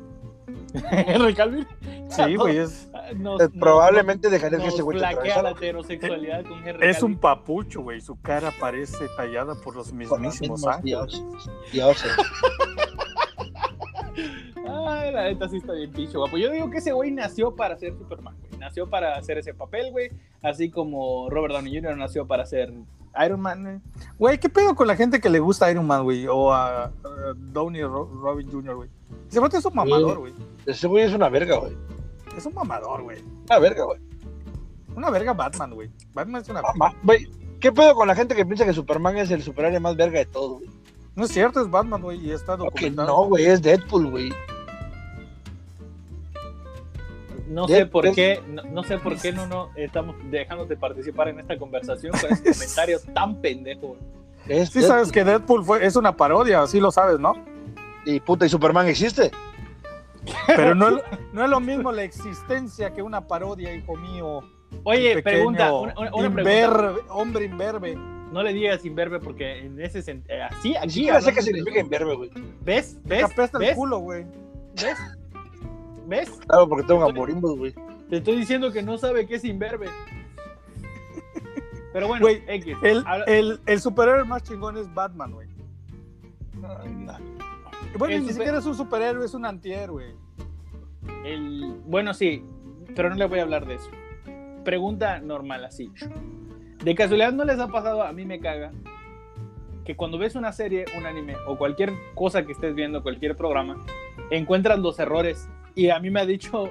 Henry 0.91 1.33
Calvin. 1.33 1.67
Sí, 2.09 2.35
güey, 2.35 2.57
es, 2.57 2.89
Nos- 3.15 3.41
Eh, 3.41 3.45
nos- 3.45 3.59
Probablemente 3.59 4.29
dejaría 4.29 4.59
que 4.59 4.67
ese 4.67 4.81
güey 4.81 4.97
te 4.97 5.01
la 5.03 5.11
heterosexualidad 5.51 6.43
con 6.45 6.67
Henry 6.67 6.87
es 6.87 6.97
un 7.03 7.13
Calvin. 7.13 7.19
papucho, 7.19 7.81
güey. 7.81 8.01
Su 8.01 8.19
cara 8.21 8.51
parece 8.59 9.07
tallada 9.17 9.55
por 9.55 9.75
los 9.75 9.87
los 9.87 9.93
mismísimos 9.93 10.39
mismos 10.61 10.67
ángeles. 10.67 10.83
dioses. 11.21 11.23
Dioses. 11.71 12.11
Ay, 14.67 15.11
la 15.13 15.23
neta 15.23 15.47
sí 15.49 15.57
está 15.57 15.73
bien 15.73 15.91
pinche 15.91 16.17
guapo. 16.17 16.37
Yo 16.37 16.51
digo 16.51 16.69
que 16.69 16.77
ese 16.77 16.91
güey 16.91 17.11
nació 17.11 17.55
para 17.55 17.77
ser 17.77 17.97
Superman, 17.97 18.35
güey. 18.39 18.59
Nació 18.59 18.89
para 18.89 19.15
hacer 19.17 19.37
ese 19.37 19.53
papel, 19.53 19.91
güey. 19.91 20.11
Así 20.41 20.69
como 20.69 21.29
Robert 21.29 21.53
Downey 21.53 21.73
Jr. 21.75 21.97
nació 21.97 22.27
para 22.27 22.45
ser 22.45 22.71
Iron 23.25 23.39
Man. 23.39 23.81
Güey, 24.17 24.37
¿qué 24.39 24.49
pedo 24.49 24.75
con 24.75 24.87
la 24.87 24.95
gente 24.95 25.19
que 25.19 25.29
le 25.29 25.39
gusta 25.39 25.71
Iron 25.71 25.87
Man, 25.87 26.03
güey? 26.03 26.27
O 26.27 26.51
a, 26.53 26.85
a 26.85 26.91
Downey 27.35 27.81
Ro- 27.83 28.11
Robin 28.21 28.49
Jr., 28.51 28.75
güey. 28.75 28.89
Ese 29.29 29.39
vato 29.39 29.57
es 29.57 29.65
un 29.65 29.73
mamador, 29.73 30.19
güey. 30.19 30.33
Ese 30.69 30.87
güey 30.87 31.03
es 31.03 31.13
una 31.13 31.29
verga, 31.29 31.57
güey. 31.57 31.75
Es 32.37 32.45
un 32.45 32.53
mamador, 32.53 33.01
güey. 33.01 33.17
Una 33.45 33.59
verga, 33.59 33.83
güey. 33.85 33.99
Una 34.95 35.09
verga 35.09 35.33
Batman, 35.33 35.73
güey. 35.73 35.89
Batman 36.13 36.41
es 36.41 36.49
una 36.49 36.61
Güey, 37.03 37.27
¿qué 37.59 37.71
pedo 37.71 37.95
con 37.95 38.07
la 38.07 38.15
gente 38.15 38.35
que 38.35 38.45
piensa 38.45 38.65
que 38.65 38.73
Superman 38.73 39.17
es 39.17 39.31
el 39.31 39.41
superhéroe 39.41 39.79
más 39.79 39.95
verga 39.95 40.19
de 40.19 40.25
todo, 40.25 40.59
güey? 40.59 40.69
No 41.15 41.25
es 41.25 41.31
cierto, 41.31 41.61
es 41.61 41.69
Batman, 41.69 42.01
güey, 42.01 42.19
y 42.23 42.31
está 42.31 42.55
documentado. 42.55 43.07
no, 43.07 43.25
güey, 43.25 43.45
es 43.45 43.61
Deadpool, 43.61 44.09
güey. 44.11 44.31
No 47.47 47.67
sé 47.67 47.87
por 47.87 48.13
qué, 48.13 48.43
no, 48.47 48.61
no 48.63 48.83
sé 48.83 48.99
por 48.99 49.19
qué 49.19 49.31
no, 49.31 49.47
no 49.47 49.71
estamos 49.75 50.15
dejándote 50.29 50.77
participar 50.77 51.29
en 51.29 51.39
esta 51.39 51.57
conversación 51.57 52.13
con 52.19 52.31
ese 52.31 52.43
comentario 52.53 52.99
tan 53.13 53.41
pendejo, 53.41 53.87
güey. 53.87 54.01
Es 54.47 54.69
Sí 54.69 54.79
Deadpool. 54.79 54.87
sabes 54.87 55.11
que 55.11 55.23
Deadpool 55.23 55.65
fue, 55.65 55.83
es 55.85 55.95
una 55.95 56.15
parodia, 56.15 56.65
sí 56.67 56.79
lo 56.79 56.91
sabes, 56.91 57.19
¿no? 57.19 57.33
Y 58.05 58.19
puta, 58.19 58.45
¿y 58.45 58.49
Superman 58.49 58.87
existe? 58.87 59.31
Pero 60.47 60.75
no 60.75 60.89
es, 60.89 61.03
no 61.33 61.43
es 61.43 61.49
lo 61.49 61.59
mismo 61.59 61.91
la 61.91 62.03
existencia 62.03 62.93
que 62.93 63.01
una 63.01 63.27
parodia, 63.27 63.73
hijo 63.73 63.95
mío. 63.95 64.41
Oye, 64.83 65.15
Pequeño 65.15 65.23
pregunta, 65.23 65.73
una, 65.73 65.93
una- 65.93 65.99
una 65.99 66.11
pregunta. 66.11 66.41
imberbe, 66.41 67.01
hombre 67.09 67.45
imberbe. 67.45 67.95
No 68.31 68.43
le 68.43 68.53
digas 68.53 68.85
imberbe 68.85 69.19
porque 69.19 69.65
en 69.65 69.81
ese 69.81 70.03
sentido, 70.03 70.37
así, 70.51 70.69
Ni 70.69 70.75
aquí. 70.77 70.89
siquiera 70.91 71.19
sé 71.21 71.33
qué 71.33 71.41
significa 71.41 71.79
inverbe, 71.79 72.15
güey. 72.15 72.29
¿Ves? 72.61 72.99
Te 73.03 73.09
¿Ves? 73.15 73.23
apesta 73.23 73.57
el 73.57 73.65
¿Ves? 73.65 73.75
culo, 73.75 73.97
güey. 73.99 74.25
¿Ves? 74.75 74.97
¿Ves? 76.05 76.29
Claro, 76.47 76.69
porque 76.69 76.85
tengo 76.85 76.99
gamborimbos, 77.07 77.57
güey. 77.57 77.73
Te 78.09 78.17
estoy 78.17 78.35
diciendo 78.37 78.71
que 78.71 78.83
no 78.83 78.97
sabe 78.99 79.25
qué 79.25 79.35
es 79.35 79.45
imberbe. 79.45 79.87
Pero 81.91 82.07
bueno, 82.07 82.27
X. 82.27 82.77
El, 82.83 83.03
el, 83.25 83.59
el 83.65 83.81
superhéroe 83.81 84.23
más 84.23 84.43
chingón 84.43 84.77
es 84.77 84.93
Batman, 84.93 85.31
güey. 85.31 85.47
No. 86.53 87.17
Bueno, 87.97 88.15
El 88.15 88.21
ni 88.21 88.27
super- 88.29 88.35
siquiera 88.35 88.57
es 88.59 88.65
un 88.65 88.75
superhéroe, 88.75 89.25
es 89.25 89.33
un 89.33 89.45
antihéroe. 89.45 90.15
el- 91.25 91.75
bueno, 91.85 92.13
sí, 92.13 92.43
pero 92.95 93.09
no 93.09 93.15
le 93.15 93.25
voy 93.25 93.39
a 93.39 93.43
hablar 93.43 93.65
de 93.65 93.75
eso. 93.75 93.89
Pregunta 94.63 95.19
normal, 95.19 95.65
así. 95.65 95.91
De 96.83 96.95
casualidad 96.95 97.33
no 97.33 97.43
les 97.45 97.59
ha 97.59 97.67
pasado, 97.67 98.03
a 98.03 98.11
mí 98.13 98.25
me 98.25 98.39
caga, 98.39 98.71
que 99.85 99.95
cuando 99.95 100.17
ves 100.17 100.35
una 100.35 100.51
serie, 100.53 100.85
un 100.97 101.05
anime 101.05 101.35
o 101.47 101.57
cualquier 101.57 101.91
cosa 102.15 102.45
que 102.45 102.51
estés 102.51 102.75
viendo, 102.75 103.01
cualquier 103.03 103.35
programa, 103.35 103.83
encuentras 104.29 104.79
los 104.79 104.99
errores. 104.99 105.49
Y 105.75 105.89
a 105.89 105.99
mí 105.99 106.09
me 106.09 106.19
ha 106.21 106.25
dicho 106.25 106.69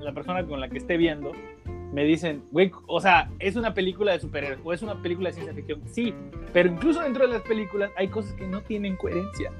la 0.00 0.12
persona 0.12 0.44
con 0.46 0.60
la 0.60 0.68
que 0.68 0.78
esté 0.78 0.96
viendo, 0.96 1.32
me 1.92 2.04
dicen, 2.04 2.42
güey, 2.50 2.72
o 2.86 3.00
sea, 3.00 3.30
es 3.38 3.56
una 3.56 3.74
película 3.74 4.12
de 4.12 4.20
superhéroes 4.20 4.60
o 4.64 4.72
es 4.72 4.82
una 4.82 5.00
película 5.02 5.28
de 5.28 5.34
ciencia 5.34 5.54
ficción. 5.54 5.82
Sí, 5.86 6.14
pero 6.52 6.68
incluso 6.70 7.00
dentro 7.02 7.26
de 7.26 7.32
las 7.34 7.42
películas 7.42 7.90
hay 7.96 8.08
cosas 8.08 8.32
que 8.34 8.46
no 8.46 8.62
tienen 8.62 8.96
coherencia. 8.96 9.52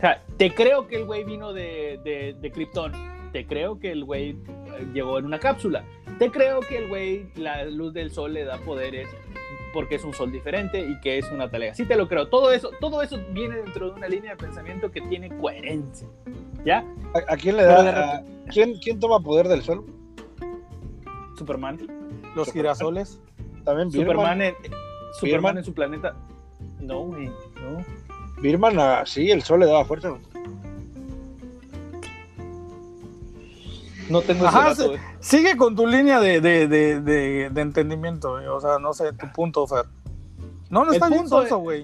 O 0.00 0.02
sea, 0.02 0.22
te 0.38 0.54
creo 0.54 0.86
que 0.88 0.96
el 0.96 1.04
güey 1.04 1.24
vino 1.24 1.52
de, 1.52 2.00
de, 2.04 2.34
de 2.40 2.50
Krypton. 2.50 2.92
Te 3.32 3.46
creo 3.46 3.78
que 3.78 3.92
el 3.92 4.04
güey 4.04 4.30
eh, 4.30 4.86
llegó 4.94 5.18
en 5.18 5.26
una 5.26 5.38
cápsula. 5.38 5.84
Te 6.18 6.30
creo 6.30 6.60
que 6.60 6.78
el 6.78 6.88
güey, 6.88 7.26
la 7.36 7.64
luz 7.66 7.92
del 7.92 8.10
sol 8.10 8.32
le 8.32 8.44
da 8.44 8.56
poderes 8.58 9.08
porque 9.72 9.94
es 9.96 10.04
un 10.04 10.12
sol 10.14 10.32
diferente 10.32 10.80
y 10.80 10.98
que 11.00 11.18
es 11.18 11.30
una 11.30 11.48
talega. 11.48 11.74
Sí 11.74 11.84
te 11.84 11.94
lo 11.96 12.08
creo. 12.08 12.28
Todo 12.28 12.50
eso, 12.50 12.70
todo 12.80 13.02
eso 13.02 13.18
viene 13.32 13.56
dentro 13.56 13.90
de 13.90 13.92
una 13.96 14.08
línea 14.08 14.32
de 14.32 14.36
pensamiento 14.38 14.90
que 14.90 15.00
tiene 15.02 15.28
coherencia. 15.38 16.08
¿Ya? 16.64 16.78
¿A, 17.14 17.34
a 17.34 17.36
quién 17.36 17.56
le 17.56 17.62
da? 17.64 18.16
a- 18.16 18.22
¿quién, 18.50 18.78
¿Quién 18.82 18.98
toma 18.98 19.20
poder 19.20 19.46
del 19.48 19.62
sol? 19.62 19.84
Superman. 21.36 21.78
Los 22.34 22.50
girasoles. 22.52 23.20
También 23.64 23.90
Birman. 23.90 24.16
Superman 24.16 24.42
en, 24.42 24.54
Superman 25.20 25.58
en 25.58 25.64
su 25.64 25.74
planeta. 25.74 26.16
No, 26.80 27.00
güey. 27.04 27.26
No. 27.26 27.84
Birman, 28.42 28.78
ah, 28.78 29.02
sí, 29.06 29.30
el 29.30 29.42
sol 29.42 29.60
le 29.60 29.66
daba 29.66 29.84
fuerza. 29.84 30.14
No 34.08 34.22
tengo 34.22 34.46
Ajá, 34.46 34.72
ese 34.72 34.82
dato, 34.82 34.90
güey. 34.90 35.02
Sigue 35.20 35.56
con 35.56 35.76
tu 35.76 35.86
línea 35.86 36.18
de, 36.20 36.40
de, 36.40 36.66
de, 36.66 37.00
de, 37.00 37.50
de 37.50 37.60
entendimiento, 37.60 38.32
güey. 38.32 38.46
O 38.46 38.60
sea, 38.60 38.78
no 38.80 38.92
sé, 38.92 39.12
tu 39.12 39.30
punto, 39.32 39.66
Fer. 39.66 39.84
No, 40.68 40.84
no 40.84 40.90
El 40.90 40.94
está 40.94 41.08
bien 41.08 41.28
sonso, 41.28 41.58
güey. 41.58 41.82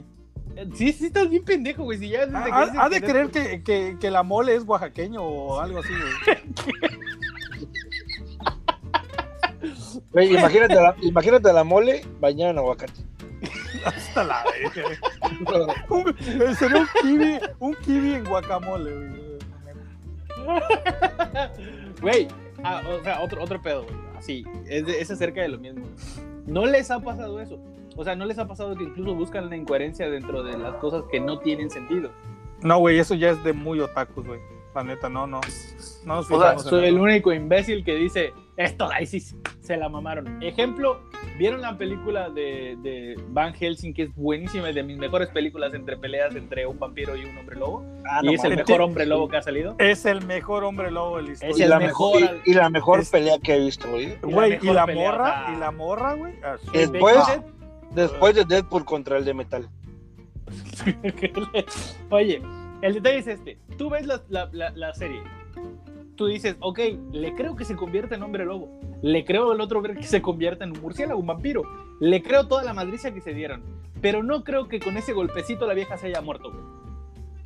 Eh, 0.56 0.66
Sí, 0.74 0.92
sí, 0.92 1.06
estás 1.06 1.28
bien 1.28 1.44
pendejo, 1.44 1.84
güey. 1.84 1.98
Si 1.98 2.08
ya 2.08 2.26
desde 2.26 2.44
que 2.44 2.50
Ha, 2.50 2.84
ha 2.84 2.88
de 2.88 3.00
que 3.00 3.06
creer 3.06 3.30
que, 3.30 3.62
que, 3.62 3.96
que 4.00 4.10
la 4.10 4.22
mole 4.22 4.54
es 4.56 4.64
oaxaqueño 4.64 5.22
o 5.22 5.60
algo 5.60 5.80
así, 5.80 5.92
güey. 5.92 6.38
Güey, 10.12 10.36
imagínate, 10.36 10.74
la, 10.74 10.96
imagínate 11.02 11.52
la 11.52 11.64
mole 11.64 12.02
bañada 12.20 12.50
en 12.52 12.58
aguacate. 12.58 12.92
Hasta 13.86 14.24
la 14.24 14.44
vez, 14.44 14.98
Un- 15.88 16.54
Sería 16.56 16.78
un 16.80 16.88
kiwi, 17.02 17.38
un 17.60 17.74
kiwi 17.74 18.14
en 18.14 18.24
guacamole, 18.24 18.92
güey. 18.94 19.26
Güey, 22.00 22.28
ah, 22.62 22.82
o 22.88 23.02
sea, 23.02 23.20
otro, 23.22 23.42
otro 23.42 23.60
pedo, 23.60 23.84
güey. 23.84 23.94
Así, 24.16 24.44
es, 24.68 24.86
de- 24.86 25.00
es 25.00 25.10
acerca 25.10 25.42
de 25.42 25.48
lo 25.48 25.58
mismo. 25.58 25.86
¿No 26.46 26.64
les 26.66 26.90
ha 26.90 27.00
pasado 27.00 27.40
eso? 27.40 27.58
O 27.96 28.04
sea, 28.04 28.14
¿no 28.14 28.26
les 28.26 28.38
ha 28.38 28.46
pasado 28.46 28.76
que 28.76 28.84
incluso 28.84 29.14
buscan 29.14 29.48
la 29.48 29.56
incoherencia 29.56 30.08
dentro 30.10 30.42
de 30.42 30.56
las 30.58 30.74
cosas 30.76 31.04
que 31.10 31.18
no 31.20 31.38
tienen 31.38 31.70
sentido? 31.70 32.10
No, 32.62 32.78
güey, 32.78 32.98
eso 32.98 33.14
ya 33.14 33.30
es 33.30 33.42
de 33.44 33.52
muy 33.52 33.80
otakus, 33.80 34.26
güey. 34.26 34.40
La 34.74 34.84
neta, 34.84 35.08
no, 35.08 35.26
no. 35.26 35.40
No 36.04 36.16
nos 36.16 36.30
O 36.30 36.40
sea, 36.40 36.58
soy 36.58 36.86
el 36.86 36.98
único 36.98 37.32
imbécil 37.32 37.82
que 37.84 37.94
dice, 37.94 38.32
Esto, 38.56 38.88
ahí 38.90 39.04
sí 39.06 39.20
se 39.60 39.76
la 39.76 39.88
mamaron. 39.90 40.42
Ejemplo, 40.42 41.00
¿vieron 41.38 41.60
la 41.60 41.76
película 41.76 42.30
de, 42.30 42.76
de 42.82 43.14
Van 43.28 43.52
Helsing, 43.52 43.92
que 43.92 44.04
es 44.04 44.14
buenísima, 44.14 44.68
de 44.68 44.82
mis 44.82 44.96
mejores 44.96 45.28
películas 45.28 45.74
entre 45.74 45.96
peleas 45.98 46.34
entre 46.34 46.66
un 46.66 46.78
vampiro 46.78 47.14
y 47.16 47.24
un 47.26 47.36
hombre 47.36 47.56
lobo? 47.56 47.84
Ah, 48.08 48.20
y 48.22 48.26
no 48.26 48.32
es 48.32 48.44
el 48.44 48.56
mejor 48.56 48.80
hombre 48.80 49.04
lobo 49.04 49.28
que 49.28 49.36
ha 49.36 49.42
salido. 49.42 49.74
Es 49.78 50.06
el 50.06 50.24
mejor 50.24 50.64
hombre 50.64 50.90
lobo 50.90 51.18
de 51.18 51.24
la 51.24 51.32
historia. 51.32 51.52
Es 51.54 51.60
y 51.60 51.64
la 51.68 51.78
mejor- 51.78 52.20
mejor, 52.20 52.40
y, 52.46 52.50
y 52.50 52.54
la 52.54 52.70
mejor 52.70 53.00
es- 53.00 53.10
pelea 53.10 53.38
que 53.42 53.54
he 53.56 53.60
visto, 53.60 53.90
güey. 53.90 54.16
Y 54.62 54.66
la 54.72 54.86
pelea, 54.86 55.10
morra, 55.12 55.46
y 55.54 55.58
la 55.60 55.70
morra, 55.70 56.14
güey. 56.14 56.32
Después, 56.72 57.16
después 57.92 58.34
de 58.36 58.44
Deadpool 58.46 58.84
contra 58.86 59.18
el 59.18 59.24
de 59.26 59.34
metal. 59.34 59.68
Oye, 62.10 62.40
el 62.82 62.94
detalle 62.94 63.18
es 63.18 63.26
este. 63.26 63.58
Tú 63.76 63.90
ves 63.90 64.06
la, 64.06 64.22
la- 64.28 64.48
la- 64.52 64.70
la 64.70 64.94
serie. 64.94 65.20
Tú 66.16 66.26
dices, 66.26 66.56
ok, 66.60 66.80
le 67.12 67.34
creo 67.34 67.56
que 67.56 67.64
se 67.64 67.76
convierta 67.76 68.14
en 68.14 68.22
hombre 68.22 68.44
lobo. 68.44 68.80
Le 69.02 69.24
creo 69.24 69.52
el 69.52 69.60
otro 69.60 69.82
ver 69.82 69.96
que 69.96 70.04
se 70.04 70.22
convierta 70.22 70.64
en 70.64 70.72
un 70.72 70.80
murciélago, 70.80 71.20
un 71.20 71.26
vampiro. 71.26 71.62
Le 72.00 72.22
creo 72.22 72.48
toda 72.48 72.64
la 72.64 72.72
madriza 72.72 73.12
que 73.12 73.20
se 73.20 73.34
dieron. 73.34 73.62
Pero 74.00 74.22
no 74.22 74.42
creo 74.42 74.68
que 74.68 74.80
con 74.80 74.96
ese 74.96 75.12
golpecito 75.12 75.66
la 75.66 75.74
vieja 75.74 75.96
se 75.98 76.06
haya 76.08 76.20
muerto, 76.22 76.50
güey. 76.50 76.62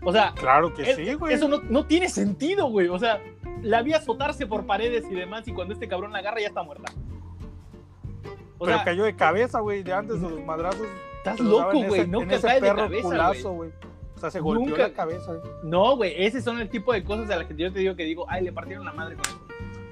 O 0.03 0.13
sea, 0.13 0.33
Claro 0.35 0.73
que 0.73 0.95
sí, 0.95 1.15
güey. 1.15 1.35
eso 1.35 1.49
no, 1.49 1.61
no 1.69 1.85
tiene 1.85 2.09
sentido, 2.09 2.67
güey. 2.71 2.89
O 2.89 2.99
sea, 2.99 3.21
la 3.63 3.83
vi 3.83 3.93
azotarse 3.93 4.47
por 4.47 4.65
paredes 4.67 5.05
y 5.11 5.15
demás 5.15 5.47
y 5.49 5.53
cuando 5.53 5.75
este 5.75 5.89
cabrón 5.89 6.13
la 6.13 6.19
agarra 6.21 6.41
ya 6.41 6.47
está 6.49 6.63
muerta. 6.63 6.93
O 8.59 8.65
Pero 8.65 8.77
sea, 8.77 8.85
cayó 8.85 9.05
de 9.05 9.17
cabeza, 9.17 9.61
güey, 9.61 9.83
de 9.83 9.93
antes 9.93 10.21
de 10.21 10.31
los 10.31 10.45
madrazos. 10.45 10.87
estás 11.19 11.41
loco, 11.41 11.73
güey. 11.73 12.01
ese 12.31 12.47
cae 12.47 12.61
de 12.61 12.75
cabeza, 12.75 13.49
güey. 13.49 13.71
O 14.21 14.23
sea, 14.23 14.31
se 14.31 14.41
golpeó 14.41 14.67
Nunca- 14.69 14.83
la 14.83 14.93
cabeza. 14.93 15.33
No, 15.63 15.97
güey, 15.97 16.13
ese 16.23 16.43
son 16.43 16.59
el 16.61 16.69
tipo 16.69 16.93
de 16.93 17.03
cosas 17.03 17.31
a 17.31 17.37
las 17.37 17.47
que 17.47 17.57
yo 17.57 17.73
te 17.73 17.79
digo 17.79 17.97
que 17.97 18.05
digo, 18.05 18.27
ay, 18.29 18.45
le 18.45 18.53
partieron 18.53 18.85
la 18.85 18.93
madre 18.93 19.17
con 19.17 19.25
eso. 19.25 19.41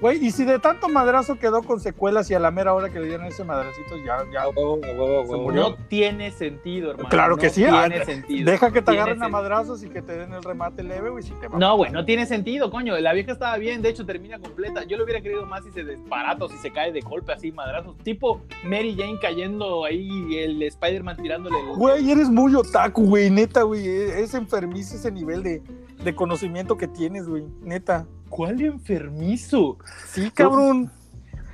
Güey, 0.01 0.25
y 0.25 0.31
si 0.31 0.45
de 0.45 0.59
tanto 0.59 0.87
madrazo 0.87 1.37
quedó 1.37 1.61
con 1.61 1.81
secuelas 1.81 2.31
y 2.31 2.33
a 2.33 2.39
la 2.39 2.51
mera 2.51 2.73
hora 2.73 2.89
que 2.89 2.99
le 2.99 3.07
dieron 3.07 3.25
ese 3.25 3.43
madracito, 3.43 3.97
ya, 3.97 4.19
ya. 4.31 4.45
Se 4.45 5.35
murió. 5.35 5.61
No 5.61 5.75
tiene 5.89 6.31
sentido, 6.31 6.91
hermano. 6.91 7.09
Claro 7.09 7.35
que 7.35 7.47
No 7.47 7.53
sí, 7.53 7.65
ah, 7.65 7.85
Tiene 7.89 8.05
sentido. 8.05 8.51
Deja 8.51 8.71
que 8.71 8.81
te 8.81 8.91
Tiene 8.91 9.01
agarren 9.01 9.23
a 9.23 9.27
madrazos 9.27 9.83
y 9.83 9.89
que 9.89 10.01
te 10.01 10.17
den 10.17 10.31
el 10.31 10.41
remate 10.41 10.83
leve, 10.83 11.09
güey, 11.09 11.23
si 11.23 11.33
te 11.33 11.49
va 11.49 11.59
No, 11.59 11.75
güey, 11.75 11.91
no 11.91 12.05
tiene 12.05 12.25
sentido, 12.25 12.71
coño. 12.71 12.97
La 12.99 13.11
vieja 13.11 13.33
estaba 13.33 13.57
bien, 13.57 13.81
de 13.81 13.89
hecho 13.89 14.05
termina 14.05 14.39
completa. 14.39 14.83
Yo 14.85 14.97
lo 14.97 15.03
hubiera 15.03 15.21
querido 15.21 15.45
más 15.45 15.65
si 15.65 15.71
se 15.71 15.83
desbarata 15.83 16.45
o 16.45 16.49
si 16.49 16.57
se 16.57 16.71
cae 16.71 16.93
de 16.93 17.01
golpe 17.01 17.33
así, 17.33 17.51
madrazos. 17.51 17.97
Tipo 17.97 18.41
Mary 18.63 18.95
Jane 18.97 19.19
cayendo 19.21 19.83
ahí 19.83 20.09
y 20.29 20.37
el 20.37 20.63
Spider-Man 20.63 21.17
tirándole 21.17 21.59
el. 21.59 21.75
Güey, 21.75 22.09
eres 22.09 22.29
muy 22.29 22.55
otaku, 22.55 23.05
güey, 23.05 23.29
neta, 23.29 23.63
güey. 23.63 23.85
Es 23.85 24.33
enfermizo 24.33 24.95
ese 24.95 25.11
nivel 25.11 25.43
de, 25.43 25.61
de 26.03 26.15
conocimiento 26.15 26.77
que 26.77 26.87
tienes, 26.87 27.27
güey, 27.27 27.43
neta. 27.61 28.07
¿Cuál 28.29 28.61
enfermizo? 28.61 29.77
Sí, 30.07 30.31
cabrón. 30.31 30.91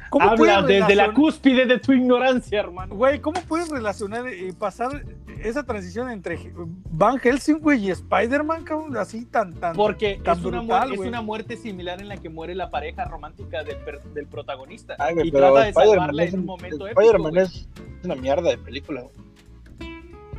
¿Cómo 0.09 0.29
Habla 0.29 0.61
desde 0.61 0.95
la 0.95 1.11
cúspide 1.11 1.65
de 1.65 1.79
tu 1.79 1.91
ignorancia, 1.91 2.59
hermano. 2.61 2.95
Güey, 2.95 3.19
¿cómo 3.19 3.41
puedes 3.41 3.69
relacionar 3.69 4.31
y 4.33 4.51
pasar 4.53 5.03
esa 5.43 5.63
transición 5.63 6.09
entre 6.09 6.53
Van 6.91 7.19
Helsing, 7.19 7.59
güey, 7.59 7.87
y 7.87 7.91
Spider-Man, 7.91 8.63
cabrón? 8.63 8.95
Así 8.95 9.25
tan, 9.25 9.53
tan. 9.53 9.75
Porque 9.75 10.21
Tan 10.23 10.37
es 10.37 10.45
una, 10.45 10.61
muerte, 10.61 10.91
es 10.91 10.97
güey. 10.97 11.09
una 11.09 11.21
muerte 11.21 11.57
similar 11.57 11.99
en 11.99 12.07
la 12.07 12.17
que 12.17 12.29
muere 12.29 12.55
la 12.55 12.69
pareja 12.69 13.03
romántica 13.05 13.63
del, 13.63 14.27
protagonista. 14.27 14.95
Ay, 14.99 15.15
y 15.21 15.31
pero 15.31 15.51
trata 15.51 15.65
de 15.65 15.69
Spider-Man 15.69 15.97
salvarla 15.97 16.23
es 16.23 16.33
en 16.33 16.39
un 16.39 16.45
momento 16.45 16.87
épico. 16.87 17.01
Spider-Man 17.01 17.37
es 17.37 17.69
una 18.03 18.15
mierda 18.15 18.49
de 18.49 18.57
película, 18.57 19.01
güey. 19.01 19.25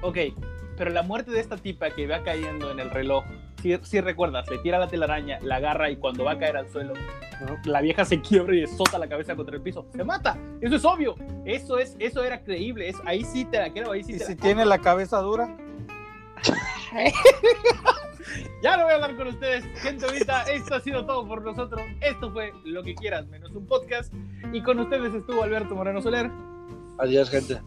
Ok, 0.02 0.18
pero 0.76 0.90
la 0.90 1.02
muerte 1.02 1.30
de 1.30 1.40
esta 1.40 1.56
tipa 1.56 1.90
que 1.90 2.06
va 2.06 2.22
cayendo 2.22 2.70
en 2.70 2.80
el 2.80 2.90
reloj, 2.90 3.24
si, 3.60 3.76
si 3.82 4.00
recuerdas, 4.00 4.48
le 4.50 4.58
tira 4.58 4.78
la 4.78 4.88
telaraña, 4.88 5.38
la 5.42 5.56
agarra 5.56 5.90
y 5.90 5.96
cuando 5.96 6.24
va 6.24 6.32
a 6.32 6.38
caer 6.38 6.56
al 6.56 6.68
suelo, 6.70 6.94
la 7.64 7.80
vieja 7.80 8.04
se 8.04 8.20
quiebra 8.20 8.54
y 8.54 8.66
sota 8.66 8.98
la 8.98 9.08
cabeza 9.08 9.34
contra 9.36 9.56
el 9.56 9.62
piso. 9.62 9.86
¡Se 9.94 10.04
mata! 10.04 10.38
Eso 10.60 10.76
es 10.76 10.84
obvio. 10.84 11.16
Eso 11.44 11.78
es, 11.78 11.96
eso 11.98 12.24
era 12.24 12.42
creíble. 12.42 12.88
Eso, 12.88 13.02
ahí 13.04 13.24
sí 13.24 13.44
te 13.44 13.58
la 13.58 13.72
creo, 13.72 13.92
ahí 13.92 14.02
sí 14.02 14.14
Y 14.14 14.18
te 14.18 14.24
si 14.24 14.34
la 14.34 14.40
tiene 14.40 14.64
la 14.64 14.78
cabeza 14.78 15.18
dura. 15.20 15.56
Ya 18.62 18.76
no 18.76 18.84
voy 18.84 18.92
a 18.92 18.94
hablar 18.96 19.16
con 19.16 19.28
ustedes. 19.28 19.64
Gente, 19.80 20.04
ahorita 20.04 20.42
esto 20.44 20.74
ha 20.74 20.80
sido 20.80 21.06
todo 21.06 21.26
por 21.26 21.42
nosotros. 21.42 21.80
Esto 22.00 22.30
fue 22.32 22.52
lo 22.64 22.82
que 22.82 22.94
quieras, 22.94 23.26
menos 23.28 23.52
un 23.52 23.66
podcast. 23.66 24.12
Y 24.52 24.62
con 24.62 24.78
ustedes 24.80 25.14
estuvo 25.14 25.42
Alberto 25.42 25.74
Moreno 25.74 26.00
Soler 26.02 26.30
Adiós, 26.98 27.30
gente. 27.30 27.60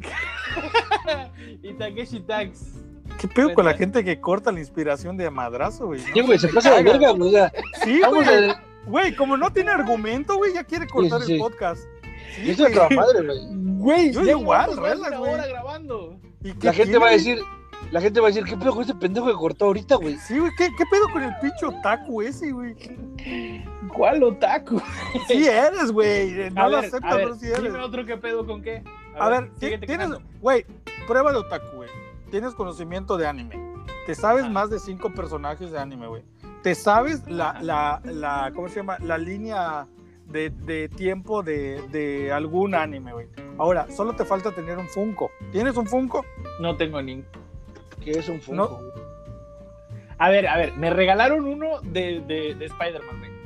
y 1.62 1.72
Takeshi 1.74 2.20
Tax. 2.20 2.83
¿Qué 3.18 3.28
pedo 3.28 3.54
con 3.54 3.64
la 3.64 3.74
gente 3.74 4.04
que 4.04 4.20
corta 4.20 4.50
la 4.52 4.60
inspiración 4.60 5.16
de 5.16 5.30
madrazo, 5.30 5.86
güey? 5.86 6.00
Sí, 6.00 6.20
güey, 6.20 6.38
se 6.38 6.48
pasa 6.48 6.74
de 6.76 6.82
verga, 6.82 7.10
güey. 7.10 7.28
O 7.28 7.32
sea, 7.32 7.52
Sí, 7.82 8.00
güey. 8.08 8.28
a. 8.28 8.62
Güey, 8.86 9.14
como 9.16 9.36
no 9.36 9.50
tiene 9.52 9.70
argumento, 9.70 10.36
güey, 10.36 10.52
ya 10.54 10.64
quiere 10.64 10.86
cortar 10.86 11.20
sí, 11.20 11.26
sí. 11.28 11.32
el 11.34 11.38
podcast. 11.38 11.82
Sí, 12.36 12.54
güey. 12.54 12.72
otra 12.72 12.88
madre, 12.90 13.24
güey. 13.26 13.38
Güey, 13.78 14.12
Yo 14.12 14.22
igual, 14.24 14.70
una 14.78 15.16
güey. 15.18 15.32
hora 15.32 15.46
grabando. 15.46 16.18
¿Y 16.42 16.52
qué 16.52 16.66
La 16.66 16.72
gente 16.74 16.98
va 16.98 17.08
a 17.08 17.12
decir, 17.12 17.38
la 17.90 18.00
gente 18.02 18.20
va 18.20 18.26
a 18.26 18.30
decir, 18.30 18.44
¿qué 18.44 18.56
pedo 18.56 18.72
con 18.72 18.82
este 18.82 18.94
pendejo 18.94 19.26
que 19.28 19.32
cortó 19.34 19.66
ahorita, 19.66 19.94
güey? 19.96 20.16
Sí, 20.18 20.38
güey, 20.38 20.52
¿qué, 20.58 20.68
¿qué 20.76 20.84
pedo 20.90 21.08
con 21.12 21.22
el 21.22 21.34
pinche 21.40 21.64
otaku 21.64 22.20
ese, 22.22 22.50
güey? 22.52 22.74
¿Cuál 23.94 24.22
otaku? 24.22 24.82
Sí 25.28 25.46
eres, 25.46 25.90
güey. 25.92 26.50
No 26.54 26.62
a 26.64 26.68
lo 26.68 26.76
ver, 26.76 26.86
acepto, 26.86 27.06
a 27.06 27.14
ver, 27.16 27.24
pero 27.24 27.36
sí 27.36 27.46
eres. 27.46 27.62
dime 27.62 27.78
otro 27.78 28.04
que 28.04 28.16
pedo 28.18 28.44
con 28.46 28.60
qué. 28.62 28.82
A 29.18 29.28
ver, 29.28 29.50
tienes, 29.58 30.10
güey, 30.40 30.66
prueba 31.06 31.32
de 31.32 31.38
otaku, 31.38 31.76
güey. 31.76 31.88
Tienes 32.34 32.56
conocimiento 32.56 33.16
de 33.16 33.28
anime. 33.28 33.54
Te 34.06 34.16
sabes 34.16 34.50
más 34.50 34.68
de 34.68 34.80
cinco 34.80 35.14
personajes 35.14 35.70
de 35.70 35.78
anime, 35.78 36.08
güey. 36.08 36.24
Te 36.64 36.74
sabes 36.74 37.24
la, 37.30 37.62
la, 37.62 38.00
la, 38.02 38.50
¿cómo 38.52 38.68
se 38.68 38.80
llama? 38.80 38.98
La 38.98 39.18
línea 39.18 39.86
de, 40.26 40.50
de 40.50 40.88
tiempo 40.88 41.44
de, 41.44 41.80
de 41.92 42.32
algún 42.32 42.74
anime, 42.74 43.12
güey. 43.12 43.28
Ahora, 43.56 43.86
solo 43.88 44.16
te 44.16 44.24
falta 44.24 44.50
tener 44.50 44.78
un 44.78 44.88
Funko. 44.88 45.30
¿Tienes 45.52 45.76
un 45.76 45.86
Funko? 45.86 46.24
No 46.58 46.76
tengo 46.76 47.00
ni. 47.00 47.22
Que 48.02 48.18
es 48.18 48.28
un 48.28 48.40
Funko. 48.40 48.56
No. 48.56 48.68
güey. 48.78 49.04
A 50.18 50.28
ver, 50.28 50.48
a 50.48 50.56
ver, 50.56 50.72
me 50.72 50.90
regalaron 50.90 51.44
uno 51.44 51.82
de, 51.82 52.20
de, 52.26 52.56
de 52.56 52.68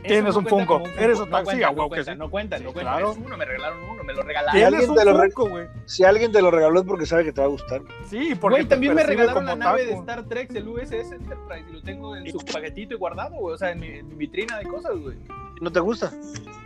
Güey. 0.08 0.20
Tienes 0.20 0.36
un 0.36 0.44
cuenta 0.44 0.66
Funko. 0.74 0.88
Eres 0.98 1.18
No 1.18 1.24
otaku. 1.24 1.38
Sí, 1.38 1.44
cuenta, 1.56 1.66
a 1.66 1.70
no 1.70 1.76
huevo 1.78 1.90
que 1.90 2.04
sí. 2.04 2.10
no 2.16 2.30
cuenta, 2.30 2.58
Sí, 2.58 2.64
no 2.64 2.72
cuenta. 2.72 2.90
claro. 2.92 3.14
Uno, 3.24 3.36
me 3.36 3.44
regalaron 3.44 3.82
uno, 3.90 4.02
me 4.04 4.12
lo 4.12 4.22
regalaron. 4.22 4.52
Tienes 4.52 4.72
alguien 4.74 4.90
un 4.90 4.96
te 4.96 5.04
lo 5.04 5.12
re- 5.20 5.30
Funko, 5.30 5.48
güey. 5.50 5.66
Si 5.86 6.04
alguien 6.04 6.32
te 6.32 6.42
lo 6.42 6.50
regaló 6.50 6.80
es 6.80 6.86
porque 6.86 7.06
sabe 7.06 7.24
que 7.24 7.32
te 7.32 7.40
va 7.40 7.46
a 7.46 7.50
gustar. 7.50 7.82
Sí, 8.08 8.34
porque 8.40 8.56
Güey, 8.58 8.68
también 8.68 8.94
me 8.94 9.02
regalaron 9.02 9.44
la 9.46 9.56
nave 9.56 9.86
de. 9.86 9.92
Star 9.94 10.24
Trek, 10.24 10.50
el 10.54 10.68
USS 10.68 11.12
Enterprise, 11.12 11.64
y 11.68 11.72
lo 11.72 11.82
tengo 11.82 12.16
en 12.16 12.30
su 12.30 12.38
paquetito 12.38 12.94
y 12.94 12.98
guardado, 12.98 13.36
güey. 13.36 13.54
O 13.54 13.58
sea, 13.58 13.70
en 13.72 13.80
mi, 13.80 13.88
en 13.88 14.08
mi 14.08 14.14
vitrina 14.14 14.58
de 14.58 14.64
cosas, 14.66 14.92
güey. 14.96 15.16
¿No 15.60 15.70
te 15.72 15.80
gusta? 15.80 16.12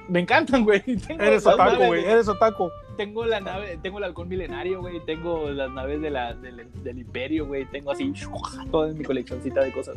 Me 0.09 0.20
encantan, 0.20 0.64
güey. 0.64 0.82
Eres 1.09 1.47
otaku, 1.47 1.84
güey. 1.86 2.05
Eres 2.05 2.28
otaku. 2.28 2.70
Tengo 2.97 3.24
la 3.24 3.40
nave, 3.40 3.78
tengo 3.82 3.99
el 3.99 4.05
halcón 4.05 4.28
milenario, 4.28 4.80
güey. 4.80 5.01
Tengo 5.07 5.49
las 5.51 5.70
naves 5.70 6.03
de 6.03 6.11
la, 6.11 6.34
del, 6.34 6.68
del 6.82 6.99
imperio, 6.99 7.47
güey. 7.47 7.64
Tengo 7.70 7.90
así 7.93 8.12
toda 8.70 8.93
mi 8.93 9.03
coleccioncita 9.05 9.61
de 9.62 9.72
cosas. 9.72 9.95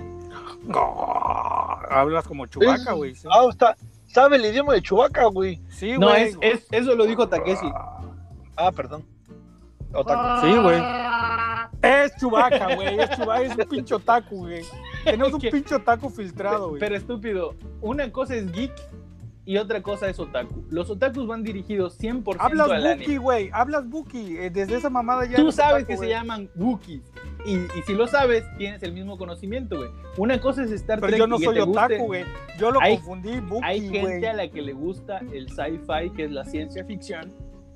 Oh, 0.74 1.78
hablas 1.90 2.26
como 2.28 2.46
Chubaca, 2.46 2.94
güey. 2.94 3.16
Sí, 3.16 3.28
Ah, 3.32 3.46
está. 3.50 3.76
Sabe 4.08 4.38
el 4.38 4.46
idioma 4.46 4.74
de 4.74 4.82
Chubaca, 4.82 5.26
güey. 5.26 5.60
Sí, 5.68 5.98
No, 5.98 6.08
güey. 6.10 6.24
es, 6.24 6.38
es, 6.42 6.68
eso 6.72 6.96
lo 6.96 7.06
dijo 7.06 7.28
Takeshi. 7.28 7.70
Ah, 8.56 8.72
perdón. 8.72 9.04
Otaku. 9.94 10.46
Sí, 10.48 10.54
güey. 10.58 10.80
Es 11.86 12.16
Chubaca, 12.20 12.76
güey. 12.76 13.00
Es 13.00 13.10
Chubaca, 13.12 13.42
es 13.42 13.56
un 13.56 13.66
pinche 13.70 13.96
otaku, 13.96 14.38
güey. 14.40 14.64
Tenemos 15.04 15.34
un 15.34 15.40
¿Qué? 15.42 15.52
pinche 15.52 15.76
otaku 15.76 16.10
filtrado, 16.10 16.70
güey. 16.70 16.80
Pero 16.80 16.96
estúpido, 16.96 17.56
una 17.82 18.12
cosa 18.12 18.36
es 18.36 18.52
geek 18.52 18.74
y 19.48 19.58
otra 19.58 19.82
cosa 19.84 20.10
es 20.10 20.18
otaku. 20.20 20.66
Los 20.72 20.90
otakus 20.90 21.28
van 21.28 21.44
dirigidos 21.44 22.00
100% 22.00 22.38
Hablas 22.40 22.72
al 22.72 22.98
Buki, 22.98 23.18
güey. 23.18 23.50
Hablas 23.54 23.88
Buki. 23.88 24.38
Eh, 24.38 24.50
Desde 24.50 24.78
esa 24.78 24.90
mamada 24.90 25.26
ya. 25.26 25.36
Tú 25.36 25.52
sabes 25.52 25.84
otaku, 25.84 25.88
que 25.88 25.96
güey. 25.98 26.10
se 26.10 26.16
llaman 26.16 26.50
Wookiees. 26.56 27.04
Y, 27.46 27.58
y 27.58 27.84
si 27.86 27.94
lo 27.94 28.08
sabes, 28.08 28.44
tienes 28.58 28.82
el 28.82 28.92
mismo 28.92 29.20
conocimiento, 29.20 29.78
güey. 29.78 29.90
Una 30.18 30.42
cosa 30.42 30.64
es 30.64 30.72
Star 30.72 31.00
Pero 31.00 31.10
Trek 31.10 31.20
yo 31.20 31.28
no 31.28 31.38
soy 31.38 31.60
otaku, 31.60 32.06
güey. 32.06 32.26
Yo 32.58 32.72
lo 32.72 32.82
Hay- 32.82 32.96
confundí, 32.98 33.40
Buki, 33.40 33.62
Hay 33.64 33.82
gente 33.82 34.00
güey. 34.02 34.26
a 34.26 34.34
la 34.34 34.48
que 34.50 34.64
le 34.64 34.74
gusta 34.74 35.20
el 35.32 35.50
sci-fi, 35.50 36.10
que 36.16 36.24
es 36.26 36.32
la 36.32 36.44
ciencia 36.44 36.84
ficción, 36.86 37.32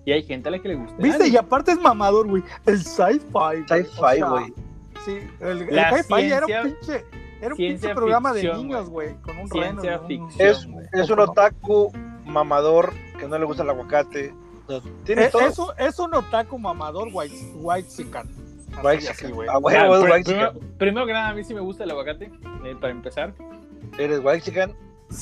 y 0.06 0.12
hay 0.12 0.24
gente 0.24 0.50
a 0.50 0.52
la 0.52 0.60
que 0.60 0.70
le 0.70 0.76
gusta. 0.76 0.96
¿Viste? 0.98 1.28
Y 1.28 1.38
aparte 1.38 1.72
es 1.72 1.80
mamador, 1.80 2.28
güey. 2.28 2.44
El 2.66 2.80
sci-fi. 2.84 3.20
güey. 3.32 3.64
Sci-fi, 3.68 4.00
O 4.00 4.14
sea, 4.16 4.26
güey. 4.30 4.54
Sí, 5.06 5.18
el, 5.40 5.62
hi-fi 5.70 6.32
era 6.32 6.46
un 6.46 6.64
pinche. 6.64 7.06
Era 7.42 7.52
un 7.54 7.58
pinche 7.58 7.96
programa 7.96 8.34
de 8.34 8.54
niños, 8.54 8.90
güey. 8.90 9.16
Con 9.22 9.38
un 9.38 9.50
Ciencia 9.50 9.92
reno. 9.98 10.02
un- 10.02 10.08
ficción. 10.08 10.48
Es, 10.50 10.68
es 10.94 11.10
un 11.10 11.20
otaku 11.20 11.92
mamador 12.26 12.94
que 13.18 13.28
no 13.28 13.38
le 13.38 13.46
gusta 13.46 13.64
el 13.64 13.70
aguacate. 13.70 14.34
Tiene 15.04 15.26
Es, 15.26 15.32
todo. 15.32 15.42
es 15.48 15.58
un- 15.58 15.70
es 15.78 16.00
un 16.00 16.14
otaku 16.14 16.60
mamador 16.60 17.08
white, 17.12 17.34
white 17.56 17.88
chican. 17.90 18.28
Así, 18.74 18.86
White 18.86 19.08
así, 19.10 19.18
chican. 19.18 19.32
güey. 19.34 19.48
Ah, 19.50 19.54
Ah, 19.56 19.58
white 19.60 20.24
primero, 20.24 20.24
chican. 20.54 20.78
primero 20.78 21.06
que 21.08 21.14
nada, 21.14 21.30
a 21.30 21.34
mí 21.34 21.44
sí 21.44 21.54
me 21.56 21.62
gusta 21.62 21.86
el 21.86 21.92
aguacate, 21.92 22.32
eh, 22.66 22.76
para 22.80 22.92
empezar. 22.92 23.34
Eres 23.98 24.20
white 24.24 24.42
chican. 24.42 24.76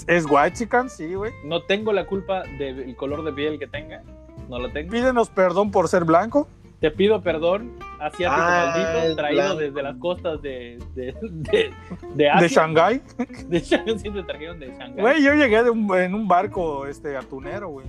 Es 0.07 0.25
white 0.29 0.53
chican, 0.57 0.89
sí, 0.89 1.13
güey. 1.13 1.31
No 1.45 1.61
tengo 1.63 1.93
la 1.93 2.05
culpa 2.07 2.43
del 2.57 2.93
color 2.97 3.23
de 3.23 3.31
piel 3.31 3.57
que 3.57 3.67
tenga, 3.67 4.01
no 4.49 4.59
lo 4.59 4.71
tengo. 4.71 4.91
Pídenos 4.91 5.29
perdón 5.29 5.71
por 5.71 5.87
ser 5.87 6.03
blanco. 6.05 6.47
Te 6.79 6.91
pido 6.91 7.21
perdón 7.23 7.73
asiático 7.99 8.29
Ah, 8.31 8.73
maldito 8.75 9.15
traído 9.15 9.41
blanco. 9.41 9.59
desde 9.59 9.83
las 9.83 9.97
costas 9.97 10.41
de, 10.43 10.77
de, 10.93 11.15
de, 11.21 11.49
de 11.51 11.73
De 12.15 12.29
Asia. 12.29 12.47
Shanghái. 12.49 13.01
De 13.47 13.59
Shanghái, 13.59 13.97
sí, 13.99 14.09
te 14.11 14.23
trajeron 14.23 14.59
de 14.59 14.67
Shanghái. 14.67 15.01
Güey, 15.01 15.23
yo 15.23 15.33
llegué 15.33 15.63
de 15.63 15.69
un- 15.71 15.95
en 15.97 16.13
un 16.13 16.27
barco 16.27 16.85
este, 16.85 17.17
atunero, 17.17 17.69
güey. 17.69 17.87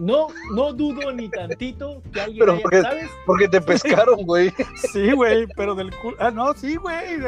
No, 0.00 0.28
no 0.54 0.72
dudo 0.72 1.12
ni 1.12 1.28
tantito 1.28 2.02
que 2.12 2.20
alguien 2.22 2.38
Pero 2.40 2.52
haya- 2.54 2.62
porque- 2.62 2.82
¿sabes? 2.82 3.10
Porque 3.26 3.48
te 3.48 3.60
pescaron, 3.60 4.24
güey. 4.24 4.50
Sí, 4.92 5.12
güey, 5.12 5.46
pero 5.54 5.74
del 5.74 5.94
culo. 5.94 6.16
Ah, 6.18 6.30
no, 6.30 6.54
sí, 6.54 6.76
güey. 6.76 7.20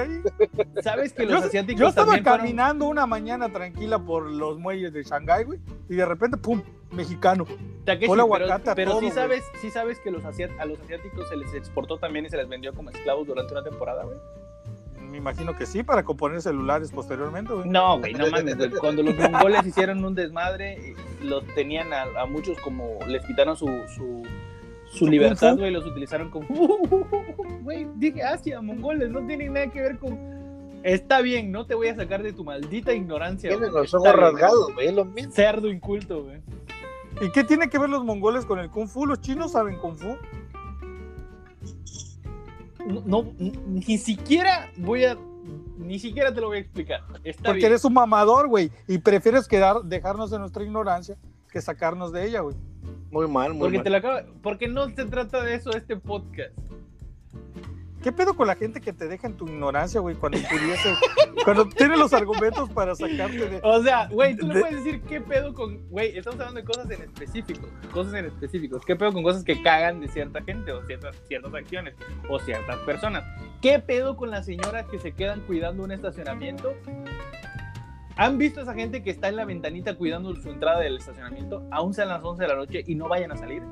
¿Sabes 0.83 1.13
que 1.13 1.25
Yo, 1.27 1.33
los 1.33 1.45
asiáticos 1.45 1.79
yo 1.81 1.89
estaba 1.89 2.07
también 2.07 2.25
fueron- 2.25 2.41
caminando 2.41 2.87
una 2.87 3.07
mañana 3.07 3.51
tranquila 3.53 3.99
por 3.99 4.31
los 4.31 4.59
muelles 4.59 4.93
de 4.93 5.03
Shanghái, 5.03 5.45
güey, 5.45 5.61
y 5.91 5.97
de 5.97 6.07
repente, 6.07 6.37
pum, 6.39 6.63
mexicano. 6.91 7.45
Takeshi, 7.85 8.07
Ponle 8.07 8.23
pero, 8.25 8.35
aguacate 8.37 8.71
a 8.71 8.75
pero 8.75 8.91
todo, 8.93 9.01
sí 9.01 9.11
sabes, 9.11 9.45
sí 9.61 9.71
sabes 9.71 9.99
que 9.99 10.11
los 10.11 10.25
a 10.25 10.65
los 10.65 10.81
asiáticos 10.81 11.29
se 11.29 11.37
les 11.37 11.53
exportó 11.55 11.99
también 11.99 12.25
y 12.27 12.31
se 12.31 12.37
les 12.37 12.49
vendió 12.49 12.73
como 12.73 12.91
esclavos 12.91 13.27
durante 13.27 13.53
una 13.53 13.63
temporada, 13.63 14.05
güey. 14.05 14.17
Me 15.13 15.19
imagino 15.19 15.55
que 15.55 15.67
sí, 15.67 15.83
para 15.83 16.05
componer 16.05 16.41
celulares 16.41 16.91
posteriormente, 16.91 17.53
güey. 17.53 17.69
No, 17.69 17.99
güey, 17.99 18.15
no 18.15 18.31
mames. 18.31 18.57
Cuando 18.81 19.03
los 19.03 19.15
mongoles 19.15 19.67
hicieron 19.67 20.03
un 20.03 20.15
desmadre, 20.15 20.73
eh, 20.73 20.95
los 21.23 21.47
tenían 21.49 21.93
a, 21.93 22.05
a 22.19 22.25
muchos 22.25 22.59
como 22.61 22.99
les 23.07 23.23
quitaron 23.27 23.55
su, 23.55 23.67
su, 23.95 24.23
su 24.87 24.99
¿Su 25.01 25.07
libertad, 25.07 25.59
güey, 25.59 25.71
los 25.71 25.85
utilizaron 25.85 26.31
como. 26.31 26.47
Güey, 27.63 27.87
dije 27.97 28.23
Asia, 28.23 28.61
mongoles, 28.63 29.11
no 29.11 29.25
tienen 29.27 29.53
nada 29.53 29.71
que 29.71 29.83
ver 29.83 29.99
con. 29.99 30.19
Está 30.83 31.21
bien, 31.21 31.53
no 31.53 31.67
te 31.67 31.75
voy 31.75 31.89
a 31.89 31.95
sacar 31.95 32.23
de 32.23 32.33
tu 32.33 32.43
maldita 32.43 32.95
ignorancia. 32.95 33.51
Tienen 33.51 33.71
güey. 33.71 33.83
los 33.83 33.95
ojos 33.95 34.13
rasgados, 34.15 34.73
güey. 34.75 34.89
es 34.89 34.95
Lo 34.95 35.05
mismo. 35.05 35.31
Cerdo 35.31 35.69
inculto, 35.69 36.25
güey. 36.25 36.41
¿Y 37.21 37.31
qué 37.33 37.45
tiene 37.45 37.69
que 37.69 37.79
ver 37.79 37.91
los 37.91 38.03
mongoles 38.03 38.47
con 38.47 38.59
el 38.59 38.71
kung 38.71 38.89
fu? 38.89 39.07
¿Los 39.07 39.21
chinos 39.21 39.53
saben 39.53 39.77
kung 39.77 39.95
fu? 39.95 40.17
No, 42.87 43.03
no, 43.05 43.33
ni 43.39 43.99
siquiera 43.99 44.71
voy 44.77 45.05
a. 45.05 45.17
Ni 45.79 45.99
siquiera 45.99 46.33
te 46.33 46.41
lo 46.41 46.49
voy 46.49 46.59
a 46.59 46.61
explicar. 46.61 47.01
Está 47.25 47.43
Porque 47.45 47.59
bien. 47.59 47.73
eres 47.73 47.85
un 47.85 47.95
mamador, 47.95 48.47
güey, 48.49 48.71
y 48.87 48.99
prefieres 48.99 49.49
quedar, 49.49 49.83
dejarnos 49.83 50.33
en 50.33 50.41
nuestra 50.41 50.63
ignorancia 50.63 51.17
que 51.51 51.61
sacarnos 51.61 52.13
de 52.13 52.27
ella, 52.27 52.41
güey. 52.41 52.57
Muy 53.11 53.27
mal, 53.29 53.51
muy 53.53 53.61
Porque 53.61 53.79
mal. 53.79 53.85
te 53.85 53.91
lo 53.91 53.97
acabo. 53.97 54.19
Porque 54.43 54.69
no 54.69 54.89
se 54.91 55.05
trata 55.05 55.43
de 55.43 55.55
eso 55.55 55.71
este 55.73 55.97
podcast. 55.97 56.53
¿Qué 58.03 58.11
pedo 58.11 58.35
con 58.35 58.49
la 58.49 58.57
gente 58.57 58.81
que 58.81 58.93
te 58.93 59.07
deja 59.07 59.29
en 59.29 59.37
tu 59.37 59.47
ignorancia, 59.47 60.01
güey, 60.01 60.17
cuando 60.17 60.39
pudiese, 60.51 60.93
cuando 61.45 61.69
tiene 61.69 61.97
los 61.97 62.13
argumentos 62.13 62.69
para 62.71 62.95
sacarte 62.97 63.49
de... 63.49 63.61
O 63.63 63.81
sea, 63.83 64.09
güey, 64.09 64.37
tú 64.37 64.49
le 64.49 64.55
De- 64.55 64.61
puedes 64.61 64.85
decir 64.85 65.03
qué 65.03 65.21
pedo 65.21 65.55
con. 65.55 65.89
Güey, 65.89 66.19
estamos 66.19 66.41
hablando 66.41 66.61
de 66.61 66.67
cosas 66.67 66.91
en 66.91 67.03
específico. 67.03 67.69
Cosas 67.93 68.15
en 68.15 68.27
específicos. 68.27 68.85
¿Qué 68.85 68.97
pedo 68.97 69.13
con 69.13 69.23
cosas 69.23 69.45
que 69.45 69.63
cagan 69.63 70.01
de 70.01 70.09
cierta 70.09 70.43
gente 70.43 70.73
o 70.73 70.85
ciertas, 70.85 71.15
ciertas 71.29 71.55
acciones 71.55 71.95
o 72.29 72.39
ciertas 72.41 72.77
personas? 72.79 73.23
¿Qué 73.61 73.79
pedo 73.79 74.17
con 74.17 74.31
las 74.31 74.47
señoras 74.47 74.85
que 74.91 74.99
se 74.99 75.13
quedan 75.13 75.41
cuidando 75.43 75.85
un 75.85 75.93
estacionamiento? 75.93 76.75
¿Han 78.17 78.37
visto 78.37 78.61
a 78.61 78.63
esa 78.65 78.75
gente 78.75 79.03
que 79.03 79.11
está 79.11 79.29
en 79.29 79.37
la 79.37 79.45
ventanita 79.45 79.95
cuidando 79.95 80.35
su 80.35 80.51
entrada 80.51 80.81
del 80.81 80.97
estacionamiento? 80.99 81.63
Aún 81.71 81.95
sean 81.95 82.09
las 82.09 82.23
11 82.23 82.43
de 82.43 82.49
la 82.49 82.57
noche 82.57 82.85
y 82.87 82.95
no 82.95 83.09
vayan 83.09 83.33
a 83.33 83.37
salir. 83.37 83.63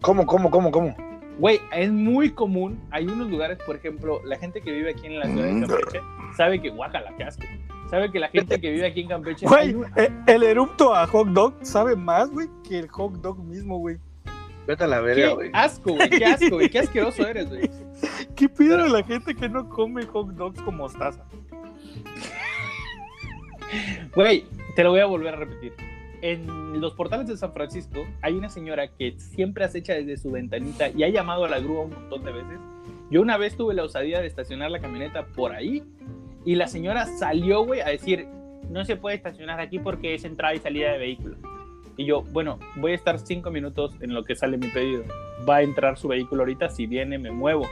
¿Cómo, 0.00 0.26
cómo, 0.26 0.50
cómo, 0.50 0.70
cómo? 0.70 0.94
Güey, 1.38 1.60
es 1.72 1.90
muy 1.90 2.30
común. 2.30 2.80
Hay 2.90 3.06
unos 3.06 3.28
lugares, 3.30 3.58
por 3.66 3.76
ejemplo, 3.76 4.20
la 4.24 4.38
gente 4.38 4.60
que 4.60 4.70
vive 4.72 4.90
aquí 4.90 5.06
en 5.06 5.18
la 5.18 5.26
ciudad 5.26 5.46
de 5.46 5.66
Campeche 5.66 6.00
sabe 6.36 6.60
que, 6.62 6.70
guácala, 6.70 7.12
qué 7.16 7.24
asco. 7.24 7.42
Sabe 7.90 8.10
que 8.10 8.18
la 8.20 8.28
gente 8.28 8.60
que 8.60 8.70
vive 8.70 8.86
aquí 8.86 9.00
en 9.00 9.08
Campeche. 9.08 9.46
Güey, 9.46 9.74
un- 9.74 9.86
eh, 9.96 10.10
el 10.26 10.42
erupto 10.44 10.94
a 10.94 11.06
hot 11.06 11.28
dog 11.28 11.54
sabe 11.62 11.96
más, 11.96 12.30
güey, 12.30 12.48
que 12.66 12.78
el 12.78 12.88
hot 12.88 13.14
dog 13.20 13.38
mismo, 13.44 13.78
güey. 13.78 13.98
Vete 14.66 14.84
a 14.84 14.86
la 14.86 15.00
verga, 15.00 15.28
Qué 15.28 15.34
güey. 15.34 15.50
asco, 15.52 15.92
güey, 15.94 16.08
qué 16.08 16.24
asco, 16.24 16.50
güey, 16.52 16.70
qué 16.70 16.78
asqueroso 16.78 17.26
eres, 17.26 17.48
güey. 17.50 17.70
¿Qué 18.36 18.48
pido 18.48 18.76
Pero- 18.78 18.88
la 18.88 19.02
gente 19.02 19.34
que 19.34 19.48
no 19.48 19.68
come 19.68 20.06
hot 20.06 20.28
dogs 20.28 20.60
con 20.62 20.76
mostaza? 20.76 21.22
Güey, 24.14 24.46
te 24.76 24.84
lo 24.84 24.90
voy 24.90 25.00
a 25.00 25.06
volver 25.06 25.34
a 25.34 25.36
repetir. 25.38 25.74
En 26.24 26.80
los 26.80 26.94
portales 26.94 27.26
de 27.26 27.36
San 27.36 27.52
Francisco 27.52 28.06
hay 28.22 28.32
una 28.32 28.48
señora 28.48 28.88
que 28.88 29.12
siempre 29.18 29.62
acecha 29.62 29.92
desde 29.92 30.16
su 30.16 30.30
ventanita 30.30 30.88
y 30.88 31.02
ha 31.02 31.10
llamado 31.10 31.44
a 31.44 31.50
la 31.50 31.60
grúa 31.60 31.82
un 31.82 31.90
montón 31.90 32.24
de 32.24 32.32
veces. 32.32 32.58
Yo 33.10 33.20
una 33.20 33.36
vez 33.36 33.58
tuve 33.58 33.74
la 33.74 33.84
osadía 33.84 34.22
de 34.22 34.26
estacionar 34.26 34.70
la 34.70 34.80
camioneta 34.80 35.26
por 35.26 35.52
ahí 35.52 35.82
y 36.46 36.54
la 36.54 36.66
señora 36.66 37.04
salió, 37.04 37.66
güey, 37.66 37.82
a 37.82 37.88
decir, 37.88 38.26
no 38.70 38.86
se 38.86 38.96
puede 38.96 39.16
estacionar 39.16 39.60
aquí 39.60 39.78
porque 39.78 40.14
es 40.14 40.24
entrada 40.24 40.54
y 40.54 40.60
salida 40.60 40.92
de 40.92 40.98
vehículo. 40.98 41.36
Y 41.98 42.06
yo, 42.06 42.22
bueno, 42.22 42.58
voy 42.76 42.92
a 42.92 42.94
estar 42.94 43.18
cinco 43.18 43.50
minutos 43.50 43.94
en 44.00 44.14
lo 44.14 44.24
que 44.24 44.34
sale 44.34 44.56
mi 44.56 44.68
pedido. 44.68 45.04
Va 45.46 45.56
a 45.56 45.62
entrar 45.62 45.98
su 45.98 46.08
vehículo 46.08 46.40
ahorita, 46.40 46.70
si 46.70 46.86
viene 46.86 47.18
me 47.18 47.32
muevo. 47.32 47.68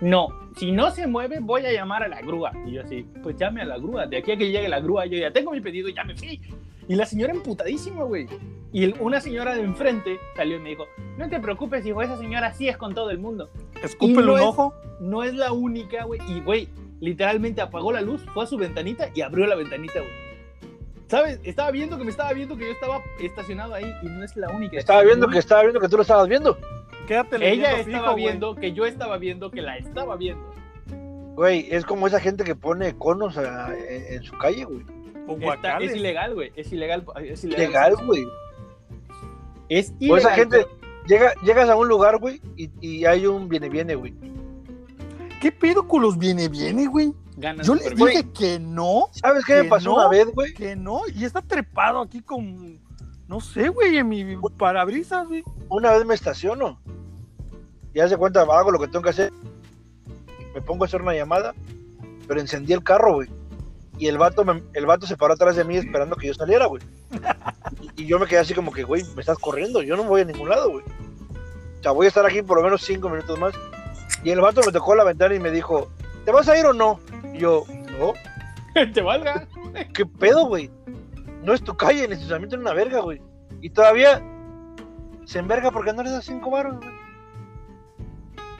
No, 0.00 0.28
si 0.56 0.70
no 0.70 0.92
se 0.92 1.08
mueve 1.08 1.40
voy 1.40 1.66
a 1.66 1.72
llamar 1.72 2.04
a 2.04 2.08
la 2.08 2.20
grúa. 2.20 2.52
Y 2.68 2.74
yo 2.74 2.82
así, 2.82 3.04
pues 3.24 3.36
llame 3.36 3.62
a 3.62 3.64
la 3.64 3.78
grúa. 3.78 4.06
De 4.06 4.18
aquí 4.18 4.30
a 4.30 4.36
que 4.36 4.52
llegue 4.52 4.68
la 4.68 4.78
grúa 4.78 5.06
yo 5.06 5.18
ya 5.18 5.32
tengo 5.32 5.50
mi 5.50 5.60
pedido, 5.60 5.88
ya 5.88 6.04
me 6.04 6.14
fui. 6.14 6.40
Y 6.88 6.94
la 6.94 7.06
señora 7.06 7.32
emputadísima, 7.32 8.04
güey. 8.04 8.26
Y 8.72 8.84
el- 8.84 8.94
una 9.00 9.20
señora 9.20 9.54
de 9.54 9.62
enfrente 9.62 10.18
salió 10.36 10.56
y 10.56 10.60
me 10.60 10.68
dijo, 10.70 10.86
no 11.18 11.28
te 11.28 11.40
preocupes, 11.40 11.84
hijo, 11.86 12.02
esa 12.02 12.16
señora 12.16 12.52
sí 12.54 12.68
es 12.68 12.76
con 12.76 12.94
todo 12.94 13.10
el 13.10 13.18
mundo. 13.18 13.48
Escúpele 13.82 14.22
no 14.26 14.32
un 14.34 14.38
es- 14.40 14.44
ojo. 14.46 14.74
No 15.00 15.22
es 15.24 15.34
la 15.34 15.52
única, 15.52 16.04
güey. 16.04 16.20
Y, 16.28 16.40
güey, 16.40 16.68
literalmente 17.00 17.60
apagó 17.60 17.92
la 17.92 18.00
luz, 18.02 18.24
fue 18.32 18.44
a 18.44 18.46
su 18.46 18.56
ventanita 18.56 19.10
y 19.14 19.20
abrió 19.22 19.46
la 19.46 19.56
ventanita, 19.56 19.98
güey. 20.00 20.12
¿Sabes? 21.08 21.38
Estaba 21.44 21.70
viendo 21.70 21.96
que 21.98 22.04
me 22.04 22.10
estaba 22.10 22.32
viendo 22.32 22.56
que 22.56 22.64
yo 22.66 22.72
estaba 22.72 23.00
estacionado 23.20 23.74
ahí 23.74 23.92
y 24.02 24.06
no 24.06 24.24
es 24.24 24.36
la 24.36 24.48
única. 24.50 24.76
Estaba 24.76 25.02
viendo 25.02 25.28
que 25.28 25.38
estaba 25.38 25.62
viendo 25.62 25.80
que 25.80 25.88
tú 25.88 25.96
lo 25.96 26.02
estabas 26.02 26.28
viendo. 26.28 26.58
Quédate 27.06 27.36
Ella 27.36 27.78
estaba 27.78 28.02
fijo, 28.06 28.14
viendo 28.16 28.54
que 28.56 28.72
yo 28.72 28.84
estaba 28.86 29.16
viendo 29.16 29.50
que 29.52 29.62
la 29.62 29.76
estaba 29.76 30.16
viendo. 30.16 30.52
Güey, 31.36 31.68
es 31.70 31.84
como 31.84 32.06
esa 32.08 32.18
gente 32.18 32.42
que 32.42 32.56
pone 32.56 32.96
conos 32.96 33.36
a- 33.38 33.72
en, 33.76 34.14
en 34.14 34.22
su 34.24 34.36
calle, 34.38 34.64
güey. 34.64 34.84
O 35.28 35.36
Está- 35.52 35.78
es 35.78 35.94
ilegal, 35.96 36.34
güey. 36.34 36.52
Es 36.56 36.72
ilegal. 36.72 37.04
Es 37.24 37.44
ilegal. 37.44 37.66
Legal, 37.66 37.96
güey. 38.06 38.24
Es 39.68 39.90
O 39.90 39.94
ilegal. 40.00 40.18
esa 40.20 40.30
gente, 40.32 40.56
pero- 40.66 41.04
llega, 41.08 41.34
llegas 41.42 41.68
a 41.68 41.76
un 41.76 41.88
lugar, 41.88 42.18
güey, 42.18 42.40
y, 42.56 42.70
y 42.80 43.04
hay 43.04 43.26
un 43.26 43.48
viene, 43.48 43.68
viene, 43.68 43.94
güey. 43.94 44.14
¿Qué 45.40 45.52
pedo 45.52 45.86
con 45.86 46.02
los 46.02 46.18
viene, 46.18 46.48
viene, 46.48 46.86
güey? 46.86 47.12
Yo 47.62 47.74
les 47.74 47.94
dije 47.94 48.30
que 48.32 48.58
no, 48.58 49.08
¿Sabes 49.12 49.44
qué 49.44 49.62
me 49.62 49.68
pasó 49.68 49.90
no. 49.90 49.96
una 49.96 50.08
vez, 50.08 50.26
güey? 50.32 50.54
que 50.54 50.74
no, 50.74 51.02
y 51.14 51.24
está 51.24 51.42
trepado 51.42 52.00
aquí 52.00 52.22
con, 52.22 52.80
no 53.28 53.40
sé, 53.40 53.68
güey, 53.68 53.98
en 53.98 54.08
mi 54.08 54.24
parabrisas, 54.56 55.28
güey. 55.28 55.42
Una 55.68 55.92
vez 55.92 56.06
me 56.06 56.14
estaciono. 56.14 56.80
Y 57.92 58.00
hace 58.00 58.16
cuenta, 58.16 58.42
hago 58.42 58.70
lo 58.70 58.78
que 58.78 58.88
tengo 58.88 59.02
que 59.02 59.10
hacer. 59.10 59.32
Me 60.54 60.62
pongo 60.62 60.84
a 60.84 60.86
hacer 60.86 61.02
una 61.02 61.12
llamada, 61.14 61.54
pero 62.26 62.40
encendí 62.40 62.72
el 62.72 62.82
carro, 62.82 63.14
güey. 63.16 63.28
Y 63.98 64.08
el 64.08 64.18
vato, 64.18 64.44
me- 64.44 64.62
el 64.74 64.86
vato 64.86 65.06
se 65.06 65.16
paró 65.16 65.34
atrás 65.34 65.56
de 65.56 65.64
mí 65.64 65.76
esperando 65.76 66.16
que 66.16 66.26
yo 66.26 66.34
saliera, 66.34 66.66
güey. 66.66 66.82
Y, 67.96 68.02
y 68.02 68.06
yo 68.06 68.18
me 68.18 68.26
quedé 68.26 68.40
así 68.40 68.52
como 68.54 68.72
que, 68.72 68.82
güey, 68.84 69.02
me 69.14 69.20
estás 69.20 69.38
corriendo. 69.38 69.82
Yo 69.82 69.96
no 69.96 70.04
voy 70.04 70.20
a 70.20 70.24
ningún 70.24 70.48
lado, 70.48 70.70
güey. 70.70 70.84
O 70.84 71.82
sea, 71.82 71.92
voy 71.92 72.06
a 72.06 72.08
estar 72.08 72.26
aquí 72.26 72.42
por 72.42 72.58
lo 72.58 72.64
menos 72.64 72.82
cinco 72.82 73.08
minutos 73.08 73.38
más. 73.38 73.54
Y 74.22 74.30
el 74.30 74.40
vato 74.40 74.60
me 74.66 74.72
tocó 74.72 74.94
la 74.94 75.04
ventana 75.04 75.34
y 75.34 75.40
me 75.40 75.50
dijo, 75.50 75.88
¿te 76.24 76.32
vas 76.32 76.48
a 76.48 76.58
ir 76.58 76.66
o 76.66 76.72
no? 76.72 77.00
Y 77.32 77.38
yo, 77.38 77.64
no. 77.98 78.12
Te 78.92 79.00
valga. 79.00 79.46
¿Qué 79.94 80.04
pedo, 80.04 80.46
güey? 80.46 80.70
No 81.42 81.52
es 81.54 81.62
tu 81.62 81.76
calle, 81.76 82.04
el 82.04 82.12
estacionamiento 82.12 82.56
es 82.56 82.60
una 82.62 82.74
verga, 82.74 83.00
güey. 83.00 83.22
Y 83.62 83.70
todavía 83.70 84.22
se 85.24 85.38
enverga 85.38 85.70
porque 85.70 85.92
no 85.92 86.02
le 86.02 86.10
das 86.10 86.24
cinco 86.24 86.50
baros, 86.50 86.76
güey. 86.76 86.90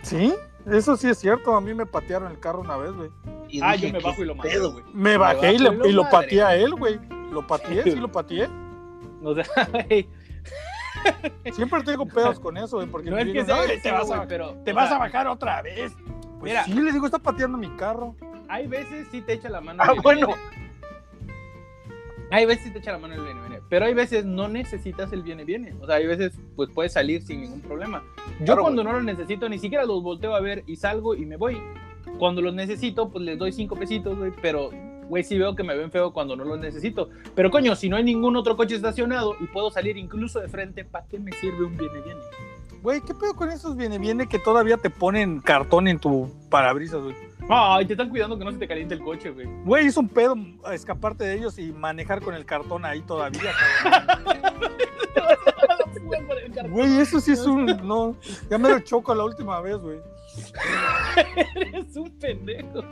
Sí, 0.02 0.34
eso 0.66 0.96
sí 0.96 1.08
es 1.08 1.18
cierto. 1.18 1.54
A 1.56 1.60
mí 1.60 1.74
me 1.74 1.84
patearon 1.84 2.30
el 2.30 2.38
carro 2.38 2.60
una 2.60 2.76
vez, 2.76 2.92
güey. 2.92 3.10
Y 3.56 3.60
Ah, 3.62 3.72
dije, 3.72 3.86
yo 3.88 3.92
me 3.92 3.98
¿qué 3.98 4.04
bajo 4.04 4.22
y 4.22 4.26
lo 4.26 4.34
güey. 4.72 4.84
Me 4.92 5.16
bajé 5.16 5.52
y, 5.54 5.58
le- 5.58 5.70
bajo 5.70 5.86
y 5.88 5.92
lo 5.92 6.02
lo 6.04 6.10
pateé 6.10 6.42
a 6.42 6.56
él, 6.56 6.74
güey. 6.74 6.98
Lo 7.32 7.46
pateé, 7.46 7.82
sí 7.82 7.96
lo 7.96 8.10
pateé. 8.10 8.48
O 9.22 9.34
sea, 9.34 9.44
güey, 9.72 10.08
Siempre 11.52 11.82
tengo 11.82 12.06
pedos 12.06 12.38
con 12.38 12.56
eso, 12.56 12.76
güey, 12.76 12.88
porque 12.88 13.10
no 13.10 13.18
es 13.18 13.24
que 13.24 13.30
digan, 13.32 13.46
sea 13.46 13.60
"Ay, 13.60 13.80
te 13.80 13.90
vas, 13.90 14.10
a, 14.10 14.26
pero. 14.26 14.54
te 14.64 14.72
vas 14.72 14.88
sea, 14.88 14.96
a 14.96 15.00
bajar 15.00 15.26
otra 15.28 15.62
vez. 15.62 15.92
Pues 16.38 16.52
Mira. 16.52 16.64
sí, 16.64 16.74
le 16.74 16.92
digo, 16.92 17.06
está 17.06 17.18
pateando 17.18 17.56
mi 17.58 17.68
carro. 17.76 18.14
Hay 18.48 18.66
veces 18.66 19.06
sí 19.10 19.20
te 19.22 19.32
echa 19.34 19.48
la 19.48 19.60
mano. 19.60 19.82
Ah, 19.82 19.92
el 19.94 20.00
bueno. 20.00 20.28
Hay 22.30 22.44
veces 22.44 22.64
sí 22.64 22.70
te 22.72 22.78
echa 22.80 22.92
la 22.92 22.98
mano 22.98 23.14
el 23.14 23.22
viene, 23.22 23.40
viene. 23.40 23.60
Pero 23.68 23.86
hay 23.86 23.94
veces 23.94 24.24
no 24.24 24.48
necesitas 24.48 25.12
el 25.12 25.22
viene, 25.22 25.44
viene. 25.44 25.74
O 25.80 25.86
sea, 25.86 25.96
hay 25.96 26.06
veces 26.06 26.38
pues 26.56 26.68
puedes 26.70 26.92
salir 26.92 27.22
sin 27.22 27.40
ningún 27.40 27.60
problema. 27.60 28.02
Yo 28.40 28.44
Claro, 28.46 28.62
cuando 28.62 28.82
no 28.84 28.92
los 28.92 29.04
necesito, 29.04 29.48
ni 29.48 29.58
siquiera 29.58 29.84
los 29.84 30.02
volteo 30.02 30.34
a 30.34 30.40
ver 30.40 30.64
y 30.66 30.76
salgo 30.76 31.14
y 31.14 31.24
me 31.24 31.36
voy. 31.36 31.60
Cuando 32.18 32.40
los 32.40 32.54
necesito, 32.54 33.08
pues 33.08 33.24
les 33.24 33.38
doy 33.38 33.52
cinco 33.52 33.76
pesitos, 33.76 34.16
güey. 34.18 34.32
Pero, 34.40 34.70
güey, 35.08 35.24
sí 35.24 35.38
veo 35.38 35.54
que 35.54 35.62
me 35.62 35.76
ven 35.76 35.90
feo 35.90 36.12
cuando 36.12 36.36
no 36.36 36.44
los 36.44 36.58
necesito. 36.58 37.08
Pero, 37.34 37.50
coño, 37.50 37.74
si 37.76 37.88
no 37.88 37.96
hay 37.96 38.04
ningún 38.04 38.36
otro 38.36 38.56
coche 38.56 38.74
estacionado 38.74 39.36
y 39.40 39.46
puedo 39.46 39.70
salir 39.70 39.96
incluso 39.96 40.40
de 40.40 40.48
frente, 40.48 40.84
¿para 40.84 41.06
qué 41.06 41.18
me 41.18 41.32
sirve 41.32 41.64
un 41.64 41.76
viene, 41.76 42.00
viene? 42.00 42.20
Güey, 42.82 43.00
¿qué 43.00 43.14
pedo 43.14 43.34
con 43.34 43.50
esos 43.50 43.76
viene, 43.76 43.98
viene 43.98 44.28
que 44.28 44.38
todavía 44.38 44.76
te 44.76 44.90
ponen 44.90 45.40
cartón 45.40 45.88
en 45.88 45.98
tu 45.98 46.30
parabrisas, 46.50 47.02
güey? 47.02 47.16
Ay, 47.48 47.86
te 47.86 47.92
están 47.94 48.10
cuidando 48.10 48.38
que 48.38 48.44
no 48.44 48.52
se 48.52 48.58
te 48.58 48.68
caliente 48.68 48.94
el 48.94 49.02
coche, 49.02 49.30
güey. 49.30 49.46
Güey, 49.64 49.86
es 49.86 49.96
un 49.96 50.08
pedo 50.08 50.36
escaparte 50.72 51.24
de 51.24 51.34
ellos 51.34 51.58
y 51.58 51.72
manejar 51.72 52.20
con 52.20 52.34
el 52.34 52.44
cartón 52.44 52.84
ahí 52.84 53.02
todavía, 53.02 53.52
cabrón. 53.82 54.34
Güey, 56.68 57.00
eso 57.00 57.20
sí 57.20 57.32
es 57.32 57.44
un. 57.46 57.66
No, 57.86 58.16
ya 58.50 58.58
me 58.58 58.68
lo 58.70 58.80
choco 58.80 59.14
la 59.14 59.24
última 59.24 59.60
vez, 59.60 59.76
güey. 59.78 59.98
Eres 61.56 61.96
un 61.96 62.10
pendejo. 62.18 62.82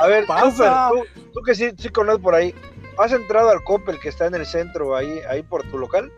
A 0.00 0.06
ver, 0.06 0.26
Pasa. 0.26 0.88
Cooper, 0.90 1.12
tú, 1.14 1.30
tú 1.34 1.42
que 1.42 1.54
sí, 1.54 1.70
sí 1.78 1.88
conoces 1.90 2.20
por 2.20 2.34
ahí, 2.34 2.54
¿has 2.98 3.12
entrado 3.12 3.50
al 3.50 3.62
Coppel 3.62 4.00
que 4.00 4.08
está 4.08 4.26
en 4.26 4.34
el 4.34 4.46
centro, 4.46 4.96
ahí, 4.96 5.20
ahí 5.28 5.42
por 5.42 5.62
tu 5.70 5.78
local? 5.78 6.10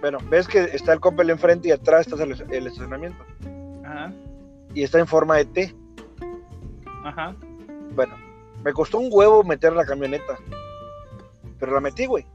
Bueno, 0.00 0.18
ves 0.28 0.48
que 0.48 0.64
está 0.64 0.92
el 0.92 1.00
Coppel 1.00 1.30
enfrente 1.30 1.68
y 1.68 1.72
atrás 1.72 2.06
está 2.08 2.22
el, 2.24 2.32
el 2.50 2.66
estacionamiento. 2.66 3.24
Ajá, 3.84 4.12
Y 4.74 4.82
está 4.82 4.98
en 4.98 5.06
forma 5.06 5.36
de 5.36 5.44
T. 5.44 5.74
ajá. 7.04 7.36
Bueno, 7.94 8.16
me 8.64 8.72
costó 8.72 8.98
un 8.98 9.08
huevo 9.10 9.44
meter 9.44 9.72
la 9.74 9.84
camioneta. 9.84 10.38
Pero 11.60 11.74
la 11.74 11.80
metí, 11.80 12.06
güey. 12.06 12.26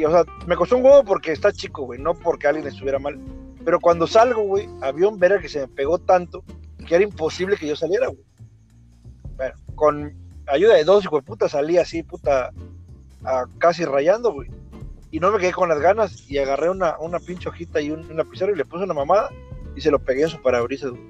Y, 0.00 0.04
o 0.06 0.10
sea, 0.10 0.24
me 0.46 0.56
costó 0.56 0.78
un 0.78 0.84
huevo 0.84 1.04
porque 1.04 1.32
está 1.32 1.52
chico, 1.52 1.82
güey, 1.82 2.00
no 2.00 2.14
porque 2.14 2.46
alguien 2.46 2.66
estuviera 2.66 2.98
mal. 2.98 3.18
Pero 3.62 3.78
cuando 3.78 4.06
salgo, 4.06 4.42
güey, 4.42 4.66
había 4.80 5.08
un 5.08 5.18
verga 5.18 5.40
que 5.40 5.48
se 5.50 5.60
me 5.60 5.68
pegó 5.68 5.98
tanto 5.98 6.42
que 6.86 6.94
era 6.94 7.04
imposible 7.04 7.58
que 7.58 7.66
yo 7.66 7.76
saliera, 7.76 8.06
güey. 8.06 8.24
Bueno, 9.36 9.54
con 9.74 10.14
ayuda 10.46 10.74
de 10.74 10.84
dos, 10.84 11.04
hijo 11.04 11.16
de 11.16 11.22
puta, 11.22 11.50
salí 11.50 11.76
así, 11.76 12.02
puta, 12.02 12.50
a 13.24 13.44
casi 13.58 13.84
rayando, 13.84 14.32
güey. 14.32 14.50
Y 15.10 15.20
no 15.20 15.30
me 15.30 15.38
quedé 15.38 15.52
con 15.52 15.68
las 15.68 15.80
ganas 15.80 16.30
y 16.30 16.38
agarré 16.38 16.70
una, 16.70 16.98
una 16.98 17.18
pinche 17.18 17.50
hojita 17.50 17.82
y 17.82 17.90
un, 17.90 18.00
un 18.10 18.16
lapicero 18.16 18.52
y 18.52 18.56
le 18.56 18.64
puse 18.64 18.84
una 18.84 18.94
mamada 18.94 19.28
y 19.76 19.82
se 19.82 19.90
lo 19.90 19.98
pegué 19.98 20.22
en 20.22 20.30
su 20.30 20.40
parabrisas, 20.40 20.92
güey. 20.92 21.02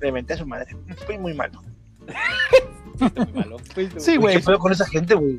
Le 0.00 0.10
menté 0.10 0.34
a 0.34 0.38
su 0.38 0.46
madre. 0.46 0.76
Fui 1.06 1.18
muy 1.18 1.34
malo. 1.34 1.62
Fuiste 2.98 3.24
muy 3.26 3.32
malo. 3.32 3.56
Sí, 3.98 4.16
güey. 4.16 4.36
¿Qué 4.38 4.42
pedo 4.42 4.58
con 4.58 4.72
esa 4.72 4.86
gente, 4.86 5.14
güey? 5.14 5.38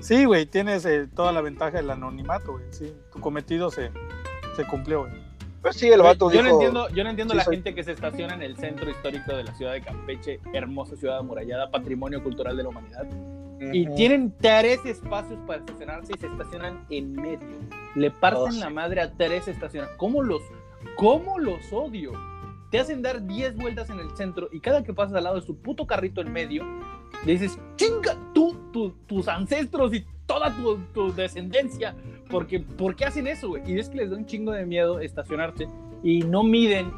Sí, 0.00 0.24
güey, 0.24 0.46
tienes 0.46 0.84
eh, 0.84 1.08
toda 1.14 1.32
la 1.32 1.40
ventaja 1.40 1.78
del 1.78 1.90
anonimato, 1.90 2.52
güey. 2.52 2.64
Sí, 2.70 2.92
tu 3.12 3.20
cometido 3.20 3.70
se, 3.70 3.90
se 4.56 4.64
cumplió, 4.66 5.00
güey. 5.02 5.12
Pues 5.60 5.76
sí, 5.76 5.88
el 5.88 6.00
vato 6.02 6.30
yo 6.30 6.40
dijo. 6.40 6.44
no 6.44 6.50
entiendo, 6.52 6.88
yo 6.90 7.04
no 7.04 7.10
entiendo 7.10 7.32
Sí, 7.32 7.38
la 7.38 7.44
soy- 7.44 7.56
gente 7.56 7.74
que 7.74 7.82
se 7.82 7.92
estaciona 7.92 8.34
en 8.34 8.42
el 8.42 8.56
centro 8.56 8.88
histórico 8.88 9.34
de 9.36 9.42
la 9.44 9.54
ciudad 9.56 9.72
de 9.72 9.82
Campeche, 9.82 10.40
hermosa 10.52 10.96
ciudad 10.96 11.18
amurallada, 11.18 11.70
patrimonio 11.70 12.22
cultural 12.22 12.56
de 12.56 12.62
la 12.62 12.68
humanidad. 12.68 13.06
Y 13.72 13.86
Ujú. 13.88 13.96
tienen 13.96 14.32
tres 14.40 14.78
espacios 14.86 15.40
para 15.48 15.58
estacionarse 15.58 16.12
y 16.16 16.20
se 16.20 16.28
estacionan 16.28 16.86
en 16.90 17.12
medio. 17.12 17.58
Le 17.96 18.10
parten 18.12 18.42
Oh, 18.42 18.52
sí. 18.52 18.60
la 18.60 18.70
madre 18.70 19.00
a 19.00 19.12
tres 19.12 19.48
estaciones. 19.48 19.90
¿Cómo 19.96 20.22
los, 20.22 20.42
¿Cómo 20.96 21.40
los 21.40 21.72
odio? 21.72 22.12
Te 22.70 22.78
hacen 22.78 23.00
dar 23.02 23.26
10 23.26 23.56
vueltas 23.56 23.88
en 23.90 23.98
el 23.98 24.10
centro 24.16 24.48
y 24.52 24.60
cada 24.60 24.82
que 24.84 24.92
pasas 24.92 25.14
al 25.16 25.24
lado 25.24 25.36
de 25.36 25.42
su 25.46 25.56
puto 25.56 25.86
carrito 25.86 26.20
en 26.20 26.32
medio, 26.32 26.64
le 27.24 27.32
dices, 27.32 27.58
chinga, 27.76 28.16
tú, 28.34 28.56
tú, 28.72 28.94
tus 29.06 29.26
ancestros 29.28 29.94
y 29.94 30.04
toda 30.26 30.54
tu, 30.54 30.76
tu 30.92 31.12
descendencia. 31.14 31.94
Porque, 32.30 32.60
¿Por 32.60 32.94
qué 32.94 33.06
hacen 33.06 33.26
eso, 33.26 33.48
güey? 33.48 33.62
Y 33.66 33.78
es 33.78 33.88
que 33.88 33.96
les 33.96 34.10
da 34.10 34.16
un 34.16 34.26
chingo 34.26 34.52
de 34.52 34.66
miedo 34.66 35.00
estacionarse 35.00 35.66
y 36.02 36.20
no 36.20 36.42
miden 36.42 36.92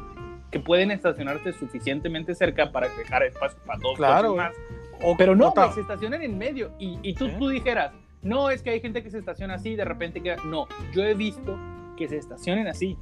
que 0.51 0.59
pueden 0.59 0.91
estacionarse 0.91 1.53
suficientemente 1.53 2.35
cerca 2.35 2.71
para 2.73 2.89
dejar 2.97 3.23
espacio 3.23 3.57
para 3.65 3.79
dos 3.79 3.95
Claro, 3.95 4.35
más. 4.35 4.53
O- 5.01 5.15
Pero 5.17 5.35
no, 5.35 5.51
güey, 5.51 5.71
se 5.71 5.79
estacionan 5.81 6.21
en 6.21 6.37
medio. 6.37 6.71
Y, 6.77 6.99
y 7.01 7.13
tú, 7.13 7.27
¿Eh? 7.27 7.35
tú 7.39 7.47
dijeras, 7.47 7.93
no, 8.21 8.49
es 8.49 8.61
que 8.61 8.71
hay 8.71 8.81
gente 8.81 9.01
que 9.01 9.09
se 9.09 9.17
estaciona 9.19 9.53
así, 9.53 9.77
de 9.77 9.85
repente 9.85 10.21
queda. 10.21 10.35
No, 10.45 10.67
yo 10.93 11.03
he 11.05 11.13
visto 11.13 11.57
que 11.95 12.09
se 12.09 12.17
estacionen 12.17 12.67
así. 12.67 12.97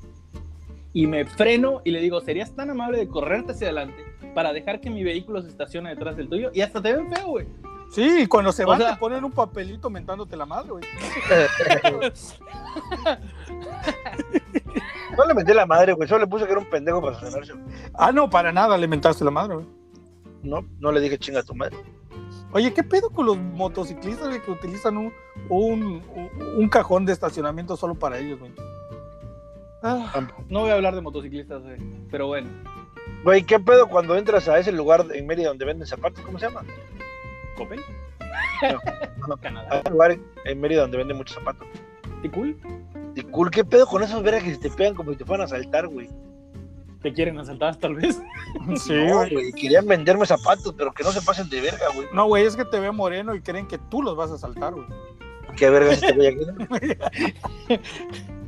Y 0.93 1.05
me 1.07 1.25
freno 1.25 1.81
y 1.85 1.91
le 1.91 2.01
digo, 2.01 2.19
¿serías 2.21 2.55
tan 2.55 2.69
amable 2.71 2.97
de 2.97 3.07
correrte 3.07 3.51
hacia 3.51 3.67
adelante 3.67 4.03
para 4.33 4.53
dejar 4.53 4.81
que 4.81 4.89
mi 4.89 5.03
vehículo 5.03 5.41
se 5.41 5.49
estacione 5.49 5.89
detrás 5.89 6.17
del 6.17 6.27
tuyo? 6.29 6.49
Y 6.53 6.61
hasta 6.61 6.81
te 6.81 6.93
ven 6.93 7.09
feo, 7.13 7.27
güey. 7.27 7.47
Sí, 7.91 8.21
y 8.21 8.27
cuando 8.27 8.51
se 8.51 8.63
O 8.63 8.67
van 8.67 8.79
sea- 8.79 8.93
te 8.93 8.99
ponen 8.99 9.23
un 9.23 9.31
papelito 9.31 9.89
mentándote 9.89 10.35
la 10.37 10.45
madre, 10.45 10.69
güey. 10.71 10.83
No 15.17 15.25
le 15.25 15.33
metí 15.33 15.53
la 15.53 15.65
madre, 15.65 15.93
güey. 15.93 16.07
Solo 16.07 16.21
le 16.21 16.27
puse 16.27 16.45
que 16.45 16.51
era 16.51 16.59
un 16.61 16.69
pendejo 16.69 17.01
para 17.01 17.13
estacionarse. 17.13 17.53
güey. 17.53 17.65
Ah, 17.93 18.11
no, 18.11 18.29
para 18.29 18.51
nada 18.51 18.77
le 18.77 18.87
mentaste 18.87 19.25
la 19.25 19.31
madre, 19.31 19.55
güey. 19.55 19.67
No, 20.43 20.65
no 20.79 20.91
le 20.91 21.01
dije 21.01 21.17
chinga 21.17 21.39
a 21.41 21.43
tu 21.43 21.53
madre. 21.53 21.75
Oye, 22.51 22.73
¿qué 22.73 22.83
pedo 22.83 23.09
con 23.09 23.25
los 23.25 23.37
motociclistas 23.37 24.37
que 24.39 24.51
utilizan 24.51 24.97
un, 24.97 25.13
un, 25.49 26.01
un 26.57 26.69
cajón 26.69 27.05
de 27.05 27.13
estacionamiento 27.13 27.75
solo 27.75 27.95
para 27.95 28.17
ellos, 28.17 28.39
güey? 28.39 28.51
Ah, 29.81 30.27
no 30.49 30.61
voy 30.61 30.71
a 30.71 30.75
hablar 30.75 30.95
de 30.95 31.01
motociclistas, 31.01 31.61
güey. 31.63 31.77
Pero 32.11 32.27
bueno, 32.27 32.49
Güey, 33.23 33.43
¿qué 33.43 33.59
pedo 33.59 33.87
cuando 33.87 34.15
entras 34.15 34.47
a 34.47 34.59
ese 34.59 34.71
lugar 34.71 35.05
en 35.13 35.27
Mérida 35.27 35.49
donde 35.49 35.65
venden 35.65 35.87
zapatos? 35.87 36.23
¿Cómo 36.23 36.39
se 36.39 36.45
llama? 36.47 36.63
¿Coppel? 37.57 37.81
No. 39.27 39.37
Canadá. 39.41 39.67
Hay 39.71 39.81
un 39.85 39.91
lugar 39.91 40.17
en 40.45 40.61
Mérida 40.61 40.81
donde 40.81 40.97
venden 40.97 41.17
muchos 41.17 41.35
zapatos. 41.35 41.67
¿Te 42.21 42.29
cool? 42.31 42.57
Y 43.15 43.21
cool, 43.23 43.51
¿qué 43.51 43.65
pedo 43.65 43.85
con 43.87 44.03
esos 44.03 44.23
vergas 44.23 44.43
que 44.43 44.53
se 44.53 44.59
te 44.59 44.69
pegan 44.69 44.95
como 44.95 45.11
si 45.11 45.17
te 45.17 45.25
fueran 45.25 45.45
a 45.45 45.49
saltar, 45.49 45.87
güey? 45.87 46.09
¿Te 47.01 47.13
quieren 47.13 47.37
asaltar 47.39 47.75
tal 47.75 47.95
vez? 47.95 48.21
Sí, 48.77 48.93
no, 48.93 49.17
güey. 49.29 49.51
Querían 49.51 49.85
venderme 49.85 50.25
zapatos, 50.25 50.73
pero 50.75 50.91
que 50.91 51.03
no 51.03 51.11
se 51.11 51.21
pasen 51.21 51.49
de 51.49 51.61
verga, 51.61 51.85
güey. 51.93 52.07
No, 52.13 52.25
güey, 52.25 52.45
es 52.45 52.55
que 52.55 52.65
te 52.65 52.79
ve 52.79 52.91
moreno 52.91 53.35
y 53.35 53.41
creen 53.41 53.67
que 53.67 53.77
tú 53.77 54.01
los 54.01 54.15
vas 54.15 54.31
a 54.31 54.37
saltar, 54.37 54.73
güey. 54.73 54.87
¿Qué 55.55 55.69
verga 55.69 55.91
es 55.91 56.01
este 56.01 56.13
güey 56.13 56.27
aquí? 56.27 57.79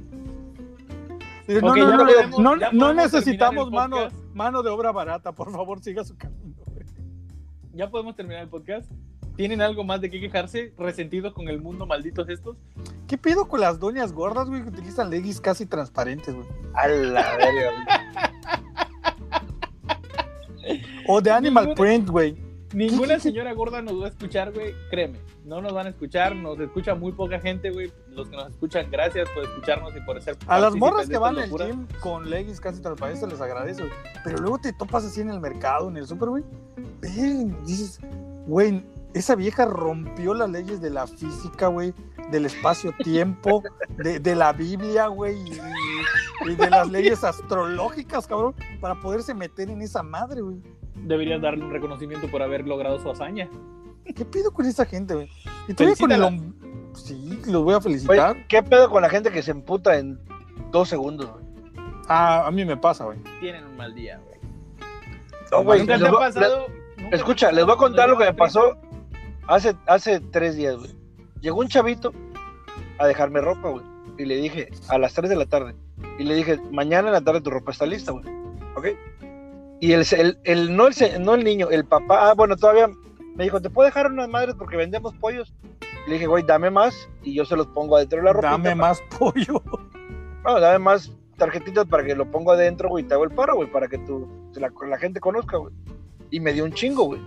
Dice, 1.48 1.62
No, 1.62 1.76
no, 1.76 1.98
no, 1.98 2.06
podemos- 2.06 2.74
no, 2.74 2.94
necesitamos 2.94 3.72
mano, 3.72 3.98
mano 4.34 4.62
de 4.64 4.70
obra 4.70 4.92
barata, 4.92 5.32
por 5.32 5.52
favor, 5.52 5.82
siga 5.82 6.04
su 6.04 6.16
camino, 6.18 6.56
güey. 6.68 6.86
¿Ya 7.74 7.90
podemos 7.90 8.16
terminar 8.16 8.44
el 8.44 8.50
podcast? 8.50 8.90
¿Tienen 9.36 9.62
algo 9.62 9.84
más 9.84 10.02
de 10.02 10.10
qué 10.12 10.20
quejarse? 10.20 10.74
¿Resentidos 10.78 11.34
con 11.34 11.48
el 11.48 11.62
mundo 11.62 11.86
malditos 11.86 12.28
estos? 12.30 12.58
¿Qué 13.08 13.18
pedo 13.18 13.48
con 13.48 13.62
las 13.62 13.80
doñas 13.80 14.12
gordas, 14.14 14.48
güey, 14.50 14.62
que 14.62 14.70
utilizan 14.70 15.10
leggings 15.10 15.40
casi 15.42 15.66
transparentes, 15.66 16.36
güey? 16.36 16.48
A 16.74 16.88
la 16.88 17.38
verga, 17.38 17.72
güey. 20.66 20.82
O 21.08 21.22
de 21.22 21.32
animal 21.32 21.74
print, 21.76 22.10
güey. 22.10 22.36
Ninguna 22.74 23.20
señora 23.20 23.54
gorda 23.54 23.82
nos 23.82 24.02
va 24.02 24.06
a 24.06 24.10
escuchar, 24.10 24.52
güey. 24.54 24.74
Créeme, 24.90 25.20
no 25.44 25.62
nos 25.62 25.74
van 25.74 25.88
a 25.88 25.90
escuchar. 25.90 26.36
Nos 26.36 26.60
escucha 26.60 26.96
muy 26.96 27.12
poca 27.12 27.40
gente, 27.40 27.70
güey. 27.70 27.92
Los 28.10 28.30
que 28.30 28.36
nos 28.36 28.50
escuchan, 28.50 28.90
gracias 28.90 29.28
por 29.30 29.44
escucharnos 29.44 29.96
y 29.96 30.02
por 30.02 30.22
ser 30.22 30.38
A 30.48 30.60
las 30.60 30.76
morras 30.76 31.10
que 31.10 31.18
van 31.18 31.38
al 31.38 31.50
gym 31.50 31.88
con 32.00 32.30
leggings 32.30 32.62
casi 32.62 32.82
transparentes 32.82 33.28
les 33.28 33.42
agradece, 33.42 33.84
güey. 33.84 33.94
Pero 34.24 34.38
luego 34.38 34.58
te 34.60 34.74
topas 34.74 35.04
así 35.06 35.22
en 35.22 35.30
el 35.30 35.40
mercado, 35.40 35.90
en 35.90 35.98
el 35.98 36.08
super, 36.08 36.30
güey. 36.30 36.44
Ven, 37.02 37.58
dices, 37.66 38.00
güey, 38.48 38.84
esa 39.14 39.36
vieja 39.36 39.66
rompió 39.66 40.34
las 40.34 40.50
leyes 40.50 40.82
de 40.82 40.90
la 40.90 41.08
física, 41.08 41.68
güey, 41.68 41.94
del 42.32 42.46
espacio-tiempo, 42.46 43.64
de, 43.98 44.20
de 44.20 44.36
la 44.36 44.54
Biblia, 44.54 45.08
güey, 45.08 45.36
y, 45.36 45.60
y 46.50 46.56
de 46.56 46.70
las 46.70 46.90
leyes 46.90 47.24
astrológicas, 47.24 48.28
cabrón, 48.28 48.56
para 48.80 48.96
poderse 49.00 49.34
meter 49.34 49.70
en 49.70 49.82
esa 49.82 50.04
madre, 50.04 50.42
güey. 50.42 50.62
Deberías 51.04 51.42
darle 51.42 51.64
un 51.66 51.72
reconocimiento 51.72 52.30
por 52.30 52.42
haber 52.42 52.68
logrado 52.68 53.00
su 53.00 53.10
hazaña. 53.10 53.50
¿Qué 54.16 54.26
pido 54.26 54.52
con 54.52 54.66
esa 54.66 54.86
gente, 54.86 55.14
güey? 55.16 55.30
Y 55.68 55.74
todavía 55.74 55.96
con 56.00 56.12
el 56.12 56.22
hom- 56.22 56.54
Sí, 56.96 57.40
los 57.48 57.64
voy 57.64 57.74
a 57.76 57.82
felicitar. 57.82 58.46
¿qué 58.48 58.62
pedo 58.62 58.90
con 58.90 59.02
la 59.02 59.10
gente 59.10 59.32
que 59.32 59.42
se 59.42 59.52
emputa 59.52 59.98
en 59.98 60.20
dos 60.72 60.90
segundos, 60.90 61.30
güey? 61.32 61.46
Ah, 62.08 62.46
a 62.46 62.52
mí 62.52 62.66
me 62.66 62.76
pasa, 62.76 63.06
güey. 63.06 63.18
Tienen 63.40 63.66
un 63.66 63.78
mal 63.78 63.96
día, 63.96 64.20
güey. 64.20 64.40
No, 65.52 65.64
güey, 65.64 65.80
¿Nunca 65.82 65.98
te 65.98 66.08
ha 66.08 66.12
pasado? 66.12 66.68
les- 66.68 66.78
¿Nunca 66.98 67.10
te 67.10 67.16
ha 67.16 67.18
escucha, 67.18 67.46
pasado 67.48 67.56
les 67.56 67.66
voy 67.66 67.74
a 67.74 67.78
contar 67.78 68.10
lo 68.10 68.18
que 68.18 68.26
me 68.26 68.34
pasó 68.34 68.78
hace, 69.48 69.76
hace 69.88 70.20
tres 70.20 70.56
días, 70.58 70.76
güey. 70.78 70.92
Llegó 71.40 71.60
un 71.62 71.68
chavito 71.68 72.12
a 73.00 73.08
dejarme 73.08 73.40
ropa, 73.42 73.70
güey. 73.70 73.86
Y 74.18 74.26
le 74.26 74.36
dije, 74.36 74.70
a 74.90 74.98
las 74.98 75.14
3 75.14 75.30
de 75.30 75.36
la 75.36 75.46
tarde. 75.46 75.74
Y 76.20 76.24
le 76.24 76.36
dije, 76.36 76.60
mañana 76.72 77.08
en 77.08 77.14
la 77.14 77.22
tarde 77.22 77.42
tu 77.42 77.50
ropa 77.50 77.72
está 77.72 77.86
lista, 77.86 78.12
güey. 78.12 78.26
¿Ok? 78.76 78.88
Y 79.82 79.92
el, 79.94 80.06
el, 80.18 80.40
el- 80.46 80.76
no, 80.78 80.88
el, 80.88 81.24
no 81.24 81.34
el 81.36 81.44
niño, 81.44 81.70
el 81.70 81.84
papá, 81.86 82.30
ah, 82.30 82.34
bueno, 82.34 82.56
todavía 82.56 82.88
me 83.36 83.44
dijo, 83.44 83.62
¿te 83.62 83.70
puedo 83.70 83.86
dejar 83.88 84.08
unas 84.10 84.30
madres 84.30 84.56
porque 84.58 84.78
vendemos 84.78 85.14
pollos? 85.16 85.54
Le 86.08 86.14
dije, 86.14 86.28
güey, 86.28 86.44
dame 86.44 86.70
más 86.70 87.10
y 87.24 87.34
yo 87.36 87.44
se 87.46 87.56
los 87.58 87.68
pongo 87.68 87.98
adentro 87.98 88.20
de 88.20 88.24
la 88.26 88.34
ropa. 88.34 88.52
Dame 88.52 88.76
más 88.76 89.02
pollo. 89.20 89.62
No, 90.44 90.60
dame 90.60 90.80
más 90.80 91.12
tarjetitas 91.38 91.86
para 91.86 92.04
que 92.04 92.16
lo 92.16 92.26
pongo 92.32 92.52
adentro, 92.52 92.90
güey, 92.90 93.04
y 93.04 93.08
te 93.08 93.14
hago 93.14 93.26
el 93.26 93.30
paro, 93.30 93.56
güey, 93.58 93.70
para 93.72 93.88
que 93.88 94.00
tú, 94.00 94.28
la, 94.56 94.72
la 94.88 94.98
gente 94.98 95.20
conozca, 95.20 95.58
güey. 95.58 95.72
Y 96.32 96.40
me 96.40 96.52
dio 96.52 96.64
un 96.64 96.74
chingo, 96.74 97.04
güey. 97.04 97.22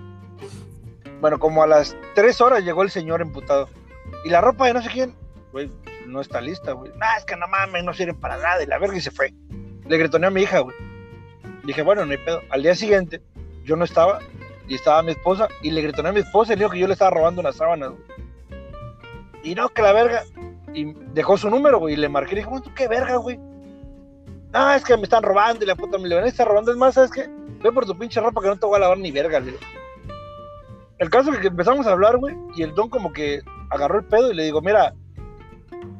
Bueno, 1.20 1.38
como 1.38 1.62
a 1.62 1.66
las 1.68 1.96
tres 2.16 2.40
horas 2.40 2.64
llegó 2.64 2.82
el 2.82 2.90
señor 2.90 3.22
emputado. 3.22 3.68
Y 4.24 4.30
la 4.30 4.40
ropa 4.40 4.66
de 4.66 4.74
no 4.74 4.82
sé 4.82 4.90
quién, 4.90 5.14
güey, 5.52 5.70
no 6.08 6.20
está 6.20 6.40
lista, 6.40 6.72
güey. 6.72 6.90
Nah, 6.98 7.16
es 7.18 7.24
que 7.24 7.36
no 7.36 7.46
mames, 7.46 7.84
no 7.84 7.94
sirven 7.94 8.18
para 8.18 8.36
nada. 8.36 8.62
Y 8.62 8.66
la 8.66 8.78
verga 8.78 8.96
y 8.96 9.00
se 9.00 9.10
fue. 9.12 9.32
Le 9.86 9.96
gritoneé 9.96 10.26
a 10.26 10.30
mi 10.30 10.42
hija, 10.42 10.58
güey. 10.58 10.74
Dije, 11.64 11.82
bueno, 11.82 12.04
no 12.04 12.12
hay 12.12 12.18
pedo. 12.18 12.42
Al 12.50 12.62
día 12.62 12.74
siguiente, 12.74 13.22
yo 13.64 13.76
no 13.76 13.84
estaba, 13.84 14.20
y 14.68 14.74
estaba 14.74 15.02
mi 15.02 15.12
esposa, 15.12 15.48
y 15.62 15.70
le 15.70 15.82
gritoneé 15.82 16.10
a 16.10 16.14
mi 16.14 16.20
esposa 16.20 16.52
y 16.52 16.56
le 16.56 16.60
dijo 16.60 16.72
que 16.72 16.78
yo 16.78 16.86
le 16.86 16.92
estaba 16.92 17.10
robando 17.10 17.40
unas 17.40 17.56
sábanas, 17.56 17.90
güey. 17.90 18.02
Y 19.42 19.54
no, 19.54 19.68
que 19.68 19.82
la 19.82 19.92
verga. 19.92 20.24
Y 20.72 20.92
dejó 21.12 21.36
su 21.36 21.50
número, 21.50 21.78
güey, 21.78 21.94
y 21.94 21.96
le 21.96 22.08
marqué. 22.08 22.32
Y 22.32 22.36
dije, 22.36 22.48
"Güey, 22.48 22.62
¿tú 22.62 22.70
qué 22.74 22.88
verga, 22.88 23.16
güey? 23.16 23.38
No, 24.52 24.72
es 24.72 24.84
que 24.84 24.96
me 24.96 25.02
están 25.02 25.22
robando 25.22 25.64
y 25.64 25.66
la 25.66 25.74
puta 25.76 25.98
me 25.98 26.08
le 26.08 26.14
van 26.14 26.24
a 26.24 26.28
estar 26.28 26.46
robando. 26.46 26.70
Es 26.70 26.76
más, 26.76 26.94
¿sabes 26.94 27.10
qué? 27.10 27.28
Ve 27.62 27.72
por 27.72 27.84
tu 27.86 27.96
pinche 27.98 28.20
ropa 28.20 28.40
que 28.40 28.48
no 28.48 28.56
te 28.56 28.66
voy 28.66 28.76
a 28.76 28.80
lavar 28.80 28.98
ni 28.98 29.10
verga, 29.10 29.40
le. 29.40 29.54
El 30.98 31.10
caso 31.10 31.32
es 31.32 31.38
que 31.38 31.48
empezamos 31.48 31.86
a 31.86 31.92
hablar, 31.92 32.18
güey, 32.18 32.36
y 32.56 32.62
el 32.62 32.74
don 32.74 32.88
como 32.88 33.12
que 33.12 33.42
agarró 33.70 33.98
el 33.98 34.04
pedo 34.04 34.30
y 34.30 34.34
le 34.34 34.44
digo, 34.44 34.62
mira, 34.62 34.94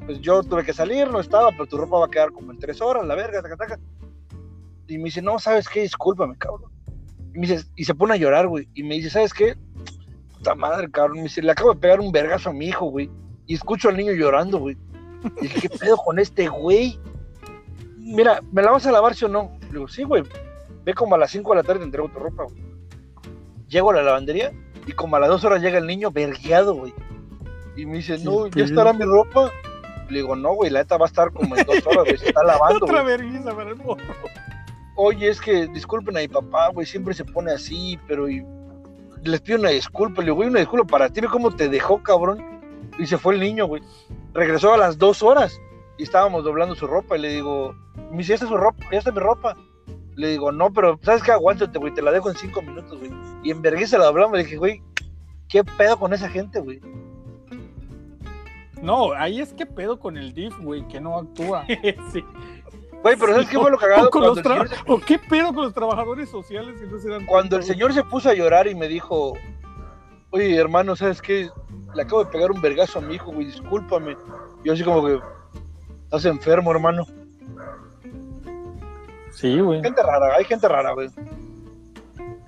pues 0.07 0.21
yo 0.21 0.43
tuve 0.43 0.65
que 0.65 0.73
salir, 0.73 1.11
no 1.11 1.19
estaba, 1.19 1.51
pero 1.51 1.67
tu 1.67 1.77
ropa 1.77 1.99
va 1.99 2.07
a 2.07 2.11
quedar 2.11 2.31
como 2.31 2.53
en 2.53 2.59
tres 2.59 2.81
horas, 2.81 3.05
la 3.05 3.15
verga, 3.15 3.43
taca, 3.43 3.57
taca. 3.57 3.79
Y 4.89 4.99
me 4.99 5.05
dice, 5.05 5.23
no, 5.23 5.39
¿sabes 5.39 5.69
qué? 5.69 5.83
Discúlpame, 5.83 6.37
cabrón. 6.37 6.71
Y, 7.35 7.39
me 7.39 7.47
dice, 7.47 7.67
y 7.77 7.85
se 7.85 7.95
pone 7.95 8.15
a 8.15 8.17
llorar, 8.17 8.47
güey. 8.47 8.69
Y 8.75 8.83
me 8.83 8.95
dice, 8.97 9.11
¿sabes 9.11 9.33
qué? 9.33 9.57
Puta 10.35 10.55
madre, 10.55 10.91
cabrón. 10.91 11.19
Me 11.19 11.23
dice, 11.25 11.43
le 11.43 11.53
acabo 11.53 11.75
de 11.75 11.81
pegar 11.81 12.01
un 12.01 12.13
vergazo 12.13 12.51
a 12.51 12.53
mi 12.53 12.67
hijo, 12.67 12.87
güey. 12.87 13.11
Y 13.47 13.55
escucho 13.55 13.89
al 13.89 13.97
niño 13.97 14.13
llorando, 14.13 14.59
güey. 14.59 14.77
Y 15.39 15.43
dije, 15.43 15.61
¿qué 15.63 15.69
pedo 15.71 15.97
con 15.97 16.19
este 16.19 16.49
güey? 16.49 16.99
Mira, 17.99 18.43
¿me 18.53 18.63
la 18.63 18.73
vas 18.73 18.87
a 18.87 18.93
lavar, 18.93 19.15
sí 19.15 19.25
o 19.25 19.29
no? 19.29 19.51
Le 19.63 19.73
digo, 19.73 19.89
sí, 19.89 20.03
güey. 20.03 20.23
Ve 20.85 20.93
como 20.93 21.15
a 21.15 21.19
las 21.19 21.31
5 21.31 21.51
de 21.51 21.57
la 21.57 21.63
tarde 21.63 21.81
te 21.81 21.87
entrego 21.87 22.09
tu 22.09 22.19
ropa, 22.19 22.45
güey. 22.45 22.63
Llego 23.69 23.91
a 23.91 23.95
la 23.95 24.03
lavandería 24.03 24.53
y 24.87 24.93
como 24.93 25.17
a 25.17 25.21
las 25.21 25.31
2 25.31 25.45
horas 25.45 25.63
llega 25.63 25.79
el 25.79 25.87
niño 25.87 26.11
vergueado, 26.11 26.75
güey. 26.75 26.93
Y 27.77 27.87
me 27.87 27.97
dice, 27.97 28.19
no, 28.19 28.47
¿ya 28.49 28.65
estará 28.65 28.93
mi 28.93 29.05
ropa? 29.05 29.51
Le 30.11 30.19
digo, 30.19 30.37
no, 30.37 30.53
güey, 30.55 30.71
la 30.71 30.81
neta 30.81 30.99
va 30.99 31.07
a 31.07 31.09
estar 31.09 31.33
como 31.33 31.57
en 31.57 31.65
dos 31.65 31.85
horas, 31.87 32.05
güey, 32.05 32.19
se 32.19 32.29
está 32.29 32.43
lavando, 32.45 32.85
Otra 32.85 33.03
güey. 33.03 33.17
vergüenza 33.17 33.55
para 33.57 33.71
el 33.71 33.77
morro. 33.77 34.03
Oye, 34.97 35.29
es 35.29 35.41
que 35.41 35.67
disculpen 35.69 36.17
a 36.17 36.21
mi 36.21 36.29
papá, 36.29 36.69
güey, 36.69 36.87
siempre 36.87 37.15
se 37.15 37.25
pone 37.25 37.51
así, 37.53 37.99
pero 38.07 38.29
y- 38.29 38.45
les 39.23 39.41
pido 39.41 39.59
una 39.59 39.71
disculpa. 39.71 40.21
Le 40.21 40.27
digo, 40.27 40.37
güey, 40.37 40.49
una 40.49 40.61
disculpa 40.61 40.87
para 40.87 41.09
ti, 41.09 41.21
ve 41.21 41.29
cómo 41.29 41.51
te 41.55 41.69
dejó, 41.69 42.03
cabrón. 42.03 42.45
Y 42.99 43.07
se 43.07 43.19
fue 43.19 43.35
el 43.35 43.41
niño, 43.41 43.67
güey. 43.67 43.83
Regresó 44.35 44.73
a 44.75 44.77
las 44.77 44.99
dos 44.99 45.23
horas 45.23 45.59
y 45.99 46.03
estábamos 46.05 46.45
doblando 46.45 46.75
su 46.75 46.87
ropa. 46.87 47.17
Y 47.17 47.21
le 47.23 47.29
digo, 47.31 47.75
me 48.11 48.19
dice, 48.19 48.31
¿ya 48.31 48.35
está 48.35 48.47
su 48.47 48.57
ropa? 48.57 48.85
¿Ya 48.93 48.99
está 48.99 49.11
mi 49.11 49.19
ropa? 49.21 49.57
Le 50.15 50.29
digo, 50.29 50.53
no, 50.53 50.73
pero 50.73 50.99
¿sabes 51.03 51.23
qué? 51.23 51.33
Aguántate, 51.33 51.79
güey, 51.79 51.93
te 51.95 52.03
la 52.03 52.13
dejo 52.13 52.31
en 52.31 52.37
cinco 52.37 52.63
minutos, 52.63 52.97
güey. 52.99 53.11
Y 53.43 53.51
en 53.51 53.63
vergüenza 53.63 53.99
la 53.99 54.05
doblamos. 54.05 54.37
Le 54.37 54.45
dije, 54.45 54.57
güey, 54.59 54.81
¿qué 55.49 55.65
pedo 55.65 55.99
con 55.99 56.13
esa 56.13 56.29
gente, 56.29 56.61
güey? 56.61 56.81
No, 58.83 59.13
ahí 59.13 59.41
es 59.41 59.55
que 59.55 59.65
pedo 59.65 59.99
con 59.99 60.17
el 60.19 60.35
DIF, 60.35 60.57
güey, 60.61 60.87
que 60.89 61.01
no 61.01 61.17
actúa. 61.19 61.65
sí. 62.13 62.23
Güey, 63.05 63.17
pero 63.17 63.33
¿sabes 63.33 63.51
qué 63.51 63.59
fue 63.59 63.71
lo 63.71 63.77
cagado? 63.77 64.07
O, 64.07 64.11
con 64.11 64.23
los 64.23 64.39
señor, 64.39 64.71
¿O 64.87 64.99
qué 64.99 65.19
pedo 65.19 65.53
con 65.53 65.65
los 65.65 65.75
trabajadores 65.75 66.31
sociales 66.31 66.81
que 66.81 66.87
no 66.87 66.99
se 66.99 67.11
dan 67.11 67.27
cuando 67.27 67.57
el 67.57 67.63
señor 67.63 67.93
se 67.93 68.03
puso 68.03 68.31
a 68.31 68.35
llorar 68.35 68.67
y 68.67 68.75
me 68.75 68.89
dijo, 68.89 69.35
oye, 70.31 70.57
hermano, 70.57 70.97
¿sabes 70.97 71.21
qué? 71.21 71.51
Le 71.95 72.03
acabo 72.03 72.25
de 72.25 72.31
pegar 72.31 72.51
un 72.51 72.63
vergazo 72.63 73.01
a 73.01 73.03
mi 73.03 73.17
hijo, 73.17 73.31
güey, 73.31 73.45
discúlpame. 73.45 74.17
Yo 74.65 74.73
así 74.73 74.83
como 74.83 75.05
que, 75.05 75.21
estás 76.05 76.25
enfermo, 76.25 76.71
hermano. 76.71 77.07
Sí, 79.33 79.61
güey. 79.61 79.83
Gente 79.83 80.03
rara, 80.03 80.37
hay 80.37 80.47
gente 80.47 80.67
rara, 80.67 80.93
güey. 80.93 81.11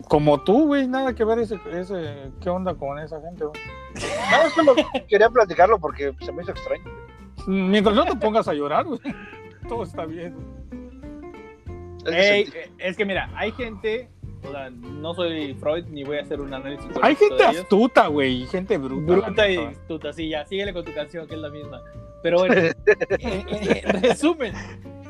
Como 0.08 0.40
tú, 0.40 0.68
güey, 0.68 0.88
nada 0.88 1.12
que 1.12 1.24
ver 1.24 1.40
ese, 1.40 1.60
ese, 1.70 2.32
¿qué 2.40 2.48
onda 2.48 2.74
con 2.74 2.98
esa 2.98 3.20
gente, 3.20 3.44
güey? 3.44 3.60
No, 4.30 4.50
solo 4.54 4.74
quería 5.06 5.28
platicarlo 5.28 5.78
porque 5.78 6.14
se 6.24 6.32
me 6.32 6.42
hizo 6.42 6.52
extraño. 6.52 6.84
Mientras 7.46 7.94
no 7.94 8.06
te 8.06 8.16
pongas 8.16 8.48
a 8.48 8.54
llorar, 8.54 8.86
güey, 8.86 9.00
todo 9.68 9.82
está 9.82 10.04
bien. 10.06 10.34
Es 12.04 12.12
que 12.14 12.34
Ey, 12.38 12.52
es 12.78 12.96
que 12.96 13.04
mira, 13.04 13.30
hay 13.34 13.50
gente, 13.52 14.08
o 14.46 14.50
sea, 14.52 14.70
no 14.70 15.12
soy 15.14 15.54
Freud 15.54 15.86
ni 15.86 16.04
voy 16.04 16.18
a 16.18 16.22
hacer 16.22 16.40
un 16.40 16.54
análisis. 16.54 16.86
Hay 17.02 17.16
gente 17.16 17.44
astuta, 17.44 18.06
güey, 18.06 18.42
y 18.42 18.46
gente 18.46 18.78
bruta. 18.78 19.12
Bruta 19.12 19.50
y 19.50 19.56
astuta, 19.56 20.12
sí, 20.12 20.28
ya, 20.28 20.46
síguele 20.46 20.72
con 20.72 20.84
tu 20.84 20.92
canción, 20.94 21.26
que 21.26 21.34
es 21.34 21.40
la 21.40 21.50
misma. 21.50 21.82
Pero 22.22 22.38
bueno, 22.38 22.54
en, 22.54 22.72
en- 23.20 23.88
en 23.96 24.02
resumen, 24.02 24.52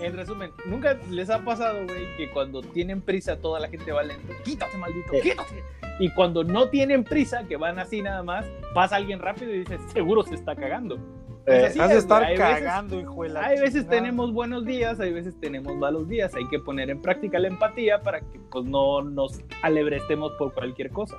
en 0.00 0.16
resumen, 0.16 0.50
¿nunca 0.66 0.98
les 1.10 1.28
ha 1.30 1.44
pasado, 1.44 1.84
güey, 1.86 2.16
que 2.16 2.30
cuando 2.30 2.62
tienen 2.62 3.00
prisa 3.02 3.36
toda 3.36 3.60
la 3.60 3.68
gente 3.68 3.92
va 3.92 4.02
lento? 4.02 4.32
Quítate, 4.44 4.76
maldito, 4.78 5.12
Sí. 5.12 5.20
quítate. 5.30 5.62
Y 5.98 6.10
cuando 6.10 6.44
no 6.44 6.68
tienen 6.68 7.04
prisa, 7.04 7.44
que 7.48 7.56
van 7.56 7.78
así 7.78 8.02
nada 8.02 8.22
más, 8.22 8.44
pasa 8.74 8.96
alguien 8.96 9.18
rápido 9.18 9.54
y 9.54 9.60
dices, 9.60 9.80
seguro 9.92 10.22
se 10.24 10.34
está 10.34 10.54
cagando. 10.54 10.98
Pues 11.46 11.76
Eh, 11.76 11.80
Has 11.80 11.90
de 11.90 11.98
estar 11.98 12.24
hay 12.24 12.36
veces- 12.36 12.54
cagando, 12.64 13.00
hijo 13.00 13.22
de 13.22 13.28
la 13.28 13.40
Hay 13.46 13.60
veces 13.60 13.82
chingada. 13.82 13.90
tenemos 13.90 14.32
buenos 14.32 14.64
días, 14.66 14.98
hay 14.98 15.12
veces 15.12 15.38
tenemos 15.40 15.76
malos 15.76 16.08
días. 16.08 16.34
Hay 16.34 16.46
que 16.48 16.58
poner 16.58 16.90
en 16.90 17.00
práctica 17.00 17.38
la 17.38 17.46
empatía 17.48 18.02
para 18.02 18.20
que 18.20 18.40
pues 18.50 18.64
no 18.64 19.02
nos 19.02 19.40
alebrestemos 19.62 20.32
por 20.38 20.52
cualquier 20.52 20.90
cosa. 20.90 21.16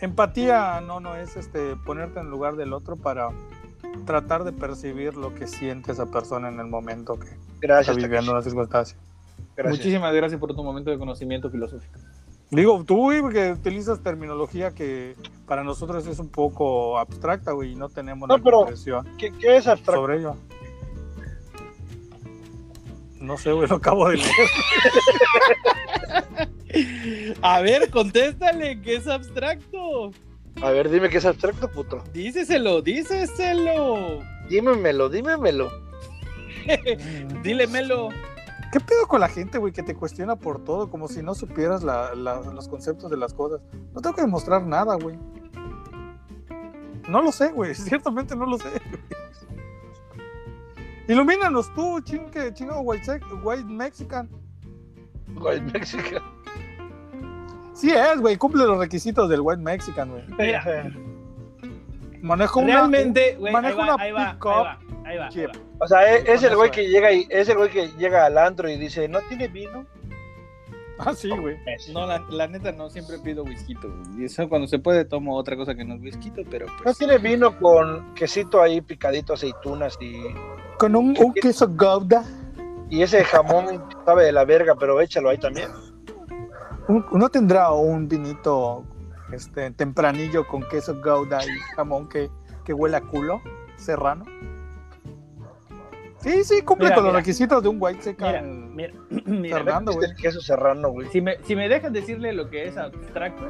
Empatía 0.00 0.80
no, 0.80 1.00
no 1.00 1.16
es 1.16 1.36
este 1.36 1.76
ponerte 1.84 2.20
en 2.20 2.30
lugar 2.30 2.56
del 2.56 2.72
otro 2.72 2.96
para 2.96 3.28
tratar 4.06 4.44
de 4.44 4.52
percibir 4.52 5.16
lo 5.16 5.34
que 5.34 5.46
siente 5.46 5.92
esa 5.92 6.06
persona 6.06 6.48
en 6.48 6.60
el 6.60 6.66
momento 6.66 7.18
que 7.18 7.28
está 7.60 7.92
viviendo 7.92 8.32
una 8.32 8.42
circunstancia. 8.42 8.96
gracias. 9.56 9.76
Muchísimas 9.78 10.14
gracias 10.14 10.40
por 10.40 10.54
tu 10.54 10.62
momento 10.62 10.90
de 10.90 10.98
conocimiento 10.98 11.50
filosófico. 11.50 11.98
Digo, 12.50 12.82
tú, 12.84 12.96
güey, 12.96 13.20
porque 13.20 13.52
utilizas 13.52 14.02
terminología 14.02 14.70
que 14.70 15.16
para 15.46 15.62
nosotros 15.64 16.06
es 16.06 16.18
un 16.18 16.28
poco 16.30 16.98
abstracta, 16.98 17.52
güey, 17.52 17.72
y 17.72 17.76
no 17.76 17.88
tenemos 17.90 18.26
No, 18.28 18.36
la 18.38 18.42
pero- 18.42 18.58
comprensión 18.58 19.06
¿Qué, 19.18 19.32
qué 19.38 19.56
es 19.56 19.66
abstracto? 19.66 20.00
sobre 20.02 20.18
ello. 20.18 20.34
No 23.20 23.36
sé, 23.36 23.52
güey, 23.52 23.68
lo 23.68 23.76
acabo 23.76 24.08
de 24.08 24.16
leer. 24.16 24.30
A 27.42 27.60
ver, 27.60 27.90
contéstale, 27.90 28.80
que 28.80 28.96
es 28.96 29.06
abstracto. 29.08 30.12
A 30.62 30.70
ver, 30.70 30.88
dime 30.90 31.08
qué 31.08 31.18
es 31.18 31.24
abstracto, 31.26 31.68
puto. 31.70 32.02
Díceselo, 32.12 32.82
díceselo. 32.82 34.20
Dímemelo, 34.48 35.08
dímemelo. 35.08 35.70
Dílemelo. 37.42 38.08
¿Qué 38.72 38.80
pedo 38.80 39.06
con 39.08 39.20
la 39.20 39.28
gente, 39.28 39.56
güey, 39.58 39.72
que 39.72 39.82
te 39.82 39.94
cuestiona 39.94 40.36
por 40.36 40.62
todo, 40.62 40.90
como 40.90 41.08
si 41.08 41.22
no 41.22 41.34
supieras 41.34 41.82
la- 41.82 42.14
la- 42.14 42.40
los 42.40 42.68
conceptos 42.68 43.10
de 43.10 43.16
las 43.16 43.32
cosas? 43.32 43.60
No 43.94 44.00
tengo 44.00 44.14
que 44.14 44.22
demostrar 44.22 44.62
nada, 44.66 44.94
güey. 44.96 45.18
No 47.08 47.22
lo 47.22 47.32
sé, 47.32 47.50
güey, 47.52 47.74
ciertamente 47.74 48.36
no 48.36 48.44
lo 48.46 48.58
sé. 48.58 48.68
Ilumínanos 51.08 51.72
tú, 51.74 52.00
chingue, 52.00 52.52
chingo 52.52 52.80
white, 52.80 53.20
white 53.42 53.64
Mexican. 53.64 54.28
White 55.40 55.62
Mexican. 55.72 56.22
Sí 57.72 57.90
es, 57.90 58.20
güey, 58.20 58.36
cumple 58.36 58.64
los 58.66 58.78
requisitos 58.78 59.28
del 59.30 59.40
white 59.40 59.62
Mexican, 59.62 60.10
güey. 60.10 60.24
Mira, 60.38 60.92
Manejo 62.20 62.60
una... 62.60 62.66
realmente, 62.72 63.36
güey, 63.38 63.54
ahí 63.54 63.78
una 63.80 63.94
ahí 63.98 64.12
va, 64.12 64.36
ahí 65.08 65.16
va, 65.18 65.26
ahí. 65.28 65.46
O 65.80 65.86
sea, 65.86 66.16
es, 66.16 66.28
es 66.28 66.42
el 66.42 66.56
güey 66.56 66.70
que 66.70 66.88
llega 66.88 67.12
y 67.12 67.26
es 67.30 67.48
el 67.48 67.56
güey 67.56 67.70
que 67.70 67.88
llega 67.98 68.26
al 68.26 68.38
antro 68.38 68.68
y 68.68 68.76
dice, 68.76 69.08
¿no 69.08 69.20
tiene 69.28 69.48
vino? 69.48 69.86
Ah, 71.00 71.14
sí, 71.14 71.30
güey. 71.30 71.56
No, 71.92 72.06
la, 72.06 72.18
la 72.30 72.48
neta 72.48 72.72
no 72.72 72.90
siempre 72.90 73.18
pido 73.18 73.44
whisky, 73.44 73.74
güey. 73.74 73.92
Y 74.20 74.24
eso 74.24 74.48
cuando 74.48 74.66
se 74.66 74.80
puede 74.80 75.04
tomo 75.04 75.36
otra 75.36 75.56
cosa 75.56 75.74
que 75.74 75.84
no 75.84 75.94
es 75.94 76.00
whisky, 76.02 76.32
pero 76.50 76.66
No 76.66 76.72
pues. 76.82 76.98
tiene 76.98 77.18
vino 77.18 77.56
con 77.58 78.14
quesito 78.14 78.60
ahí 78.60 78.80
picadito, 78.80 79.32
aceitunas 79.34 79.96
y, 80.00 80.20
Con 80.78 80.96
un, 80.96 81.16
un 81.18 81.32
queso 81.34 81.68
gouda. 81.68 82.24
y 82.90 83.02
ese 83.02 83.22
jamón 83.24 83.84
sabe 84.04 84.24
de 84.24 84.32
la 84.32 84.44
verga, 84.44 84.74
pero 84.74 85.00
échalo 85.00 85.28
ahí 85.30 85.38
también. 85.38 85.68
Un- 86.88 87.06
Uno 87.12 87.28
tendrá 87.28 87.70
un 87.70 88.08
vinito 88.08 88.82
este, 89.32 89.70
tempranillo 89.72 90.46
con 90.48 90.62
queso 90.68 90.96
gouda 91.00 91.44
y 91.44 91.48
jamón 91.76 92.08
que, 92.08 92.28
que 92.64 92.72
huele 92.72 92.96
a 92.96 93.02
culo, 93.02 93.40
serrano. 93.76 94.24
Sí, 96.20 96.42
sí, 96.44 96.62
cumple 96.62 96.86
Mira, 96.86 96.96
con 96.96 97.04
los 97.04 97.14
requisitos 97.14 97.62
de 97.62 97.68
un 97.68 97.76
white 97.78 97.98
Mira, 97.98 98.02
secan. 98.04 98.74
mira, 98.76 98.92
mira, 99.24 99.56
Fernando, 99.56 99.92
güey. 99.92 100.14
queso 100.16 100.40
serrano, 100.40 100.90
güey. 100.90 101.08
Si 101.08 101.20
me, 101.20 101.36
si 101.44 101.54
me 101.54 101.68
dejan 101.68 101.92
decirle 101.92 102.32
lo 102.32 102.50
que 102.50 102.64
es 102.64 102.76
abstracto, 102.76 103.46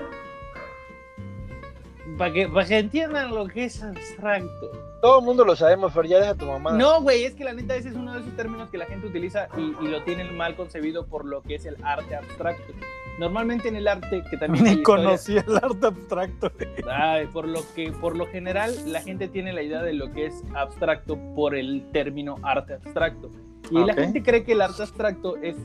para 2.18 2.32
que, 2.32 2.48
para 2.48 2.66
que 2.66 2.78
entiendan 2.78 3.34
lo 3.34 3.46
que 3.46 3.64
es 3.64 3.82
abstracto. 3.82 4.70
Todo 5.00 5.20
el 5.20 5.24
mundo 5.24 5.44
lo 5.44 5.54
sabemos, 5.54 5.92
pero 5.94 6.08
ya 6.08 6.18
deja 6.18 6.34
tu 6.34 6.46
mamá. 6.46 6.72
No, 6.72 7.00
güey, 7.00 7.24
es 7.24 7.34
que 7.34 7.44
la 7.44 7.52
neta 7.52 7.76
ese 7.76 7.90
es 7.90 7.94
uno 7.94 8.12
de 8.14 8.20
esos 8.20 8.34
términos 8.36 8.68
que 8.68 8.78
la 8.78 8.86
gente 8.86 9.06
utiliza 9.06 9.48
y, 9.56 9.74
y 9.84 9.88
lo 9.88 10.02
tienen 10.02 10.36
mal 10.36 10.56
concebido 10.56 11.06
por 11.06 11.24
lo 11.24 11.42
que 11.42 11.54
es 11.54 11.66
el 11.66 11.76
arte 11.84 12.16
abstracto. 12.16 12.72
Normalmente 13.18 13.68
en 13.68 13.76
el 13.76 13.88
arte, 13.88 14.22
que 14.30 14.36
también 14.38 14.64
Ni 14.64 14.82
conocía 14.82 15.44
el 15.46 15.56
arte 15.56 15.86
abstracto. 15.86 16.50
Ay, 16.90 17.26
por 17.26 17.48
lo 17.48 17.60
que 17.74 17.90
por 17.92 18.16
lo 18.16 18.26
general 18.26 18.72
la 18.86 19.00
gente 19.02 19.28
tiene 19.28 19.52
la 19.52 19.62
idea 19.62 19.82
de 19.82 19.92
lo 19.92 20.12
que 20.12 20.26
es 20.26 20.44
abstracto 20.54 21.18
por 21.34 21.54
el 21.56 21.84
término 21.92 22.36
arte 22.42 22.74
abstracto 22.74 23.30
y 23.70 23.74
la 23.74 23.92
Ok. 23.92 23.98
gente 23.98 24.22
cree 24.22 24.44
que 24.44 24.52
el 24.52 24.60
arte 24.62 24.82
abstracto 24.82 25.36
es 25.38 25.56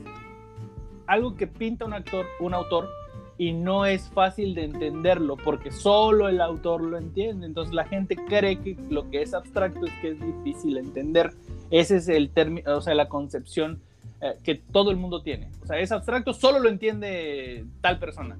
algo 1.06 1.36
que 1.36 1.46
pinta 1.46 1.84
un 1.84 1.92
actor 1.94 2.26
un 2.40 2.54
autor 2.54 2.88
y 3.36 3.52
no 3.52 3.84
es 3.86 4.08
fácil 4.10 4.54
de 4.54 4.64
entenderlo 4.64 5.36
porque 5.36 5.70
solo 5.70 6.28
el 6.28 6.40
autor 6.40 6.82
lo 6.82 6.96
entiende 6.98 7.46
entonces 7.46 7.74
la 7.74 7.84
gente 7.84 8.16
cree 8.16 8.58
que 8.60 8.76
lo 8.90 9.10
que 9.10 9.22
es 9.22 9.34
abstracto 9.34 9.86
es 9.86 9.92
que 10.00 10.10
es 10.10 10.20
difícil 10.20 10.74
de 10.74 10.80
entender 10.80 11.32
ese 11.70 11.96
es 11.96 12.08
el 12.08 12.30
término 12.30 12.76
o 12.76 12.80
sea 12.80 12.94
la 12.94 13.08
concepción 13.08 13.80
eh, 14.24 14.38
que 14.42 14.54
todo 14.56 14.90
el 14.90 14.96
mundo 14.96 15.22
tiene 15.22 15.50
o 15.62 15.66
sea 15.66 15.78
es 15.78 15.92
abstracto 15.92 16.32
solo 16.32 16.58
lo 16.58 16.68
entiende 16.68 17.64
tal 17.80 17.98
persona 17.98 18.36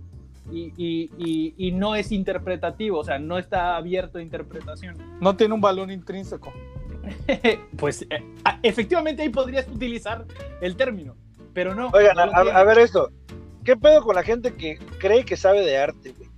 y, 0.51 0.73
y- 0.77 1.11
y- 1.17 1.55
y 1.57 1.73
no 1.73 1.95
es 1.95 2.13
interpretativo, 2.13 2.99
o 2.99 3.05
sea, 3.05 3.19
no 3.19 3.39
está 3.39 3.77
abierto 3.77 4.19
a 4.19 4.23
interpretación. 4.23 4.95
No 5.23 5.35
tiene 5.37 5.55
un 5.55 5.63
balón 5.63 5.91
intrínseco. 5.91 6.53
pues 7.79 8.03
eh, 8.11 8.23
ah, 8.45 8.59
efectivamente 8.63 9.23
ahí 9.23 9.31
podrías 9.31 9.67
utilizar 9.69 10.27
el 10.61 10.77
término, 10.77 11.17
pero 11.55 11.75
no. 11.75 11.89
Oigan, 11.95 12.17
no 12.17 12.23
a, 12.25 12.63
ver 12.65 12.79
esto. 12.79 13.11
¿Qué 13.65 13.75
pedo 13.75 14.03
con 14.03 14.17
la 14.17 14.23
gente 14.23 14.53
que 14.53 14.77
cree 14.99 15.25
que 15.25 15.39
sabe 15.39 15.63
de 15.63 15.79
arte, 15.79 16.13
güey? 16.13 16.29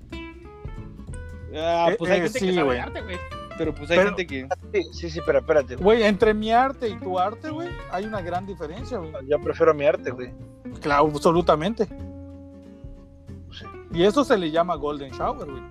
Ah, 1.56 1.90
pues 1.98 2.08
hay 2.10 2.18
Eh, 2.18 2.22
gente 2.22 2.38
sí, 2.38 2.46
que 2.46 2.54
sabe 2.54 2.74
de 2.74 2.80
arte, 2.80 3.02
güey. 3.02 3.16
Pero 3.58 3.74
pues 3.74 3.90
hay 3.90 3.96
Pero- 3.98 4.08
gente 4.10 4.26
que. 4.26 4.48
Sí, 4.72 4.82
sí, 4.92 5.10
sí, 5.10 5.20
pero 5.24 5.38
espérate. 5.38 5.76
güey. 5.76 6.02
Entre 6.02 6.34
mi 6.34 6.52
arte 6.52 6.88
y 6.88 6.96
tu 6.98 7.18
arte, 7.18 7.50
güey, 7.50 7.68
hay 7.90 8.04
una 8.04 8.20
gran 8.20 8.46
diferencia, 8.46 8.98
güey. 8.98 9.12
Yo 9.28 9.40
prefiero 9.40 9.72
mi 9.74 9.84
arte, 9.86 10.10
güey. 10.10 10.32
Claro, 10.80 11.06
absolutamente. 11.14 11.86
Sí. 13.52 13.64
Y 13.92 14.02
eso 14.04 14.24
se 14.24 14.36
le 14.36 14.50
llama 14.50 14.74
Golden 14.76 15.10
Shower, 15.12 15.48
güey. 15.50 15.62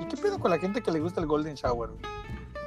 ¿Y 0.00 0.06
qué 0.06 0.16
pedo 0.16 0.38
con 0.38 0.50
la 0.50 0.58
gente 0.58 0.80
que 0.82 0.90
le 0.90 1.00
gusta 1.00 1.20
el 1.20 1.26
Golden 1.26 1.54
Shower, 1.54 1.90
güey? 1.90 2.00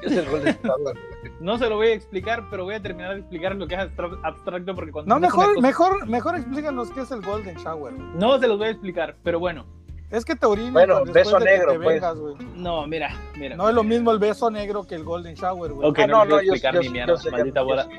Es 0.04 0.12
el 0.12 0.30
Golden 0.30 0.58
Shower. 0.64 0.96
No 1.40 1.58
se 1.58 1.68
lo 1.70 1.78
voy 1.78 1.88
a 1.88 1.94
explicar, 1.94 2.46
pero 2.52 2.64
voy 2.66 2.76
a 2.76 2.82
terminar 2.82 3.14
de 3.16 3.20
explicar 3.22 3.56
lo 3.56 3.68
que 3.68 3.74
es 3.76 3.82
abstra- 3.82 4.20
abstracto 4.24 4.76
porque 4.76 4.92
cuando. 4.92 5.14
No, 5.14 5.20
mejor, 5.20 5.48
cosa- 5.56 5.62
mejor, 5.62 6.08
mejor 6.08 6.36
explícanos 6.36 6.92
qué 6.92 7.02
es 7.02 7.12
el 7.12 7.22
Golden 7.22 7.58
Shower. 7.58 7.96
güey. 7.96 8.08
No 8.16 8.38
se 8.40 8.48
los 8.48 8.58
voy 8.60 8.68
a 8.68 8.72
explicar, 8.72 9.16
pero 9.24 9.40
bueno. 9.40 9.66
Es 10.10 10.24
que 10.24 10.36
te 10.36 10.46
orinas 10.46 10.72
Bueno, 10.74 10.96
después 11.04 11.14
beso 11.14 11.38
de 11.40 11.46
que 11.46 11.52
negro, 11.52 11.72
te 11.74 11.80
pues. 11.80 11.88
vengas, 11.96 12.18
güey. 12.18 12.36
No, 12.56 12.88
mira, 12.88 13.10
mira. 13.38 13.56
No 13.58 13.68
es 13.68 13.76
lo 13.76 13.84
mismo 13.84 14.12
el 14.12 14.20
beso 14.20 14.50
negro 14.50 14.86
que 14.88 14.96
el 14.96 15.04
Golden 15.04 15.36
Shower, 15.36 15.74
güey. 15.74 15.90
Ok, 15.90 16.00
Ah, 16.00 16.08
no, 16.08 16.22
a 16.22 16.28
yo- 16.28 16.38
explicar 16.40 16.74
yo- 16.76 16.80
ni 16.80 16.86
yo 16.88 16.92
mierda, 16.94 17.16
que- 17.22 17.30
maldita 17.32 17.62
bola. 17.62 17.90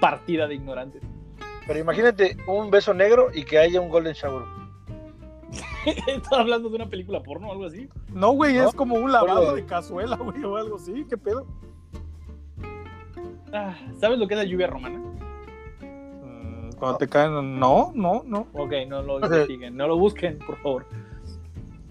Partida 0.00 0.46
de 0.46 0.54
ignorantes. 0.54 1.02
Pero 1.66 1.80
imagínate 1.80 2.36
un 2.46 2.70
beso 2.70 2.94
negro 2.94 3.28
y 3.34 3.44
que 3.44 3.58
haya 3.58 3.80
un 3.80 3.88
Golden 3.88 4.14
Shower. 4.14 4.44
¿Estás 6.06 6.32
hablando 6.32 6.68
de 6.68 6.76
una 6.76 6.86
película 6.88 7.22
porno 7.22 7.48
o 7.48 7.52
algo 7.52 7.64
así? 7.66 7.88
No, 8.12 8.30
güey, 8.32 8.54
¿No? 8.56 8.68
es 8.68 8.74
como 8.74 8.94
un 8.94 9.10
lavado 9.10 9.54
de 9.54 9.64
cazuela, 9.66 10.16
güey, 10.16 10.44
o 10.44 10.56
algo 10.56 10.76
así. 10.76 11.04
¿Qué 11.08 11.16
pedo? 11.18 11.44
Ah, 13.52 13.74
¿Sabes 13.98 14.18
lo 14.18 14.28
que 14.28 14.34
es 14.34 14.38
la 14.38 14.44
lluvia 14.44 14.66
romana? 14.68 14.98
Mm, 15.80 16.70
Cuando 16.78 16.98
te 16.98 17.08
caen. 17.08 17.58
No, 17.58 17.90
no, 17.94 18.22
no. 18.24 18.46
Ok, 18.52 18.72
no 18.86 19.02
lo 19.02 19.18
investiguen, 19.20 19.76
no 19.76 19.88
lo 19.88 19.98
busquen, 19.98 20.38
por 20.38 20.56
favor. 20.58 20.86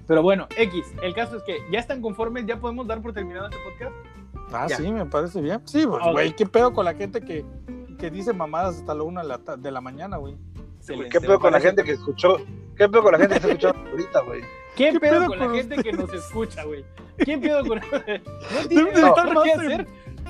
Pero 0.07 0.21
bueno, 0.23 0.47
X, 0.55 0.85
el 1.01 1.13
caso 1.13 1.38
es 1.38 1.43
que 1.43 1.57
ya 1.71 1.79
están 1.79 2.01
conformes, 2.01 2.45
ya 2.45 2.57
podemos 2.59 2.88
dar 2.88 3.01
por 3.01 3.13
terminado 3.13 3.47
este 3.49 3.57
podcast. 3.69 3.95
Ah, 4.51 4.65
Ya. 4.69 4.77
sí, 4.77 4.91
me 4.91 5.05
parece 5.05 5.41
bien. 5.41 5.61
Sí, 5.65 5.85
pues, 5.85 6.01
güey, 6.11 6.34
¿qué 6.35 6.45
pedo 6.45 6.73
con 6.73 6.85
la 6.85 6.93
gente 6.93 7.19
que, 7.21 7.43
que 7.99 8.09
dice 8.09 8.31
mamadas 8.34 8.77
hasta 8.77 8.93
la 8.95 9.03
una 9.03 9.21
de 9.21 9.27
la, 9.27 9.38
ta- 9.39 9.57
de 9.57 9.69
la 9.71 9.81
mañana, 9.81 10.17
güey? 10.17 10.38
¿Qué 11.11 11.19
pedo 11.19 11.39
con 11.39 11.51
la 11.51 11.59
gente 11.59 11.84
que 11.84 11.91
escuchó? 11.91 12.38
¿Qué 12.77 12.88
pedo 12.88 13.03
con 13.03 13.11
la 13.11 13.17
gente 13.17 13.34
que 13.34 13.39
está 13.39 13.47
escuchando 13.67 13.89
ahorita, 13.91 14.21
güey? 14.21 14.41
¿Qué, 14.77 14.91
¿Qué 14.93 14.99
pedo, 14.99 15.11
pedo 15.19 15.25
con 15.27 15.39
con 15.39 15.47
la 15.51 15.57
gente 15.57 15.84
que 15.84 15.91
nos 15.91 16.13
escucha, 16.13 16.63
güey? 16.63 16.85
¿Qué 17.17 17.38
pedo 17.38 17.65
con.? 17.65 17.79
No 18.53 18.67
tiene 18.69 18.91
nada 18.93 19.23
en- 19.53 19.59
hacer. 19.61 19.88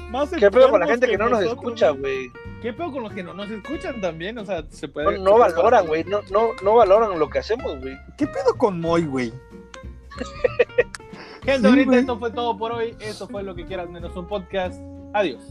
Más 0.09 0.29
¿Qué 0.31 0.49
pedo 0.49 0.69
con 0.71 0.79
la 0.79 0.87
gente 0.87 1.05
que 1.05 1.17
no 1.17 1.25
nos 1.27 1.41
nosotros, 1.41 1.63
escucha, 1.65 1.89
güey. 1.91 2.31
¿Qué 2.61 2.71
pedo 2.71 2.91
con 2.93 3.03
los 3.03 3.11
que 3.13 3.23
no 3.23 3.33
nos 3.33 3.49
escuchan 3.51 3.99
también? 3.99 4.37
O 4.37 4.45
sea, 4.45 4.63
se 4.69 4.87
No, 4.87 4.93
puede. 4.93 5.19
no 5.19 5.37
valoran, 5.37 5.85
güey. 5.85 6.05
No, 6.05 6.21
no, 6.31 6.51
no 6.63 6.75
valoran 6.75 7.19
lo 7.19 7.29
que 7.29 7.39
hacemos, 7.39 7.77
güey. 7.81 7.95
¿Qué 8.17 8.25
pedo 8.25 8.55
con 8.57 8.79
Moy, 8.79 9.05
güey? 9.05 9.33
Gente, 11.43 11.61
Sí, 11.61 11.67
ahorita 11.67 11.97
esto 11.97 12.19
fue 12.19 12.31
todo 12.31 12.57
por 12.57 12.71
hoy. 12.71 12.95
Esto 12.99 13.27
fue 13.27 13.43
lo 13.43 13.55
que 13.55 13.65
quieras 13.65 13.89
menos 13.89 14.15
un 14.15 14.27
podcast. 14.27 14.81
Adiós. 15.13 15.41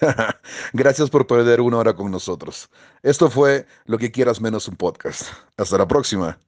Gracias 0.72 1.10
por 1.10 1.26
perder 1.26 1.60
una 1.60 1.78
hora 1.78 1.94
con 1.94 2.10
nosotros. 2.10 2.70
Esto 3.02 3.30
fue 3.30 3.66
Lo 3.84 3.98
que 3.98 4.10
quieras 4.10 4.40
menos 4.40 4.68
un 4.68 4.76
podcast. 4.76 5.28
Hasta 5.56 5.78
la 5.78 5.86
próxima. 5.86 6.38